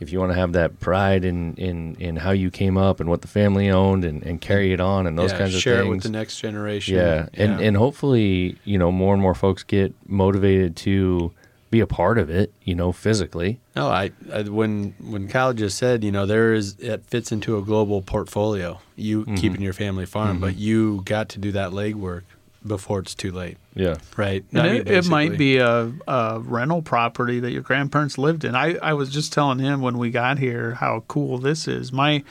If 0.00 0.12
you 0.12 0.20
want 0.20 0.30
to 0.32 0.38
have 0.38 0.52
that 0.52 0.78
pride 0.78 1.24
in, 1.24 1.54
in, 1.56 1.96
in 1.96 2.16
how 2.16 2.30
you 2.30 2.50
came 2.50 2.76
up 2.76 3.00
and 3.00 3.10
what 3.10 3.22
the 3.22 3.28
family 3.28 3.68
owned 3.68 4.04
and, 4.04 4.22
and 4.22 4.40
carry 4.40 4.72
it 4.72 4.80
on 4.80 5.06
and 5.06 5.18
those 5.18 5.32
Yeah, 5.32 5.38
kinds 5.38 5.54
of 5.56 5.60
share 5.60 5.78
things. 5.78 5.86
it 5.86 5.90
with 5.90 6.02
the 6.04 6.08
next 6.10 6.38
generation. 6.40 6.94
Yeah, 6.96 7.28
and 7.34 7.60
and 7.60 7.76
hopefully, 7.76 8.58
you 8.64 8.78
know, 8.78 8.92
more 8.92 9.12
and 9.12 9.20
more 9.22 9.34
folks 9.34 9.64
get 9.64 9.92
motivated 10.06 10.76
to 10.76 11.32
be 11.70 11.80
a 11.80 11.86
part 11.86 12.16
of 12.18 12.30
it. 12.30 12.52
You 12.62 12.74
know, 12.76 12.92
physically. 12.92 13.58
No, 13.74 13.88
I, 13.88 14.12
I 14.32 14.42
when 14.42 14.94
when 15.00 15.26
Kyle 15.28 15.52
just 15.52 15.76
said, 15.78 16.04
you 16.04 16.12
know, 16.12 16.26
there 16.26 16.54
is 16.54 16.76
it 16.78 17.04
fits 17.06 17.32
into 17.32 17.58
a 17.58 17.62
global 17.62 18.00
portfolio. 18.00 18.80
You 18.94 19.22
Mm-hmm. 19.24 19.34
keeping 19.36 19.60
your 19.62 19.72
family 19.72 20.06
farm, 20.06 20.38
but 20.40 20.56
you 20.56 21.02
got 21.04 21.28
to 21.30 21.38
do 21.38 21.50
that 21.52 21.70
legwork 21.72 22.22
before 22.68 23.00
it's 23.00 23.14
too 23.14 23.32
late, 23.32 23.56
Yeah, 23.74 23.96
right? 24.16 24.44
And 24.52 24.60
I 24.60 24.72
mean, 24.72 24.80
it, 24.82 24.90
it 24.90 25.08
might 25.08 25.36
be 25.36 25.58
a, 25.58 25.92
a 26.06 26.40
rental 26.40 26.82
property 26.82 27.40
that 27.40 27.50
your 27.50 27.62
grandparents 27.62 28.18
lived 28.18 28.44
in. 28.44 28.54
I, 28.54 28.76
I 28.76 28.92
was 28.92 29.10
just 29.10 29.32
telling 29.32 29.58
him 29.58 29.80
when 29.80 29.98
we 29.98 30.10
got 30.10 30.38
here 30.38 30.74
how 30.74 31.04
cool 31.08 31.38
this 31.38 31.66
is. 31.66 31.92
My 31.92 32.22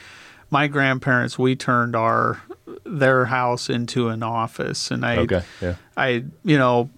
my 0.49 0.67
grandparents 0.67 1.37
we 1.37 1.55
turned 1.55 1.95
our 1.95 2.41
their 2.85 3.25
house 3.25 3.69
into 3.69 4.09
an 4.09 4.23
office, 4.23 4.91
and 4.91 5.05
I 5.05 5.17
Okay. 5.17 5.43
Yeah. 5.61 5.75
I 5.97 6.23
you 6.43 6.57
know 6.57 6.89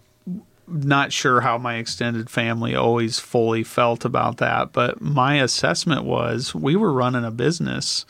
not 0.68 1.12
sure 1.12 1.42
how 1.42 1.58
my 1.58 1.76
extended 1.78 2.30
family 2.30 2.76
always 2.76 3.18
fully 3.18 3.64
felt 3.64 4.06
about 4.06 4.38
that, 4.38 4.72
but 4.72 5.02
my 5.02 5.42
assessment 5.42 6.04
was 6.04 6.54
we 6.54 6.76
were 6.76 6.94
running 6.94 7.26
a 7.26 7.32
business 7.32 8.06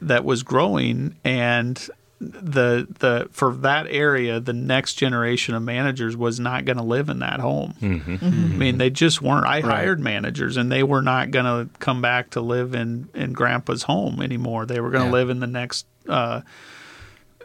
that 0.00 0.24
was 0.24 0.42
growing 0.42 1.14
and 1.22 1.88
the 2.30 2.86
the 3.00 3.28
for 3.32 3.52
that 3.56 3.86
area 3.88 4.38
the 4.38 4.52
next 4.52 4.94
generation 4.94 5.54
of 5.54 5.62
managers 5.62 6.16
was 6.16 6.38
not 6.38 6.64
going 6.64 6.76
to 6.76 6.82
live 6.84 7.08
in 7.08 7.18
that 7.18 7.40
home. 7.40 7.74
I 7.82 7.86
mean 8.26 8.78
they 8.78 8.90
just 8.90 9.20
weren't. 9.20 9.46
I 9.46 9.60
hired 9.60 9.98
managers 10.00 10.56
and 10.56 10.70
they 10.70 10.82
were 10.82 11.02
not 11.02 11.30
going 11.32 11.44
to 11.46 11.68
come 11.80 12.00
back 12.00 12.30
to 12.30 12.40
live 12.40 12.74
in 12.74 13.08
in 13.14 13.32
grandpa's 13.32 13.82
home 13.84 14.22
anymore. 14.22 14.66
They 14.66 14.80
were 14.80 14.90
going 14.90 15.02
to 15.04 15.06
Yeah. 15.08 15.12
live 15.12 15.30
in 15.30 15.40
the 15.40 15.46
next 15.46 15.86
uh 16.08 16.42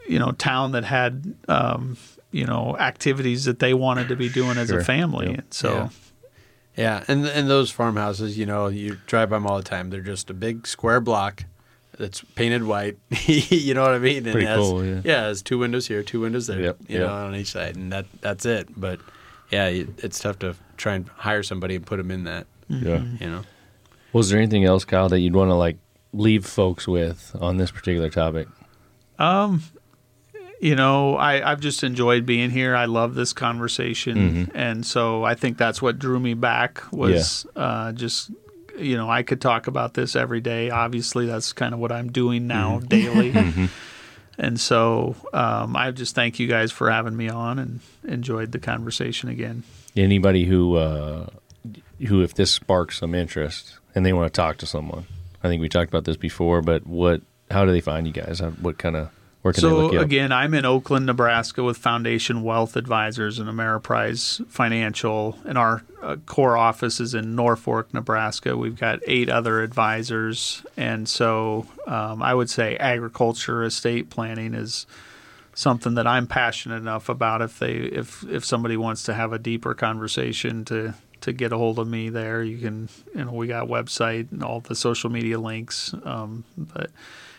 you 0.07 0.19
know 0.19 0.31
town 0.31 0.71
that 0.73 0.83
had 0.83 1.33
um 1.47 1.97
you 2.31 2.45
know 2.45 2.77
activities 2.77 3.45
that 3.45 3.59
they 3.59 3.73
wanted 3.73 4.09
to 4.09 4.15
be 4.15 4.29
doing 4.29 4.57
as 4.57 4.69
a 4.69 4.83
family. 4.83 5.27
Yep. 5.29 5.37
And 5.39 5.53
so 5.53 5.73
Yeah. 5.73 5.89
Yeah, 6.77 7.03
and 7.07 7.25
and 7.25 7.49
those 7.49 7.71
farmhouses, 7.71 8.37
you 8.37 8.45
know, 8.45 8.67
you 8.67 8.97
drive 9.07 9.31
by 9.31 9.37
them 9.37 9.47
all 9.47 9.57
the 9.57 9.63
time. 9.63 9.89
They're 9.89 9.99
just 10.01 10.29
a 10.29 10.35
big 10.35 10.67
square 10.67 11.01
block 11.01 11.45
that's 11.97 12.21
painted 12.35 12.63
white. 12.63 12.97
you 13.25 13.73
know 13.73 13.81
what 13.81 13.91
I 13.91 13.99
mean? 13.99 14.25
And 14.25 14.31
Pretty 14.31 14.47
has, 14.47 14.59
cool, 14.59 14.85
yeah. 14.85 15.01
Yeah, 15.03 15.23
it 15.25 15.27
has 15.27 15.41
two 15.41 15.57
windows 15.57 15.87
here, 15.87 16.03
two 16.03 16.21
windows 16.21 16.47
there. 16.47 16.59
Yep, 16.61 16.77
You 16.87 16.99
yep. 16.99 17.07
know, 17.07 17.13
on 17.13 17.35
each 17.35 17.51
side, 17.51 17.75
and 17.75 17.91
that 17.91 18.05
that's 18.21 18.45
it. 18.45 18.69
But 18.79 18.99
yeah, 19.51 19.67
it's 19.67 20.19
tough 20.19 20.39
to 20.39 20.55
try 20.77 20.95
and 20.95 21.07
hire 21.09 21.43
somebody 21.43 21.75
and 21.75 21.85
put 21.85 21.97
them 21.97 22.11
in 22.11 22.23
that. 22.25 22.47
Yeah. 22.67 23.03
You 23.19 23.29
know. 23.29 23.41
Was 24.13 24.29
there 24.29 24.39
anything 24.39 24.65
else, 24.65 24.85
Kyle, 24.85 25.09
that 25.09 25.19
you'd 25.19 25.35
want 25.35 25.49
to 25.49 25.55
like 25.55 25.77
leave 26.13 26.45
folks 26.45 26.87
with 26.87 27.35
on 27.39 27.57
this 27.57 27.71
particular 27.71 28.09
topic? 28.09 28.47
Um, 29.19 29.63
you 30.61 30.75
know, 30.75 31.15
I, 31.15 31.51
I've 31.51 31.59
just 31.59 31.83
enjoyed 31.83 32.25
being 32.25 32.49
here. 32.49 32.75
I 32.75 32.85
love 32.85 33.15
this 33.15 33.33
conversation, 33.33 34.51
and 34.55 34.85
so 34.85 35.23
I 35.23 35.35
think 35.35 35.57
that's 35.57 35.81
what 35.81 35.99
drew 35.99 36.19
me 36.19 36.33
back 36.33 36.83
was 36.91 37.45
uh, 37.55 37.91
just 37.91 38.31
you 38.77 38.97
know 38.97 39.09
I 39.09 39.23
could 39.23 39.41
talk 39.41 39.67
about 39.67 39.93
this 39.93 40.15
every 40.15 40.41
day. 40.41 40.69
Obviously, 40.69 41.25
that's 41.25 41.53
kind 41.53 41.73
of 41.73 41.79
what 41.79 41.91
I'm 41.91 42.11
doing 42.11 42.47
now 42.47 42.79
daily, 42.79 43.33
and 44.37 44.59
so 44.59 45.15
um, 45.33 45.75
I 45.75 45.91
just 45.91 46.15
thank 46.15 46.39
you 46.39 46.47
guys 46.47 46.71
for 46.71 46.89
having 46.89 47.15
me 47.15 47.29
on 47.29 47.59
and 47.59 47.79
enjoyed 48.03 48.51
the 48.51 48.59
conversation 48.59 49.29
again. 49.29 49.63
Anybody 49.95 50.45
who 50.45 50.75
uh, 50.75 51.27
who, 52.07 52.21
if 52.21 52.33
this 52.33 52.51
sparks 52.51 52.99
some 52.99 53.15
interest 53.15 53.77
and 53.95 54.05
they 54.05 54.13
want 54.13 54.31
to 54.31 54.35
talk 54.35 54.57
to 54.57 54.65
someone, 54.65 55.05
I 55.43 55.47
think 55.47 55.61
we 55.61 55.69
talked 55.69 55.89
about 55.89 56.05
this 56.05 56.17
before. 56.17 56.61
But 56.61 56.85
what? 56.85 57.21
How 57.49 57.63
do 57.63 57.71
they 57.71 57.81
find 57.81 58.05
you 58.05 58.13
guys? 58.13 58.41
What 58.41 58.77
kind 58.77 58.97
of 58.97 59.09
where 59.47 59.53
can 59.53 59.63
they 59.63 59.69
look 59.69 59.91
So 59.91 59.93
you 59.93 60.01
again, 60.01 60.31
I'm 60.33 60.53
in 60.53 60.65
Oakland, 60.65 61.05
Nebraska, 61.05 61.63
with 61.63 61.77
Foundation 61.77 62.43
Wealth 62.43 62.75
Advisors 62.75 63.39
and 63.39 63.49
Ameriprise 63.49 64.45
Financial, 64.47 65.37
and 65.45 65.57
our 65.57 65.83
uh, 66.01 66.17
core 66.25 66.57
office 66.57 66.99
is 66.99 67.13
in 67.13 67.33
Norfolk, 67.35 67.93
Nebraska. 67.93 68.57
We've 68.57 68.77
got 68.77 68.99
eight 69.07 69.29
other 69.29 69.61
advisors, 69.61 70.63
and 70.75 71.07
so 71.07 71.65
um, 71.85 72.21
I 72.21 72.33
would 72.33 72.49
say 72.49 72.75
agriculture, 72.75 73.63
estate 73.63 74.09
planning 74.09 74.53
is 74.53 74.85
something 75.53 75.95
that 75.95 76.05
I'm 76.05 76.27
passionate 76.27 76.77
enough 76.77 77.07
about. 77.07 77.41
If 77.41 77.57
they, 77.59 77.75
if 77.75 78.23
if 78.25 78.43
somebody 78.43 78.75
wants 78.75 79.03
to 79.03 79.13
have 79.13 79.31
a 79.31 79.39
deeper 79.39 79.73
conversation, 79.73 80.65
to 80.65 80.93
to 81.21 81.31
get 81.31 81.53
a 81.53 81.57
hold 81.57 81.79
of 81.79 81.87
me 81.87 82.09
there, 82.09 82.43
you 82.43 82.57
can. 82.57 82.89
You 83.15 83.23
know, 83.23 83.31
we 83.31 83.47
got 83.47 83.69
website 83.69 84.29
and 84.33 84.43
all 84.43 84.59
the 84.59 84.75
social 84.75 85.09
media 85.09 85.39
links, 85.39 85.95
um, 86.03 86.43
but 86.57 86.91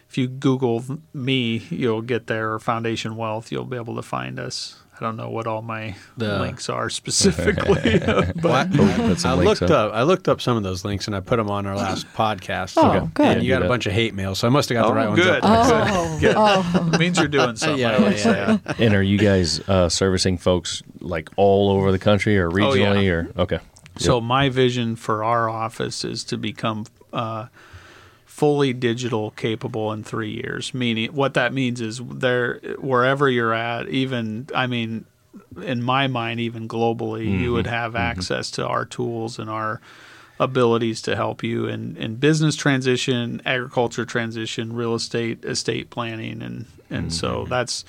if 0.08 0.16
you 0.18 0.26
Google 0.28 0.82
me, 1.12 1.58
you'll 1.70 2.02
get 2.02 2.26
there 2.26 2.52
or 2.54 2.58
Foundation 2.58 3.16
Wealth. 3.16 3.52
You'll 3.52 3.64
be 3.64 3.76
able 3.76 3.96
to 3.96 4.02
find 4.02 4.38
us. 4.40 4.76
I 5.00 5.04
don't 5.04 5.16
know 5.16 5.30
what 5.30 5.46
all 5.46 5.62
my 5.62 5.94
The- 6.16 6.40
links 6.40 6.68
are 6.68 6.90
specifically, 6.90 7.98
but 8.04 8.34
Well, 8.42 8.52
I, 8.52 9.16
I 9.30 9.34
looked 9.34 9.62
up. 9.62 9.70
up. 9.70 9.92
I 9.94 10.02
looked 10.02 10.26
up 10.28 10.40
some 10.40 10.56
of 10.56 10.64
those 10.64 10.84
links 10.84 11.06
and 11.06 11.14
I 11.14 11.20
put 11.20 11.36
them 11.36 11.48
on 11.48 11.66
our 11.66 11.76
last 11.76 12.12
podcast. 12.14 12.74
Oh, 12.76 12.90
Okay. 12.90 13.06
good. 13.14 13.26
And 13.26 13.42
you 13.44 13.50
got 13.50 13.62
a 13.62 13.68
bunch 13.68 13.86
of 13.86 13.92
hate 13.92 14.12
mail, 14.14 14.34
so 14.34 14.48
I 14.48 14.50
must 14.50 14.68
have 14.70 14.76
got 14.76 14.86
Oh, 14.86 14.88
the 14.88 14.94
right 14.96 15.08
ones. 15.08 15.20
good. 15.22 15.44
up. 15.44 15.88
Oh, 15.92 16.18
Good. 16.20 16.34
oh. 16.36 16.90
it 16.94 16.98
means 16.98 17.16
you're 17.16 17.28
doing 17.28 17.54
something. 17.56 17.78
Yeah, 17.78 17.90
I 17.92 17.96
always 17.98 18.24
yeah, 18.24 18.58
and 18.78 18.92
are 18.92 19.02
you 19.02 19.18
guys 19.18 19.60
uh, 19.68 19.88
servicing 19.88 20.36
folks 20.36 20.82
like 20.98 21.30
all 21.36 21.70
over 21.70 21.92
the 21.92 21.98
country 22.00 22.36
or 22.36 22.48
Oh, 22.50 22.74
yeah. 22.74 22.86
regionally 22.86 23.08
or 23.12 23.40
okay? 23.40 23.60
So 23.98 24.20
my 24.20 24.48
vision 24.48 24.96
for 24.96 25.22
our 25.22 25.48
office 25.48 26.04
is 26.04 26.24
to 26.24 26.36
become 26.36 26.86
uh, 27.12 27.46
fully 28.38 28.72
digital 28.72 29.32
capable 29.32 29.92
in 29.92 30.04
three 30.04 30.30
years. 30.30 30.72
Meaning, 30.72 31.12
what 31.12 31.34
that 31.34 31.52
means 31.52 31.80
is 31.80 32.00
there, 32.04 32.60
wherever 32.78 33.28
you're 33.28 33.52
at, 33.52 33.88
even 33.88 34.46
I 34.54 34.68
mean, 34.68 35.06
in 35.60 35.82
my 35.82 36.06
mind, 36.06 36.38
even 36.38 36.68
globally, 36.68 37.24
you 37.24 37.30
mm-hmm. 37.30 37.52
would 37.54 37.66
have 37.66 37.92
mm-hmm. 37.94 38.02
access 38.02 38.52
to 38.52 38.64
our 38.64 38.84
tools 38.84 39.40
and 39.40 39.50
our 39.50 39.80
abilities 40.38 41.02
to 41.02 41.16
help 41.16 41.42
you 41.42 41.66
in, 41.66 41.96
in 41.96 42.14
business 42.14 42.54
transition, 42.54 43.42
agriculture 43.44 44.04
transition, 44.04 44.72
real 44.72 44.94
estate, 44.94 45.44
estate 45.44 45.90
planning, 45.90 46.40
and 46.40 46.66
and 46.90 47.12
so 47.12 47.40
mm-hmm. 47.40 47.50
that's 47.50 47.84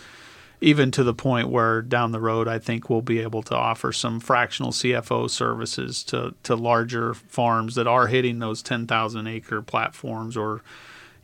even 0.62 0.92
to 0.92 1.04
the 1.04 1.14
point 1.14 1.48
where 1.50 1.82
down 1.82 2.12
the 2.12 2.20
road, 2.20 2.48
I 2.48 2.60
think 2.60 2.90
we'll 2.90 3.02
be 3.02 3.20
able 3.20 3.44
to 3.44 3.56
offer 3.56 3.92
some 3.94 4.20
fractional 4.20 4.72
CFO 4.72 5.30
services 5.30 6.04
to, 6.06 6.36
to 6.44 6.56
larger 6.56 7.14
farms 7.14 7.76
that 7.76 7.88
are 7.88 8.08
hitting 8.08 8.40
those 8.40 8.62
10,000 8.62 9.26
acre 9.28 9.62
platforms 9.62 10.36
or, 10.36 10.62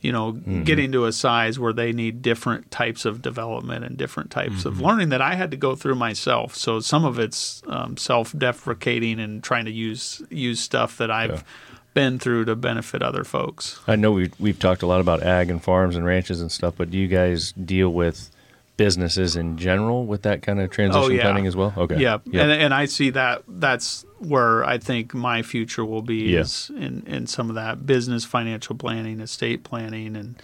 you 0.00 0.10
know, 0.12 0.32
getting 0.64 0.90
to 0.92 1.04
a 1.04 1.12
size 1.12 1.58
where 1.58 1.72
they 1.74 1.92
need 1.92 2.22
different 2.22 2.70
types 2.70 3.04
of 3.04 3.20
development 3.20 3.84
and 3.84 3.96
different 3.98 4.30
types 4.30 4.64
of 4.64 4.80
learning 4.80 5.10
that 5.10 5.20
I 5.20 5.34
had 5.34 5.50
to 5.50 5.56
go 5.58 5.74
through 5.74 5.96
myself. 5.96 6.54
So 6.54 6.80
some 6.80 7.04
of 7.04 7.18
it's 7.18 7.62
um, 7.66 7.96
self 7.98 8.32
deprecating 8.38 9.20
and 9.20 9.42
trying 9.42 9.66
to 9.66 9.70
use, 9.72 10.22
use 10.30 10.60
stuff 10.60 10.96
that 10.98 11.10
I've 11.10 11.30
Yeah. 11.30 11.42
been 11.92 12.18
through 12.18 12.44
to 12.46 12.54
benefit 12.56 13.02
other 13.02 13.24
folks. 13.24 13.80
I 13.88 13.96
know 13.96 14.12
we've 14.12 14.32
we've 14.38 14.58
talked 14.58 14.82
a 14.82 14.86
lot 14.86 15.00
about 15.00 15.22
ag 15.22 15.50
and 15.50 15.62
farms 15.62 15.96
and 15.96 16.04
ranches 16.06 16.40
and 16.40 16.52
stuff, 16.52 16.74
but 16.76 16.90
do 16.90 16.98
you 16.98 17.08
guys 17.08 17.52
deal 17.52 17.90
with 17.92 18.30
businesses 18.76 19.36
in 19.36 19.56
general 19.56 20.06
with 20.06 20.22
that 20.22 20.42
kind 20.42 20.60
of 20.60 20.70
transition 20.70 21.18
planning 21.18 21.46
as 21.46 21.56
well? 21.56 21.72
Okay. 21.76 21.96
Yeah, 21.98 22.18
Yep. 22.26 22.42
and 22.42 22.52
and 22.52 22.74
I 22.74 22.84
see 22.86 23.10
that 23.10 23.42
that's 23.48 24.04
where 24.18 24.64
I 24.64 24.78
think 24.78 25.14
my 25.14 25.42
future 25.42 25.84
will 25.84 26.02
be 26.02 26.32
Yeah. 26.32 26.40
is 26.40 26.70
in 26.76 27.02
in 27.06 27.26
some 27.26 27.48
of 27.48 27.54
that 27.56 27.86
business, 27.86 28.24
financial 28.24 28.76
planning, 28.76 29.20
estate 29.20 29.62
planning, 29.64 30.16
and 30.16 30.42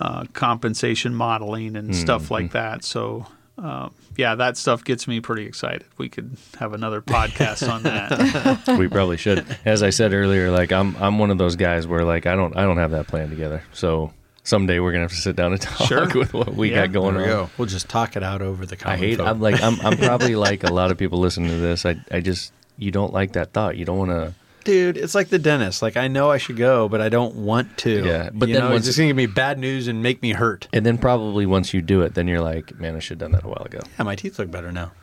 uh, 0.00 0.24
compensation 0.32 1.14
modeling 1.14 1.76
and 1.76 1.94
stuff 1.94 2.24
Mm-hmm. 2.24 2.34
like 2.34 2.52
that. 2.52 2.84
So. 2.84 3.26
Uh, 3.62 3.90
yeah, 4.16 4.34
that 4.36 4.56
stuff 4.56 4.82
gets 4.84 5.06
me 5.06 5.20
pretty 5.20 5.44
excited. 5.44 5.84
We 5.98 6.08
could 6.08 6.38
have 6.58 6.72
another 6.72 7.02
podcast 7.02 7.70
on 7.70 7.82
that. 7.82 8.66
we 8.78 8.88
probably 8.88 9.18
should. 9.18 9.44
As 9.66 9.82
I 9.82 9.90
said 9.90 10.14
earlier, 10.14 10.50
like 10.50 10.72
I'm 10.72 10.96
I'm 10.96 11.18
one 11.18 11.30
of 11.30 11.36
those 11.36 11.56
guys 11.56 11.86
where 11.86 12.02
like 12.02 12.24
I 12.24 12.36
don't 12.36 12.56
I 12.56 12.62
don't 12.62 12.78
have 12.78 12.92
that 12.92 13.06
plan 13.06 13.28
together. 13.28 13.62
So 13.74 14.14
someday 14.44 14.78
we're 14.80 14.92
gonna 14.92 15.04
have 15.04 15.10
to 15.10 15.16
sit 15.16 15.36
down 15.36 15.52
and 15.52 15.60
talk 15.62 15.88
Sure. 15.88 16.08
with 16.18 16.32
what 16.32 16.54
we 16.54 16.70
Yeah. 16.70 16.86
got 16.86 16.92
going 16.92 17.14
we 17.16 17.22
on. 17.22 17.28
go. 17.28 17.50
We'll 17.58 17.66
just 17.68 17.88
talk 17.88 18.16
it 18.16 18.22
out 18.22 18.42
over 18.42 18.66
the 18.66 18.76
I 18.88 18.96
hate. 18.96 19.18
folk. 19.18 19.26
I'm 19.26 19.40
like 19.40 19.62
I'm 19.62 19.80
I'm 19.80 19.96
probably 20.08 20.36
like 20.36 20.64
a 20.64 20.72
lot 20.72 20.90
of 20.90 20.98
people 20.98 21.18
listening 21.18 21.50
to 21.50 21.56
this. 21.58 21.84
I 21.86 21.96
I 22.10 22.20
just 22.20 22.52
you 22.78 22.90
don't 22.90 23.12
like 23.12 23.32
that 23.32 23.52
thought. 23.52 23.76
You 23.76 23.84
don't 23.84 23.98
want 23.98 24.10
to. 24.10 24.34
Dude, 24.62 24.98
it's 24.98 25.14
like 25.14 25.28
the 25.30 25.38
dentist. 25.38 25.80
Like 25.80 25.96
I 25.96 26.08
know 26.08 26.30
I 26.30 26.36
should 26.38 26.56
go, 26.58 26.88
but 26.88 27.00
I 27.00 27.08
don't 27.08 27.34
want 27.36 27.78
to. 27.78 28.04
Yeah, 28.04 28.30
but 28.32 28.48
you 28.48 28.54
then 28.56 28.64
know, 28.64 28.70
once- 28.70 28.80
it's 28.80 28.86
just 28.88 28.98
gonna 28.98 29.08
give 29.08 29.16
me 29.16 29.26
bad 29.26 29.58
news 29.58 29.88
and 29.88 30.02
make 30.02 30.20
me 30.22 30.32
hurt. 30.32 30.68
And 30.72 30.84
then 30.84 30.98
probably 30.98 31.46
once 31.46 31.72
you 31.72 31.80
do 31.82 32.02
it, 32.02 32.14
then 32.14 32.28
you're 32.28 32.42
like, 32.42 32.78
man, 32.78 32.94
I 32.94 32.98
should 32.98 33.20
have 33.20 33.30
done 33.30 33.32
that 33.32 33.44
a 33.44 33.48
while 33.48 33.64
ago. 33.64 33.80
Yeah, 33.98 34.04
my 34.04 34.16
teeth 34.16 34.38
look 34.38 34.50
better 34.50 34.70
now. 34.72 34.92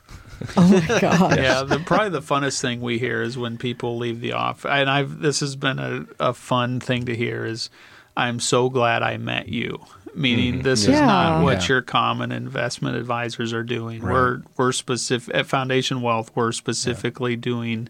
Oh 0.56 0.68
my 0.70 1.00
god. 1.00 1.38
yeah, 1.38 1.64
the, 1.64 1.80
probably 1.80 2.10
the 2.10 2.22
funnest 2.22 2.62
thing 2.62 2.80
we 2.80 3.00
hear 3.00 3.24
is 3.24 3.36
when 3.40 3.58
people 3.58 3.98
leave 3.98 4.22
the 4.22 4.34
office, 4.34 4.70
and 4.70 4.88
I've 4.88 5.20
this 5.20 5.40
has 5.40 5.56
been 5.56 5.80
a, 5.80 6.06
a 6.20 6.34
fun 6.36 6.80
thing 6.80 7.06
to 7.06 7.16
hear 7.16 7.44
is, 7.44 7.72
I'm 8.18 8.40
so 8.40 8.70
glad 8.70 9.04
I 9.04 9.18
met 9.18 9.48
you, 9.48 9.80
meaning 10.16 10.56
mm-hmm. 10.56 10.64
this 10.64 10.82
is 10.88 11.00
not 11.00 11.44
what 11.44 11.62
Yeah. 11.62 11.68
your 11.68 11.82
common 11.84 12.32
investment 12.32 12.98
advisors 12.98 13.54
are 13.54 13.64
doing. 13.64 14.02
We're 14.02 14.42
we're 14.58 14.72
specific 14.72 15.34
at 15.36 15.46
Foundation 15.46 16.02
Wealth. 16.02 16.32
We're 16.36 16.52
specifically 16.52 17.36
doing 17.36 17.90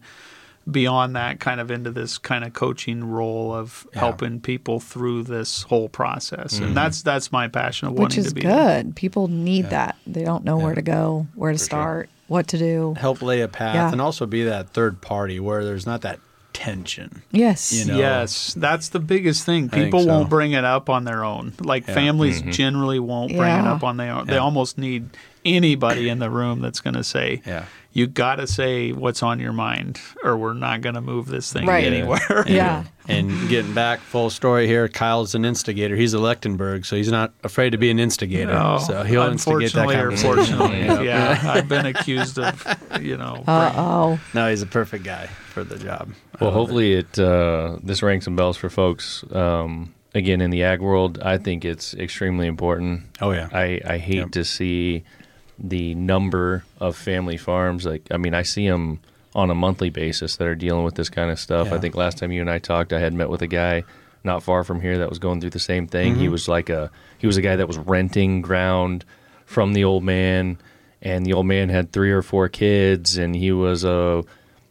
beyond 0.69 1.15
that 1.15 1.39
kind 1.39 1.61
of 1.61 1.71
into 1.71 1.91
this 1.91 2.17
kind 2.17 2.43
of 2.43 2.51
coaching 2.51 3.09
role 3.09 3.53
of 3.53 3.88
helping 3.93 4.41
people 4.41 4.82
through 4.82 5.23
this 5.23 5.63
whole 5.63 5.88
process, 5.88 6.57
and 6.57 6.65
mm-hmm. 6.65 6.73
that's 6.73 7.01
that's 7.03 7.32
my 7.32 7.47
passion 7.47 7.88
of 7.88 7.93
which 7.93 8.01
wanting 8.01 8.19
is 8.19 8.28
to 8.28 8.36
be. 8.36 8.41
good. 8.41 8.93
People 8.97 9.30
need 9.30 9.69
that. 9.69 9.95
They 10.05 10.25
don't 10.25 10.43
know 10.43 10.57
where 10.57 10.75
to 10.75 10.82
go, 10.82 11.25
where 11.36 11.53
to 11.53 11.57
start, 11.57 12.09
what 12.28 12.49
to 12.49 12.57
do. 12.57 12.95
Help 12.97 13.21
lay 13.21 13.39
a 13.39 13.47
path 13.47 13.75
Yeah. 13.75 13.91
and 13.93 14.01
also 14.01 14.25
be 14.25 14.43
that 14.43 14.71
third 14.71 14.99
party 15.01 15.39
where 15.39 15.63
there's 15.63 15.86
not 15.86 16.01
that 16.01 16.19
tension. 16.58 17.22
Yes. 17.32 17.72
You 17.72 17.86
know, 17.86 17.99
Yes, 17.99 18.55
that's 18.55 18.89
the 18.89 18.99
biggest 18.99 19.45
thing. 19.45 19.70
People 19.70 20.01
so. 20.01 20.08
won't 20.08 20.28
bring 20.30 20.53
it 20.53 20.64
up 20.64 20.89
on 20.89 21.03
their 21.03 21.24
own. 21.24 21.53
Like 21.60 21.86
families 21.86 22.41
generally 22.41 22.99
won't 22.99 23.30
bring 23.32 23.53
it 23.60 23.66
up 23.68 23.84
on 23.84 23.97
their 23.97 24.12
own. 24.12 24.26
They 24.26 24.38
almost 24.38 24.80
need 24.80 25.10
anybody 25.45 26.10
in 26.10 26.18
the 26.18 26.32
room 26.32 26.60
that's 26.62 26.82
going 26.82 26.95
to 26.95 27.03
say, 27.03 27.43
Yeah. 27.45 27.66
you 27.93 28.08
got 28.08 28.38
to 28.38 28.47
say 28.47 28.91
what's 28.91 29.22
on 29.22 29.39
your 29.39 29.53
mind, 29.53 29.99
or 30.24 30.36
we're 30.36 30.53
not 30.55 30.82
going 30.82 30.95
to 30.95 31.01
move 31.01 31.28
this 31.28 31.53
thing 31.53 31.68
Right. 31.68 31.86
anywhere." 31.86 32.43
Yeah. 32.47 32.86
And 33.08 33.47
getting 33.47 33.74
back 33.76 33.99
full 33.99 34.30
story 34.32 34.66
here, 34.68 34.88
Kyle's 34.89 35.36
an 35.36 35.45
instigator. 35.45 35.95
He's 35.95 36.16
a 36.16 36.18
Lechtenberg, 36.18 36.86
so 36.88 36.95
he's 36.95 37.12
not 37.12 37.34
afraid 37.43 37.70
to 37.70 37.78
be 37.78 37.91
an 37.91 37.99
instigator. 37.99 38.51
No, 38.51 38.80
so 38.86 39.03
he'll 39.03 39.22
instigate 39.22 39.74
that 39.74 39.88
unfortunately 39.89 39.95
or 39.95 40.10
conversation. 40.18 40.58
fortunately, 40.58 41.05
yeah. 41.05 41.39
I've 41.45 41.70
been 41.70 41.86
accused 41.86 42.39
of, 42.39 42.66
you 42.99 43.16
know, 43.16 43.43
Uh 43.47 43.72
oh. 43.78 44.20
No, 44.34 44.49
he's 44.49 44.64
a 44.64 44.66
perfect 44.68 45.03
guy 45.05 45.30
for 45.58 45.64
the 45.64 45.80
job. 45.84 46.14
Well, 46.39 46.51
hopefully 46.51 46.93
it 46.93 47.18
uh, 47.18 47.78
this 47.82 48.03
rings 48.03 48.26
some 48.26 48.36
bells 48.36 48.58
for 48.58 48.70
folks. 48.70 49.24
Um, 49.32 49.93
again, 50.14 50.39
in 50.41 50.51
the 50.51 50.64
ag 50.64 50.82
world, 50.82 51.20
I 51.22 51.38
think 51.39 51.66
it's 51.66 51.93
extremely 51.95 52.45
important. 52.47 53.03
Oh, 53.22 53.32
yeah. 53.32 53.49
I, 53.51 53.82
I 53.86 53.97
hate 53.97 54.18
Yep. 54.18 54.32
to 54.32 54.43
see 54.45 55.03
the 55.58 55.95
number 55.95 56.64
of 56.80 56.95
family 56.95 57.38
farms. 57.38 57.86
Like, 57.86 58.03
I 58.12 58.18
mean, 58.18 58.36
I 58.36 58.43
see 58.43 58.68
them 58.70 58.99
on 59.34 59.49
a 59.49 59.55
monthly 59.55 59.89
basis 59.89 60.36
that 60.38 60.47
are 60.47 60.55
dealing 60.55 60.84
with 60.84 60.95
this 60.95 61.10
kind 61.10 61.32
of 61.32 61.39
stuff. 61.39 61.72
I 61.72 61.80
think 61.80 61.95
last 61.95 62.20
time 62.20 62.32
you 62.32 62.41
and 62.41 62.49
I 62.49 62.60
talked, 62.60 62.93
I 62.93 62.99
had 62.99 63.14
met 63.14 63.30
with 63.30 63.41
a 63.41 63.47
guy 63.47 63.84
not 64.24 64.43
far 64.43 64.64
from 64.64 64.82
here 64.82 64.99
that 64.99 65.10
was 65.10 65.20
going 65.20 65.41
through 65.41 65.51
the 65.51 65.60
same 65.60 65.88
thing. 65.88 66.14
Mm-hmm. 66.14 66.22
He 66.22 66.30
was 66.30 66.47
like 66.47 66.70
a 66.70 66.91
he 67.18 67.26
was 67.28 67.38
a 67.38 67.41
guy 67.41 67.55
that 67.55 67.68
was 67.68 67.78
renting 67.78 68.41
ground 68.41 69.05
from 69.45 69.74
the 69.74 69.84
old 69.84 70.03
man, 70.03 70.58
and 71.01 71.26
the 71.26 71.34
old 71.34 71.45
man 71.45 71.70
had 71.70 71.91
three 71.91 72.12
or 72.12 72.22
four 72.22 72.49
kids, 72.49 73.18
and 73.18 73.36
he 73.36 73.51
was 73.51 73.84
a 73.84 74.24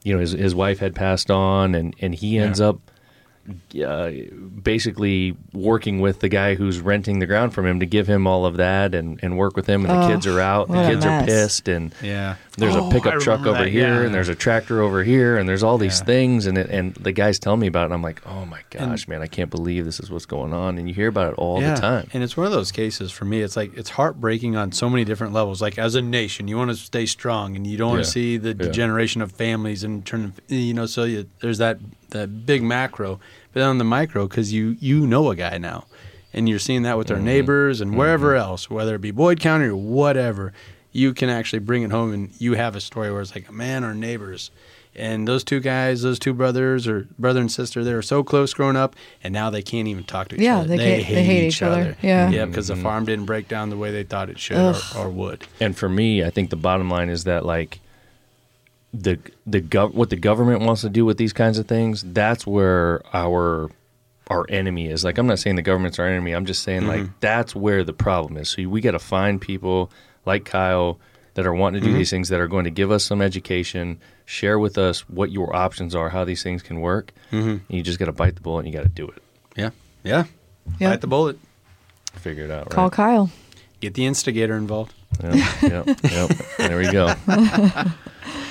you 0.07 0.15
know 0.15 0.21
his 0.21 0.33
his 0.33 0.55
wife 0.55 0.79
had 0.79 0.95
passed 0.95 1.31
on, 1.33 1.75
and 1.75 1.95
and 2.01 2.15
he 2.15 2.39
ends 2.39 2.61
Yeah. 2.61 2.69
up 2.69 2.79
uh, 3.85 4.11
basically 4.63 5.37
working 5.53 6.01
with 6.01 6.21
the 6.21 6.29
guy 6.29 6.55
who's 6.55 6.81
renting 6.81 7.19
the 7.19 7.27
ground 7.27 7.55
from 7.55 7.67
him 7.67 7.81
to 7.81 7.87
give 7.87 8.07
him 8.07 8.27
all 8.27 8.47
of 8.47 8.57
that 8.57 8.95
and, 8.95 9.21
and 9.23 9.37
work 9.39 9.57
with 9.57 9.67
him. 9.67 9.85
And 9.85 9.95
the 9.95 10.05
Oh, 10.05 10.09
kids 10.09 10.27
are 10.27 10.41
out, 10.41 10.69
and 10.69 10.79
the 10.79 10.83
a 10.85 10.87
kids 10.87 11.05
are 11.07 11.25
pissed, 11.25 11.69
and 11.69 11.95
Yeah. 12.03 12.37
there's 12.57 12.75
Oh, 12.77 12.87
a 12.87 12.91
pickup 12.91 13.21
truck 13.21 13.47
over 13.47 13.65
that, 13.65 13.69
here, 13.69 14.01
yeah. 14.01 14.07
and 14.07 14.15
there's 14.15 14.29
a 14.29 14.35
tractor 14.35 14.81
over 14.83 15.05
here, 15.05 15.37
and 15.37 15.49
there's 15.49 15.63
all 15.63 15.79
these 15.79 16.01
Yeah. 16.01 16.05
things, 16.07 16.47
and 16.47 16.59
it, 16.59 16.69
and 16.71 16.95
the 16.95 17.13
guy's 17.13 17.39
tell 17.39 17.57
me 17.57 17.67
about 17.67 17.83
it, 17.83 17.85
and 17.87 17.95
I'm 17.95 18.03
like, 18.03 18.23
oh 18.27 18.45
my 18.47 18.61
gosh, 18.71 19.07
man, 19.09 19.23
I 19.23 19.27
can't 19.27 19.51
believe 19.51 19.85
this 19.85 20.01
is 20.01 20.11
what's 20.11 20.27
going 20.27 20.53
on, 20.53 20.79
and 20.79 20.89
you 20.89 20.95
hear 20.95 21.09
about 21.09 21.33
it 21.33 21.39
all 21.39 21.61
the 21.61 21.75
time. 21.75 22.09
And 22.13 22.23
it's 22.23 22.37
one 22.37 22.47
of 22.47 22.53
those 22.53 22.73
cases 22.73 23.13
for 23.13 23.25
me. 23.25 23.43
It's 23.43 23.57
like 23.57 23.77
it's 23.77 23.91
heartbreaking 23.91 24.57
on 24.57 24.73
so 24.73 24.89
many 24.91 25.05
different 25.05 25.33
levels. 25.33 25.61
Like 25.63 25.79
as 25.79 25.95
a 25.95 26.03
nation, 26.03 26.49
you 26.49 26.57
want 26.57 26.71
to 26.71 26.77
stay 26.77 27.07
strong, 27.07 27.57
and 27.57 27.67
you 27.67 27.77
don't 27.77 27.91
want 27.91 28.01
Yeah. 28.01 28.05
to 28.05 28.11
see 28.11 28.37
the 28.37 28.49
Yeah. 28.49 28.55
degeneration 28.55 29.23
of 29.23 29.33
families 29.33 29.85
and 29.85 30.05
turn. 30.05 30.33
You 30.49 30.75
know, 30.75 30.87
so 30.87 31.05
you, 31.05 31.27
there's 31.41 31.59
that 31.59 31.79
that 32.11 32.47
big 32.47 32.63
macro, 32.63 33.21
but 33.53 33.61
then 33.61 33.69
on 33.69 33.79
the 33.79 33.85
micro, 33.85 34.27
because 34.27 34.53
you 34.53 34.77
you 34.81 35.07
know 35.07 35.31
a 35.31 35.37
guy 35.37 35.59
now, 35.59 35.85
and 36.33 36.49
you're 36.49 36.59
seeing 36.59 36.83
that 36.83 36.97
with 36.99 37.09
Mm-hmm. 37.09 37.17
our 37.17 37.23
neighbors 37.23 37.81
and 37.81 37.97
wherever 37.97 38.35
else, 38.35 38.69
whether 38.71 38.95
it 38.95 39.01
be 39.01 39.11
Boyd 39.11 39.41
County 39.41 39.67
or 39.67 39.77
whatever, 39.77 40.53
you 40.93 41.13
can 41.15 41.29
actually 41.29 41.59
bring 41.61 41.83
it 41.83 41.91
home, 41.91 42.13
and 42.13 42.31
you 42.39 42.55
have 42.55 42.77
a 42.77 42.81
story 42.81 43.11
where 43.13 43.21
it's 43.21 43.35
like, 43.35 43.49
a 43.49 43.53
man, 43.53 43.85
our 43.85 43.95
neighbors. 43.95 44.51
And 44.99 45.29
those 45.29 45.45
two 45.45 45.61
guys, 45.61 46.01
those 46.01 46.19
two 46.19 46.33
brothers 46.33 46.89
or 46.89 47.07
brother 47.19 47.41
and 47.41 47.53
sister, 47.53 47.85
they 47.85 47.93
were 47.93 48.01
so 48.01 48.25
close 48.25 48.55
growing 48.55 48.77
up, 48.77 48.97
and 49.23 49.35
now 49.35 49.51
they 49.51 49.61
can't 49.61 49.87
even 49.89 50.05
talk 50.05 50.29
to 50.29 50.37
each 50.37 50.41
Yeah, 50.41 50.61
other. 50.61 50.69
they 50.69 50.79
can't- 50.79 51.07
they 51.09 51.23
hate 51.23 51.47
each 51.49 51.61
other. 51.63 51.99
Yeah. 52.01 52.31
Yeah, 52.31 52.47
because 52.47 52.71
Mm-hmm. 52.71 52.79
the 52.79 52.83
farm 52.83 53.05
didn't 53.05 53.27
break 53.27 53.47
down 53.47 53.69
the 53.69 53.77
way 53.77 53.91
they 53.91 54.05
thought 54.05 54.31
it 54.31 54.39
should 54.39 54.57
or, 54.57 54.75
or 54.97 55.11
would. 55.11 55.45
And 55.61 55.77
for 55.77 55.91
me, 55.91 56.25
I 56.25 56.31
think 56.31 56.49
the 56.49 56.57
bottom 56.57 56.89
line 56.89 57.11
is 57.11 57.25
that 57.25 57.45
like 57.45 57.81
the 58.93 59.19
the 59.47 59.61
gov- 59.61 59.95
what 59.95 60.11
the 60.11 60.17
government 60.17 60.63
wants 60.63 60.83
to 60.83 60.89
do 60.89 61.05
with 61.05 61.19
these 61.19 61.33
kinds 61.33 61.59
of 61.59 61.67
things, 61.67 62.03
that's 62.07 62.47
where 62.47 63.03
our 63.15 63.71
our 64.29 64.47
enemy 64.49 64.89
is. 64.89 65.05
Like 65.05 65.19
I'm 65.19 65.27
not 65.27 65.39
saying 65.39 65.57
the 65.57 65.63
government's 65.63 65.99
our 65.99 66.07
enemy. 66.07 66.33
I'm 66.33 66.47
just 66.47 66.63
saying 66.63 66.87
like 66.87 67.03
mm-hmm. 67.03 67.13
that's 67.21 67.55
where 67.55 67.85
the 67.85 67.93
problem 67.93 68.37
is. 68.37 68.49
So 68.49 68.69
we 68.69 68.81
got 68.81 68.93
to 68.93 68.99
find 68.99 69.41
people 69.41 69.91
like 70.25 70.45
Kyle 70.45 70.99
that 71.35 71.47
are 71.47 71.55
wanting 71.55 71.81
to 71.81 71.85
do 71.85 71.91
mm-hmm. 71.91 71.99
these 71.99 72.11
things 72.11 72.31
that 72.31 72.41
are 72.41 72.49
going 72.49 72.65
to 72.65 72.71
give 72.71 72.91
us 72.91 73.05
some 73.05 73.21
education, 73.21 74.01
share 74.25 74.59
with 74.59 74.79
us 74.79 75.09
what 75.09 75.31
your 75.31 75.55
options 75.55 75.95
are, 75.95 76.09
how 76.09 76.25
these 76.25 76.43
things 76.43 76.63
can 76.63 76.81
work. 76.81 77.13
Mm-hmm. 77.31 77.49
And 77.49 77.65
you 77.69 77.83
just 77.83 77.99
got 77.99 78.07
to 78.07 78.13
bite 78.13 78.35
the 78.35 78.41
bullet 78.41 78.61
and 78.65 78.69
you 78.69 78.75
got 78.75 78.85
to 78.85 78.89
do 78.89 79.07
it. 79.07 79.23
Yeah, 79.55 79.71
yeah. 80.03 80.25
Yep. 80.81 80.91
Bite 80.91 81.01
the 81.03 81.07
bullet. 81.07 81.39
Figure 82.15 82.45
it 82.45 82.51
out, 82.51 82.71
Call 82.71 82.85
right? 82.85 82.93
Kyle. 82.93 83.31
Get 83.81 83.95
the 83.95 84.07
instigator 84.07 84.57
involved. 84.57 84.95
Yep, 85.23 85.63
yep, 85.63 85.87
yep. 86.05 86.31
There 86.57 86.79
we 86.79 86.91
go. 86.91 87.15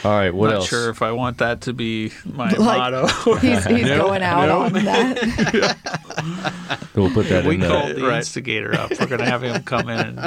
All 0.03 0.11
right, 0.11 0.33
what 0.33 0.47
not 0.47 0.55
else? 0.57 0.67
sure 0.69 0.89
if 0.89 1.01
I 1.01 1.11
want 1.11 1.39
that 1.39 1.61
to 1.61 1.73
be 1.73 2.11
my 2.25 2.51
Like- 2.51 2.59
motto. 2.59 3.07
He's, 3.39 3.65
he's 3.65 3.87
going 3.87 4.21
out 4.21 4.49
on 4.49 4.73
that. 4.73 5.77
We'll 6.95 7.11
put 7.11 7.27
that 7.27 7.43
we 7.43 7.55
in 7.55 7.59
there. 7.61 7.69
called 7.69 7.95
the 7.97 8.07
Right. 8.07 8.17
instigator 8.19 8.73
up. 8.73 8.89
We're 8.91 9.05
going 9.07 9.19
to 9.19 9.25
have 9.29 9.43
him 9.43 9.61
come 9.63 9.89
in 9.89 10.17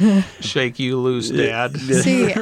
and 0.00 0.24
shake 0.40 0.80
you 0.80 0.98
loose, 0.98 1.30
Dad. 1.30 1.76
See, 1.78 2.34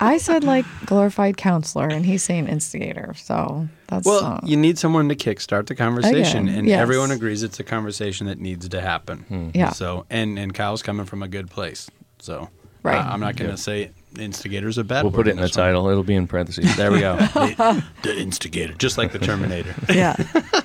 I 0.00 0.16
said 0.16 0.42
like 0.42 0.64
glorified 0.86 1.36
counselor, 1.36 1.86
and 1.88 2.06
he's 2.06 2.22
saying 2.22 2.48
instigator. 2.48 3.12
So 3.14 3.68
that's 3.88 4.06
Well, 4.06 4.24
uh, 4.24 4.40
you 4.42 4.56
need 4.56 4.78
someone 4.78 5.10
to 5.10 5.14
kickstart 5.16 5.66
the 5.66 5.74
conversation, 5.74 6.48
Again, 6.48 6.58
and 6.60 6.66
yes. 6.68 6.80
everyone 6.80 7.10
agrees 7.10 7.42
it's 7.42 7.60
a 7.60 7.64
conversation 7.64 8.26
that 8.26 8.38
needs 8.40 8.66
to 8.70 8.80
happen. 8.80 9.18
Hmm. 9.28 9.50
Yeah. 9.54 9.70
So, 9.72 10.06
and 10.08 10.38
and 10.38 10.54
Kyle's 10.54 10.82
coming 10.82 11.04
from 11.04 11.22
a 11.22 11.28
good 11.28 11.50
place, 11.50 11.90
so 12.20 12.48
Right. 12.82 12.96
I- 12.96 13.12
I'm 13.12 13.20
not 13.20 13.36
going 13.36 13.50
to 13.50 13.58
say 13.58 13.90
instigator's 14.18 14.78
a 14.78 14.84
bad. 14.84 15.04
We'll 15.04 15.12
put 15.12 15.28
it 15.28 15.32
in 15.32 15.36
the 15.36 15.42
this 15.42 15.56
one. 15.56 15.66
title. 15.66 15.88
It'll 15.88 16.02
be 16.02 16.14
in 16.14 16.26
parentheses. 16.26 16.76
There 16.76 16.90
we 16.90 17.00
go. 17.00 17.16
the, 17.34 17.84
the 18.02 18.18
instigator, 18.18 18.72
just 18.74 18.98
like 18.98 19.12
the 19.12 19.18
Terminator. 19.18 19.74
yeah. 19.92 20.14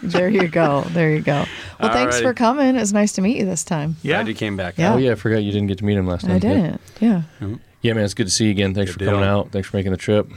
There 0.01 0.29
you 0.29 0.47
go. 0.47 0.81
There 0.89 1.11
you 1.11 1.21
go. 1.21 1.45
Well, 1.79 1.91
thanks 1.91 2.17
Alrighty. 2.17 2.21
for 2.23 2.33
coming. 2.33 2.75
It's 2.75 2.91
nice 2.91 3.13
to 3.13 3.21
meet 3.21 3.37
you 3.37 3.45
this 3.45 3.63
time. 3.63 3.97
Yeah. 4.01 4.17
Glad 4.17 4.27
you 4.27 4.33
came 4.33 4.57
back. 4.57 4.77
Yeah. 4.77 4.93
Oh 4.93 4.97
yeah, 4.97 5.11
I 5.11 5.15
forgot 5.15 5.43
you 5.43 5.51
didn't 5.51 5.67
get 5.67 5.77
to 5.79 5.85
meet 5.85 5.97
him 5.97 6.07
last 6.07 6.21
time. 6.21 6.31
I 6.31 6.39
didn't. 6.39 6.81
Yeah. 6.99 7.23
Mm-hmm. 7.39 7.55
Yeah, 7.81 7.93
man, 7.93 8.03
it's 8.03 8.15
good 8.15 8.27
to 8.27 8.31
see 8.31 8.45
you 8.45 8.51
again. 8.51 8.73
Thanks 8.73 8.91
Good 8.95 9.05
for 9.05 9.11
coming 9.11 9.27
out. 9.27 9.51
Thanks 9.51 9.67
for 9.69 9.77
making 9.77 9.91
the 9.91 9.97
trip. 9.97 10.27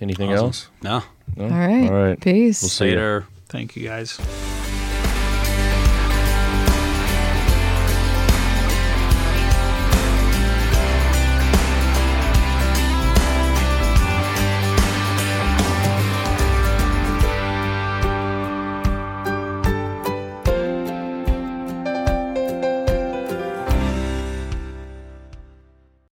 Anything 0.00 0.32
Awesome. 0.32 0.46
else? 0.46 0.68
No. 0.82 1.02
No? 1.36 1.44
All 1.44 1.50
right. 1.50 1.90
All 1.90 1.94
right. 1.94 2.20
Peace. 2.20 2.62
We'll 2.62 2.68
see 2.68 2.86
you. 2.86 2.90
Later. 2.92 3.26
Thank 3.48 3.76
you, 3.76 3.88
guys. 3.88 4.18